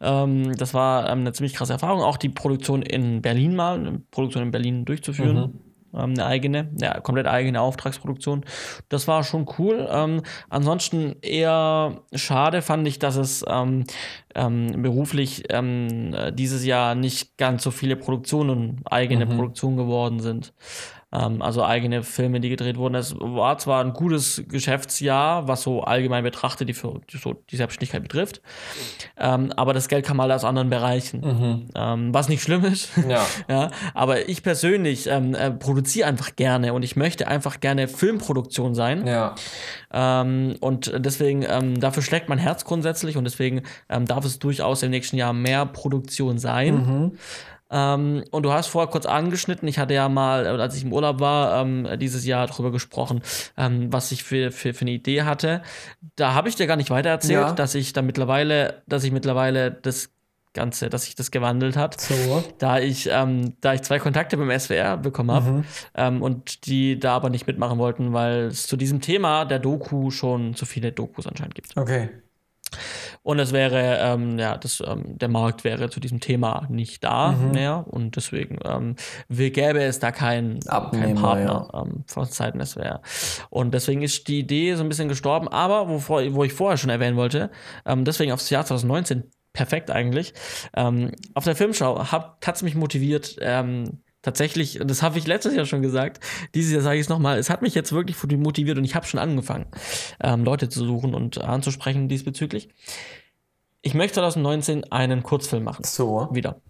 Ähm, 0.00 0.56
das 0.56 0.74
war 0.74 1.08
ähm, 1.08 1.20
eine 1.20 1.32
ziemlich 1.32 1.54
krasse 1.54 1.74
Erfahrung. 1.74 2.02
Auch 2.02 2.16
die 2.16 2.28
Produktion 2.28 2.82
in 2.82 3.22
Berlin 3.22 3.56
mal, 3.56 3.78
eine 3.78 4.00
Produktion 4.10 4.42
in 4.42 4.50
Berlin 4.50 4.84
durchzuführen. 4.84 5.36
Mhm 5.36 5.74
ähm, 5.94 6.10
eine 6.10 6.26
eigene, 6.26 6.70
ja, 6.80 7.00
komplett 7.00 7.26
eigene 7.26 7.60
Auftragsproduktion. 7.60 8.44
Das 8.88 9.08
war 9.08 9.22
schon 9.22 9.46
cool. 9.58 9.88
Ähm, 9.90 10.22
ansonsten 10.48 11.16
eher 11.22 12.02
schade 12.14 12.62
fand 12.62 12.86
ich, 12.88 12.98
dass 12.98 13.16
es 13.16 13.44
ähm, 13.48 13.84
ähm 14.34 14.82
beruflich 14.82 15.44
ähm, 15.50 16.14
dieses 16.32 16.64
Jahr 16.64 16.94
nicht 16.94 17.36
ganz 17.36 17.62
so 17.62 17.70
viele 17.70 17.96
Produktionen, 17.96 18.80
eigene 18.84 19.26
mhm. 19.26 19.36
Produktionen 19.36 19.76
geworden 19.76 20.20
sind. 20.20 20.52
Ähm, 21.14 21.42
also 21.42 21.64
eigene 21.64 22.02
Filme, 22.02 22.40
die 22.40 22.48
gedreht 22.48 22.76
wurden. 22.76 22.94
Es 22.96 23.14
war 23.18 23.56
zwar 23.58 23.84
ein 23.84 23.92
gutes 23.92 24.42
Geschäftsjahr, 24.48 25.46
was 25.46 25.62
so 25.62 25.82
allgemein 25.82 26.24
betrachtet 26.24 26.68
die, 26.68 26.74
für, 26.74 27.00
so 27.08 27.34
die 27.50 27.56
Selbstständigkeit 27.56 28.02
betrifft, 28.02 28.42
ähm, 29.16 29.52
aber 29.56 29.72
das 29.72 29.88
Geld 29.88 30.04
kam 30.04 30.20
halt 30.20 30.32
aus 30.32 30.44
anderen 30.44 30.70
Bereichen, 30.70 31.20
mhm. 31.20 31.66
ähm, 31.74 32.14
was 32.14 32.28
nicht 32.28 32.42
schlimm 32.42 32.64
ist. 32.64 32.90
Ja. 33.08 33.24
ja 33.48 33.70
aber 33.94 34.28
ich 34.28 34.42
persönlich 34.42 35.06
ähm, 35.06 35.34
äh, 35.34 35.50
produziere 35.50 36.08
einfach 36.08 36.34
gerne 36.36 36.72
und 36.72 36.82
ich 36.82 36.96
möchte 36.96 37.28
einfach 37.28 37.60
gerne 37.60 37.86
Filmproduktion 37.86 38.74
sein. 38.74 39.06
Ja. 39.06 39.34
Ähm, 39.92 40.56
und 40.60 40.92
deswegen, 40.96 41.44
ähm, 41.48 41.80
dafür 41.80 42.02
schlägt 42.02 42.28
mein 42.28 42.38
Herz 42.38 42.64
grundsätzlich 42.64 43.16
und 43.16 43.24
deswegen 43.24 43.62
darf 43.88 44.24
es 44.24 44.38
durchaus 44.38 44.82
im 44.82 44.90
nächsten 44.90 45.16
Jahr 45.16 45.32
mehr 45.32 45.66
Produktion 45.66 46.38
sein. 46.38 46.74
Mhm. 46.74 47.18
Ähm, 47.70 48.24
und 48.30 48.42
du 48.42 48.52
hast 48.52 48.68
vorher 48.68 48.90
kurz 48.90 49.06
angeschnitten, 49.06 49.66
ich 49.68 49.78
hatte 49.78 49.94
ja 49.94 50.08
mal, 50.08 50.46
äh, 50.46 50.48
als 50.48 50.76
ich 50.76 50.84
im 50.84 50.92
Urlaub 50.92 51.20
war, 51.20 51.62
ähm, 51.62 51.88
dieses 51.98 52.24
Jahr 52.24 52.46
darüber 52.46 52.70
gesprochen, 52.70 53.22
ähm, 53.56 53.92
was 53.92 54.12
ich 54.12 54.22
für, 54.22 54.52
für, 54.52 54.74
für 54.74 54.82
eine 54.82 54.92
Idee 54.92 55.22
hatte. 55.22 55.62
Da 56.16 56.34
habe 56.34 56.48
ich 56.48 56.56
dir 56.56 56.66
gar 56.66 56.76
nicht 56.76 56.90
weiter 56.90 57.10
erzählt, 57.10 57.48
ja. 57.48 57.52
dass 57.52 57.74
ich 57.74 57.92
da 57.92 58.02
mittlerweile, 58.02 58.82
dass 58.86 59.04
ich 59.04 59.12
mittlerweile 59.12 59.70
das 59.70 60.10
Ganze, 60.54 60.88
dass 60.88 61.04
sich 61.04 61.16
das 61.16 61.32
gewandelt 61.32 61.76
hat. 61.76 62.00
So. 62.00 62.44
Da 62.58 62.78
ich, 62.78 63.08
ähm, 63.10 63.54
da 63.60 63.74
ich 63.74 63.82
zwei 63.82 63.98
Kontakte 63.98 64.36
beim 64.36 64.56
SWR 64.56 64.96
bekommen 64.96 65.32
habe 65.32 65.50
mhm. 65.50 65.64
ähm, 65.96 66.22
und 66.22 66.66
die 66.66 66.98
da 66.98 67.16
aber 67.16 67.28
nicht 67.28 67.46
mitmachen 67.46 67.78
wollten, 67.78 68.12
weil 68.12 68.44
es 68.44 68.68
zu 68.68 68.76
diesem 68.76 69.00
Thema 69.00 69.44
der 69.44 69.58
Doku 69.58 70.10
schon 70.10 70.54
zu 70.54 70.64
viele 70.64 70.92
Dokus 70.92 71.26
anscheinend 71.26 71.56
gibt. 71.56 71.76
Okay. 71.76 72.08
Und 73.22 73.38
es 73.38 73.52
wäre, 73.52 73.98
ähm, 74.00 74.38
ja, 74.38 74.56
das, 74.56 74.82
ähm, 74.86 75.18
der 75.18 75.28
Markt 75.28 75.64
wäre 75.64 75.90
zu 75.90 76.00
diesem 76.00 76.20
Thema 76.20 76.66
nicht 76.68 77.02
da 77.04 77.32
mhm. 77.32 77.52
mehr. 77.52 77.84
Und 77.88 78.16
deswegen 78.16 78.58
ähm, 78.64 78.96
gäbe 79.28 79.82
es 79.82 79.98
da 79.98 80.12
keinen 80.12 80.60
kein 80.60 81.14
Partner 81.14 81.68
ja. 81.72 81.82
ähm, 81.82 82.04
von 82.06 82.24
Seiten 82.26 82.58
des 82.58 82.76
wäre. 82.76 83.00
Und 83.50 83.74
deswegen 83.74 84.02
ist 84.02 84.28
die 84.28 84.40
Idee 84.40 84.74
so 84.74 84.82
ein 84.82 84.88
bisschen 84.88 85.08
gestorben. 85.08 85.48
Aber 85.48 85.88
wovor, 85.88 86.22
wo 86.34 86.44
ich 86.44 86.52
vorher 86.52 86.76
schon 86.76 86.90
erwähnen 86.90 87.16
wollte, 87.16 87.50
ähm, 87.86 88.04
deswegen 88.04 88.32
aufs 88.32 88.50
Jahr 88.50 88.64
2019 88.64 89.24
perfekt 89.54 89.90
eigentlich. 89.90 90.34
Ähm, 90.76 91.12
auf 91.32 91.44
der 91.44 91.56
Filmschau 91.56 92.10
hat 92.10 92.46
es 92.46 92.62
mich 92.62 92.74
motiviert, 92.74 93.36
ähm, 93.40 94.02
tatsächlich, 94.24 94.80
das 94.84 95.02
habe 95.02 95.18
ich 95.18 95.26
letztes 95.26 95.54
Jahr 95.54 95.66
schon 95.66 95.82
gesagt, 95.82 96.20
dieses 96.54 96.72
Jahr 96.72 96.82
sage 96.82 96.96
ich 96.96 97.02
es 97.02 97.08
nochmal, 97.08 97.38
es 97.38 97.50
hat 97.50 97.62
mich 97.62 97.74
jetzt 97.74 97.92
wirklich 97.92 98.16
motiviert 98.36 98.78
und 98.78 98.84
ich 98.84 98.94
habe 98.96 99.06
schon 99.06 99.20
angefangen, 99.20 99.66
ähm, 100.20 100.44
Leute 100.44 100.68
zu 100.68 100.84
suchen 100.84 101.14
und 101.14 101.38
anzusprechen 101.38 102.08
diesbezüglich. 102.08 102.68
Ich 103.82 103.94
möchte 103.94 104.14
2019 104.14 104.90
einen 104.90 105.22
Kurzfilm 105.22 105.62
machen. 105.62 105.84
So. 105.84 106.28
Wieder 106.32 106.60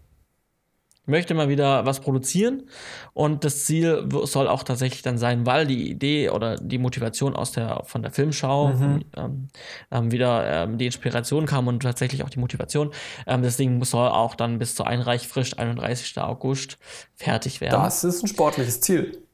möchte 1.07 1.35
mal 1.35 1.49
wieder 1.49 1.85
was 1.87 2.01
produzieren 2.01 2.65
und 3.13 3.45
das 3.45 3.65
Ziel 3.65 4.09
soll 4.25 4.49
auch 4.49 4.63
tatsächlich 4.63 5.03
dann 5.03 5.19
sein, 5.19 5.47
weil 5.47 5.67
die 5.67 5.91
Idee 5.91 6.31
oder 6.31 6.57
die 6.57 6.79
Motivation 6.79 7.37
aus 7.37 7.53
der 7.53 7.83
von 7.85 8.03
der 8.03 8.11
Filmschau 8.11 8.69
mhm. 8.69 9.05
ähm, 9.17 9.49
ähm, 9.91 10.13
wieder 10.13 10.65
ähm, 10.65 10.79
die 10.79 10.87
Inspiration 10.87 11.47
kam 11.47 11.69
und 11.69 11.83
tatsächlich 11.83 12.23
auch 12.25 12.31
die 12.31 12.41
Motivation. 12.41 12.91
Ähm, 13.27 13.43
Ding 13.57 13.83
soll 13.85 14.09
auch 14.09 14.35
dann 14.35 14.59
bis 14.59 14.75
zur 14.75 14.87
Einreichfrist 14.87 15.59
31. 15.59 16.19
August 16.19 16.79
fertig 17.15 17.61
werden. 17.61 17.83
Das 17.83 18.05
ist 18.05 18.23
ein 18.23 18.29
sportliches 18.29 18.81
Ziel. 18.81 19.25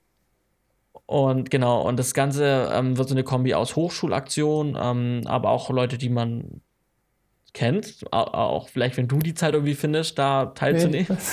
Und 1.06 1.50
genau, 1.50 1.82
und 1.82 1.98
das 1.98 2.14
Ganze 2.14 2.70
ähm, 2.72 2.96
wird 2.96 3.08
so 3.08 3.14
eine 3.14 3.24
Kombi 3.24 3.54
aus 3.54 3.74
Hochschulaktion, 3.74 4.78
ähm, 4.80 5.22
aber 5.24 5.50
auch 5.50 5.68
Leute, 5.70 5.98
die 5.98 6.08
man 6.08 6.60
kennt, 7.52 8.04
auch 8.12 8.68
vielleicht, 8.68 8.96
wenn 8.96 9.08
du 9.08 9.18
die 9.18 9.34
Zeit 9.34 9.54
irgendwie 9.54 9.74
findest, 9.74 10.18
da 10.18 10.46
teilzunehmen. 10.46 11.16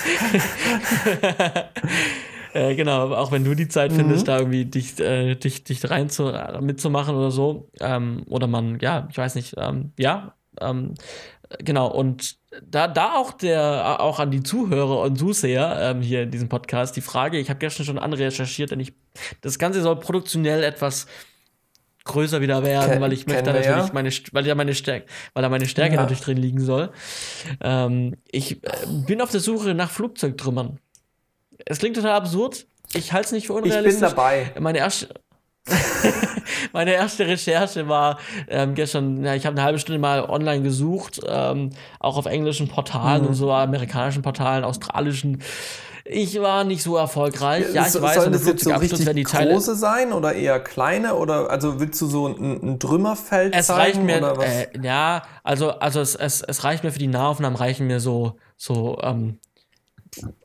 Äh, 2.54 2.76
genau, 2.76 3.14
auch 3.14 3.32
wenn 3.32 3.44
du 3.44 3.54
die 3.54 3.68
Zeit 3.68 3.94
findest, 3.94 4.24
mhm. 4.24 4.26
da 4.26 4.38
irgendwie 4.40 4.66
dich, 4.66 5.00
äh, 5.00 5.36
dich, 5.36 5.64
dich 5.64 5.88
rein 5.92 6.10
zu, 6.10 6.34
mitzumachen 6.62 7.16
oder 7.16 7.30
so. 7.30 7.70
Ähm, 7.80 8.24
oder 8.28 8.48
man, 8.48 8.80
ja, 8.80 9.08
ich 9.12 9.18
weiß 9.18 9.36
nicht, 9.36 9.54
ähm, 9.58 9.92
ja, 10.00 10.34
ähm, 10.60 10.96
genau, 11.60 11.88
und 11.88 12.38
da, 12.64 12.88
da 12.88 13.14
auch 13.16 13.34
der, 13.34 14.02
auch 14.02 14.20
an 14.20 14.32
die 14.32 14.44
Zuhörer 14.44 15.02
und 15.02 15.18
Zuseher 15.18 15.78
ähm, 15.82 16.02
hier 16.02 16.24
in 16.24 16.32
diesem 16.32 16.50
Podcast 16.50 16.96
die 16.96 17.02
Frage, 17.02 17.38
ich 17.38 17.50
habe 17.50 17.60
gestern 17.60 17.86
schon 17.86 18.00
anrecherchiert, 18.00 18.72
denn 18.72 18.80
ich, 18.80 18.94
das 19.42 19.60
Ganze 19.60 19.82
soll 19.82 20.00
produktionell 20.00 20.64
etwas 20.64 21.06
größer 22.08 22.42
wieder 22.42 22.64
werden, 22.64 22.92
Ken, 22.92 23.02
weil 23.02 23.14
ich 23.14 23.28
möchte 23.28 23.44
natürlich 23.44 23.68
ja. 23.68 23.90
meine, 23.94 24.10
weil 24.32 24.44
da 24.44 24.56
meine 24.56 24.74
Stärke, 24.74 25.08
weil 25.34 25.44
da 25.44 25.50
meine 25.50 25.68
Stärke 25.68 25.96
ja. 25.96 26.02
natürlich 26.02 26.22
drin 26.22 26.38
liegen 26.38 26.60
soll. 26.60 26.92
Ähm, 27.62 28.16
ich 28.32 28.64
äh, 28.64 28.70
bin 29.06 29.22
auf 29.22 29.32
der 29.32 29.40
Suche 29.40 29.74
nach 29.74 29.92
Flugzeugtrümmern. 29.92 30.80
Es 31.66 31.80
klingt 31.80 31.96
total 31.96 32.14
absurd. 32.14 32.66
Ich 32.94 33.14
halte 33.14 33.28
es 33.28 33.32
nicht 33.34 33.48
für 33.48 33.54
unrealistisch. 33.54 33.94
Ich 33.94 34.00
bin 34.00 34.10
dabei. 34.10 34.52
Meine 34.60 34.78
erste, 34.78 35.10
meine 36.74 36.94
erste 36.94 37.28
Recherche 37.28 37.88
war 37.88 38.20
ähm, 38.48 38.76
gestern, 38.76 39.24
ja, 39.24 39.36
ich 39.36 39.46
habe 39.46 39.56
eine 39.56 39.64
halbe 39.64 39.80
Stunde 39.80 40.00
mal 40.00 40.24
online 40.24 40.64
gesucht, 40.64 41.20
ähm, 41.28 41.72
auch 42.00 42.18
auf 42.18 42.26
englischen 42.26 42.68
Portalen 42.68 43.24
mhm. 43.24 43.28
und 43.30 43.34
so, 43.34 43.52
amerikanischen 43.52 44.22
Portalen, 44.22 44.64
australischen. 44.64 45.42
Ich 46.10 46.40
war 46.42 46.64
nicht 46.64 46.84
so 46.84 46.96
erfolgreich. 46.98 47.66
Ja, 47.74 47.86
ich 47.86 47.92
so, 47.92 48.02
weiß, 48.02 48.16
sollen 48.16 48.32
das 48.32 48.46
jetzt 48.46 48.64
so 48.64 48.74
richtig 48.74 49.24
Teile 49.28 49.54
große 49.54 49.76
sein 49.76 50.14
oder 50.14 50.34
eher 50.34 50.60
kleine 50.60 51.16
oder 51.16 51.50
also 51.50 51.80
willst 51.80 52.00
du 52.02 52.08
so 52.08 52.28
ein, 52.28 52.62
ein 52.64 52.80
Trümmerfeld 52.80 53.54
es 53.56 53.68
zeigen 53.68 53.80
reicht 53.80 54.04
mir, 54.04 54.18
oder 54.18 54.38
was? 54.38 54.46
Äh, 54.46 54.68
ja, 54.82 55.24
also 55.44 55.72
also 55.72 56.00
es, 56.00 56.16
es, 56.16 56.42
es 56.42 56.64
reicht 56.64 56.84
mir 56.84 56.92
für 56.92 57.00
die 57.00 57.08
Nahaufnahmen 57.08 57.58
reichen 57.58 57.88
mir 57.88 58.00
so 58.00 58.38
so 58.56 58.98
ähm, 59.02 59.40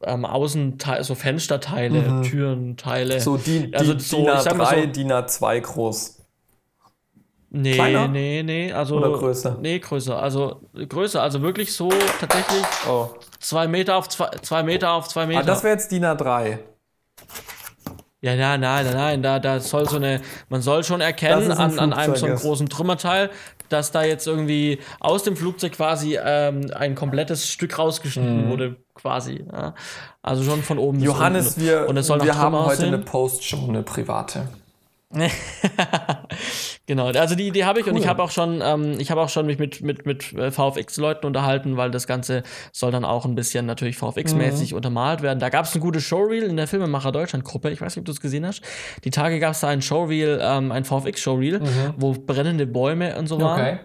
ähm, 0.02 0.24
Außenteile, 0.24 1.04
so 1.04 1.14
Fensterteile, 1.14 2.00
mhm. 2.00 2.22
Türenteile. 2.22 3.20
So 3.20 3.36
die, 3.36 3.70
die 3.70 3.74
also 3.74 3.98
so, 3.98 4.18
DIN 4.18 4.28
A3, 4.28 4.80
so, 4.80 4.86
DIN 4.86 5.12
A2 5.12 5.60
groß. 5.60 6.21
Nee, 7.55 7.74
Kleiner? 7.74 8.09
nee, 8.09 8.42
nee, 8.42 8.72
also. 8.72 8.96
Oder 8.96 9.11
größer? 9.11 9.59
Nee, 9.61 9.78
größer. 9.78 10.20
Also 10.20 10.62
größer, 10.74 11.20
also 11.20 11.42
wirklich 11.42 11.74
so 11.74 11.90
tatsächlich 12.18 12.64
oh. 12.88 13.11
zwei 13.40 13.68
Meter 13.68 13.96
auf 13.96 14.09
zwei, 14.09 14.30
zwei 14.40 14.62
Meter 14.62 14.92
auf 14.92 15.09
zwei 15.09 15.26
Meter. 15.26 15.40
Ah, 15.40 15.42
das 15.42 15.62
wäre 15.62 15.74
jetzt 15.74 15.92
DIN 15.92 16.03
A3. 16.07 16.59
Ja, 18.22 18.36
nein, 18.36 18.61
nein, 18.61 18.86
nein, 18.86 18.94
nein, 18.94 19.22
da, 19.22 19.38
da 19.38 19.61
soll 19.61 19.86
so 19.86 19.96
eine, 19.96 20.22
man 20.48 20.62
soll 20.62 20.82
schon 20.82 21.03
erkennen 21.03 21.50
ein 21.50 21.59
an, 21.59 21.78
an 21.78 21.92
einem 21.92 22.16
so 22.16 22.24
einem 22.24 22.36
großen 22.36 22.68
Trümmerteil, 22.70 23.30
dass 23.68 23.90
da 23.90 24.03
jetzt 24.03 24.26
irgendwie 24.26 24.78
aus 25.00 25.22
dem 25.22 25.36
Flugzeug 25.36 25.72
quasi 25.72 26.18
ähm, 26.24 26.70
ein 26.74 26.94
komplettes 26.94 27.48
Stück 27.48 27.78
rausgeschnitten 27.78 28.46
mhm. 28.46 28.50
wurde, 28.50 28.76
quasi. 28.94 29.44
Ja. 29.53 29.74
Also 30.22 30.42
schon 30.44 30.62
von 30.62 30.78
oben 30.78 31.00
Johannes, 31.00 31.57
bis 31.57 31.64
unten. 31.64 31.96
wir, 32.09 32.24
wir 32.24 32.38
haben 32.38 32.57
heute 32.57 32.86
eine 32.86 32.98
Postshow, 32.98 33.66
eine 33.68 33.82
private. 33.82 34.48
genau, 36.86 37.06
also 37.08 37.34
die 37.34 37.48
Idee 37.48 37.64
habe 37.64 37.80
ich 37.80 37.86
cool. 37.86 37.92
und 37.92 37.98
ich 37.98 38.06
habe 38.06 38.22
auch 38.22 38.30
schon, 38.30 38.62
ähm, 38.64 38.98
ich 38.98 39.10
habe 39.10 39.20
auch 39.20 39.28
schon 39.28 39.46
mich 39.46 39.58
mit, 39.58 39.82
mit, 39.82 40.06
mit 40.06 40.32
äh, 40.32 40.50
VFX-Leuten 40.50 41.26
unterhalten, 41.26 41.76
weil 41.76 41.90
das 41.90 42.06
Ganze 42.06 42.42
soll 42.72 42.90
dann 42.90 43.04
auch 43.04 43.24
ein 43.24 43.34
bisschen 43.34 43.66
natürlich 43.66 43.96
VFX-mäßig 43.96 44.70
mhm. 44.70 44.76
untermalt 44.76 45.22
werden. 45.22 45.38
Da 45.38 45.50
gab 45.50 45.66
es 45.66 45.74
ein 45.74 45.80
gutes 45.80 46.02
Showreel 46.04 46.44
in 46.44 46.56
der 46.56 46.66
Filmemacher 46.66 47.12
Deutschland-Gruppe. 47.12 47.70
Ich 47.70 47.80
weiß 47.80 47.94
nicht, 47.94 48.02
ob 48.02 48.06
du 48.06 48.12
es 48.12 48.20
gesehen 48.20 48.46
hast. 48.46 48.62
Die 49.04 49.10
Tage 49.10 49.38
gab 49.38 49.52
es 49.52 49.60
da 49.60 49.68
ein 49.68 49.82
Showreel, 49.82 50.40
ähm, 50.42 50.72
ein 50.72 50.84
VFX-Showreel, 50.84 51.60
mhm. 51.60 51.94
wo 51.96 52.12
brennende 52.12 52.66
Bäume 52.66 53.16
und 53.18 53.26
so 53.26 53.40
waren. 53.40 53.80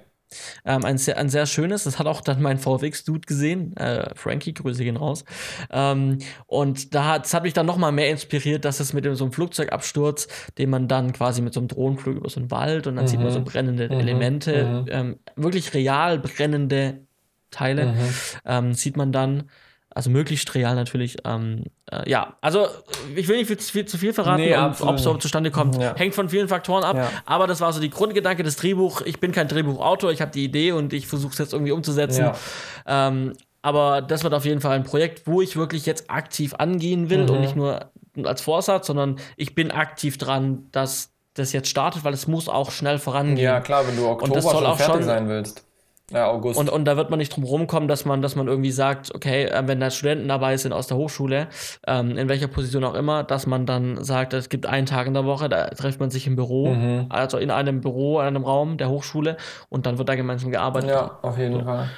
Ähm, 0.65 0.83
ein, 0.83 0.97
sehr, 0.97 1.17
ein 1.17 1.29
sehr 1.29 1.45
schönes, 1.45 1.85
das 1.85 1.99
hat 1.99 2.07
auch 2.07 2.21
dann 2.21 2.41
mein 2.41 2.57
VFX-Dude 2.57 3.25
gesehen, 3.25 3.75
äh, 3.77 4.13
Frankie, 4.15 4.53
Grüße 4.53 4.83
gehen 4.83 4.97
raus. 4.97 5.23
Ähm, 5.71 6.19
und 6.45 6.93
da 6.93 7.05
hat, 7.05 7.25
das 7.25 7.33
hat 7.33 7.43
mich 7.43 7.53
dann 7.53 7.65
noch 7.65 7.77
mal 7.77 7.91
mehr 7.91 8.09
inspiriert, 8.09 8.65
dass 8.65 8.79
es 8.79 8.93
mit 8.93 9.05
dem, 9.05 9.15
so 9.15 9.25
einem 9.25 9.31
Flugzeugabsturz, 9.31 10.27
den 10.57 10.69
man 10.69 10.87
dann 10.87 11.13
quasi 11.13 11.41
mit 11.41 11.53
so 11.53 11.59
einem 11.59 11.69
Drohnenflug 11.69 12.17
über 12.17 12.29
so 12.29 12.39
einen 12.39 12.51
Wald 12.51 12.87
und 12.87 12.95
dann 12.95 13.05
mhm. 13.05 13.09
sieht 13.09 13.19
man 13.19 13.31
so 13.31 13.39
mhm. 13.39 13.45
brennende 13.45 13.85
mhm. 13.85 13.99
Elemente, 13.99 14.65
mhm. 14.65 14.85
Ähm, 14.89 15.19
wirklich 15.35 15.73
real 15.73 16.19
brennende 16.19 17.05
Teile, 17.51 17.93
mhm. 17.93 18.09
ähm, 18.45 18.73
sieht 18.73 18.97
man 18.97 19.11
dann 19.11 19.49
also 19.89 20.09
möglichst 20.09 20.53
real 20.53 20.75
natürlich. 20.75 21.17
Ähm, 21.25 21.63
äh, 21.91 22.09
ja, 22.09 22.35
also 22.41 22.67
ich 23.15 23.27
will 23.27 23.37
nicht 23.37 23.47
viel, 23.47 23.57
viel 23.57 23.85
zu 23.85 23.97
viel 23.97 24.13
verraten, 24.13 24.41
nee, 24.41 24.55
ob 24.55 24.95
es 24.95 25.03
so 25.03 25.15
zustande 25.15 25.49
kommt. 25.51 25.77
Ja. 25.81 25.95
Hängt 25.95 26.13
von 26.13 26.29
vielen 26.29 26.47
Faktoren 26.47 26.83
ab. 26.83 26.95
Ja. 26.95 27.09
Aber 27.25 27.47
das 27.47 27.61
war 27.61 27.73
so 27.73 27.79
die 27.79 27.89
Grundgedanke 27.89 28.43
des 28.43 28.57
Drehbuchs. 28.57 29.01
Ich 29.05 29.19
bin 29.19 29.31
kein 29.31 29.47
Drehbuchautor, 29.47 30.11
ich 30.11 30.21
habe 30.21 30.31
die 30.31 30.43
Idee 30.43 30.71
und 30.71 30.93
ich 30.93 31.07
versuche 31.07 31.31
es 31.31 31.39
jetzt 31.39 31.53
irgendwie 31.53 31.71
umzusetzen. 31.71 32.25
Ja. 32.25 33.07
Ähm, 33.07 33.33
aber 33.61 34.01
das 34.01 34.23
wird 34.23 34.33
auf 34.33 34.45
jeden 34.45 34.61
Fall 34.61 34.75
ein 34.75 34.83
Projekt, 34.83 35.25
wo 35.25 35.41
ich 35.41 35.55
wirklich 35.55 35.85
jetzt 35.85 36.09
aktiv 36.09 36.53
angehen 36.55 37.09
will 37.09 37.23
mhm. 37.23 37.29
und 37.29 37.41
nicht 37.41 37.55
nur 37.55 37.91
als 38.23 38.41
Vorsatz, 38.41 38.87
sondern 38.87 39.17
ich 39.35 39.55
bin 39.55 39.71
aktiv 39.71 40.17
dran, 40.17 40.67
dass 40.71 41.11
das 41.33 41.53
jetzt 41.53 41.69
startet, 41.69 42.03
weil 42.03 42.13
es 42.13 42.27
muss 42.27 42.49
auch 42.49 42.71
schnell 42.71 42.99
vorangehen. 42.99 43.37
Ja, 43.37 43.59
klar, 43.59 43.87
wenn 43.87 43.95
du 43.95 44.07
Oktober 44.07 44.41
schon 44.41 44.63
fertig 44.63 44.85
schon, 44.85 45.03
sein 45.03 45.27
willst. 45.27 45.66
Ja, 46.11 46.27
August. 46.29 46.57
Und, 46.57 46.69
und 46.69 46.85
da 46.85 46.95
wird 46.95 47.09
man 47.09 47.19
nicht 47.19 47.35
drum 47.35 47.43
rumkommen, 47.43 47.89
dass 47.89 48.05
man, 48.05 48.21
dass 48.21 48.35
man 48.37 48.47
irgendwie 48.47 48.71
sagt, 48.71 49.13
okay, 49.13 49.45
äh, 49.45 49.63
wenn 49.65 49.81
da 49.81 49.91
Studenten 49.91 50.29
dabei 50.29 50.55
sind 50.55 50.71
aus 50.71 50.87
der 50.87 50.95
Hochschule, 50.95 51.47
ähm, 51.85 52.17
in 52.17 52.29
welcher 52.29 52.47
Position 52.47 52.85
auch 52.85 52.93
immer, 52.93 53.23
dass 53.23 53.45
man 53.45 53.65
dann 53.65 54.01
sagt, 54.03 54.33
es 54.33 54.47
gibt 54.47 54.65
einen 54.65 54.85
Tag 54.85 55.07
in 55.07 55.13
der 55.13 55.25
Woche, 55.25 55.49
da 55.49 55.67
trifft 55.67 55.99
man 55.99 56.09
sich 56.09 56.25
im 56.25 56.37
Büro, 56.37 56.73
mhm. 56.73 57.07
also 57.09 57.37
in 57.37 57.51
einem 57.51 57.81
Büro, 57.81 58.21
in 58.21 58.27
einem 58.27 58.45
Raum 58.45 58.77
der 58.77 58.89
Hochschule 58.89 59.35
und 59.67 59.85
dann 59.85 59.97
wird 59.97 60.07
da 60.07 60.15
gemeinsam 60.15 60.49
gearbeitet. 60.49 60.91
Ja, 60.91 61.19
auf 61.21 61.37
jeden 61.37 61.55
so. 61.55 61.63
Fall. 61.65 61.89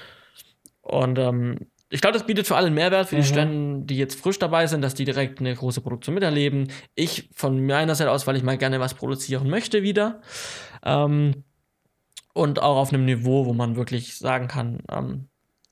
Und 0.81 1.19
ähm, 1.19 1.67
ich 1.91 2.01
glaube, 2.01 2.13
das 2.17 2.25
bietet 2.25 2.47
für 2.47 2.55
alle 2.55 2.67
einen 2.67 2.75
Mehrwert, 2.75 3.09
für 3.09 3.15
mhm. 3.15 3.21
die 3.21 3.27
Studenten, 3.27 3.87
die 3.87 3.97
jetzt 3.97 4.19
frisch 4.19 4.39
dabei 4.39 4.65
sind, 4.65 4.81
dass 4.81 4.95
die 4.95 5.05
direkt 5.05 5.39
eine 5.39 5.53
große 5.53 5.81
Produktion 5.81 6.15
miterleben. 6.15 6.71
Ich 6.95 7.29
von 7.35 7.63
meiner 7.63 7.93
Seite 7.93 8.09
aus, 8.09 8.25
weil 8.25 8.37
ich 8.37 8.43
mal 8.43 8.57
gerne 8.57 8.79
was 8.79 8.95
produzieren 8.95 9.49
möchte 9.49 9.83
wieder. 9.83 10.21
Ähm, 10.83 11.43
und 12.33 12.61
auch 12.61 12.77
auf 12.77 12.93
einem 12.93 13.05
Niveau, 13.05 13.45
wo 13.45 13.53
man 13.53 13.75
wirklich 13.75 14.17
sagen 14.17 14.47
kann, 14.47 14.79
ähm, 14.91 15.29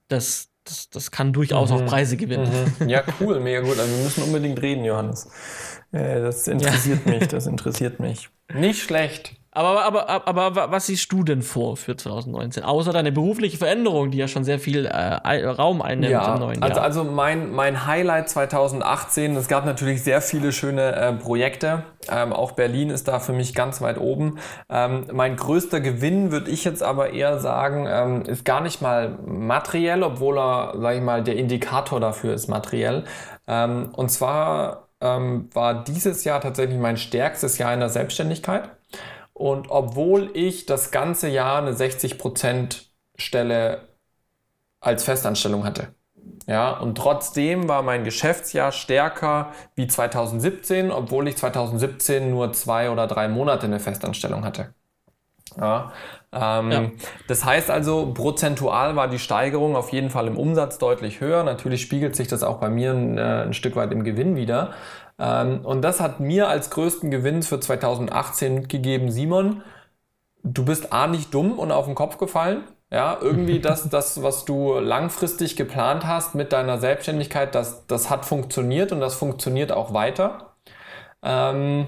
das, 0.08 0.49
das, 0.64 0.89
das 0.89 1.12
kann 1.12 1.34
durchaus 1.34 1.72
mhm. 1.72 1.78
auch 1.78 1.86
Preise 1.86 2.18
gewinnen. 2.18 2.51
Mhm. 2.80 2.89
Ja, 2.89 3.03
cool, 3.20 3.39
mega 3.39 3.62
gut. 3.62 3.80
Also 3.80 3.95
wir 3.95 4.03
müssen 4.03 4.24
unbedingt 4.24 4.62
reden, 4.62 4.84
Johannes. 4.84 5.30
Äh, 5.91 6.22
das 6.22 6.47
interessiert 6.47 7.05
ja. 7.05 7.12
mich, 7.14 7.28
das 7.28 7.47
interessiert 7.47 7.99
mich. 7.99 8.30
Nicht 8.53 8.82
schlecht. 8.82 9.37
Aber, 9.58 9.84
aber, 9.86 10.08
aber, 10.08 10.41
aber, 10.43 10.72
was 10.72 10.86
siehst 10.86 11.12
du 11.12 11.24
denn 11.24 11.41
vor 11.41 11.78
für 11.78 11.97
2019? 11.97 12.62
Außer 12.64 12.93
deine 12.93 13.12
berufliche 13.12 13.58
Veränderung, 13.58 14.12
die 14.12 14.20
ja 14.20 14.28
schon 14.28 14.43
sehr 14.43 14.60
viel 14.60 14.86
äh, 14.86 15.45
Raum 15.47 15.82
einnimmt 15.82 16.12
ja, 16.12 16.36
im 16.36 16.39
neuen 16.39 16.62
Jahr. 16.62 16.70
Also, 16.70 16.82
also 16.82 17.03
mein, 17.03 17.51
mein 17.51 17.88
Highlight 17.88 18.30
2018, 18.30 19.36
es 19.36 19.47
gab 19.47 19.66
natürlich 19.66 20.03
sehr 20.03 20.22
viele 20.22 20.51
schöne 20.51 20.95
äh, 20.95 21.14
Projekte. 21.14 21.82
Ähm, 22.08 22.34
auch 22.34 22.51
Berlin 22.51 22.91
ist 22.91 23.08
da 23.08 23.18
für 23.18 23.34
mich 23.34 23.55
ganz 23.55 23.82
weit 23.82 23.97
oben. 23.97 24.38
Ähm, 24.70 25.08
mein 25.12 25.36
größter 25.36 25.80
Gewinn, 25.80 26.32
würde 26.32 26.51
ich 26.51 26.64
jetzt 26.64 26.84
aber 26.84 27.14
eher 27.14 27.39
sagen, 27.39 27.88
ähm, 27.89 28.22
ist 28.28 28.45
gar 28.45 28.62
nicht 28.62 28.84
mal 28.84 29.18
materiell, 29.26 30.03
obwohl 30.03 30.38
er, 30.38 30.76
sage 30.80 30.97
ich 30.97 31.03
mal, 31.03 31.24
der 31.24 31.36
Indikator 31.36 31.99
dafür 31.99 32.36
ist 32.36 32.47
materiell. 32.47 33.05
Ähm, 33.47 33.89
und 33.93 34.12
zwar 34.12 34.89
ähm, 35.01 35.49
war 35.51 35.84
dieses 35.84 36.26
Jahr 36.26 36.41
tatsächlich 36.41 36.78
mein 36.78 36.97
stärkstes 36.97 37.58
Jahr 37.58 37.74
in 37.74 37.80
der 37.80 37.89
Selbstständigkeit. 37.89 38.70
Und 39.38 39.70
obwohl 39.70 40.32
ich 40.34 40.66
das 40.66 40.90
ganze 40.90 41.30
Jahr 41.30 41.60
eine 41.60 41.74
60% 41.74 42.86
Stelle 43.18 43.88
als 44.80 45.04
Festanstellung 45.04 45.64
hatte. 45.64 45.90
Ja, 46.48 46.72
und 46.72 46.98
trotzdem 46.98 47.70
war 47.70 47.84
mein 47.84 48.04
Geschäftsjahr 48.04 48.72
stärker 48.72 49.52
wie 49.76 49.86
2017, 49.86 50.92
obwohl 50.92 51.28
ich 51.28 51.38
2017 51.38 52.32
nur 52.32 52.52
zwei 52.54 52.90
oder 52.90 53.06
drei 53.06 53.28
Monate 53.28 53.68
eine 53.68 53.80
Festanstellung 53.80 54.44
hatte. 54.44 54.74
Ja, 55.56 55.92
ähm, 56.32 56.72
ja. 56.72 56.92
Das 57.28 57.46
heißt 57.46 57.70
also, 57.70 58.14
prozentual 58.14 58.96
war 58.96 59.08
die 59.08 59.20
Steigerung 59.20 59.76
auf 59.76 59.92
jeden 59.92 60.10
Fall 60.10 60.26
im 60.26 60.38
Umsatz 60.38 60.80
deutlich 60.80 61.22
höher. 61.22 61.44
Natürlich 61.44 61.82
spiegelt 61.84 62.16
sich 62.16 62.28
das 62.28 62.42
auch 62.42 62.58
bei 62.58 62.70
mir 62.70 62.92
ein, 62.92 63.20
äh, 63.20 63.44
ein 63.44 63.54
Stück 63.54 63.76
weit 63.76 63.92
im 63.92 64.04
Gewinn 64.04 64.36
wieder. 64.36 64.74
Ähm, 65.20 65.65
und 65.65 65.82
das 65.82 65.99
hat 65.99 66.20
mir 66.20 66.47
als 66.47 66.70
größten 66.70 67.11
Gewinn 67.11 67.43
für 67.43 67.59
2018 67.59 68.53
mitgegeben, 68.55 69.11
Simon, 69.11 69.63
du 70.43 70.65
bist 70.65 70.93
A 70.93 71.07
nicht 71.07 71.34
dumm 71.34 71.57
und 71.59 71.72
auf 71.72 71.86
den 71.86 71.95
Kopf 71.95 72.18
gefallen. 72.18 72.63
Ja, 72.91 73.18
irgendwie 73.22 73.59
das, 73.61 73.89
das, 73.89 74.24
was 74.24 74.45
du 74.45 74.80
langfristig 74.80 75.55
geplant 75.55 76.05
hast 76.05 76.36
mit 76.36 76.53
deiner 76.53 76.78
Selbstständigkeit, 76.78 77.55
das, 77.55 77.86
das 77.88 78.09
hat 78.09 78.26
funktioniert 78.26 78.91
und 78.91 78.99
das 79.01 79.15
funktioniert 79.15 79.72
auch 79.72 79.93
weiter. 79.93 80.55
Ähm, 81.24 81.88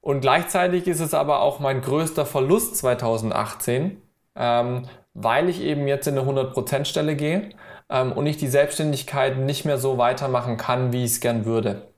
und 0.00 0.20
gleichzeitig 0.20 0.86
ist 0.86 1.00
es 1.00 1.14
aber 1.14 1.40
auch 1.40 1.58
mein 1.60 1.80
größter 1.80 2.26
Verlust 2.26 2.76
2018, 2.76 4.00
ähm, 4.36 4.82
weil 5.14 5.48
ich 5.48 5.60
eben 5.60 5.88
jetzt 5.88 6.06
in 6.06 6.18
eine 6.18 6.28
100%-Stelle 6.28 7.16
gehe 7.16 7.50
ähm, 7.90 8.12
und 8.12 8.26
ich 8.26 8.36
die 8.36 8.46
Selbstständigkeit 8.46 9.38
nicht 9.38 9.64
mehr 9.64 9.78
so 9.78 9.98
weitermachen 9.98 10.56
kann, 10.58 10.92
wie 10.92 11.04
ich 11.04 11.12
es 11.12 11.20
gern 11.20 11.44
würde. 11.44 11.95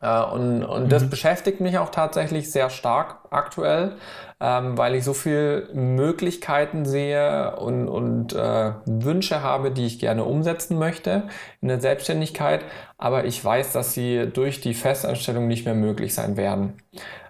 Äh, 0.00 0.22
und, 0.22 0.64
und 0.64 0.84
mhm. 0.84 0.88
das 0.88 1.08
beschäftigt 1.08 1.60
mich 1.60 1.78
auch 1.78 1.90
tatsächlich 1.90 2.50
sehr 2.50 2.70
stark 2.70 3.18
aktuell, 3.30 3.96
ähm, 4.40 4.78
weil 4.78 4.94
ich 4.94 5.04
so 5.04 5.12
viele 5.12 5.68
Möglichkeiten 5.74 6.84
sehe 6.84 7.56
und, 7.56 7.88
und 7.88 8.32
äh, 8.34 8.72
Wünsche 8.86 9.42
habe, 9.42 9.70
die 9.70 9.86
ich 9.86 9.98
gerne 9.98 10.24
umsetzen 10.24 10.78
möchte 10.78 11.24
in 11.60 11.68
der 11.68 11.80
Selbstständigkeit. 11.80 12.64
Aber 12.98 13.24
ich 13.24 13.44
weiß, 13.44 13.72
dass 13.72 13.92
sie 13.92 14.30
durch 14.32 14.60
die 14.60 14.74
Festanstellung 14.74 15.48
nicht 15.48 15.64
mehr 15.64 15.74
möglich 15.74 16.14
sein 16.14 16.36
werden 16.36 16.74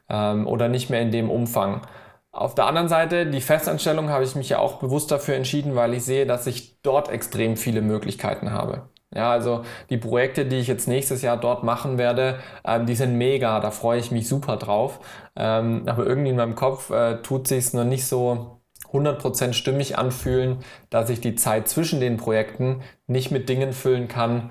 ähm, 0.08 0.46
oder 0.46 0.68
nicht 0.68 0.90
mehr 0.90 1.00
in 1.00 1.10
dem 1.10 1.30
Umfang. 1.30 1.82
Auf 2.32 2.54
der 2.54 2.66
anderen 2.66 2.88
Seite, 2.88 3.26
die 3.26 3.40
Festanstellung 3.40 4.08
habe 4.08 4.22
ich 4.22 4.36
mich 4.36 4.48
ja 4.50 4.60
auch 4.60 4.78
bewusst 4.78 5.10
dafür 5.10 5.34
entschieden, 5.34 5.74
weil 5.74 5.94
ich 5.94 6.04
sehe, 6.04 6.26
dass 6.26 6.46
ich 6.46 6.80
dort 6.82 7.08
extrem 7.10 7.56
viele 7.56 7.82
Möglichkeiten 7.82 8.52
habe. 8.52 8.88
Ja, 9.12 9.32
also 9.32 9.64
die 9.90 9.96
Projekte, 9.96 10.46
die 10.46 10.56
ich 10.61 10.68
jetzt 10.68 10.86
nächstes 10.86 11.22
Jahr 11.22 11.36
dort 11.36 11.64
machen 11.64 11.98
werde, 11.98 12.38
ähm, 12.64 12.86
die 12.86 12.94
sind 12.94 13.18
mega, 13.18 13.58
da 13.58 13.72
freue 13.72 13.98
ich 13.98 14.12
mich 14.12 14.28
super 14.28 14.56
drauf. 14.56 15.00
Ähm, 15.34 15.82
aber 15.86 16.06
irgendwie 16.06 16.30
in 16.30 16.36
meinem 16.36 16.54
Kopf 16.54 16.90
äh, 16.90 17.20
tut 17.22 17.48
sich 17.48 17.72
noch 17.72 17.84
nicht 17.84 18.06
so 18.06 18.61
100% 18.92 19.52
stimmig 19.54 19.98
anfühlen, 19.98 20.58
dass 20.90 21.11
ich 21.11 21.20
die 21.20 21.34
Zeit 21.34 21.68
zwischen 21.68 22.00
den 22.00 22.16
Projekten 22.18 22.82
nicht 23.08 23.30
mit 23.32 23.49
Dingen 23.49 23.72
füllen 23.72 24.07
kann, 24.08 24.50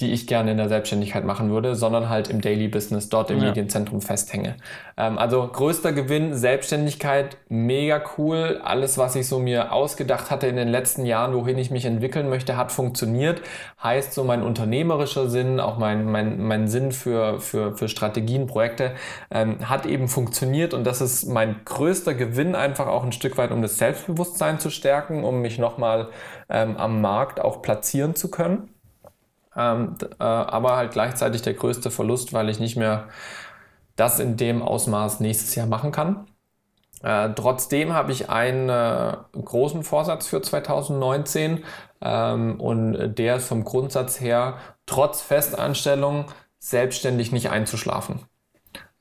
die 0.00 0.12
ich 0.12 0.26
gerne 0.26 0.50
in 0.50 0.56
der 0.56 0.68
Selbstständigkeit 0.68 1.24
machen 1.24 1.50
würde, 1.50 1.76
sondern 1.76 2.08
halt 2.08 2.28
im 2.28 2.40
Daily 2.40 2.66
Business, 2.66 3.10
dort 3.10 3.30
im 3.30 3.38
ja. 3.38 3.44
Medienzentrum 3.44 4.00
festhänge. 4.00 4.56
Ähm, 4.96 5.18
also 5.18 5.46
größter 5.46 5.92
Gewinn, 5.92 6.34
Selbstständigkeit, 6.34 7.36
mega 7.48 8.02
cool. 8.18 8.60
Alles, 8.64 8.98
was 8.98 9.14
ich 9.14 9.28
so 9.28 9.38
mir 9.38 9.72
ausgedacht 9.72 10.32
hatte 10.32 10.48
in 10.48 10.56
den 10.56 10.66
letzten 10.66 11.06
Jahren, 11.06 11.32
wohin 11.32 11.58
ich 11.58 11.70
mich 11.70 11.84
entwickeln 11.84 12.28
möchte, 12.28 12.56
hat 12.56 12.72
funktioniert. 12.72 13.40
Heißt 13.80 14.14
so 14.14 14.24
mein 14.24 14.42
unternehmerischer 14.42 15.28
Sinn, 15.28 15.60
auch 15.60 15.78
mein, 15.78 16.10
mein, 16.10 16.42
mein 16.42 16.66
Sinn 16.66 16.90
für, 16.90 17.38
für, 17.38 17.76
für 17.76 17.88
Strategien, 17.88 18.48
Projekte, 18.48 18.96
ähm, 19.30 19.68
hat 19.68 19.86
eben 19.86 20.08
funktioniert 20.08 20.74
und 20.74 20.82
das 20.84 21.00
ist 21.00 21.26
mein 21.26 21.60
größter 21.64 22.14
Gewinn 22.14 22.56
einfach 22.56 22.88
auch 22.88 23.04
ein 23.04 23.12
Stück 23.12 23.38
weit, 23.38 23.52
um 23.52 23.62
das 23.62 23.78
Selbstbewusstsein 23.78 24.58
zu 24.58 24.70
stärken, 24.70 25.22
um 25.22 25.40
mich 25.40 25.60
nochmal 25.60 26.08
ähm, 26.48 26.76
am 26.78 27.00
Markt 27.00 27.40
auch 27.40 27.62
platzieren 27.62 28.16
zu 28.16 28.28
können 28.28 28.73
ähm, 29.56 29.96
äh, 30.18 30.24
aber 30.24 30.76
halt 30.76 30.92
gleichzeitig 30.92 31.42
der 31.42 31.54
größte 31.54 31.90
Verlust, 31.90 32.32
weil 32.32 32.48
ich 32.48 32.60
nicht 32.60 32.76
mehr 32.76 33.08
das 33.96 34.18
in 34.18 34.36
dem 34.36 34.62
Ausmaß 34.62 35.20
nächstes 35.20 35.54
Jahr 35.54 35.66
machen 35.66 35.92
kann. 35.92 36.26
Äh, 37.02 37.30
trotzdem 37.34 37.92
habe 37.92 38.12
ich 38.12 38.30
einen 38.30 38.68
äh, 38.68 39.16
großen 39.32 39.84
Vorsatz 39.84 40.26
für 40.26 40.42
2019 40.42 41.64
ähm, 42.00 42.60
und 42.60 43.14
der 43.16 43.36
ist 43.36 43.48
vom 43.48 43.64
Grundsatz 43.64 44.20
her, 44.20 44.56
trotz 44.86 45.20
Festanstellung 45.20 46.26
selbstständig 46.58 47.30
nicht 47.30 47.50
einzuschlafen. 47.50 48.20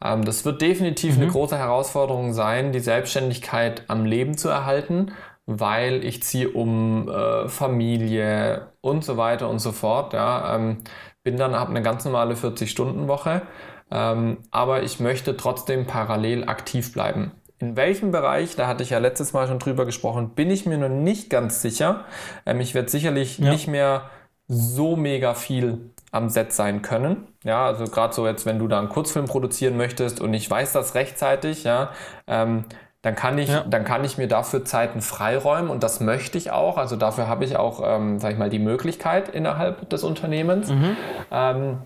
Ähm, 0.04 0.26
das 0.26 0.46
wird 0.46 0.62
definitiv 0.62 1.16
mhm. 1.16 1.24
eine 1.24 1.32
große 1.32 1.58
Herausforderung 1.58 2.34
sein, 2.34 2.72
die 2.72 2.82
Selbstständigkeit 2.82 3.84
am 3.88 4.06
Leben 4.06 4.38
zu 4.38 4.50
erhalten 4.50 5.12
weil 5.46 6.04
ich 6.06 6.24
ziehe 6.24 6.50
um 6.50 7.10
äh, 7.10 7.48
Familie 7.50 8.73
und 8.84 9.04
so 9.04 9.16
weiter 9.18 9.50
und 9.50 9.60
so 9.60 9.72
fort. 9.72 10.14
Ja, 10.14 10.56
ähm, 10.56 10.78
bin 11.24 11.38
dann, 11.38 11.56
habe 11.56 11.72
eine 11.72 11.82
ganz 11.82 12.04
normale 12.04 12.36
40-Stunden-Woche, 12.36 13.42
ähm, 13.90 14.40
aber 14.52 14.84
ich 14.84 15.00
möchte 15.00 15.38
trotzdem 15.38 15.88
parallel 15.88 16.44
aktiv 16.44 16.94
bleiben. 16.94 17.32
In 17.60 17.78
welchem 17.78 18.12
Bereich, 18.12 18.58
da 18.58 18.68
hatte 18.68 18.84
ich 18.84 18.90
ja 18.90 18.98
letztes 18.98 19.32
Mal 19.32 19.48
schon 19.48 19.60
drüber 19.60 19.86
gesprochen, 19.86 20.32
bin 20.32 20.52
ich 20.52 20.66
mir 20.66 20.78
noch 20.78 20.90
nicht 20.90 21.30
ganz 21.30 21.62
sicher. 21.62 22.04
Ähm, 22.46 22.60
ich 22.60 22.76
werde 22.76 22.90
sicherlich 22.90 23.40
ja. 23.40 23.52
nicht 23.52 23.68
mehr 23.68 24.10
so 24.50 24.98
mega 24.98 25.34
viel 25.34 25.92
am 26.12 26.30
Set 26.30 26.52
sein 26.52 26.82
können. 26.82 27.28
Ja, 27.46 27.66
also 27.66 27.86
gerade 27.86 28.14
so 28.14 28.28
jetzt, 28.28 28.46
wenn 28.46 28.60
du 28.60 28.68
da 28.68 28.80
einen 28.80 28.90
Kurzfilm 28.90 29.26
produzieren 29.26 29.78
möchtest 29.78 30.20
und 30.20 30.34
ich 30.34 30.50
weiß 30.50 30.74
das 30.74 30.94
rechtzeitig, 30.94 31.64
ja, 31.64 31.92
ähm, 32.28 32.66
dann 33.04 33.16
kann 33.16 33.38
ich, 33.38 33.50
ja. 33.50 33.66
dann 33.70 33.84
kann 33.84 34.04
ich 34.06 34.18
mir 34.18 34.28
dafür 34.28 34.64
Zeiten 34.64 35.02
freiräumen 35.02 35.70
und 35.70 35.84
das 35.84 36.00
möchte 36.00 36.38
ich 36.38 36.52
auch. 36.52 36.78
Also 36.78 36.96
dafür 36.96 37.28
habe 37.28 37.44
ich 37.44 37.58
auch, 37.58 37.82
ähm, 37.86 38.18
sag 38.20 38.32
ich 38.32 38.38
mal, 38.38 38.50
die 38.50 38.60
Möglichkeit 38.60 39.28
innerhalb 39.30 39.90
des 39.90 40.04
Unternehmens. 40.04 40.70
Mhm. 40.70 40.98
Ähm, 41.30 41.78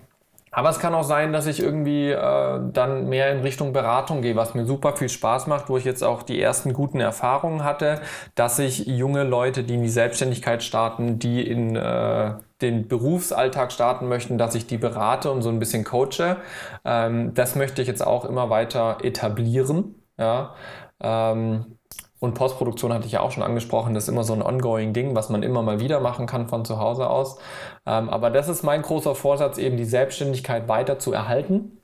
aber 0.52 0.70
es 0.70 0.78
kann 0.78 0.94
auch 0.94 1.04
sein, 1.04 1.32
dass 1.32 1.46
ich 1.46 1.60
irgendwie 1.60 2.10
äh, 2.10 2.60
dann 2.72 3.08
mehr 3.08 3.32
in 3.32 3.40
Richtung 3.40 3.72
Beratung 3.72 4.22
gehe, 4.22 4.36
was 4.36 4.54
mir 4.54 4.64
super 4.64 4.96
viel 4.96 5.08
Spaß 5.08 5.48
macht, 5.48 5.68
wo 5.68 5.76
ich 5.76 5.84
jetzt 5.84 6.02
auch 6.02 6.22
die 6.22 6.40
ersten 6.40 6.72
guten 6.72 7.00
Erfahrungen 7.00 7.64
hatte, 7.64 8.00
dass 8.36 8.58
ich 8.60 8.86
junge 8.86 9.24
Leute, 9.24 9.64
die 9.64 9.74
in 9.74 9.82
die 9.82 9.88
Selbstständigkeit 9.88 10.62
starten, 10.62 11.18
die 11.18 11.46
in 11.46 11.74
äh, 11.74 12.34
den 12.62 12.86
Berufsalltag 12.88 13.72
starten 13.72 14.08
möchten, 14.08 14.38
dass 14.38 14.54
ich 14.54 14.66
die 14.68 14.78
berate 14.78 15.30
und 15.32 15.42
so 15.42 15.48
ein 15.48 15.58
bisschen 15.58 15.84
coache. 15.84 16.36
Ähm, 16.84 17.34
das 17.34 17.56
möchte 17.56 17.82
ich 17.82 17.88
jetzt 17.88 18.06
auch 18.06 18.24
immer 18.24 18.50
weiter 18.50 18.98
etablieren. 19.02 19.96
Ja, 20.16 20.54
und 22.20 22.34
Postproduktion 22.34 22.92
hatte 22.92 23.06
ich 23.06 23.12
ja 23.12 23.20
auch 23.20 23.30
schon 23.30 23.42
angesprochen, 23.42 23.94
das 23.94 24.04
ist 24.04 24.08
immer 24.08 24.24
so 24.24 24.32
ein 24.32 24.42
ongoing 24.42 24.92
Ding, 24.92 25.14
was 25.14 25.28
man 25.28 25.42
immer 25.42 25.62
mal 25.62 25.80
wieder 25.80 26.00
machen 26.00 26.26
kann 26.26 26.48
von 26.48 26.64
zu 26.64 26.78
Hause 26.78 27.08
aus. 27.08 27.38
Ähm, 27.86 28.08
aber 28.08 28.30
das 28.30 28.48
ist 28.48 28.62
mein 28.64 28.82
großer 28.82 29.14
Vorsatz, 29.14 29.58
eben 29.58 29.76
die 29.76 29.84
Selbstständigkeit 29.84 30.68
weiter 30.68 30.98
zu 30.98 31.12
erhalten 31.12 31.80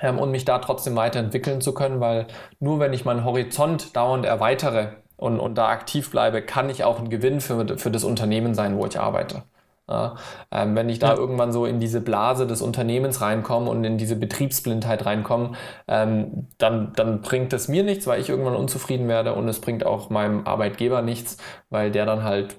ähm, 0.00 0.18
und 0.18 0.30
mich 0.32 0.44
da 0.44 0.58
trotzdem 0.58 0.96
weiterentwickeln 0.96 1.60
zu 1.60 1.74
können, 1.74 2.00
weil 2.00 2.26
nur 2.60 2.80
wenn 2.80 2.92
ich 2.92 3.04
meinen 3.04 3.24
Horizont 3.24 3.96
dauernd 3.96 4.24
erweitere 4.26 4.94
und, 5.16 5.40
und 5.40 5.56
da 5.56 5.68
aktiv 5.68 6.10
bleibe, 6.10 6.42
kann 6.42 6.70
ich 6.70 6.84
auch 6.84 6.98
ein 6.98 7.10
Gewinn 7.10 7.40
für, 7.40 7.78
für 7.78 7.90
das 7.90 8.04
Unternehmen 8.04 8.54
sein, 8.54 8.76
wo 8.76 8.86
ich 8.86 8.98
arbeite. 8.98 9.44
Ja, 9.88 10.16
ähm, 10.50 10.76
wenn 10.76 10.88
ich 10.88 10.98
da 10.98 11.14
ja. 11.14 11.16
irgendwann 11.16 11.52
so 11.52 11.64
in 11.64 11.80
diese 11.80 12.00
Blase 12.00 12.46
des 12.46 12.60
Unternehmens 12.60 13.20
reinkomme 13.22 13.70
und 13.70 13.84
in 13.84 13.96
diese 13.96 14.16
Betriebsblindheit 14.16 15.06
reinkomme, 15.06 15.52
ähm, 15.86 16.48
dann, 16.58 16.92
dann 16.94 17.22
bringt 17.22 17.52
es 17.54 17.68
mir 17.68 17.82
nichts, 17.82 18.06
weil 18.06 18.20
ich 18.20 18.28
irgendwann 18.28 18.56
unzufrieden 18.56 19.08
werde 19.08 19.34
und 19.34 19.48
es 19.48 19.60
bringt 19.60 19.86
auch 19.86 20.10
meinem 20.10 20.46
Arbeitgeber 20.46 21.00
nichts, 21.00 21.38
weil 21.70 21.90
der 21.90 22.04
dann 22.04 22.22
halt 22.22 22.56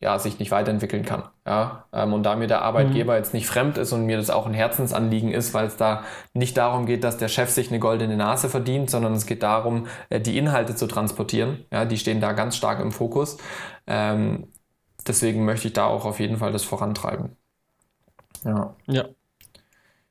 ja, 0.00 0.18
sich 0.18 0.38
nicht 0.38 0.52
weiterentwickeln 0.52 1.04
kann. 1.04 1.24
Ja? 1.44 1.86
Ähm, 1.92 2.12
und 2.12 2.22
da 2.22 2.36
mir 2.36 2.46
der 2.46 2.62
Arbeitgeber 2.62 3.14
mhm. 3.14 3.18
jetzt 3.18 3.34
nicht 3.34 3.46
fremd 3.48 3.78
ist 3.78 3.92
und 3.92 4.06
mir 4.06 4.16
das 4.16 4.30
auch 4.30 4.46
ein 4.46 4.54
Herzensanliegen 4.54 5.32
ist, 5.32 5.54
weil 5.54 5.66
es 5.66 5.76
da 5.76 6.04
nicht 6.34 6.56
darum 6.56 6.86
geht, 6.86 7.02
dass 7.02 7.16
der 7.16 7.28
Chef 7.28 7.50
sich 7.50 7.70
eine 7.70 7.80
goldene 7.80 8.16
Nase 8.16 8.48
verdient, 8.48 8.90
sondern 8.90 9.14
es 9.14 9.26
geht 9.26 9.42
darum, 9.42 9.86
äh, 10.08 10.20
die 10.20 10.38
Inhalte 10.38 10.76
zu 10.76 10.86
transportieren. 10.86 11.64
Ja, 11.72 11.84
die 11.84 11.98
stehen 11.98 12.20
da 12.20 12.32
ganz 12.32 12.56
stark 12.56 12.80
im 12.80 12.92
Fokus. 12.92 13.38
Ähm, 13.88 14.46
deswegen 15.06 15.44
möchte 15.44 15.68
ich 15.68 15.74
da 15.74 15.86
auch 15.86 16.04
auf 16.04 16.20
jeden 16.20 16.38
Fall 16.38 16.52
das 16.52 16.64
vorantreiben. 16.64 17.36
Ja. 18.44 18.74
Ja. 18.86 19.04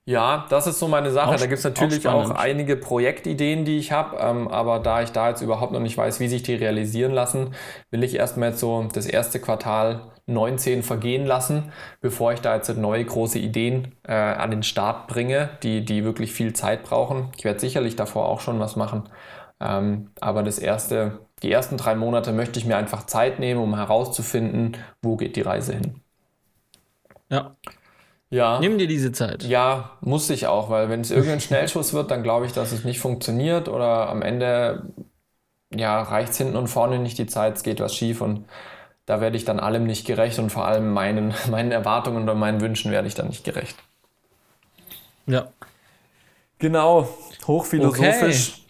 Ja, 0.08 0.46
das 0.50 0.68
ist 0.68 0.80
so 0.80 0.88
meine 0.88 1.12
Sache. 1.12 1.32
Auch, 1.32 1.36
da 1.36 1.48
gibt 1.48 1.58
es 1.58 1.66
natürlich 1.66 2.08
auch, 2.08 2.32
auch, 2.32 2.36
einige 2.36 2.78
Projektideen, 2.78 3.66
die 3.66 3.78
ich 3.78 3.92
habe, 3.92 4.16
ähm, 4.22 4.48
aber 4.48 4.80
da 4.80 5.02
ich 5.02 5.12
da 5.12 5.28
jetzt 5.28 5.42
überhaupt 5.42 5.74
noch 5.74 5.82
nicht 5.82 5.98
weiß, 5.98 6.22
wie 6.22 6.30
sich 6.30 6.44
die 6.44 6.56
realisieren 6.56 7.12
lassen, 7.12 7.54
will 7.92 8.06
ich 8.06 8.16
erstmal 8.16 8.52
jetzt 8.52 8.62
so 8.62 8.88
das 8.94 9.06
erste 9.06 9.42
Quartal 9.42 10.04
19 10.26 10.84
vergehen 10.84 11.26
lassen, 11.26 11.74
bevor 12.00 12.32
ich 12.32 12.40
da 12.40 12.56
jetzt 12.56 12.74
neue 12.78 13.04
große 13.04 13.38
Ideen 13.38 13.96
äh, 14.08 14.14
an 14.14 14.52
den 14.52 14.64
Start 14.64 15.08
bringe, 15.08 15.50
die, 15.64 15.84
die 15.84 16.06
wirklich 16.06 16.32
viel 16.32 16.54
Zeit 16.54 16.84
brauchen. 16.84 17.30
Ich 17.38 17.44
werde 17.44 17.60
sicherlich 17.60 17.98
davor 17.98 18.30
auch 18.30 18.40
schon 18.40 18.62
was 18.62 18.78
machen, 18.78 19.10
ähm, 19.60 20.12
aber 20.22 20.42
das 20.42 20.58
erste 20.58 21.20
die 21.44 21.52
ersten 21.52 21.78
drei 21.78 21.96
Monate 21.96 22.32
möchte 22.32 22.60
ich 22.60 22.66
mir 22.66 22.78
einfach 22.78 23.06
Zeit 23.06 23.40
nehmen, 23.40 23.62
um 23.62 23.76
herauszufinden, 23.76 24.78
wo 25.02 25.18
geht 25.18 25.36
die 25.36 25.42
Reise 25.42 25.74
hin. 25.74 26.02
Ja. 27.30 27.56
Ja. 28.30 28.60
Nimm 28.60 28.78
dir 28.78 28.88
diese 28.88 29.12
Zeit. 29.12 29.44
Ja, 29.44 29.92
muss 30.02 30.30
ich 30.30 30.48
auch, 30.48 30.70
weil 30.70 30.90
wenn 30.90 31.02
es 31.02 31.12
irgendein 31.12 31.40
Schnellschuss 31.42 31.94
wird, 31.94 32.12
dann 32.12 32.24
glaube 32.24 32.46
ich, 32.46 32.54
dass 32.54 32.72
es 32.72 32.84
nicht 32.84 33.00
funktioniert 33.00 33.70
oder 33.70 34.10
am 34.10 34.22
Ende 34.22 34.92
ja, 35.74 36.02
reicht 36.02 36.32
es 36.32 36.38
hinten 36.38 36.56
und 36.56 36.68
vorne 36.68 37.00
nicht 37.00 37.18
die 37.18 37.28
Zeit, 37.28 37.58
es 37.58 37.64
geht 37.64 37.80
was 37.80 37.96
schief 37.96 38.22
und 38.22 38.46
da 39.06 39.22
werde 39.22 39.38
ich 39.38 39.46
dann 39.46 39.60
allem 39.60 39.86
nicht 39.86 40.06
gerecht 40.06 40.40
und 40.40 40.50
vor 40.50 40.66
allem 40.66 40.92
meinen, 40.92 41.34
meinen 41.50 41.72
Erwartungen 41.72 42.28
und 42.28 42.40
meinen 42.40 42.62
Wünschen 42.62 42.92
werde 42.92 43.08
ich 43.08 43.16
dann 43.16 43.28
nicht 43.28 43.44
gerecht. 43.44 43.78
Ja. 45.26 45.50
Genau, 46.60 47.08
hochphilosophisch. 47.46 48.54
Okay. 48.54 48.67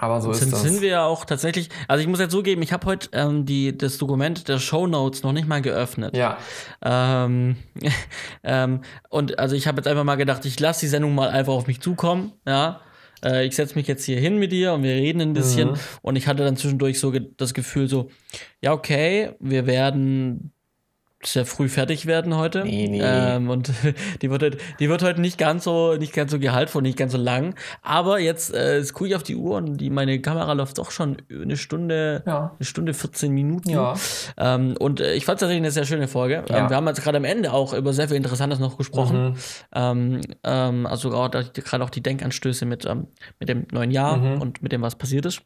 Aber 0.00 0.22
so 0.22 0.30
ist 0.30 0.40
sind, 0.40 0.52
das. 0.52 0.62
Sind 0.62 0.80
wir 0.80 0.88
ja 0.88 1.04
auch 1.04 1.26
tatsächlich. 1.26 1.68
Also 1.86 2.00
ich 2.00 2.08
muss 2.08 2.20
jetzt 2.20 2.32
zugeben, 2.32 2.62
ich 2.62 2.72
habe 2.72 2.86
heute 2.86 3.10
ähm, 3.12 3.44
die, 3.44 3.76
das 3.76 3.98
Dokument 3.98 4.48
der 4.48 4.58
Show 4.58 4.86
Notes 4.86 5.22
noch 5.22 5.32
nicht 5.32 5.46
mal 5.46 5.60
geöffnet. 5.60 6.16
Ja. 6.16 6.38
Ähm, 6.82 7.56
ähm, 8.42 8.80
und 9.10 9.38
also 9.38 9.54
ich 9.54 9.66
habe 9.66 9.76
jetzt 9.76 9.86
einfach 9.86 10.04
mal 10.04 10.16
gedacht, 10.16 10.44
ich 10.46 10.58
lasse 10.58 10.80
die 10.80 10.86
Sendung 10.86 11.14
mal 11.14 11.28
einfach 11.28 11.52
auf 11.52 11.66
mich 11.66 11.80
zukommen. 11.80 12.32
Ja. 12.46 12.80
Äh, 13.22 13.46
ich 13.46 13.54
setze 13.54 13.74
mich 13.74 13.86
jetzt 13.86 14.04
hier 14.04 14.18
hin 14.18 14.38
mit 14.38 14.52
dir 14.52 14.72
und 14.72 14.82
wir 14.82 14.94
reden 14.94 15.20
ein 15.20 15.32
bisschen. 15.34 15.72
Mhm. 15.72 15.78
Und 16.00 16.16
ich 16.16 16.26
hatte 16.26 16.44
dann 16.44 16.56
zwischendurch 16.56 16.98
so 16.98 17.12
das 17.36 17.52
Gefühl 17.52 17.86
so, 17.86 18.08
ja 18.62 18.72
okay, 18.72 19.32
wir 19.38 19.66
werden 19.66 20.52
sehr 21.22 21.44
früh 21.44 21.68
fertig 21.68 22.06
werden 22.06 22.36
heute. 22.36 22.64
Nee, 22.64 22.88
nee. 22.88 23.00
Ähm, 23.02 23.50
und 23.50 23.70
die 24.22 24.30
wird, 24.30 24.42
heute, 24.42 24.58
die 24.78 24.88
wird 24.88 25.02
heute 25.02 25.20
nicht 25.20 25.36
ganz 25.36 25.64
so, 25.64 25.96
nicht 25.96 26.14
ganz 26.14 26.30
so 26.30 26.38
gehaltvoll, 26.38 26.82
nicht 26.82 26.96
ganz 26.96 27.12
so 27.12 27.18
lang. 27.18 27.54
Aber 27.82 28.18
jetzt 28.18 28.54
äh, 28.54 28.82
gucke 28.92 29.08
ich 29.08 29.16
auf 29.16 29.22
die 29.22 29.36
Uhr 29.36 29.56
und 29.56 29.76
die, 29.76 29.90
meine 29.90 30.20
Kamera 30.20 30.52
läuft 30.54 30.78
doch 30.78 30.90
schon 30.90 31.18
eine 31.30 31.56
Stunde, 31.56 32.22
ja. 32.26 32.52
eine 32.58 32.64
Stunde 32.64 32.94
14 32.94 33.32
Minuten. 33.32 33.68
Ja. 33.68 33.94
Ähm, 34.38 34.76
und 34.78 35.00
äh, 35.00 35.14
ich 35.14 35.26
fand 35.26 35.36
es 35.36 35.40
tatsächlich 35.40 35.62
eine 35.62 35.70
sehr 35.70 35.84
schöne 35.84 36.08
Folge. 36.08 36.44
Ja. 36.48 36.58
Ähm, 36.58 36.70
wir 36.70 36.76
haben 36.76 36.86
jetzt 36.86 37.02
gerade 37.02 37.18
am 37.18 37.24
Ende 37.24 37.52
auch 37.52 37.74
über 37.74 37.92
sehr 37.92 38.08
viel 38.08 38.16
Interessantes 38.16 38.58
noch 38.58 38.78
gesprochen. 38.78 39.30
Mhm. 39.30 39.34
Ähm, 39.74 40.20
ähm, 40.42 40.86
also 40.86 41.10
gerade 41.10 41.84
auch 41.84 41.90
die 41.90 42.02
Denkanstöße 42.02 42.64
mit, 42.64 42.86
ähm, 42.86 43.08
mit 43.38 43.48
dem 43.50 43.66
neuen 43.72 43.90
Jahr 43.90 44.16
mhm. 44.16 44.40
und 44.40 44.62
mit 44.62 44.72
dem, 44.72 44.80
was 44.80 44.96
passiert 44.96 45.26
ist. 45.26 45.42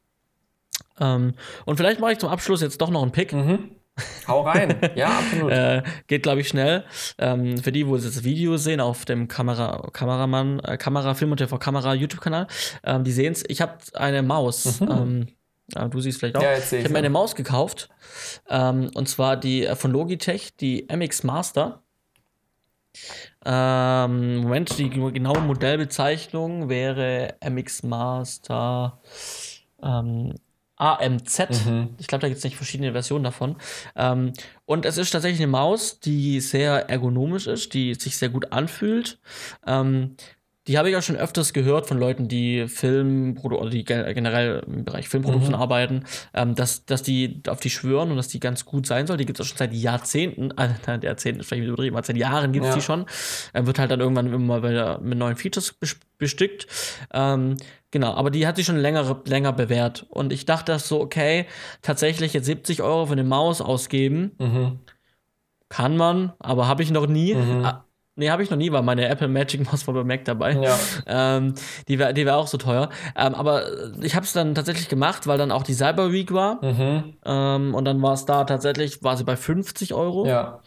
und 0.99 1.35
vielleicht 1.77 2.01
mache 2.01 2.13
ich 2.13 2.19
zum 2.19 2.29
Abschluss 2.29 2.61
jetzt 2.61 2.81
doch 2.81 2.91
noch 2.91 3.03
einen 3.03 3.11
Pick. 3.11 3.33
Mhm. 3.33 3.71
Hau 4.27 4.43
rein, 4.43 4.77
ja, 4.97 5.19
absolut. 5.19 5.53
äh, 5.53 5.83
geht, 6.07 6.23
glaube 6.23 6.41
ich, 6.41 6.49
schnell. 6.49 6.85
Ähm, 7.19 7.59
für 7.59 7.73
die, 7.73 7.87
wo 7.87 7.97
sie 7.99 8.09
das 8.09 8.25
Video 8.25 8.57
sehen 8.57 8.81
auf 8.81 9.05
dem 9.05 9.29
Kamera, 9.29 9.89
Kameramann, 9.93 10.61
äh, 10.61 10.77
Kamera, 10.77 11.15
Film 11.15 11.31
und 11.31 11.39
TV 11.39 11.59
Kamera 11.59 11.95
YouTube-Kanal, 11.95 12.47
ähm, 12.85 13.05
die 13.05 13.13
sehen 13.13 13.33
es. 13.33 13.45
Ich 13.49 13.61
habe 13.61 13.79
eine 13.95 14.23
Maus. 14.23 14.81
Mhm. 14.81 14.91
Ähm, 14.91 15.29
ja, 15.75 15.89
du 15.89 16.01
siehst 16.01 16.19
vielleicht 16.19 16.37
auch. 16.37 16.43
Ja, 16.43 16.59
ich 16.59 16.73
habe 16.73 16.89
mir 16.91 16.99
eine 16.99 17.11
Maus 17.11 17.35
gekauft. 17.35 17.89
Ähm, 18.49 18.91
und 18.95 19.09
zwar 19.09 19.37
die 19.37 19.65
äh, 19.65 19.77
von 19.77 19.93
Logitech, 19.93 20.57
die 20.57 20.87
MX 20.91 21.23
Master. 21.25 21.83
Ähm, 23.45 24.37
Moment, 24.37 24.79
die 24.79 24.89
genaue 24.89 25.41
Modellbezeichnung 25.41 26.69
wäre 26.69 27.35
MX 27.45 27.83
Master 27.83 29.01
ähm, 29.83 30.35
AMZ. 30.85 31.67
Mhm. 31.67 31.95
Ich 31.99 32.07
glaube, 32.07 32.23
da 32.23 32.29
gibt 32.29 32.39
es 32.39 32.45
nicht 32.45 32.57
verschiedene 32.57 32.93
Versionen 32.93 33.25
davon. 33.25 33.57
Ähm, 33.97 34.33
und 34.65 34.85
es 34.87 34.99
ist 34.99 35.11
tatsächlich 35.11 35.41
eine 35.41 35.51
Maus, 35.51 36.01
die 36.01 36.41
sehr 36.41 36.89
ergonomisch 36.89 37.47
ist, 37.47 37.75
die 37.75 37.95
sich 37.95 38.17
sehr 38.17 38.29
gut 38.29 38.53
anfühlt. 38.53 39.19
Ähm, 39.67 40.17
die 40.67 40.79
habe 40.79 40.89
ich 40.89 40.97
auch 40.97 41.03
schon 41.03 41.17
öfters 41.17 41.53
gehört 41.53 41.87
von 41.87 41.99
Leuten, 41.99 42.27
die 42.27 42.69
Film 42.69 43.37
oder 43.43 43.69
die 43.69 43.85
generell 43.85 44.65
im 44.67 44.85
Bereich 44.85 45.09
Filmproduktion 45.09 45.55
mhm. 45.55 45.61
arbeiten, 45.61 46.05
ähm, 46.33 46.55
dass, 46.55 46.87
dass 46.87 47.03
die 47.03 47.43
auf 47.49 47.61
die 47.61 47.69
schwören 47.69 48.11
und 48.11 48.17
dass 48.17 48.29
die 48.29 48.41
ganz 48.41 48.65
gut 48.65 48.87
sein 48.87 49.07
soll. 49.07 49.19
Die 49.19 49.27
gibt 49.27 49.39
es 49.39 49.45
auch 49.45 49.49
schon 49.49 49.59
seit 49.59 49.75
Jahrzehnten, 49.75 50.51
äh, 50.57 50.99
Jahrzehnten 51.03 51.41
ist 51.41 51.49
vielleicht 51.49 51.69
übertrieben, 51.69 51.99
seit 52.03 52.17
Jahren 52.17 52.53
gibt 52.53 52.65
es 52.65 52.71
ja. 52.71 52.77
die 52.77 52.83
schon. 52.83 53.05
Ähm, 53.53 53.67
wird 53.67 53.79
halt 53.79 53.91
dann 53.91 54.01
irgendwann 54.01 54.33
immer 54.33 54.63
wieder 54.63 55.01
mit 55.01 55.19
neuen 55.19 55.37
Features 55.37 55.75
bestückt. 56.17 56.67
Ähm, 57.13 57.57
genau, 57.91 58.15
aber 58.15 58.31
die 58.31 58.47
hat 58.47 58.57
sich 58.57 58.65
schon 58.65 58.79
länger, 58.79 59.23
länger 59.27 59.53
bewährt. 59.53 60.07
Und 60.09 60.33
ich 60.33 60.47
dachte 60.47 60.79
so, 60.79 61.01
okay, 61.01 61.47
tatsächlich 61.83 62.33
jetzt 62.33 62.47
70 62.47 62.83
Euro 62.83 63.07
für 63.07 63.13
eine 63.13 63.25
Maus 63.25 63.61
ausgeben. 63.61 64.33
Mhm. 64.39 64.79
Kann 65.69 65.97
man, 65.97 66.33
aber 66.39 66.69
habe 66.69 66.83
ich 66.83 66.91
noch 66.91 67.07
nie. 67.07 67.35
Mhm. 67.35 67.67
Nee, 68.17 68.31
habe 68.31 68.45
ich 68.45 68.51
noch 68.51 68.57
nie, 68.57 68.71
weil 68.71 68.83
meine 68.83 69.09
Apple 69.09 69.27
Magic 69.27 69.65
Mouse 69.67 69.87
war 69.89 69.95
bei 69.95 70.05
Mac 70.05 70.25
dabei. 70.25 70.53
Ja. 70.53 70.79
Ähm, 71.07 71.55
die 71.89 71.99
wäre 71.99 72.15
die 72.15 72.25
wär 72.25 72.37
auch 72.37 72.47
so 72.47 72.59
teuer. 72.59 72.91
Ähm, 73.17 73.35
aber 73.35 73.67
ich 74.03 74.15
habe 74.15 74.25
es 74.25 74.33
dann 74.33 74.55
tatsächlich 74.55 74.89
gemacht, 74.89 75.27
weil 75.27 75.37
dann 75.37 75.51
auch 75.51 75.65
die 75.65 75.75
Cyber 75.75 76.13
Week 76.13 76.33
war. 76.33 76.65
Mhm. 76.65 77.15
Ähm, 77.25 77.75
und 77.75 77.85
dann 77.85 78.01
war 78.03 78.13
es 78.13 78.25
da 78.25 78.45
tatsächlich, 78.45 79.03
war 79.03 79.17
sie 79.17 79.25
bei 79.25 79.37
50 79.37 79.95
Euro. 79.95 80.27
Ja. 80.27 80.61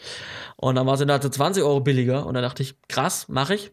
Und 0.58 0.76
dann 0.76 0.88
war 0.88 0.98
sie 0.98 1.06
da 1.06 1.22
zu 1.22 1.30
20 1.30 1.64
Euro 1.64 1.80
billiger. 1.80 2.26
Und 2.26 2.34
dann 2.34 2.44
dachte 2.44 2.64
ich, 2.64 2.76
krass, 2.90 3.28
mache 3.30 3.56
ich. 3.56 3.72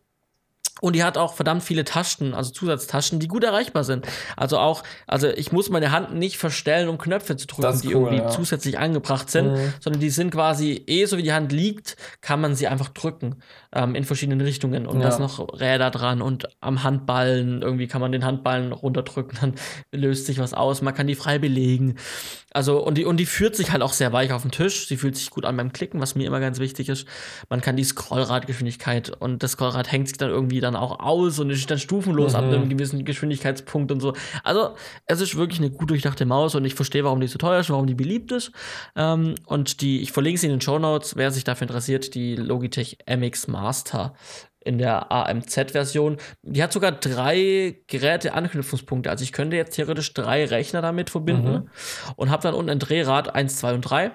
Und 0.85 0.95
die 0.95 1.03
hat 1.03 1.17
auch 1.17 1.33
verdammt 1.33 1.63
viele 1.63 1.83
Taschen, 1.87 2.35
also 2.35 2.51
Zusatztaschen, 2.51 3.19
die 3.19 3.27
gut 3.27 3.43
erreichbar 3.43 3.85
sind. 3.85 4.07
Also 4.37 4.59
auch, 4.59 4.83
also 5.07 5.29
ich 5.29 5.51
muss 5.51 5.71
meine 5.71 5.93
Hand 5.93 6.15
nicht 6.15 6.37
verstellen, 6.37 6.91
um 6.91 6.99
Knöpfe 6.99 7.39
zu 7.39 7.47
drücken, 7.47 7.81
die 7.81 7.87
cool, 7.87 7.95
irgendwie 7.95 8.17
ja. 8.19 8.29
zusätzlich 8.29 8.79
angebracht 8.79 9.31
sind, 9.31 9.53
mhm. 9.53 9.73
sondern 9.81 10.01
die 10.01 10.11
sind 10.11 10.31
quasi 10.31 10.85
eh 10.87 11.07
so 11.07 11.17
wie 11.17 11.23
die 11.23 11.33
Hand 11.33 11.53
liegt, 11.53 11.97
kann 12.21 12.39
man 12.39 12.55
sie 12.55 12.69
einfach 12.69 12.91
drücken 12.91 13.37
ähm, 13.73 13.95
in 13.95 14.05
verschiedenen 14.05 14.43
Richtungen 14.43 14.87
und 14.87 15.01
ja. 15.01 15.05
da 15.05 15.09
ist 15.09 15.21
noch 15.21 15.59
Räder 15.59 15.91
dran 15.91 16.21
und 16.21 16.49
am 16.61 16.85
Handballen 16.85 17.63
irgendwie 17.63 17.87
kann 17.87 18.03
man 18.03 18.13
den 18.13 18.27
Handballen 18.27 18.73
runterdrücken, 18.73 19.39
dann 19.41 19.55
löst 19.91 20.27
sich 20.27 20.39
was 20.39 20.53
aus, 20.53 20.83
man 20.83 20.93
kann 20.93 21.07
die 21.07 21.15
frei 21.15 21.39
belegen. 21.39 21.97
Also 22.55 22.79
und 22.79 22.97
die 22.97 23.05
und 23.05 23.17
die 23.17 23.27
führt 23.27 23.57
sich 23.57 23.73
halt 23.73 23.83
auch 23.83 23.93
sehr 23.93 24.13
weich 24.13 24.33
auf 24.33 24.43
dem 24.43 24.53
Tisch. 24.53 24.87
Sie 24.87 24.97
fühlt 24.97 25.17
sich 25.17 25.29
gut 25.31 25.45
an 25.45 25.57
beim 25.57 25.73
Klicken, 25.73 26.01
was 26.01 26.15
mir 26.15 26.25
immer 26.25 26.39
ganz 26.39 26.61
wichtig 26.61 26.89
ist. 26.89 27.05
Man 27.49 27.61
kann 27.61 27.77
die 27.77 27.83
Scrollradgeschwindigkeit 27.83 29.11
und 29.11 29.43
das 29.43 29.53
Scrollrad 29.53 29.91
hängt 29.91 30.07
sich 30.07 30.19
dann 30.19 30.31
irgendwie 30.31 30.61
dann 30.61 30.74
auch 30.77 31.01
aus 31.01 31.39
und 31.39 31.51
ist 31.51 31.71
dann 31.71 31.79
stufenlos 31.79 32.33
mhm. 32.33 32.39
ab 32.39 32.45
einem 32.45 32.69
gewissen 32.69 33.05
Geschwindigkeitspunkt 33.05 33.93
und 33.93 34.01
so. 34.01 34.13
Also 34.43 34.75
es 35.07 35.21
ist 35.21 35.37
wirklich 35.37 35.61
eine 35.61 35.71
gut 35.71 35.91
durchdachte 35.91 36.27
Maus 36.27 36.55
und 36.55 36.65
ich 36.65 36.75
verstehe, 36.75 37.05
warum 37.05 37.21
die 37.21 37.27
so 37.27 37.39
teuer 37.39 37.61
ist, 37.61 37.71
warum 37.71 37.87
die 37.87 37.95
beliebt 37.95 38.33
ist. 38.33 38.53
Ähm, 38.97 39.35
und 39.47 39.81
die, 39.81 40.01
ich 40.01 40.13
verlinke 40.13 40.41
sie 40.41 40.47
in 40.47 40.53
den 40.53 40.61
Show 40.61 40.79
Notes, 40.79 41.17
wer 41.17 41.31
sich 41.31 41.45
dafür 41.45 41.67
interessiert, 41.67 42.15
die 42.15 42.37
Logitech 42.37 42.99
MX 43.09 43.49
Master. 43.49 43.65
Master 43.75 44.15
in 44.61 44.79
der 44.79 45.13
AMZ-Version. 45.13 46.17
Die 46.43 46.63
hat 46.63 46.73
sogar 46.73 46.93
drei 46.93 47.83
Geräte-Anknüpfungspunkte. 47.87 49.11
Also 49.11 49.23
ich 49.23 49.33
könnte 49.33 49.57
jetzt 49.57 49.75
theoretisch 49.77 50.15
drei 50.15 50.47
Rechner 50.47 50.81
damit 50.81 51.11
verbinden 51.11 51.53
mhm. 51.53 51.71
und 52.17 52.31
habe 52.31 52.43
dann 52.43 52.55
unten 52.55 52.71
ein 52.71 52.79
Drehrad 52.79 53.35
1, 53.35 53.59
2 53.59 53.75
und 53.75 53.83
3 53.83 54.11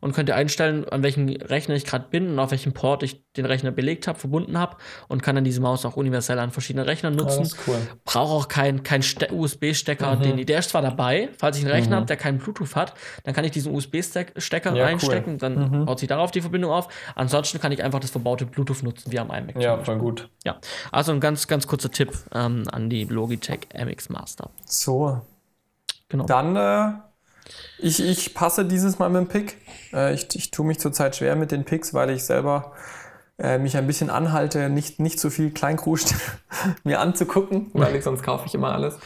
und 0.00 0.14
könnte 0.14 0.34
einstellen, 0.34 0.88
an 0.88 1.02
welchem 1.02 1.28
Rechner 1.28 1.74
ich 1.74 1.84
gerade 1.84 2.06
bin 2.10 2.28
und 2.28 2.38
auf 2.38 2.50
welchem 2.50 2.72
Port 2.72 3.02
ich 3.02 3.24
den 3.36 3.46
Rechner 3.46 3.70
belegt 3.70 4.06
habe, 4.06 4.18
verbunden 4.18 4.58
habe 4.58 4.76
und 5.08 5.22
kann 5.22 5.34
dann 5.34 5.44
diese 5.44 5.60
Maus 5.60 5.84
auch 5.84 5.96
universell 5.96 6.38
an 6.38 6.50
verschiedenen 6.50 6.86
Rechnern 6.86 7.14
nutzen. 7.14 7.48
Oh, 7.50 7.70
cool. 7.70 7.78
Brauche 8.04 8.32
auch 8.32 8.48
keinen 8.48 8.82
kein, 8.82 9.02
USB-Stecker, 9.30 10.16
mhm. 10.16 10.22
den 10.22 10.46
der 10.46 10.58
ist 10.58 10.70
zwar 10.70 10.82
dabei, 10.82 11.30
falls 11.36 11.58
ich 11.58 11.64
einen 11.64 11.72
Rechner 11.72 11.96
mhm. 11.96 12.00
habe, 12.00 12.06
der 12.06 12.16
keinen 12.16 12.38
Bluetooth 12.38 12.76
hat, 12.76 12.94
dann 13.24 13.34
kann 13.34 13.44
ich 13.44 13.50
diesen 13.50 13.74
USB-Stecker 13.74 14.74
ja, 14.74 14.84
reinstecken, 14.84 15.34
cool. 15.34 15.38
dann 15.38 15.70
mhm. 15.70 15.84
baut 15.86 15.98
sich 15.98 16.08
darauf 16.08 16.30
die 16.30 16.40
Verbindung 16.40 16.70
auf. 16.70 16.88
Ansonsten 17.14 17.60
kann 17.60 17.72
ich 17.72 17.82
einfach 17.82 18.00
das 18.00 18.10
verbaute 18.10 18.46
Bluetooth 18.46 18.82
nutzen, 18.82 19.10
wie 19.12 19.18
am 19.18 19.30
iMac. 19.30 19.60
Ja, 19.60 19.78
voll 19.78 19.98
gut. 19.98 20.28
Ja, 20.44 20.58
also 20.92 21.12
ein 21.12 21.20
ganz, 21.20 21.48
ganz 21.48 21.66
kurzer 21.66 21.90
Tipp 21.90 22.12
ähm, 22.32 22.64
an 22.70 22.90
die 22.90 23.04
Logitech 23.04 23.68
MX 23.74 24.10
Master. 24.10 24.50
So. 24.64 25.20
Genau. 26.08 26.26
Dann 26.26 26.56
äh 26.56 26.92
ich, 27.78 28.02
ich 28.02 28.34
passe 28.34 28.64
dieses 28.64 28.98
Mal 28.98 29.10
mit 29.10 29.22
dem 29.22 29.28
Pick. 29.28 29.58
Äh, 29.92 30.14
ich, 30.14 30.28
ich 30.34 30.50
tue 30.50 30.66
mich 30.66 30.78
zurzeit 30.78 31.16
schwer 31.16 31.36
mit 31.36 31.50
den 31.50 31.64
Picks, 31.64 31.94
weil 31.94 32.10
ich 32.10 32.24
selber 32.24 32.72
äh, 33.36 33.58
mich 33.58 33.76
ein 33.76 33.86
bisschen 33.86 34.10
anhalte, 34.10 34.68
nicht, 34.68 35.00
nicht 35.00 35.18
so 35.18 35.28
viel 35.28 35.50
Kleinkruscht 35.50 36.14
mir 36.84 37.00
anzugucken, 37.00 37.70
weil 37.72 37.96
ich 37.96 38.04
sonst 38.04 38.22
kaufe 38.22 38.46
ich 38.46 38.54
immer 38.54 38.72
alles. 38.72 38.96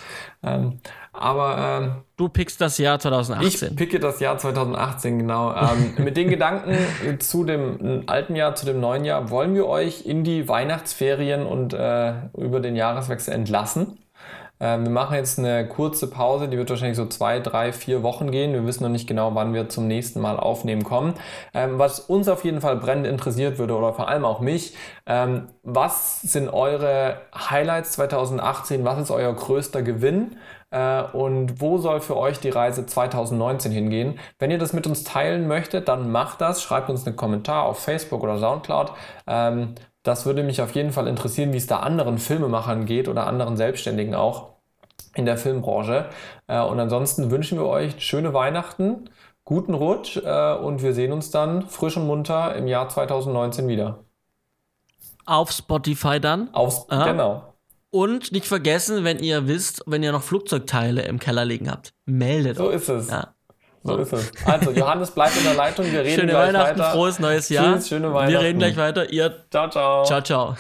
Ähm, 0.43 0.81
aber 1.13 1.81
ähm, 1.81 1.93
du 2.17 2.29
pickst 2.29 2.61
das 2.61 2.79
Jahr 2.79 3.01
2018. 3.01 3.71
Ich 3.71 3.77
picke 3.77 3.99
das 3.99 4.21
Jahr 4.21 4.39
2018 4.39 5.19
genau. 5.19 5.55
Ähm, 5.55 5.95
mit 6.05 6.17
den 6.17 6.29
Gedanken 6.29 6.77
zu 7.21 7.45
dem 7.45 8.05
alten 8.07 8.37
Jahr, 8.37 8.55
zu 8.55 8.67
dem 8.67 8.81
neuen 8.81 9.05
Jahr 9.05 9.31
wollen 9.31 9.55
wir 9.55 9.67
euch 9.67 10.05
in 10.05 10.25
die 10.25 10.47
Weihnachtsferien 10.47 11.47
und 11.47 11.73
äh, 11.73 12.13
über 12.37 12.61
den 12.61 12.77
Jahreswechsel 12.77 13.33
entlassen. 13.33 13.99
Ähm, 14.61 14.85
wir 14.85 14.91
machen 14.91 15.17
jetzt 15.17 15.39
eine 15.39 15.67
kurze 15.67 16.09
Pause, 16.09 16.49
die 16.49 16.59
wird 16.59 16.71
wahrscheinlich 16.71 16.97
so 16.97 17.07
zwei, 17.07 17.41
drei, 17.41 17.73
vier 17.73 18.03
Wochen 18.03 18.31
gehen. 18.31 18.53
Wir 18.53 18.67
wissen 18.67 18.83
noch 18.83 18.91
nicht 18.91 19.07
genau, 19.07 19.35
wann 19.35 19.55
wir 19.55 19.69
zum 19.69 19.87
nächsten 19.87 20.21
Mal 20.21 20.39
aufnehmen 20.39 20.85
kommen. 20.85 21.15
Ähm, 21.55 21.79
was 21.79 22.01
uns 22.01 22.29
auf 22.29 22.45
jeden 22.45 22.61
Fall 22.61 22.77
brennend 22.77 23.07
interessiert 23.07 23.59
würde 23.59 23.77
oder 23.77 23.93
vor 23.93 24.09
allem 24.09 24.25
auch 24.25 24.41
mich, 24.41 24.75
ähm, 25.07 25.49
was 25.63 26.23
sind 26.23 26.49
eure 26.49 27.21
Highlights 27.35 27.93
2018? 27.93 28.85
Was 28.85 28.99
ist 28.99 29.11
euer 29.11 29.33
größter 29.33 29.83
Gewinn? 29.83 30.37
Äh, 30.71 31.03
und 31.13 31.61
wo 31.61 31.79
soll 31.79 32.01
für 32.01 32.17
euch 32.17 32.41
die 32.41 32.51
Reise 32.51 32.85
2019 32.87 33.73
hingehen? 33.73 34.19
Wenn 34.39 34.51
ihr 34.51 34.59
das 34.59 34.73
mit 34.73 34.87
uns 34.87 35.05
teilen 35.05 35.47
möchtet, 35.49 35.89
dann 35.89 36.11
macht 36.11 36.41
das. 36.41 36.63
Schreibt 36.63 36.91
uns 36.91 37.07
einen 37.07 37.17
Kommentar 37.17 37.65
auf 37.65 37.79
Facebook 37.79 38.23
oder 38.23 38.39
Soundcloud. 38.39 38.93
Das 40.09 40.25
würde 40.25 40.43
mich 40.43 40.63
auf 40.63 40.75
jeden 40.75 40.91
Fall 40.91 41.07
interessieren, 41.07 41.53
wie 41.53 41.59
es 41.59 41.67
da 41.67 41.81
anderen 41.81 42.17
Filmemachern 42.17 42.87
geht 42.87 43.09
oder 43.09 43.27
anderen 43.27 43.59
Selbstständigen 43.59 44.15
auch 44.15 44.55
in 45.15 45.27
der 45.27 45.37
Filmbranche. 45.37 46.09
Äh, 46.47 46.63
und 46.63 46.81
ansonsten 46.81 47.31
wünschen 47.31 47.59
wir 47.59 47.67
euch 47.67 48.03
schöne 48.03 48.33
Weihnachten, 48.33 49.11
guten 49.45 49.75
Rutsch 49.75 50.17
äh, 50.17 50.55
und 50.55 50.83
wir 50.83 50.95
sehen 50.95 51.13
uns 51.13 51.31
dann 51.31 51.67
frisch 51.67 51.99
und 51.99 52.07
munter 52.07 52.55
im 52.57 52.67
Jahr 52.69 52.89
2019 52.89 53.69
wieder. 53.69 54.03
Auf 55.27 55.53
Spotify 55.53 56.19
dann. 56.19 56.55
Auf, 56.55 56.87
genau. 56.87 57.53
Und 57.91 58.33
nicht 58.33 58.47
vergessen, 58.47 59.05
wenn 59.05 59.19
ihr 59.19 59.47
wisst, 59.47 59.83
wenn 59.85 60.03
ihr 60.03 60.13
noch 60.13 60.23
Flugzeugteile 60.23 61.03
im 61.03 61.19
Keller 61.19 61.45
liegen 61.45 61.71
habt, 61.71 61.93
meldet 62.07 62.57
So 62.57 62.71
ist 62.71 62.89
es. 62.89 63.11
Ja. 63.11 63.35
So 63.89 63.97
ist 63.99 64.13
es. 64.13 64.31
Also, 64.45 64.71
Johannes 64.71 65.11
bleibt 65.11 65.37
in 65.37 65.45
der 65.45 65.55
Leitung. 65.55 65.91
Wir 65.91 66.01
reden 66.01 66.21
schöne 66.21 66.33
gleich 66.33 66.49
Weihnachten, 66.49 66.79
weiter. 66.79 66.91
frohes 66.93 67.19
neues 67.19 67.49
Jahr. 67.49 67.75
Tschüss, 67.77 67.89
schöne 67.89 68.13
Weihnachten. 68.13 68.33
Wir 68.33 68.41
reden 68.41 68.59
gleich 68.59 68.77
weiter. 68.77 69.11
Ihr. 69.11 69.35
Ciao, 69.51 69.69
ciao. 69.71 70.05
Ciao, 70.05 70.23
ciao. 70.23 70.55